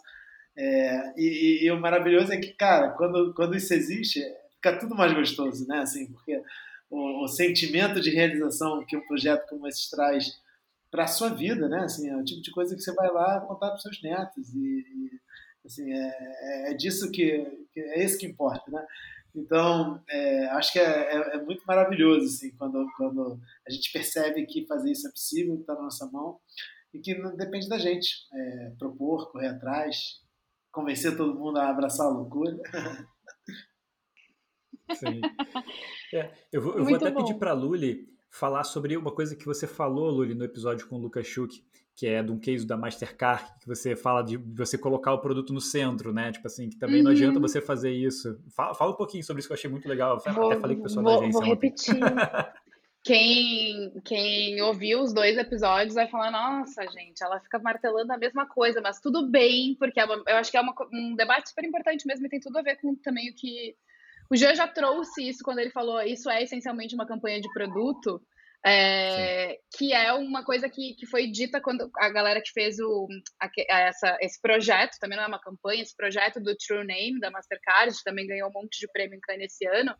é, 0.57 1.15
e, 1.17 1.65
e, 1.65 1.71
o 1.71 1.81
maravilhoso 1.81 2.33
é 2.33 2.37
que, 2.37 2.53
cara, 2.53 2.91
quando, 2.91 3.33
quando 3.35 3.57
isso 3.57 3.73
existe, 3.73 4.21
fica 4.55 4.79
tudo 4.79 4.95
mais 4.95 5.13
gostoso, 5.13 5.67
né? 5.67 5.79
Assim, 5.79 6.07
porque 6.13 6.43
o, 6.91 7.25
o 7.25 7.29
sentimento 7.29 8.01
de 8.01 8.11
realização 8.11 8.85
que 8.85 8.97
um 8.97 9.07
projeto 9.07 9.49
como 9.49 9.67
esse 9.67 9.91
traz 9.91 10.39
para 10.91 11.05
a 11.05 11.09
sua 11.09 11.31
vida, 11.31 11.69
né? 11.69 11.81
Assim, 11.85 12.09
é 12.11 12.17
o 12.17 12.25
tipo 12.25 12.43
de 12.43 12.51
coisa 12.51 12.77
que 12.77 12.83
você 12.83 12.93
vai 12.93 13.11
lá 13.11 13.41
contar 13.41 13.71
para 13.71 13.79
seus 13.79 14.03
netos 14.03 14.55
e, 14.55 14.59
e 14.59 15.21
assim, 15.65 15.91
é, 15.91 16.17
é, 16.69 16.71
é 16.73 16.75
disso 16.75 17.11
que, 17.11 17.45
que, 17.73 17.81
é 17.81 18.05
isso 18.05 18.19
que 18.19 18.27
importa, 18.27 18.71
né? 18.71 18.87
Então, 19.35 20.03
é, 20.11 20.47
acho 20.49 20.73
que 20.73 20.79
é, 20.79 20.83
é, 20.85 21.37
é, 21.37 21.43
muito 21.43 21.65
maravilhoso 21.67 22.27
assim, 22.27 22.55
quando, 22.57 22.87
quando 22.99 23.41
a 23.67 23.71
gente 23.71 23.91
percebe 23.91 24.45
que 24.45 24.67
fazer 24.67 24.93
isso 24.93 25.09
é 25.09 25.11
possível, 25.11 25.55
está 25.55 25.75
na 25.75 25.83
nossa 25.83 26.05
mão 26.11 26.39
e 26.93 26.99
que 26.99 27.15
não 27.15 27.35
depende 27.35 27.67
da 27.67 27.79
gente 27.79 28.27
é, 28.31 28.73
propor, 28.79 29.33
correr 29.33 29.49
atrás 29.49 30.22
convencer 30.73 31.17
todo 31.17 31.39
mundo 31.39 31.59
a 31.59 31.69
abraçar 31.69 32.07
a 32.07 32.11
loucura. 32.11 32.59
Sim. 34.95 35.21
É, 36.13 36.31
eu 36.53 36.61
vou, 36.61 36.75
eu 36.77 36.85
vou 36.85 36.97
até 36.97 37.11
bom. 37.11 37.21
pedir 37.21 37.39
para 37.39 37.53
a 37.53 37.55
Luli 37.55 38.07
falar 38.29 38.65
sobre 38.65 38.97
uma 38.97 39.13
coisa 39.13 39.37
que 39.37 39.47
você 39.47 39.67
falou, 39.67 40.11
Luli, 40.11 40.35
no 40.35 40.45
episódio 40.45 40.87
com 40.87 40.97
o 40.97 40.99
Lucas 40.99 41.27
Schuch, 41.27 41.65
que 41.95 42.07
é 42.07 42.23
de 42.23 42.31
um 42.31 42.39
case 42.39 42.67
da 42.67 42.77
Mastercard, 42.77 43.45
que 43.61 43.67
você 43.67 43.95
fala 43.95 44.23
de 44.23 44.37
você 44.37 44.77
colocar 44.79 45.13
o 45.13 45.21
produto 45.21 45.53
no 45.53 45.61
centro, 45.61 46.13
né? 46.13 46.33
Tipo 46.33 46.47
assim, 46.47 46.69
que 46.69 46.77
também 46.77 46.99
uhum. 46.99 47.05
não 47.05 47.11
adianta 47.13 47.39
você 47.39 47.61
fazer 47.61 47.93
isso. 47.93 48.39
Fala, 48.49 48.75
fala, 48.75 48.93
um 48.93 48.97
pouquinho 48.97 49.23
sobre 49.23 49.41
isso 49.41 49.49
que 49.49 49.53
eu 49.53 49.57
achei 49.57 49.71
muito 49.71 49.89
legal. 49.89 50.19
Vou, 50.19 50.51
até 50.51 50.61
falei 50.61 50.77
com 50.77 50.81
o 50.81 50.85
pessoal 50.85 51.05
vou, 51.05 51.13
da 51.13 51.21
agência. 51.21 51.41
Vou 51.41 51.49
repetir. 51.49 51.95
quem, 53.05 54.01
quem 54.05 54.63
ouviu 54.63 55.01
os 55.01 55.13
dois 55.13 55.37
episódios 55.37 55.95
vai 55.95 56.09
falar, 56.09 56.31
nossa, 56.31 56.87
gente, 56.87 57.23
ela 57.23 57.41
fica 57.41 57.59
martelando 57.59 58.13
a 58.13 58.19
mesma 58.19 58.47
coisa, 58.47 58.81
mas 58.81 59.01
tudo 59.01 59.29
bem, 59.29 59.75
porque 59.77 59.99
é 59.99 60.05
uma, 60.05 60.23
eu 60.27 60.37
acho 60.37 60.51
que 60.51 60.57
é 60.57 60.61
uma, 60.61 60.75
um 60.93 61.17
debate 61.17 61.49
super 61.49 61.65
importante 61.65 62.07
mesmo 62.07 62.27
e 62.27 62.29
tem 62.29 62.39
tudo 62.39 62.59
a 62.59 62.63
ver 62.63 62.77
com 62.77 62.95
também 62.95 63.31
o 63.31 63.35
que. 63.35 63.77
O 64.31 64.37
Jean 64.37 64.55
já 64.55 64.69
trouxe 64.69 65.29
isso 65.29 65.43
quando 65.45 65.59
ele 65.59 65.71
falou 65.71 66.01
isso 66.03 66.31
é 66.31 66.43
essencialmente 66.43 66.95
uma 66.95 67.07
campanha 67.07 67.41
de 67.41 67.53
produto, 67.53 68.23
é, 68.65 69.59
que 69.77 69.93
é 69.93 70.13
uma 70.13 70.45
coisa 70.45 70.69
que, 70.69 70.95
que 70.95 71.05
foi 71.05 71.27
dita 71.27 71.61
quando 71.61 71.91
a 71.99 72.09
galera 72.09 72.41
que 72.41 72.53
fez 72.53 72.79
o, 72.79 73.09
a, 73.41 73.51
essa, 73.81 74.17
esse 74.21 74.41
projeto, 74.41 74.97
também 75.01 75.19
não 75.19 75.25
é 75.25 75.29
uma 75.29 75.41
campanha, 75.41 75.83
esse 75.83 75.97
projeto 75.97 76.41
do 76.41 76.57
True 76.57 76.87
Name 76.87 77.19
da 77.19 77.33
Mastercard, 77.33 77.93
também 78.05 78.29
ganhou 78.29 78.49
um 78.49 78.53
monte 78.53 78.79
de 78.79 78.87
prêmio 78.93 79.17
em 79.17 79.21
Cannes 79.21 79.53
esse 79.53 79.67
ano, 79.67 79.93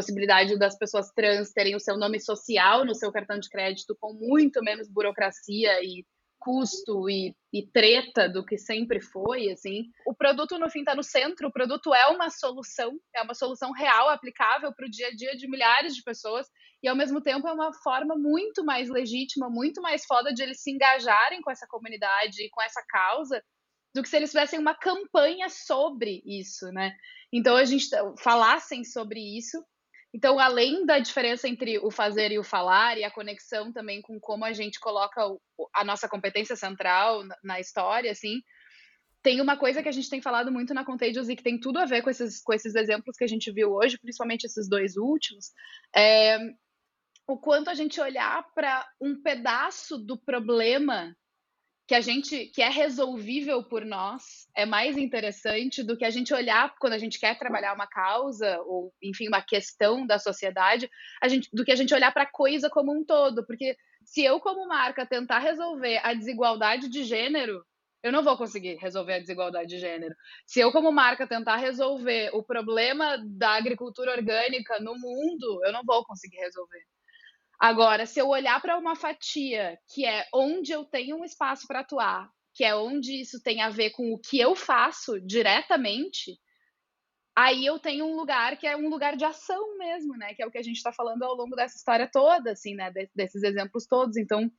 possibilidade 0.00 0.58
das 0.58 0.78
pessoas 0.78 1.10
trans 1.12 1.52
terem 1.52 1.76
o 1.76 1.80
seu 1.80 1.96
nome 1.96 2.18
social 2.18 2.86
no 2.86 2.94
seu 2.94 3.12
cartão 3.12 3.38
de 3.38 3.50
crédito 3.50 3.94
com 4.00 4.14
muito 4.14 4.62
menos 4.62 4.88
burocracia 4.88 5.82
e 5.82 6.06
custo 6.38 7.10
e, 7.10 7.36
e, 7.52 7.66
treta 7.66 8.26
do 8.26 8.42
que 8.42 8.56
sempre 8.56 8.98
foi, 8.98 9.50
assim. 9.50 9.84
O 10.06 10.14
produto, 10.14 10.58
no 10.58 10.70
fim, 10.70 10.78
está 10.78 10.94
no 10.94 11.02
centro. 11.02 11.48
O 11.48 11.52
produto 11.52 11.94
é 11.94 12.06
uma 12.06 12.30
solução, 12.30 12.98
é 13.14 13.20
uma 13.20 13.34
solução 13.34 13.72
real, 13.72 14.08
aplicável 14.08 14.72
para 14.74 14.86
o 14.86 14.90
dia 14.90 15.08
a 15.08 15.14
dia 15.14 15.36
de 15.36 15.46
milhares 15.46 15.94
de 15.94 16.02
pessoas. 16.02 16.46
E, 16.82 16.88
ao 16.88 16.96
mesmo 16.96 17.20
tempo, 17.20 17.46
é 17.46 17.52
uma 17.52 17.74
forma 17.74 18.16
muito 18.16 18.64
mais 18.64 18.88
legítima, 18.88 19.50
muito 19.50 19.82
mais 19.82 20.06
foda 20.06 20.32
de 20.32 20.42
eles 20.42 20.62
se 20.62 20.70
engajarem 20.70 21.42
com 21.42 21.50
essa 21.50 21.66
comunidade 21.68 22.42
e 22.42 22.48
com 22.48 22.62
essa 22.62 22.82
causa 22.88 23.44
do 23.94 24.02
que 24.02 24.08
se 24.08 24.16
eles 24.16 24.30
fizessem 24.30 24.58
uma 24.58 24.74
campanha 24.74 25.50
sobre 25.50 26.22
isso, 26.24 26.72
né? 26.72 26.96
Então, 27.30 27.54
a 27.54 27.66
gente 27.66 27.86
falassem 28.18 28.82
sobre 28.82 29.20
isso 29.36 29.62
então, 30.12 30.40
além 30.40 30.84
da 30.84 30.98
diferença 30.98 31.48
entre 31.48 31.78
o 31.78 31.90
fazer 31.90 32.32
e 32.32 32.38
o 32.38 32.44
falar, 32.44 32.98
e 32.98 33.04
a 33.04 33.10
conexão 33.10 33.72
também 33.72 34.02
com 34.02 34.18
como 34.18 34.44
a 34.44 34.52
gente 34.52 34.80
coloca 34.80 35.22
a 35.74 35.84
nossa 35.84 36.08
competência 36.08 36.56
central 36.56 37.22
na, 37.24 37.36
na, 37.44 37.60
história, 37.60 38.10
assim, 38.10 38.40
tem 39.22 39.40
uma 39.40 39.56
coisa 39.56 39.82
que 39.82 39.88
a 39.88 39.92
gente 39.92 40.10
tem 40.10 40.20
falado 40.20 40.50
muito 40.50 40.74
na 40.74 40.84
Contagious 40.84 41.28
e 41.28 41.36
que 41.36 41.42
tem 41.42 41.60
tudo 41.60 41.78
a 41.78 41.84
ver 41.84 42.02
com 42.02 42.10
esses, 42.10 42.42
com 42.42 42.52
esses 42.52 42.74
exemplos 42.74 43.16
que 43.16 43.24
a 43.24 43.28
gente 43.28 43.52
viu 43.52 43.72
hoje, 43.72 43.98
principalmente 43.98 44.44
esses 44.44 44.68
dois 44.68 44.96
últimos, 44.96 45.52
é 45.94 46.38
o 47.28 47.38
quanto 47.38 47.70
a 47.70 47.74
gente 47.74 48.00
olhar 48.00 48.44
para 48.52 48.84
um 49.00 49.22
pedaço 49.22 49.96
do 49.96 50.18
problema 50.18 51.14
que 51.90 51.94
a 51.96 52.00
gente 52.00 52.46
que 52.54 52.62
é 52.62 52.68
resolvível 52.68 53.64
por 53.64 53.84
nós 53.84 54.48
é 54.54 54.64
mais 54.64 54.96
interessante 54.96 55.82
do 55.82 55.96
que 55.96 56.04
a 56.04 56.10
gente 56.10 56.32
olhar 56.32 56.72
quando 56.78 56.92
a 56.92 56.98
gente 56.98 57.18
quer 57.18 57.36
trabalhar 57.36 57.74
uma 57.74 57.88
causa 57.88 58.60
ou 58.60 58.94
enfim 59.02 59.26
uma 59.26 59.42
questão 59.42 60.06
da 60.06 60.16
sociedade 60.16 60.88
a 61.20 61.26
gente 61.26 61.48
do 61.52 61.64
que 61.64 61.72
a 61.72 61.74
gente 61.74 61.92
olhar 61.92 62.12
para 62.12 62.22
a 62.22 62.30
coisa 62.30 62.70
como 62.70 62.96
um 62.96 63.04
todo 63.04 63.44
porque 63.44 63.76
se 64.04 64.22
eu 64.22 64.38
como 64.38 64.68
marca 64.68 65.04
tentar 65.04 65.40
resolver 65.40 66.00
a 66.04 66.14
desigualdade 66.14 66.88
de 66.88 67.02
gênero 67.02 67.60
Eu 68.04 68.12
não 68.12 68.22
vou 68.22 68.36
conseguir 68.36 68.76
resolver 68.76 69.14
a 69.14 69.18
desigualdade 69.18 69.68
de 69.68 69.78
gênero. 69.78 70.14
Se 70.46 70.58
eu, 70.60 70.72
como 70.72 70.90
marca, 70.90 71.26
tentar 71.26 71.56
resolver 71.56 72.30
o 72.32 72.42
problema 72.42 73.18
da 73.40 73.50
agricultura 73.56 74.12
orgânica 74.12 74.80
no 74.80 74.94
mundo, 74.98 75.60
eu 75.66 75.72
não 75.72 75.82
vou 75.84 76.02
conseguir 76.04 76.38
resolver. 76.38 76.82
Agora, 77.60 78.06
se 78.06 78.18
eu 78.18 78.26
olhar 78.26 78.58
para 78.62 78.78
uma 78.78 78.96
fatia 78.96 79.78
que 79.92 80.06
é 80.06 80.26
onde 80.32 80.72
eu 80.72 80.82
tenho 80.82 81.18
um 81.18 81.24
espaço 81.24 81.66
para 81.66 81.80
atuar, 81.80 82.30
que 82.54 82.64
é 82.64 82.74
onde 82.74 83.20
isso 83.20 83.42
tem 83.42 83.60
a 83.60 83.68
ver 83.68 83.90
com 83.90 84.14
o 84.14 84.18
que 84.18 84.40
eu 84.40 84.56
faço 84.56 85.20
diretamente, 85.20 86.38
aí 87.36 87.66
eu 87.66 87.78
tenho 87.78 88.06
um 88.06 88.16
lugar 88.16 88.56
que 88.56 88.66
é 88.66 88.74
um 88.74 88.88
lugar 88.88 89.14
de 89.14 89.26
ação 89.26 89.76
mesmo, 89.76 90.16
né? 90.16 90.32
Que 90.32 90.42
é 90.42 90.46
o 90.46 90.50
que 90.50 90.56
a 90.56 90.62
gente 90.62 90.76
está 90.76 90.90
falando 90.90 91.22
ao 91.22 91.34
longo 91.34 91.54
dessa 91.54 91.76
história 91.76 92.08
toda, 92.10 92.52
assim, 92.52 92.74
né? 92.74 92.90
desses 93.14 93.42
exemplos 93.42 93.86
todos. 93.86 94.16
Então, 94.16 94.50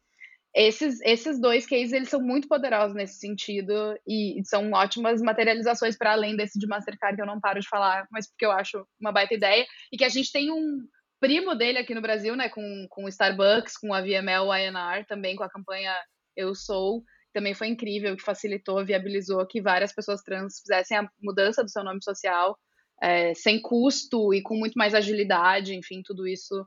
esses, 0.53 1.01
esses 1.01 1.39
dois 1.39 1.65
cases 1.65 1.93
eles 1.93 2.09
são 2.09 2.21
muito 2.21 2.47
poderosos 2.47 2.95
nesse 2.95 3.19
sentido 3.19 3.73
e, 4.05 4.39
são 4.45 4.71
ótimas 4.73 5.21
materializações 5.21 5.97
para 5.97 6.11
além 6.11 6.35
desse 6.35 6.59
de 6.59 6.67
Mastercard 6.67 7.15
que 7.15 7.21
eu 7.21 7.25
não 7.25 7.39
paro 7.39 7.59
de 7.59 7.67
falar, 7.67 8.07
mas 8.11 8.27
porque 8.27 8.45
eu 8.45 8.51
acho 8.51 8.85
uma 8.99 9.11
baita 9.11 9.33
ideia 9.33 9.65
e 9.91 9.97
que 9.97 10.03
a 10.03 10.09
gente 10.09 10.31
tem 10.31 10.51
um 10.51 10.87
primo 11.21 11.55
dele 11.55 11.77
aqui 11.77 11.95
no 11.95 12.01
Brasil, 12.01 12.35
né, 12.35 12.49
com, 12.49 12.87
com 12.89 13.05
o 13.05 13.07
Starbucks, 13.07 13.77
com 13.77 13.93
a 13.93 14.01
VML 14.01 14.51
INR, 14.51 15.05
também 15.07 15.35
com 15.35 15.43
a 15.43 15.49
campanha 15.49 15.95
Eu 16.35 16.53
Sou, 16.53 17.03
também 17.31 17.53
foi 17.53 17.67
incrível, 17.67 18.17
que 18.17 18.23
facilitou, 18.23 18.83
viabilizou 18.83 19.45
que 19.47 19.61
várias 19.61 19.93
pessoas 19.93 20.21
trans 20.21 20.59
fizessem 20.59 20.97
a 20.97 21.09
mudança 21.21 21.63
do 21.63 21.69
seu 21.69 21.83
nome 21.83 22.03
social 22.03 22.57
é, 23.01 23.33
sem 23.33 23.61
custo 23.61 24.33
e 24.33 24.41
com 24.41 24.55
muito 24.55 24.73
mais 24.73 24.93
agilidade, 24.93 25.75
enfim, 25.75 26.01
tudo 26.03 26.27
isso 26.27 26.65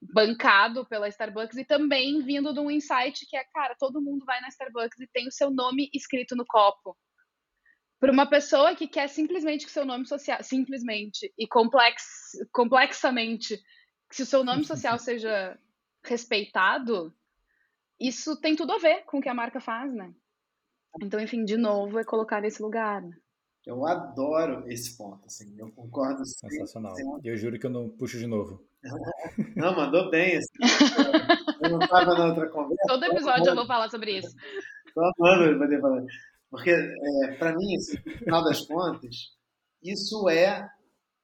bancado 0.00 0.86
pela 0.86 1.08
Starbucks 1.08 1.58
e 1.58 1.64
também 1.64 2.22
vindo 2.22 2.54
de 2.54 2.60
um 2.60 2.70
insight 2.70 3.26
que 3.28 3.36
é, 3.36 3.44
cara, 3.52 3.76
todo 3.78 4.00
mundo 4.00 4.24
vai 4.24 4.40
na 4.40 4.48
Starbucks 4.48 4.98
e 4.98 5.08
tem 5.12 5.28
o 5.28 5.32
seu 5.32 5.50
nome 5.50 5.90
escrito 5.92 6.34
no 6.34 6.46
copo. 6.46 6.96
Para 8.00 8.12
uma 8.12 8.28
pessoa 8.28 8.74
que 8.74 8.88
quer 8.88 9.08
simplesmente 9.08 9.66
que 9.66 9.70
seu 9.70 9.84
nome 9.84 10.06
social, 10.06 10.42
simplesmente 10.42 11.30
e 11.38 11.46
complex, 11.46 12.02
complexamente, 12.50 13.60
se 14.10 14.22
o 14.22 14.26
seu 14.26 14.44
nome 14.44 14.64
social 14.64 14.98
seja 14.98 15.58
respeitado, 16.04 17.14
isso 17.98 18.40
tem 18.40 18.56
tudo 18.56 18.72
a 18.72 18.78
ver 18.78 19.04
com 19.04 19.18
o 19.18 19.20
que 19.20 19.28
a 19.28 19.34
marca 19.34 19.60
faz, 19.60 19.92
né? 19.92 20.12
Então, 21.00 21.20
enfim, 21.20 21.44
de 21.44 21.56
novo, 21.56 21.98
é 21.98 22.04
colocar 22.04 22.40
nesse 22.40 22.62
lugar. 22.62 23.02
Né? 23.02 23.16
Eu 23.66 23.86
adoro 23.86 24.68
esse 24.68 24.96
ponto, 24.96 25.26
assim, 25.26 25.54
eu 25.58 25.70
concordo. 25.72 26.24
Sensacional. 26.24 26.94
Eu 27.22 27.36
juro 27.36 27.58
que 27.58 27.66
eu 27.66 27.70
não 27.70 27.88
puxo 27.88 28.18
de 28.18 28.26
novo. 28.26 28.64
Não, 29.56 29.76
mandou 29.76 30.10
bem. 30.10 30.38
Assim. 30.38 30.48
Eu 31.62 31.70
não 31.72 31.78
estava 31.80 32.14
na 32.14 32.28
outra 32.28 32.48
conversa. 32.48 32.82
Todo 32.88 33.04
episódio 33.04 33.48
eu 33.48 33.54
vou 33.54 33.66
falar 33.66 33.90
sobre 33.90 34.16
isso. 34.16 34.34
Estou 34.86 35.04
amando 35.18 35.58
poder 35.58 35.80
falar. 35.82 36.02
Porque, 36.50 36.70
é, 36.70 37.34
para 37.34 37.54
mim, 37.54 37.76
assim, 37.76 37.98
no 38.06 38.18
final 38.20 38.42
das 38.42 38.62
contas, 38.62 39.14
isso 39.82 40.30
é 40.30 40.66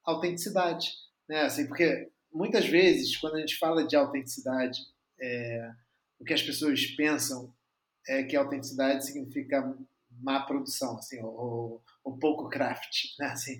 autenticidade. 0.04 0.86
Né? 1.26 1.44
Assim, 1.44 1.66
porque 1.66 2.10
muitas 2.36 2.66
vezes, 2.66 3.16
quando 3.16 3.36
a 3.36 3.40
gente 3.40 3.58
fala 3.58 3.86
de 3.86 3.96
autenticidade, 3.96 4.80
é, 5.18 5.72
o 6.18 6.24
que 6.24 6.34
as 6.34 6.42
pessoas 6.42 6.84
pensam 6.86 7.52
é 8.06 8.22
que 8.22 8.36
autenticidade 8.36 9.06
significa 9.06 9.74
má 10.10 10.40
produção, 10.40 10.98
assim, 10.98 11.20
ou, 11.22 11.82
ou 12.04 12.18
pouco 12.18 12.48
craft, 12.48 13.16
né? 13.18 13.26
Assim, 13.26 13.58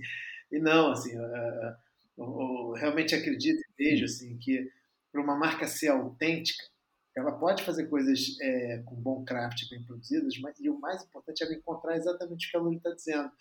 e 0.52 0.58
não, 0.58 0.92
assim, 0.92 1.16
uh, 1.18 1.76
eu 2.18 2.72
realmente 2.72 3.14
acredito 3.14 3.58
e 3.58 3.84
vejo 3.84 4.04
assim, 4.04 4.36
que 4.38 4.70
para 5.10 5.20
uma 5.20 5.36
marca 5.36 5.66
ser 5.66 5.88
autêntica, 5.88 6.64
ela 7.16 7.32
pode 7.32 7.64
fazer 7.64 7.86
coisas 7.86 8.38
é, 8.42 8.82
com 8.84 8.94
bom 8.94 9.24
craft, 9.24 9.70
bem 9.70 9.82
produzidas, 9.82 10.38
mas, 10.38 10.58
e 10.60 10.68
o 10.68 10.78
mais 10.78 11.02
importante 11.02 11.42
é 11.42 11.54
encontrar 11.54 11.96
exatamente 11.96 12.46
o 12.46 12.50
que 12.50 12.56
a 12.56 12.60
Lula 12.60 12.76
está 12.76 12.90
dizendo. 12.90 13.32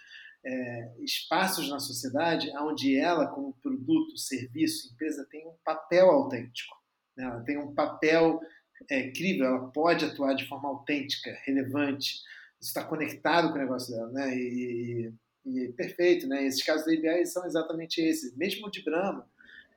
É, 0.48 0.94
espaços 1.00 1.70
na 1.70 1.80
sociedade 1.80 2.52
onde 2.60 2.96
ela, 2.96 3.28
como 3.28 3.58
produto, 3.64 4.18
serviço, 4.18 4.94
empresa, 4.94 5.28
tem 5.30 5.48
um 5.48 5.56
papel 5.64 6.10
autêntico. 6.10 6.76
Né? 7.18 7.26
Ela 7.26 7.42
tem 7.42 7.58
um 7.58 7.74
papel 7.74 8.40
é, 8.90 9.10
crível, 9.10 9.48
ela 9.48 9.72
pode 9.72 10.06
atuar 10.06 10.36
de 10.36 10.48
forma 10.48 10.70
autêntica, 10.70 11.36
relevante, 11.46 12.22
está 12.62 12.84
conectado 12.84 13.50
com 13.50 13.56
o 13.56 13.62
negócio 13.62 13.94
dela. 13.94 14.12
Né? 14.12 14.38
E, 14.38 15.14
e 15.46 15.74
perfeito, 15.74 16.28
né? 16.28 16.46
Esses 16.46 16.64
casos 16.64 16.86
da 16.86 16.94
IBA 16.94 17.26
são 17.26 17.46
exatamente 17.46 18.02
esses. 18.02 18.36
Mesmo 18.36 18.70
de 18.70 18.84
Brahma, 18.84 19.28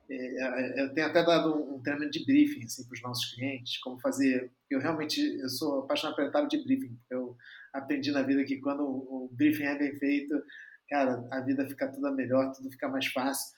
é, 0.09 0.79
é, 0.79 0.83
eu 0.83 0.93
tenho 0.93 1.07
até 1.07 1.23
dado 1.23 1.53
um 1.53 1.81
treinamento 1.81 2.11
de 2.11 2.25
briefing 2.25 2.63
assim, 2.63 2.83
para 2.85 2.93
os 2.93 3.01
nossos 3.01 3.33
clientes, 3.33 3.77
como 3.79 3.99
fazer. 3.99 4.51
Eu 4.69 4.79
realmente 4.79 5.21
eu 5.21 5.49
sou 5.49 5.79
apaixonado 5.79 6.15
pela 6.15 6.29
etapa 6.29 6.47
de 6.47 6.63
briefing. 6.63 6.97
Eu 7.09 7.37
aprendi 7.73 8.11
na 8.11 8.23
vida 8.23 8.43
que 8.43 8.57
quando 8.57 8.83
o 8.83 9.29
briefing 9.31 9.63
é 9.63 9.77
bem 9.77 9.95
feito, 9.97 10.41
cara, 10.89 11.27
a 11.31 11.41
vida 11.41 11.67
fica 11.67 11.87
toda 11.87 12.11
melhor, 12.11 12.51
tudo 12.51 12.71
fica 12.71 12.87
mais 12.87 13.05
fácil. 13.07 13.57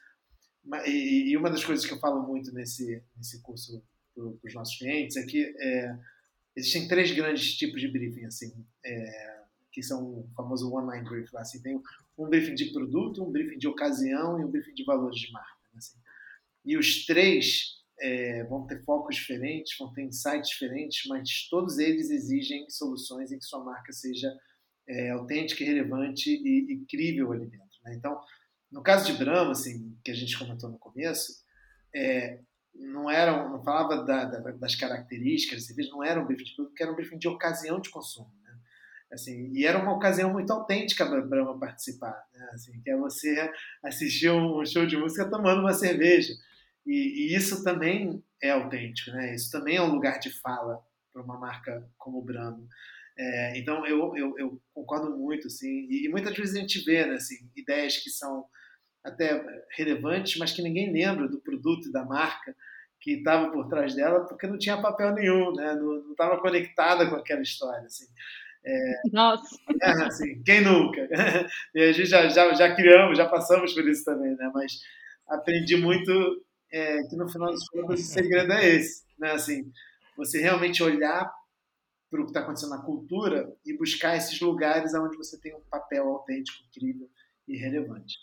E 0.86 1.36
uma 1.36 1.50
das 1.50 1.64
coisas 1.64 1.86
que 1.86 1.94
eu 1.94 2.00
falo 2.00 2.22
muito 2.28 2.54
nesse, 2.54 3.02
nesse 3.16 3.42
curso 3.42 3.84
para 4.14 4.26
os 4.26 4.54
nossos 4.54 4.78
clientes 4.78 5.16
é 5.18 5.26
que 5.26 5.56
é, 5.58 5.98
existem 6.56 6.88
três 6.88 7.12
grandes 7.12 7.56
tipos 7.56 7.82
de 7.82 7.88
briefing. 7.88 8.26
Assim, 8.26 8.54
é, 8.86 9.42
que 9.72 9.82
são 9.82 10.04
o 10.04 10.30
famoso 10.36 10.72
one-line 10.72 11.08
brief. 11.08 11.34
Lá, 11.34 11.42
assim, 11.42 11.62
tem 11.62 11.82
um 12.18 12.30
briefing 12.30 12.56
de 12.56 12.66
produto, 12.72 13.24
um 13.24 13.32
briefing 13.32 13.58
de 13.58 13.68
ocasião 13.68 14.40
e 14.40 14.44
um 14.44 14.52
briefing 14.52 14.74
de 14.74 14.84
valores 14.84 15.18
de 15.18 15.32
marca. 15.32 15.58
Né, 15.74 15.78
assim. 15.78 15.98
E 16.66 16.78
os 16.78 17.06
três 17.06 17.78
é, 18.00 18.44
vão 18.46 18.66
ter 18.66 18.84
focos 18.84 19.16
diferentes, 19.16 19.76
vão 19.78 19.94
ter 19.94 20.04
insights 20.04 20.50
diferentes, 20.50 21.08
mas 21.08 21.48
todos 21.50 21.78
eles 21.78 22.10
exigem 22.10 22.70
soluções 22.70 23.32
em 23.32 23.38
que 23.38 23.46
sua 23.46 23.64
marca 23.64 23.92
seja 23.92 24.32
é, 24.88 25.12
autêntica, 25.12 25.64
relevante 25.64 26.30
e, 26.30 26.74
e 26.74 26.86
crível 26.86 27.32
ali 27.32 27.46
dentro. 27.46 27.78
Né? 27.84 27.96
Então, 27.96 28.20
no 28.72 28.82
caso 28.82 29.12
de 29.12 29.18
Brahma, 29.18 29.52
assim, 29.52 29.98
que 30.04 30.12
a 30.12 30.16
gente 30.16 30.38
comentou 30.38 30.70
no 30.70 30.78
começo, 30.78 31.44
é, 31.94 32.40
não 32.74 33.10
era, 33.10 33.50
não 33.50 33.64
falava 33.64 34.04
da, 34.04 34.26
da, 34.26 34.52
das 34.52 34.76
características, 34.76 35.68
não 35.90 36.04
era 36.04 36.22
um 36.22 36.26
briefing 36.26 36.46
de 36.46 36.56
produto, 36.56 36.82
era 36.82 36.92
um 36.92 36.96
briefing 36.96 37.18
de 37.18 37.28
ocasião 37.28 37.80
de 37.80 37.90
consumo. 37.90 38.32
Assim, 39.12 39.52
e 39.54 39.66
era 39.66 39.78
uma 39.78 39.94
ocasião 39.94 40.32
muito 40.32 40.54
autêntica 40.54 41.06
para 41.06 41.22
Brahma 41.22 41.60
participar, 41.60 42.24
né? 42.34 42.50
assim, 42.54 42.82
que 42.82 42.90
é 42.90 42.96
você 42.96 43.52
assistir 43.84 44.32
um 44.32 44.66
show 44.66 44.86
de 44.86 44.96
música 44.96 45.30
tomando 45.30 45.60
uma 45.60 45.74
cerveja. 45.74 46.34
E, 46.86 47.32
e, 47.32 47.36
isso 47.36 47.64
também 47.64 48.24
é 48.42 48.52
autêntico, 48.52 49.12
né? 49.12 49.36
Isso 49.36 49.52
também 49.52 49.78
é 49.78 49.82
um 49.82 49.94
lugar 49.94 50.20
de 50.20 50.32
fala 50.42 50.80
para 51.14 51.22
uma 51.22 51.38
marca 51.38 51.88
como 51.98 52.20
o 52.20 52.24
Brahma. 52.24 52.66
É, 53.18 53.58
então 53.58 53.86
eu, 53.86 54.16
eu, 54.16 54.40
eu, 54.40 54.62
concordo 54.74 55.16
muito, 55.16 55.48
assim, 55.48 55.88
e, 55.90 56.06
e, 56.06 56.10
muitas 56.10 56.36
vezes 56.36 56.56
a 56.56 56.60
gente 56.60 56.84
vê, 56.84 57.06
né, 57.06 57.16
assim, 57.16 57.36
ideias 57.56 57.98
que 57.98 58.10
são 58.10 58.46
até 59.04 59.44
relevantes, 59.76 60.38
mas 60.38 60.52
que 60.52 60.62
ninguém 60.62 60.92
lembra 60.92 61.28
do 61.28 61.42
produto 61.42 61.90
e 61.90 61.92
da 61.92 62.06
marca 62.06 62.56
que 63.00 63.14
estava 63.14 63.52
por 63.52 63.68
trás 63.68 63.96
dela, 63.96 64.26
porque 64.26 64.48
não 64.48 64.58
tinha 64.58 64.82
papel 64.82 65.14
nenhum, 65.14 65.52
né? 65.54 65.74
Não 65.74 66.12
estava 66.12 66.40
conectada 66.40 67.10
com 67.10 67.16
aquela 67.16 67.42
história, 67.42 67.84
assim. 67.86 68.06
É, 68.64 69.02
Nossa! 69.12 69.58
É, 69.82 70.04
assim, 70.04 70.42
quem 70.44 70.62
nunca? 70.62 71.10
E 71.74 71.82
a 71.82 71.92
gente 71.92 72.06
já, 72.06 72.30
já, 72.30 72.54
já 72.54 72.76
criamos, 72.76 73.18
já 73.18 73.28
passamos 73.28 73.74
por 73.74 73.88
isso 73.90 74.06
também, 74.06 74.36
né? 74.36 74.52
Mas 74.54 74.80
aprendi 75.28 75.76
muito 75.78 76.12
é, 76.72 77.04
que 77.04 77.16
no 77.16 77.30
final 77.30 77.52
das 77.52 77.68
contas 77.68 78.00
o 78.00 78.04
segredo 78.04 78.54
é 78.54 78.68
esse, 78.76 79.04
né? 79.20 79.32
Assim, 79.32 79.72
você 80.16 80.40
realmente 80.40 80.82
olhar 80.82 81.32
para 82.10 82.22
o 82.22 82.26
que 82.26 82.32
está 82.32 82.42
acontecendo 82.42 82.72
na 82.72 82.82
cultura 82.82 83.54
e 83.66 83.78
buscar 83.78 84.18
esses 84.18 84.40
lugares 84.42 84.94
onde 84.94 85.18
você 85.18 85.40
tem 85.40 85.56
um 85.56 85.62
papel 85.70 86.08
autêntico, 86.08 86.64
incrível 86.68 87.10
e 87.48 87.58
relevante. 87.58 88.18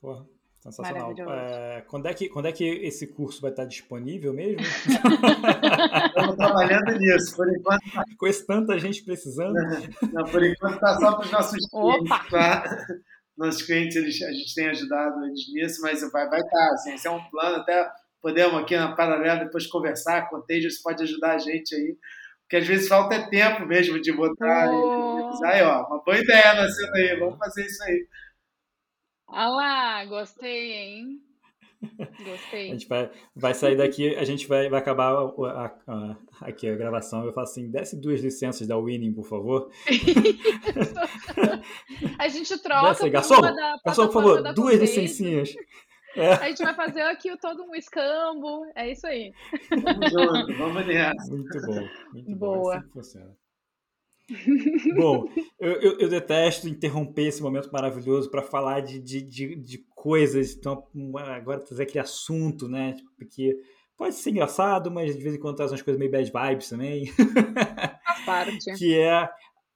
Porra, 0.00 0.26
Sensacional. 0.60 1.14
É, 1.30 1.84
quando, 1.86 2.06
é 2.06 2.14
que, 2.14 2.28
quando 2.28 2.46
é 2.46 2.52
que 2.52 2.64
esse 2.64 3.06
curso 3.06 3.40
vai 3.40 3.50
estar 3.50 3.64
disponível 3.64 4.34
mesmo? 4.34 4.60
Estamos 6.08 6.36
trabalhando 6.36 6.98
nisso, 6.98 7.36
por 7.36 7.48
enquanto. 7.48 7.92
Tá. 7.92 8.04
Com 8.16 8.26
esse 8.26 8.44
tanta 8.44 8.78
gente 8.78 9.04
precisando. 9.04 9.54
Não, 10.12 10.24
por 10.24 10.44
enquanto 10.44 10.74
está 10.74 10.98
só 10.98 11.12
para 11.12 11.24
os 11.24 11.30
nossos 11.30 11.66
clientes. 11.68 12.30
Tá? 12.30 12.86
Nossos 13.38 13.62
clientes, 13.62 13.96
eles, 13.96 14.20
a 14.20 14.32
gente 14.32 14.54
tem 14.54 14.68
ajudado 14.68 15.24
eles 15.24 15.50
nisso, 15.52 15.80
mas 15.80 16.00
vai, 16.10 16.28
vai 16.28 16.40
estar. 16.40 16.50
Tá, 16.50 16.72
assim, 16.74 16.94
esse 16.94 17.06
é 17.06 17.10
um 17.10 17.22
plano, 17.30 17.58
até 17.58 17.88
podemos 18.20 18.60
aqui 18.60 18.76
na 18.76 18.96
paralela 18.96 19.44
depois 19.44 19.66
conversar, 19.68 20.28
Contagious 20.28 20.82
pode 20.82 21.04
ajudar 21.04 21.36
a 21.36 21.38
gente 21.38 21.74
aí. 21.74 21.96
Porque 22.42 22.56
às 22.56 22.66
vezes 22.66 22.88
falta 22.88 23.14
é 23.14 23.28
tempo 23.28 23.66
mesmo 23.66 24.00
de 24.00 24.10
botar. 24.12 24.70
Oh. 24.70 25.30
E, 25.40 25.46
aí, 25.46 25.62
ó, 25.62 25.86
uma 25.86 26.02
boa 26.02 26.18
ideia 26.18 26.54
nascendo 26.54 26.94
aí, 26.94 27.16
vamos 27.18 27.38
fazer 27.38 27.64
isso 27.64 27.82
aí. 27.84 28.08
Ah 29.28 29.48
lá, 29.50 30.04
gostei, 30.06 30.72
hein? 30.72 31.27
Gostei. 32.24 32.68
A 32.68 32.72
gente 32.72 32.88
vai, 32.88 33.10
vai 33.34 33.54
sair 33.54 33.76
daqui, 33.76 34.14
a 34.16 34.24
gente 34.24 34.48
vai, 34.48 34.68
vai 34.68 34.80
acabar 34.80 35.12
a, 35.12 35.16
a, 35.16 35.66
a, 35.86 36.16
aqui 36.42 36.68
a 36.68 36.74
gravação. 36.74 37.24
Eu 37.24 37.32
falo 37.32 37.46
assim: 37.46 37.70
desce 37.70 37.96
duas 37.96 38.20
licenças 38.20 38.66
da 38.66 38.76
Winning, 38.76 39.12
por 39.12 39.24
favor. 39.24 39.70
a 42.18 42.28
gente 42.28 42.58
troca. 42.60 42.88
Desce, 42.88 43.10
garçom, 43.10 43.40
da, 43.40 43.78
garçom, 43.84 44.06
por 44.06 44.12
favor, 44.12 44.54
duas 44.54 44.78
licencinhas. 44.78 45.54
É. 46.16 46.32
A 46.32 46.48
gente 46.48 46.64
vai 46.64 46.74
fazer 46.74 47.02
aqui 47.02 47.36
todo 47.38 47.62
um 47.62 47.74
escambo. 47.74 48.64
É 48.74 48.90
isso 48.90 49.06
aí. 49.06 49.32
Vamos 50.58 50.86
nessa. 50.86 51.30
Muito 51.30 51.60
bom. 51.60 51.86
Muito 52.12 52.36
Boa. 52.36 52.62
Bom, 52.62 52.70
assim 52.70 52.90
funciona. 52.90 53.36
Bom, 54.96 55.26
eu, 55.58 55.72
eu, 55.80 55.98
eu, 56.00 56.08
detesto 56.08 56.68
interromper 56.68 57.28
esse 57.28 57.42
momento 57.42 57.70
maravilhoso 57.72 58.30
para 58.30 58.42
falar 58.42 58.80
de, 58.80 58.98
de, 58.98 59.22
de, 59.22 59.56
de, 59.56 59.78
coisas. 59.94 60.54
Então, 60.54 60.86
agora 61.16 61.60
trazer 61.60 61.84
aquele 61.84 62.00
assunto, 62.00 62.68
né? 62.68 62.94
Porque 63.16 63.58
pode 63.96 64.14
ser 64.14 64.30
engraçado, 64.30 64.90
mas 64.90 65.16
de 65.16 65.22
vez 65.22 65.34
em 65.34 65.38
quando 65.38 65.56
traz 65.56 65.72
umas 65.72 65.82
coisas 65.82 65.98
meio 65.98 66.10
bad 66.10 66.30
vibes 66.30 66.68
também. 66.68 67.10
Parte. 68.26 68.72
que 68.76 68.98
é 68.98 69.28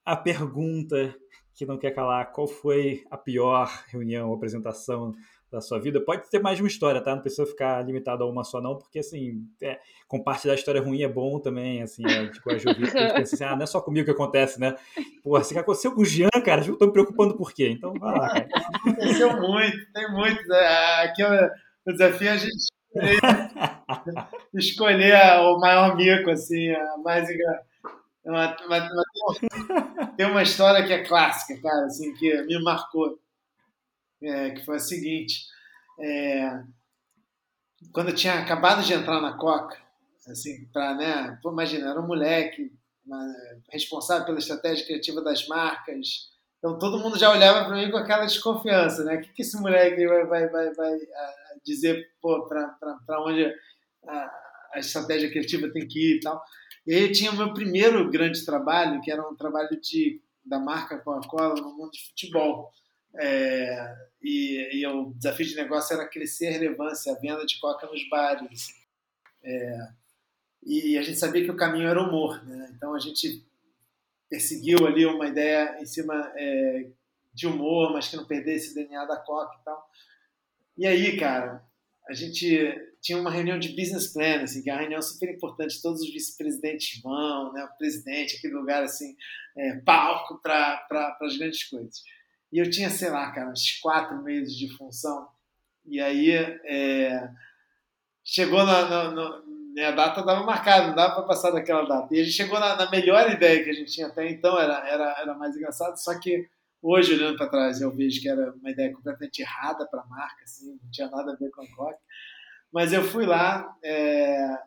a 0.05 0.17
pergunta 0.17 1.15
que 1.55 1.65
não 1.65 1.79
quer 1.79 1.93
calar: 1.93 2.31
qual 2.33 2.47
foi 2.47 3.05
a 3.11 3.17
pior 3.17 3.85
reunião 3.89 4.29
ou 4.29 4.35
apresentação 4.35 5.15
da 5.53 5.61
sua 5.61 5.79
vida. 5.79 6.01
Pode 6.01 6.29
ter 6.31 6.41
mais 6.41 6.57
de 6.57 6.63
uma 6.63 6.69
história, 6.69 7.01
tá? 7.03 7.15
Não 7.15 7.21
precisa 7.21 7.45
ficar 7.47 7.85
limitado 7.85 8.25
a 8.25 8.27
uma 8.27 8.43
só, 8.43 8.61
não, 8.61 8.77
porque 8.77 9.01
assim, 9.01 9.47
é, 9.61 9.79
compartilhar 10.09 10.55
a 10.55 10.57
história 10.57 10.81
ruim 10.81 11.03
é 11.03 11.09
bom 11.09 11.39
também, 11.39 11.83
assim, 11.83 12.03
é, 12.07 12.29
tipo, 12.29 12.51
a 12.51 12.57
Jovita, 12.57 12.99
a 12.99 13.03
gente 13.03 13.15
pensa 13.15 13.35
assim, 13.35 13.45
ah, 13.45 13.55
não 13.55 13.63
é 13.63 13.67
só 13.67 13.81
comigo 13.83 14.07
que 14.07 14.11
acontece, 14.11 14.59
né? 14.59 14.75
Pô, 15.23 15.37
assim, 15.37 15.55
que 15.55 15.61
aconteceu 15.61 15.95
com 15.95 16.01
o 16.01 16.05
Jean, 16.07 16.31
cara, 16.43 16.65
eu 16.67 16.77
tô 16.77 16.87
me 16.87 16.93
preocupando 16.93 17.37
por 17.37 17.53
quê? 17.53 17.69
Então, 17.69 17.93
vai 17.93 18.19
lá, 18.19 18.29
cara. 18.31 18.49
Aconteceu 18.75 19.41
muito, 19.41 19.93
tem 19.93 20.11
muito. 20.11 20.49
Né? 20.49 20.67
Aqui 21.03 21.23
o 21.23 21.93
desafio 21.93 22.29
é 22.29 22.31
a 22.31 22.37
gente 22.39 22.73
escolher, 24.55 25.39
o 25.41 25.59
maior 25.59 25.95
mico, 25.95 26.31
assim, 26.31 26.71
a 26.71 26.97
mais 27.05 27.29
engraçada. 27.29 27.73
Tem 30.17 30.27
uma 30.27 30.43
história 30.43 30.87
que 30.87 30.93
é 30.93 31.05
clássica, 31.05 31.61
cara, 31.61 31.87
assim, 31.87 32.15
que 32.15 32.43
me 32.45 32.63
marcou 32.63 33.19
é, 34.23 34.51
que 34.51 34.65
foi 34.65 34.77
a 34.77 34.81
seguinte: 34.81 35.47
é, 36.01 36.63
quando 37.93 38.11
eu 38.11 38.15
tinha 38.15 38.35
acabado 38.35 38.83
de 38.83 38.93
entrar 38.93 39.21
na 39.21 39.37
Coca, 39.37 39.77
assim, 40.29 40.67
para, 40.73 40.95
né, 40.95 41.39
imagina, 41.45 41.91
era 41.91 42.01
um 42.01 42.07
moleque 42.07 42.73
uma, 43.05 43.35
responsável 43.71 44.25
pela 44.25 44.39
estratégia 44.39 44.87
criativa 44.87 45.23
das 45.23 45.47
marcas. 45.47 46.31
Então 46.59 46.79
todo 46.79 46.99
mundo 46.99 47.19
já 47.19 47.31
olhava 47.31 47.67
para 47.67 47.77
mim 47.77 47.91
com 47.91 47.97
aquela 47.97 48.25
desconfiança, 48.25 49.05
né? 49.05 49.17
O 49.17 49.21
que, 49.21 49.33
que 49.33 49.43
esse 49.43 49.61
moleque 49.61 50.07
vai, 50.07 50.27
vai, 50.27 50.49
vai, 50.49 50.75
vai 50.75 50.99
dizer 51.65 52.09
para 52.21 53.25
onde 53.25 53.53
a, 54.07 54.31
a 54.75 54.79
estratégia 54.79 55.31
criativa 55.31 55.71
tem 55.73 55.87
que 55.87 55.99
ir 55.99 56.17
e 56.17 56.21
tal. 56.21 56.43
E 56.87 56.95
aí 56.95 57.13
tinha 57.13 57.31
o 57.31 57.37
meu 57.37 57.53
primeiro 57.53 58.11
grande 58.11 58.45
trabalho, 58.45 59.01
que 59.01 59.11
era 59.11 59.29
um 59.29 59.37
trabalho 59.37 59.81
de, 59.81 60.21
da 60.45 60.59
marca 60.59 60.99
Coca-Cola 60.99 61.55
no 61.55 61.77
mundo 61.77 61.91
de 61.91 62.07
futebol. 62.09 62.71
É, 63.19 63.95
e, 64.23 64.81
e, 64.81 64.87
o 64.87 65.13
desafio 65.15 65.47
de 65.47 65.57
negócio 65.57 65.95
era 65.95 66.09
crescer 66.09 66.49
a 66.49 66.53
relevância, 66.53 67.13
a 67.13 67.19
venda 67.19 67.45
de 67.45 67.59
coca 67.59 67.87
nos 67.87 68.09
bares. 68.09 68.69
É, 69.43 69.89
e 70.65 70.97
a 70.97 71.03
gente 71.03 71.19
sabia 71.19 71.45
que 71.45 71.51
o 71.51 71.57
caminho 71.57 71.89
era 71.89 72.01
o 72.01 72.09
humor, 72.09 72.45
né? 72.45 72.73
então 72.75 72.95
a 72.95 72.99
gente 72.99 73.45
perseguiu 74.31 74.87
ali 74.87 75.05
uma 75.05 75.27
ideia 75.27 75.77
em 75.81 75.85
cima 75.85 76.33
é, 76.37 76.89
de 77.35 77.47
humor, 77.47 77.93
mas 77.93 78.09
que 78.09 78.17
não 78.17 78.25
perdesse 78.25 78.71
o 78.71 78.75
DNA 78.75 79.05
da 79.05 79.17
coca 79.17 79.59
e 79.61 79.65
tal. 79.65 79.91
E 80.79 80.87
aí, 80.87 81.19
cara, 81.19 81.63
a 82.09 82.15
gente 82.15 82.75
tinha 83.01 83.19
uma 83.19 83.31
reunião 83.31 83.59
de 83.59 83.71
business 83.71 84.07
plan, 84.07 84.43
assim, 84.43 84.63
que 84.63 84.71
é 84.71 84.73
uma 84.73 84.81
reunião 84.81 85.03
super 85.03 85.29
importante, 85.29 85.83
todos 85.83 86.01
os 86.01 86.11
vice-presidentes 86.11 87.01
vão, 87.03 87.53
né, 87.53 87.65
o 87.65 87.77
presidente, 87.77 88.37
aquele 88.37 88.55
lugar 88.55 88.83
assim, 88.83 89.17
é, 89.57 89.77
palco 89.81 90.41
para 90.41 91.17
as 91.21 91.37
grandes 91.37 91.65
coisas. 91.65 92.03
E 92.53 92.59
eu 92.59 92.71
tinha, 92.71 92.91
sei 92.91 93.11
lá, 93.11 93.31
cara, 93.33 93.51
uns 93.51 93.81
quatro 93.81 94.23
meses 94.23 94.55
de 94.55 94.69
função. 94.77 95.27
E 95.87 96.01
aí 96.01 96.31
é, 96.31 97.31
chegou 98.23 98.65
na, 98.65 98.89
na, 98.89 99.11
na, 99.11 99.43
né, 99.75 99.87
a 99.87 99.91
data 99.93 100.21
estava 100.21 100.45
marcada, 100.45 100.89
não 100.89 100.95
dava 100.95 101.15
para 101.15 101.25
passar 101.25 101.51
daquela 101.51 101.87
data. 101.87 102.15
E 102.15 102.21
a 102.21 102.25
gente 102.25 102.37
chegou 102.37 102.61
na, 102.61 102.77
na, 102.77 102.91
melhor 102.91 103.31
ideia 103.31 103.65
que 103.65 103.71
a 103.71 103.73
gente 103.73 103.91
tinha 103.91 104.07
até 104.07 104.29
então, 104.31 104.59
era, 104.59 104.87
era, 104.87 105.17
era 105.19 105.35
mais 105.35 105.57
engraçado, 105.57 105.97
só 105.97 106.19
que 106.19 106.47
hoje, 106.83 107.15
olhando 107.15 107.39
para 107.39 107.49
trás, 107.49 107.81
eu 107.81 107.91
vejo 107.95 108.21
que 108.21 108.29
era 108.29 108.53
uma 108.53 108.71
ideia 108.71 108.93
completamente 108.93 109.41
errada 109.41 109.87
para 109.87 110.03
a 110.03 110.07
marca, 110.07 110.45
assim, 110.45 110.79
não 110.83 110.91
tinha 110.91 111.09
nada 111.09 111.33
a 111.33 111.37
ver 111.37 111.51
com 111.51 111.63
a 111.63 111.75
Coca. 111.75 111.99
Mas 112.73 112.93
eu 112.93 113.03
fui 113.03 113.25
lá, 113.25 113.75
é, 113.83 114.59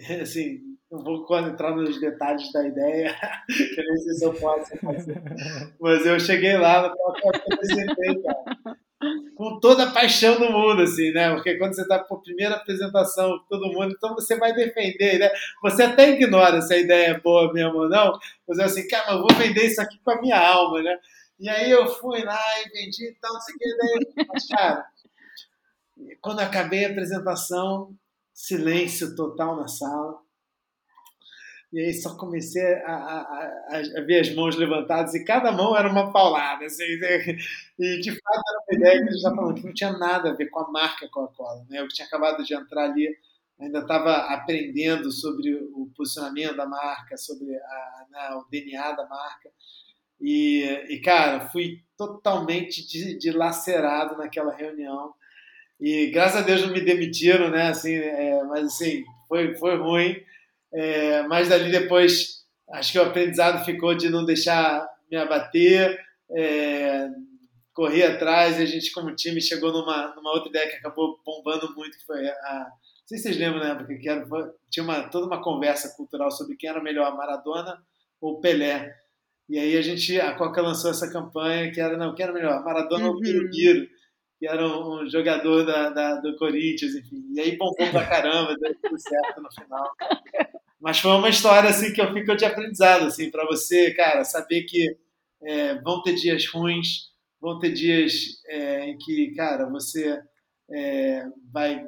assim, 0.22 0.60
não 0.90 1.02
vou 1.04 1.38
entrar 1.38 1.74
nos 1.74 2.00
detalhes 2.00 2.50
da 2.52 2.66
ideia, 2.66 3.14
que 3.46 3.80
eu 3.80 3.84
nem 3.84 3.96
sei 3.98 4.14
se 4.14 4.24
eu 4.24 4.34
posso 4.34 4.76
fazer. 4.78 5.22
Mas 5.80 6.04
eu 6.04 6.18
cheguei 6.18 6.56
lá 6.56 6.92
apresentei, 7.52 8.22
cara. 8.22 8.78
Com 9.34 9.58
toda 9.60 9.84
a 9.84 9.92
paixão 9.92 10.38
do 10.38 10.52
mundo, 10.52 10.82
assim, 10.82 11.10
né? 11.12 11.32
Porque 11.34 11.56
quando 11.56 11.74
você 11.74 11.82
está 11.82 11.98
por 11.98 12.22
primeira 12.22 12.56
apresentação 12.56 13.42
todo 13.48 13.72
mundo, 13.72 13.94
então 13.96 14.14
você 14.14 14.36
vai 14.36 14.52
defender, 14.52 15.18
né? 15.18 15.30
Você 15.62 15.84
até 15.84 16.10
ignora 16.10 16.60
se 16.60 16.74
a 16.74 16.78
ideia 16.78 17.06
é 17.12 17.20
boa 17.20 17.50
mesmo 17.52 17.78
ou 17.78 17.88
não, 17.88 18.18
mas 18.46 18.58
é 18.58 18.64
assim, 18.64 18.86
cara, 18.88 19.12
eu 19.12 19.20
vou 19.20 19.34
vender 19.38 19.66
isso 19.66 19.80
aqui 19.80 19.98
com 20.04 20.10
a 20.10 20.20
minha 20.20 20.38
alma, 20.38 20.82
né? 20.82 20.98
E 21.38 21.48
aí 21.48 21.70
eu 21.70 21.86
fui 21.86 22.22
lá 22.22 22.38
e 22.66 22.68
vendi 22.68 23.06
e 23.06 23.14
tal, 23.14 23.32
não 23.32 23.40
o 23.40 23.44
que, 23.46 24.24
mas, 24.28 24.46
cara, 24.46 24.84
quando 26.20 26.40
acabei 26.40 26.84
a 26.84 26.90
apresentação, 26.90 27.96
silêncio 28.40 29.14
total 29.14 29.56
na 29.56 29.68
sala. 29.68 30.18
E 31.72 31.78
aí 31.78 31.94
só 31.94 32.16
comecei 32.16 32.74
a, 32.84 32.92
a, 32.92 33.78
a, 33.78 34.00
ver 34.04 34.20
as 34.20 34.34
mãos 34.34 34.56
levantadas 34.56 35.14
e 35.14 35.24
cada 35.24 35.52
mão 35.52 35.76
era 35.76 35.88
uma 35.88 36.12
paulada. 36.12 36.64
Assim, 36.64 36.96
né? 36.96 37.36
e 37.78 38.00
de 38.00 38.10
fato 38.10 38.42
era 38.48 38.58
uma 38.58 38.76
ideia 38.76 39.02
que 39.02 39.08
a 39.08 39.12
gente 39.12 39.22
falando 39.22 39.54
que 39.54 39.66
não 39.66 39.74
tinha 39.74 39.92
nada 39.92 40.30
a 40.30 40.34
ver 40.34 40.46
com 40.46 40.60
a 40.60 40.70
marca 40.70 41.08
Coca-Cola. 41.08 41.64
Né? 41.68 41.80
Eu 41.80 41.86
tinha 41.86 42.06
acabado 42.06 42.42
de 42.42 42.54
entrar 42.54 42.90
ali, 42.90 43.08
ainda 43.60 43.80
estava 43.80 44.16
aprendendo 44.34 45.12
sobre 45.12 45.54
o 45.54 45.88
posicionamento 45.94 46.56
da 46.56 46.66
marca, 46.66 47.16
sobre 47.16 47.54
a, 47.54 48.06
né, 48.10 48.30
o 48.34 48.50
DNA 48.50 48.92
da 48.92 49.06
marca. 49.06 49.50
E, 50.20 50.64
e 50.88 51.00
cara, 51.00 51.48
fui 51.50 51.84
totalmente 51.96 52.84
dilacerado 53.16 54.16
naquela 54.16 54.52
reunião. 54.52 55.14
E 55.80 56.10
graças 56.10 56.42
a 56.42 56.44
Deus 56.44 56.62
não 56.62 56.72
me 56.72 56.80
demitiram, 56.82 57.50
né? 57.50 57.68
Assim, 57.68 57.94
é, 57.94 58.44
mas 58.44 58.66
assim, 58.66 59.02
foi, 59.26 59.54
foi 59.56 59.76
ruim. 59.76 60.16
É, 60.72 61.22
mas 61.22 61.48
dali 61.48 61.72
depois, 61.72 62.44
acho 62.72 62.92
que 62.92 62.98
o 62.98 63.02
aprendizado 63.02 63.64
ficou 63.64 63.94
de 63.94 64.10
não 64.10 64.24
deixar 64.24 64.86
me 65.10 65.16
abater, 65.16 65.98
é, 66.30 67.08
correr 67.72 68.04
atrás. 68.04 68.58
E 68.58 68.62
a 68.62 68.66
gente, 68.66 68.92
como 68.92 69.14
time, 69.14 69.40
chegou 69.40 69.72
numa, 69.72 70.14
numa 70.14 70.32
outra 70.32 70.50
ideia 70.50 70.68
que 70.68 70.76
acabou 70.76 71.18
bombando 71.24 71.74
muito, 71.74 71.96
que 71.98 72.04
foi 72.04 72.28
a. 72.28 72.66
Não 73.00 73.08
sei 73.10 73.18
se 73.18 73.24
vocês 73.24 73.38
lembram, 73.38 73.60
né? 73.60 73.74
Porque 73.74 74.08
era, 74.08 74.24
tinha 74.70 74.84
uma, 74.84 75.08
toda 75.08 75.26
uma 75.26 75.42
conversa 75.42 75.96
cultural 75.96 76.30
sobre 76.30 76.56
quem 76.56 76.68
era 76.68 76.82
melhor, 76.82 77.16
Maradona 77.16 77.82
ou 78.20 78.38
Pelé. 78.40 78.94
E 79.48 79.58
aí 79.58 79.76
a 79.76 79.82
gente, 79.82 80.20
a 80.20 80.34
Coca 80.34 80.60
lançou 80.60 80.90
essa 80.90 81.10
campanha 81.10 81.72
que 81.72 81.80
era, 81.80 81.96
não, 81.96 82.14
quem 82.14 82.22
era 82.22 82.32
melhor, 82.32 82.62
Maradona 82.62 83.06
uhum. 83.06 83.14
ou 83.14 83.18
Birubiru 83.18 83.88
que 84.40 84.48
era 84.48 84.66
um, 84.66 85.06
jogador 85.06 85.66
da, 85.66 85.90
da, 85.90 86.14
do 86.14 86.34
Corinthians, 86.36 86.94
enfim. 86.94 87.22
E 87.34 87.40
aí 87.40 87.58
bombou 87.58 87.90
pra 87.90 88.06
caramba, 88.08 88.56
deu 88.58 88.74
tudo 88.80 88.98
certo 88.98 89.42
no 89.42 89.52
final. 89.52 89.94
Mas 90.80 90.98
foi 90.98 91.10
uma 91.10 91.28
história 91.28 91.68
assim 91.68 91.92
que 91.92 92.00
eu 92.00 92.10
fico 92.14 92.34
de 92.34 92.46
aprendizado, 92.46 93.04
assim, 93.04 93.30
para 93.30 93.44
você, 93.44 93.92
cara, 93.92 94.24
saber 94.24 94.62
que 94.62 94.96
é, 95.42 95.74
vão 95.82 96.02
ter 96.02 96.14
dias 96.14 96.46
ruins, 96.48 97.10
vão 97.38 97.58
ter 97.58 97.70
dias 97.70 98.14
é, 98.46 98.86
em 98.86 98.96
que, 98.96 99.34
cara, 99.34 99.68
você 99.68 100.18
é, 100.70 101.26
vai 101.52 101.86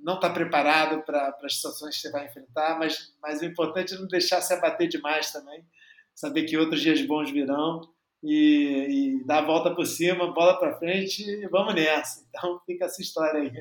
não 0.00 0.14
estar 0.14 0.28
tá 0.28 0.34
preparado 0.34 1.02
para 1.02 1.36
as 1.42 1.56
situações 1.56 1.96
que 1.96 2.02
você 2.02 2.12
vai 2.12 2.26
enfrentar, 2.26 2.78
mas, 2.78 3.12
mas 3.20 3.40
o 3.40 3.44
importante 3.44 3.94
é 3.94 3.98
não 3.98 4.06
deixar 4.06 4.40
se 4.40 4.54
abater 4.54 4.86
demais 4.86 5.32
também, 5.32 5.66
saber 6.14 6.44
que 6.44 6.56
outros 6.56 6.80
dias 6.80 7.02
bons 7.02 7.32
virão 7.32 7.80
e, 8.22 9.18
e 9.20 9.24
dar 9.24 9.38
a 9.38 9.46
volta 9.46 9.74
por 9.74 9.86
cima, 9.86 10.32
bola 10.32 10.58
para 10.58 10.78
frente 10.78 11.22
e 11.22 11.46
vamos 11.48 11.74
nessa. 11.74 12.24
Então 12.28 12.60
fica 12.66 12.84
essa 12.84 13.00
história 13.00 13.40
aí. 13.40 13.52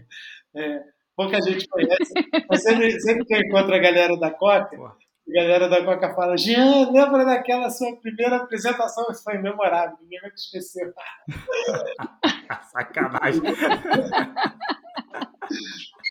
É, 0.55 0.83
pouca 1.15 1.41
gente 1.41 1.67
conhece, 1.67 2.13
mas 2.49 2.63
sempre, 2.63 2.99
sempre 2.99 3.25
que 3.25 3.35
eu 3.35 3.39
encontro 3.39 3.73
a 3.73 3.79
galera 3.79 4.17
da 4.17 4.31
Coca, 4.31 4.75
a 4.75 5.31
galera 5.31 5.69
da 5.69 5.83
Coca 5.83 6.13
fala: 6.13 6.37
Jean, 6.37 6.91
lembra 6.91 7.23
daquela 7.25 7.69
sua 7.69 7.95
primeira 7.97 8.37
apresentação? 8.37 9.05
Isso 9.11 9.23
foi 9.23 9.37
memorável, 9.37 9.97
ninguém 10.01 10.19
vai 10.21 10.31
te 10.31 10.37
esquecer. 10.37 10.93
Sacanagem. 12.71 13.41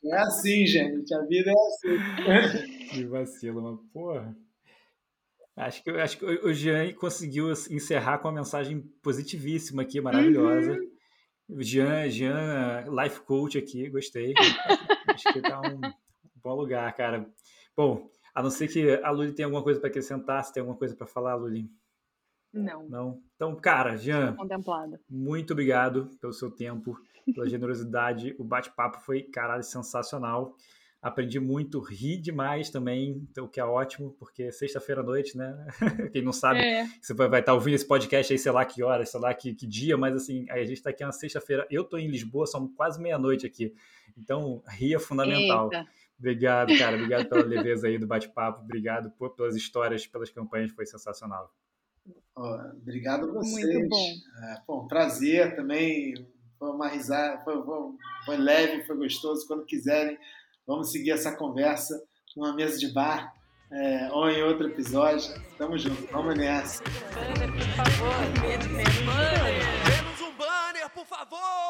É 0.05 0.17
assim, 0.19 0.67
gente, 0.67 1.13
a 1.13 1.21
vida 1.23 1.51
é 1.51 1.55
assim. 1.55 2.89
Que 2.91 3.05
vacilo, 3.07 3.63
mas 3.63 3.93
porra. 3.93 4.37
Acho 5.59 5.83
que, 5.83 5.91
acho 5.91 6.19
que 6.19 6.25
o 6.25 6.53
Jean 6.55 6.93
conseguiu 6.95 7.51
encerrar 7.51 8.19
com 8.19 8.29
uma 8.29 8.35
mensagem 8.35 8.81
positivíssima 9.03 9.83
aqui, 9.83 10.01
maravilhosa. 10.01 10.79
Uhum. 11.49 11.61
Jean, 11.61 12.09
Jean, 12.09 12.85
life 12.89 13.21
coach 13.23 13.59
aqui, 13.59 13.89
gostei. 13.91 14.35
acho 15.09 15.33
que 15.33 15.41
tá 15.43 15.61
um 15.61 15.81
bom 16.37 16.55
lugar, 16.55 16.95
cara. 16.95 17.29
Bom, 17.77 18.09
a 18.33 18.41
não 18.41 18.51
ser 18.51 18.69
que 18.69 18.89
a 19.03 19.11
Luli 19.11 19.33
tenha 19.33 19.47
alguma 19.47 19.65
coisa 19.65 19.81
para 19.81 19.89
acrescentar, 19.89 20.45
se 20.45 20.53
tem 20.53 20.61
alguma 20.61 20.79
coisa 20.79 20.95
para 20.95 21.09
falar, 21.09 21.35
Luli. 21.35 21.69
Não. 22.53 22.89
Não. 22.89 23.23
Então, 23.35 23.57
cara, 23.57 23.97
Jean, 23.97 24.37
muito 25.11 25.53
obrigado 25.55 26.09
pelo 26.21 26.33
seu 26.33 26.53
tempo, 26.53 26.97
pela 27.35 27.49
generosidade. 27.49 28.35
O 28.39 28.45
bate-papo 28.45 29.01
foi, 29.01 29.23
caralho, 29.23 29.65
sensacional. 29.65 30.55
Aprendi 31.01 31.39
muito, 31.39 31.79
ri 31.79 32.17
demais 32.17 32.71
também, 32.71 33.25
então, 33.31 33.45
o 33.45 33.49
que 33.49 33.61
é 33.61 33.65
ótimo, 33.65 34.17
porque 34.19 34.51
sexta-feira 34.51 35.01
à 35.01 35.05
noite, 35.05 35.39
né? 35.39 35.57
Quem 36.13 36.23
não 36.23 36.33
sabe, 36.33 36.59
É. 36.59 36.87
você 37.01 37.15
vai, 37.15 37.29
vai 37.29 37.39
estar 37.39 37.55
ouvindo 37.55 37.75
esse 37.75 37.87
podcast 37.87 38.33
aí, 38.33 38.39
sei 38.39 38.51
lá 38.51 38.65
que 38.65 38.83
hora, 38.83 39.07
sei 39.07 39.21
lá 39.21 39.33
que, 39.33 39.55
que 39.55 39.65
dia, 39.65 39.97
mas 39.97 40.17
assim, 40.17 40.45
aí 40.51 40.61
a 40.61 40.65
gente 40.65 40.79
está 40.79 40.91
aqui 40.91 41.05
na 41.05 41.13
sexta-feira. 41.13 41.65
Eu 41.71 41.83
estou 41.83 42.01
em 42.01 42.09
Lisboa, 42.09 42.47
são 42.49 42.67
quase 42.67 43.01
meia-noite 43.01 43.47
aqui. 43.47 43.73
Então, 44.17 44.61
rir 44.67 44.95
é 44.95 44.99
fundamental. 44.99 45.71
Eita. 45.73 45.87
Obrigado, 46.19 46.77
cara. 46.77 46.97
Obrigado 46.97 47.29
pela 47.29 47.43
leveza 47.47 47.87
aí 47.87 47.97
do 47.97 48.07
bate-papo. 48.09 48.63
Obrigado 48.65 49.09
por, 49.13 49.31
pelas 49.37 49.55
histórias, 49.55 50.05
pelas 50.05 50.31
campanhas, 50.31 50.73
foi 50.73 50.85
sensacional. 50.85 51.55
Obrigado 52.35 53.29
a 53.29 53.33
vocês. 53.33 53.65
Muito 53.65 53.89
bom. 53.89 54.15
É, 54.43 54.73
um 54.73 54.87
prazer 54.89 55.55
também. 55.55 56.27
Foi 56.59 56.71
uma 56.71 56.89
risada, 56.89 57.41
foi, 57.45 57.63
foi, 57.63 57.79
foi 58.25 58.37
leve, 58.37 58.83
foi 58.85 58.97
gostoso. 58.97 59.47
Quando 59.47 59.65
quiserem, 59.65 60.19
vamos 60.69 60.93
seguir 60.93 61.13
essa 61.13 61.35
conversa 61.35 61.99
numa 62.37 62.53
mesa 62.53 62.79
de 62.79 62.93
bar 62.93 63.35
é, 63.73 64.11
ou 64.13 64.29
em 64.29 64.43
outro 64.43 64.67
episódio. 64.69 65.35
Tamo 65.57 65.79
junto, 65.79 66.07
vamos 66.13 66.37
nessa. 66.37 66.85
Menos 69.89 70.21
um 70.21 70.33
banner, 70.37 70.91
por 70.91 71.07
favor! 71.07 71.68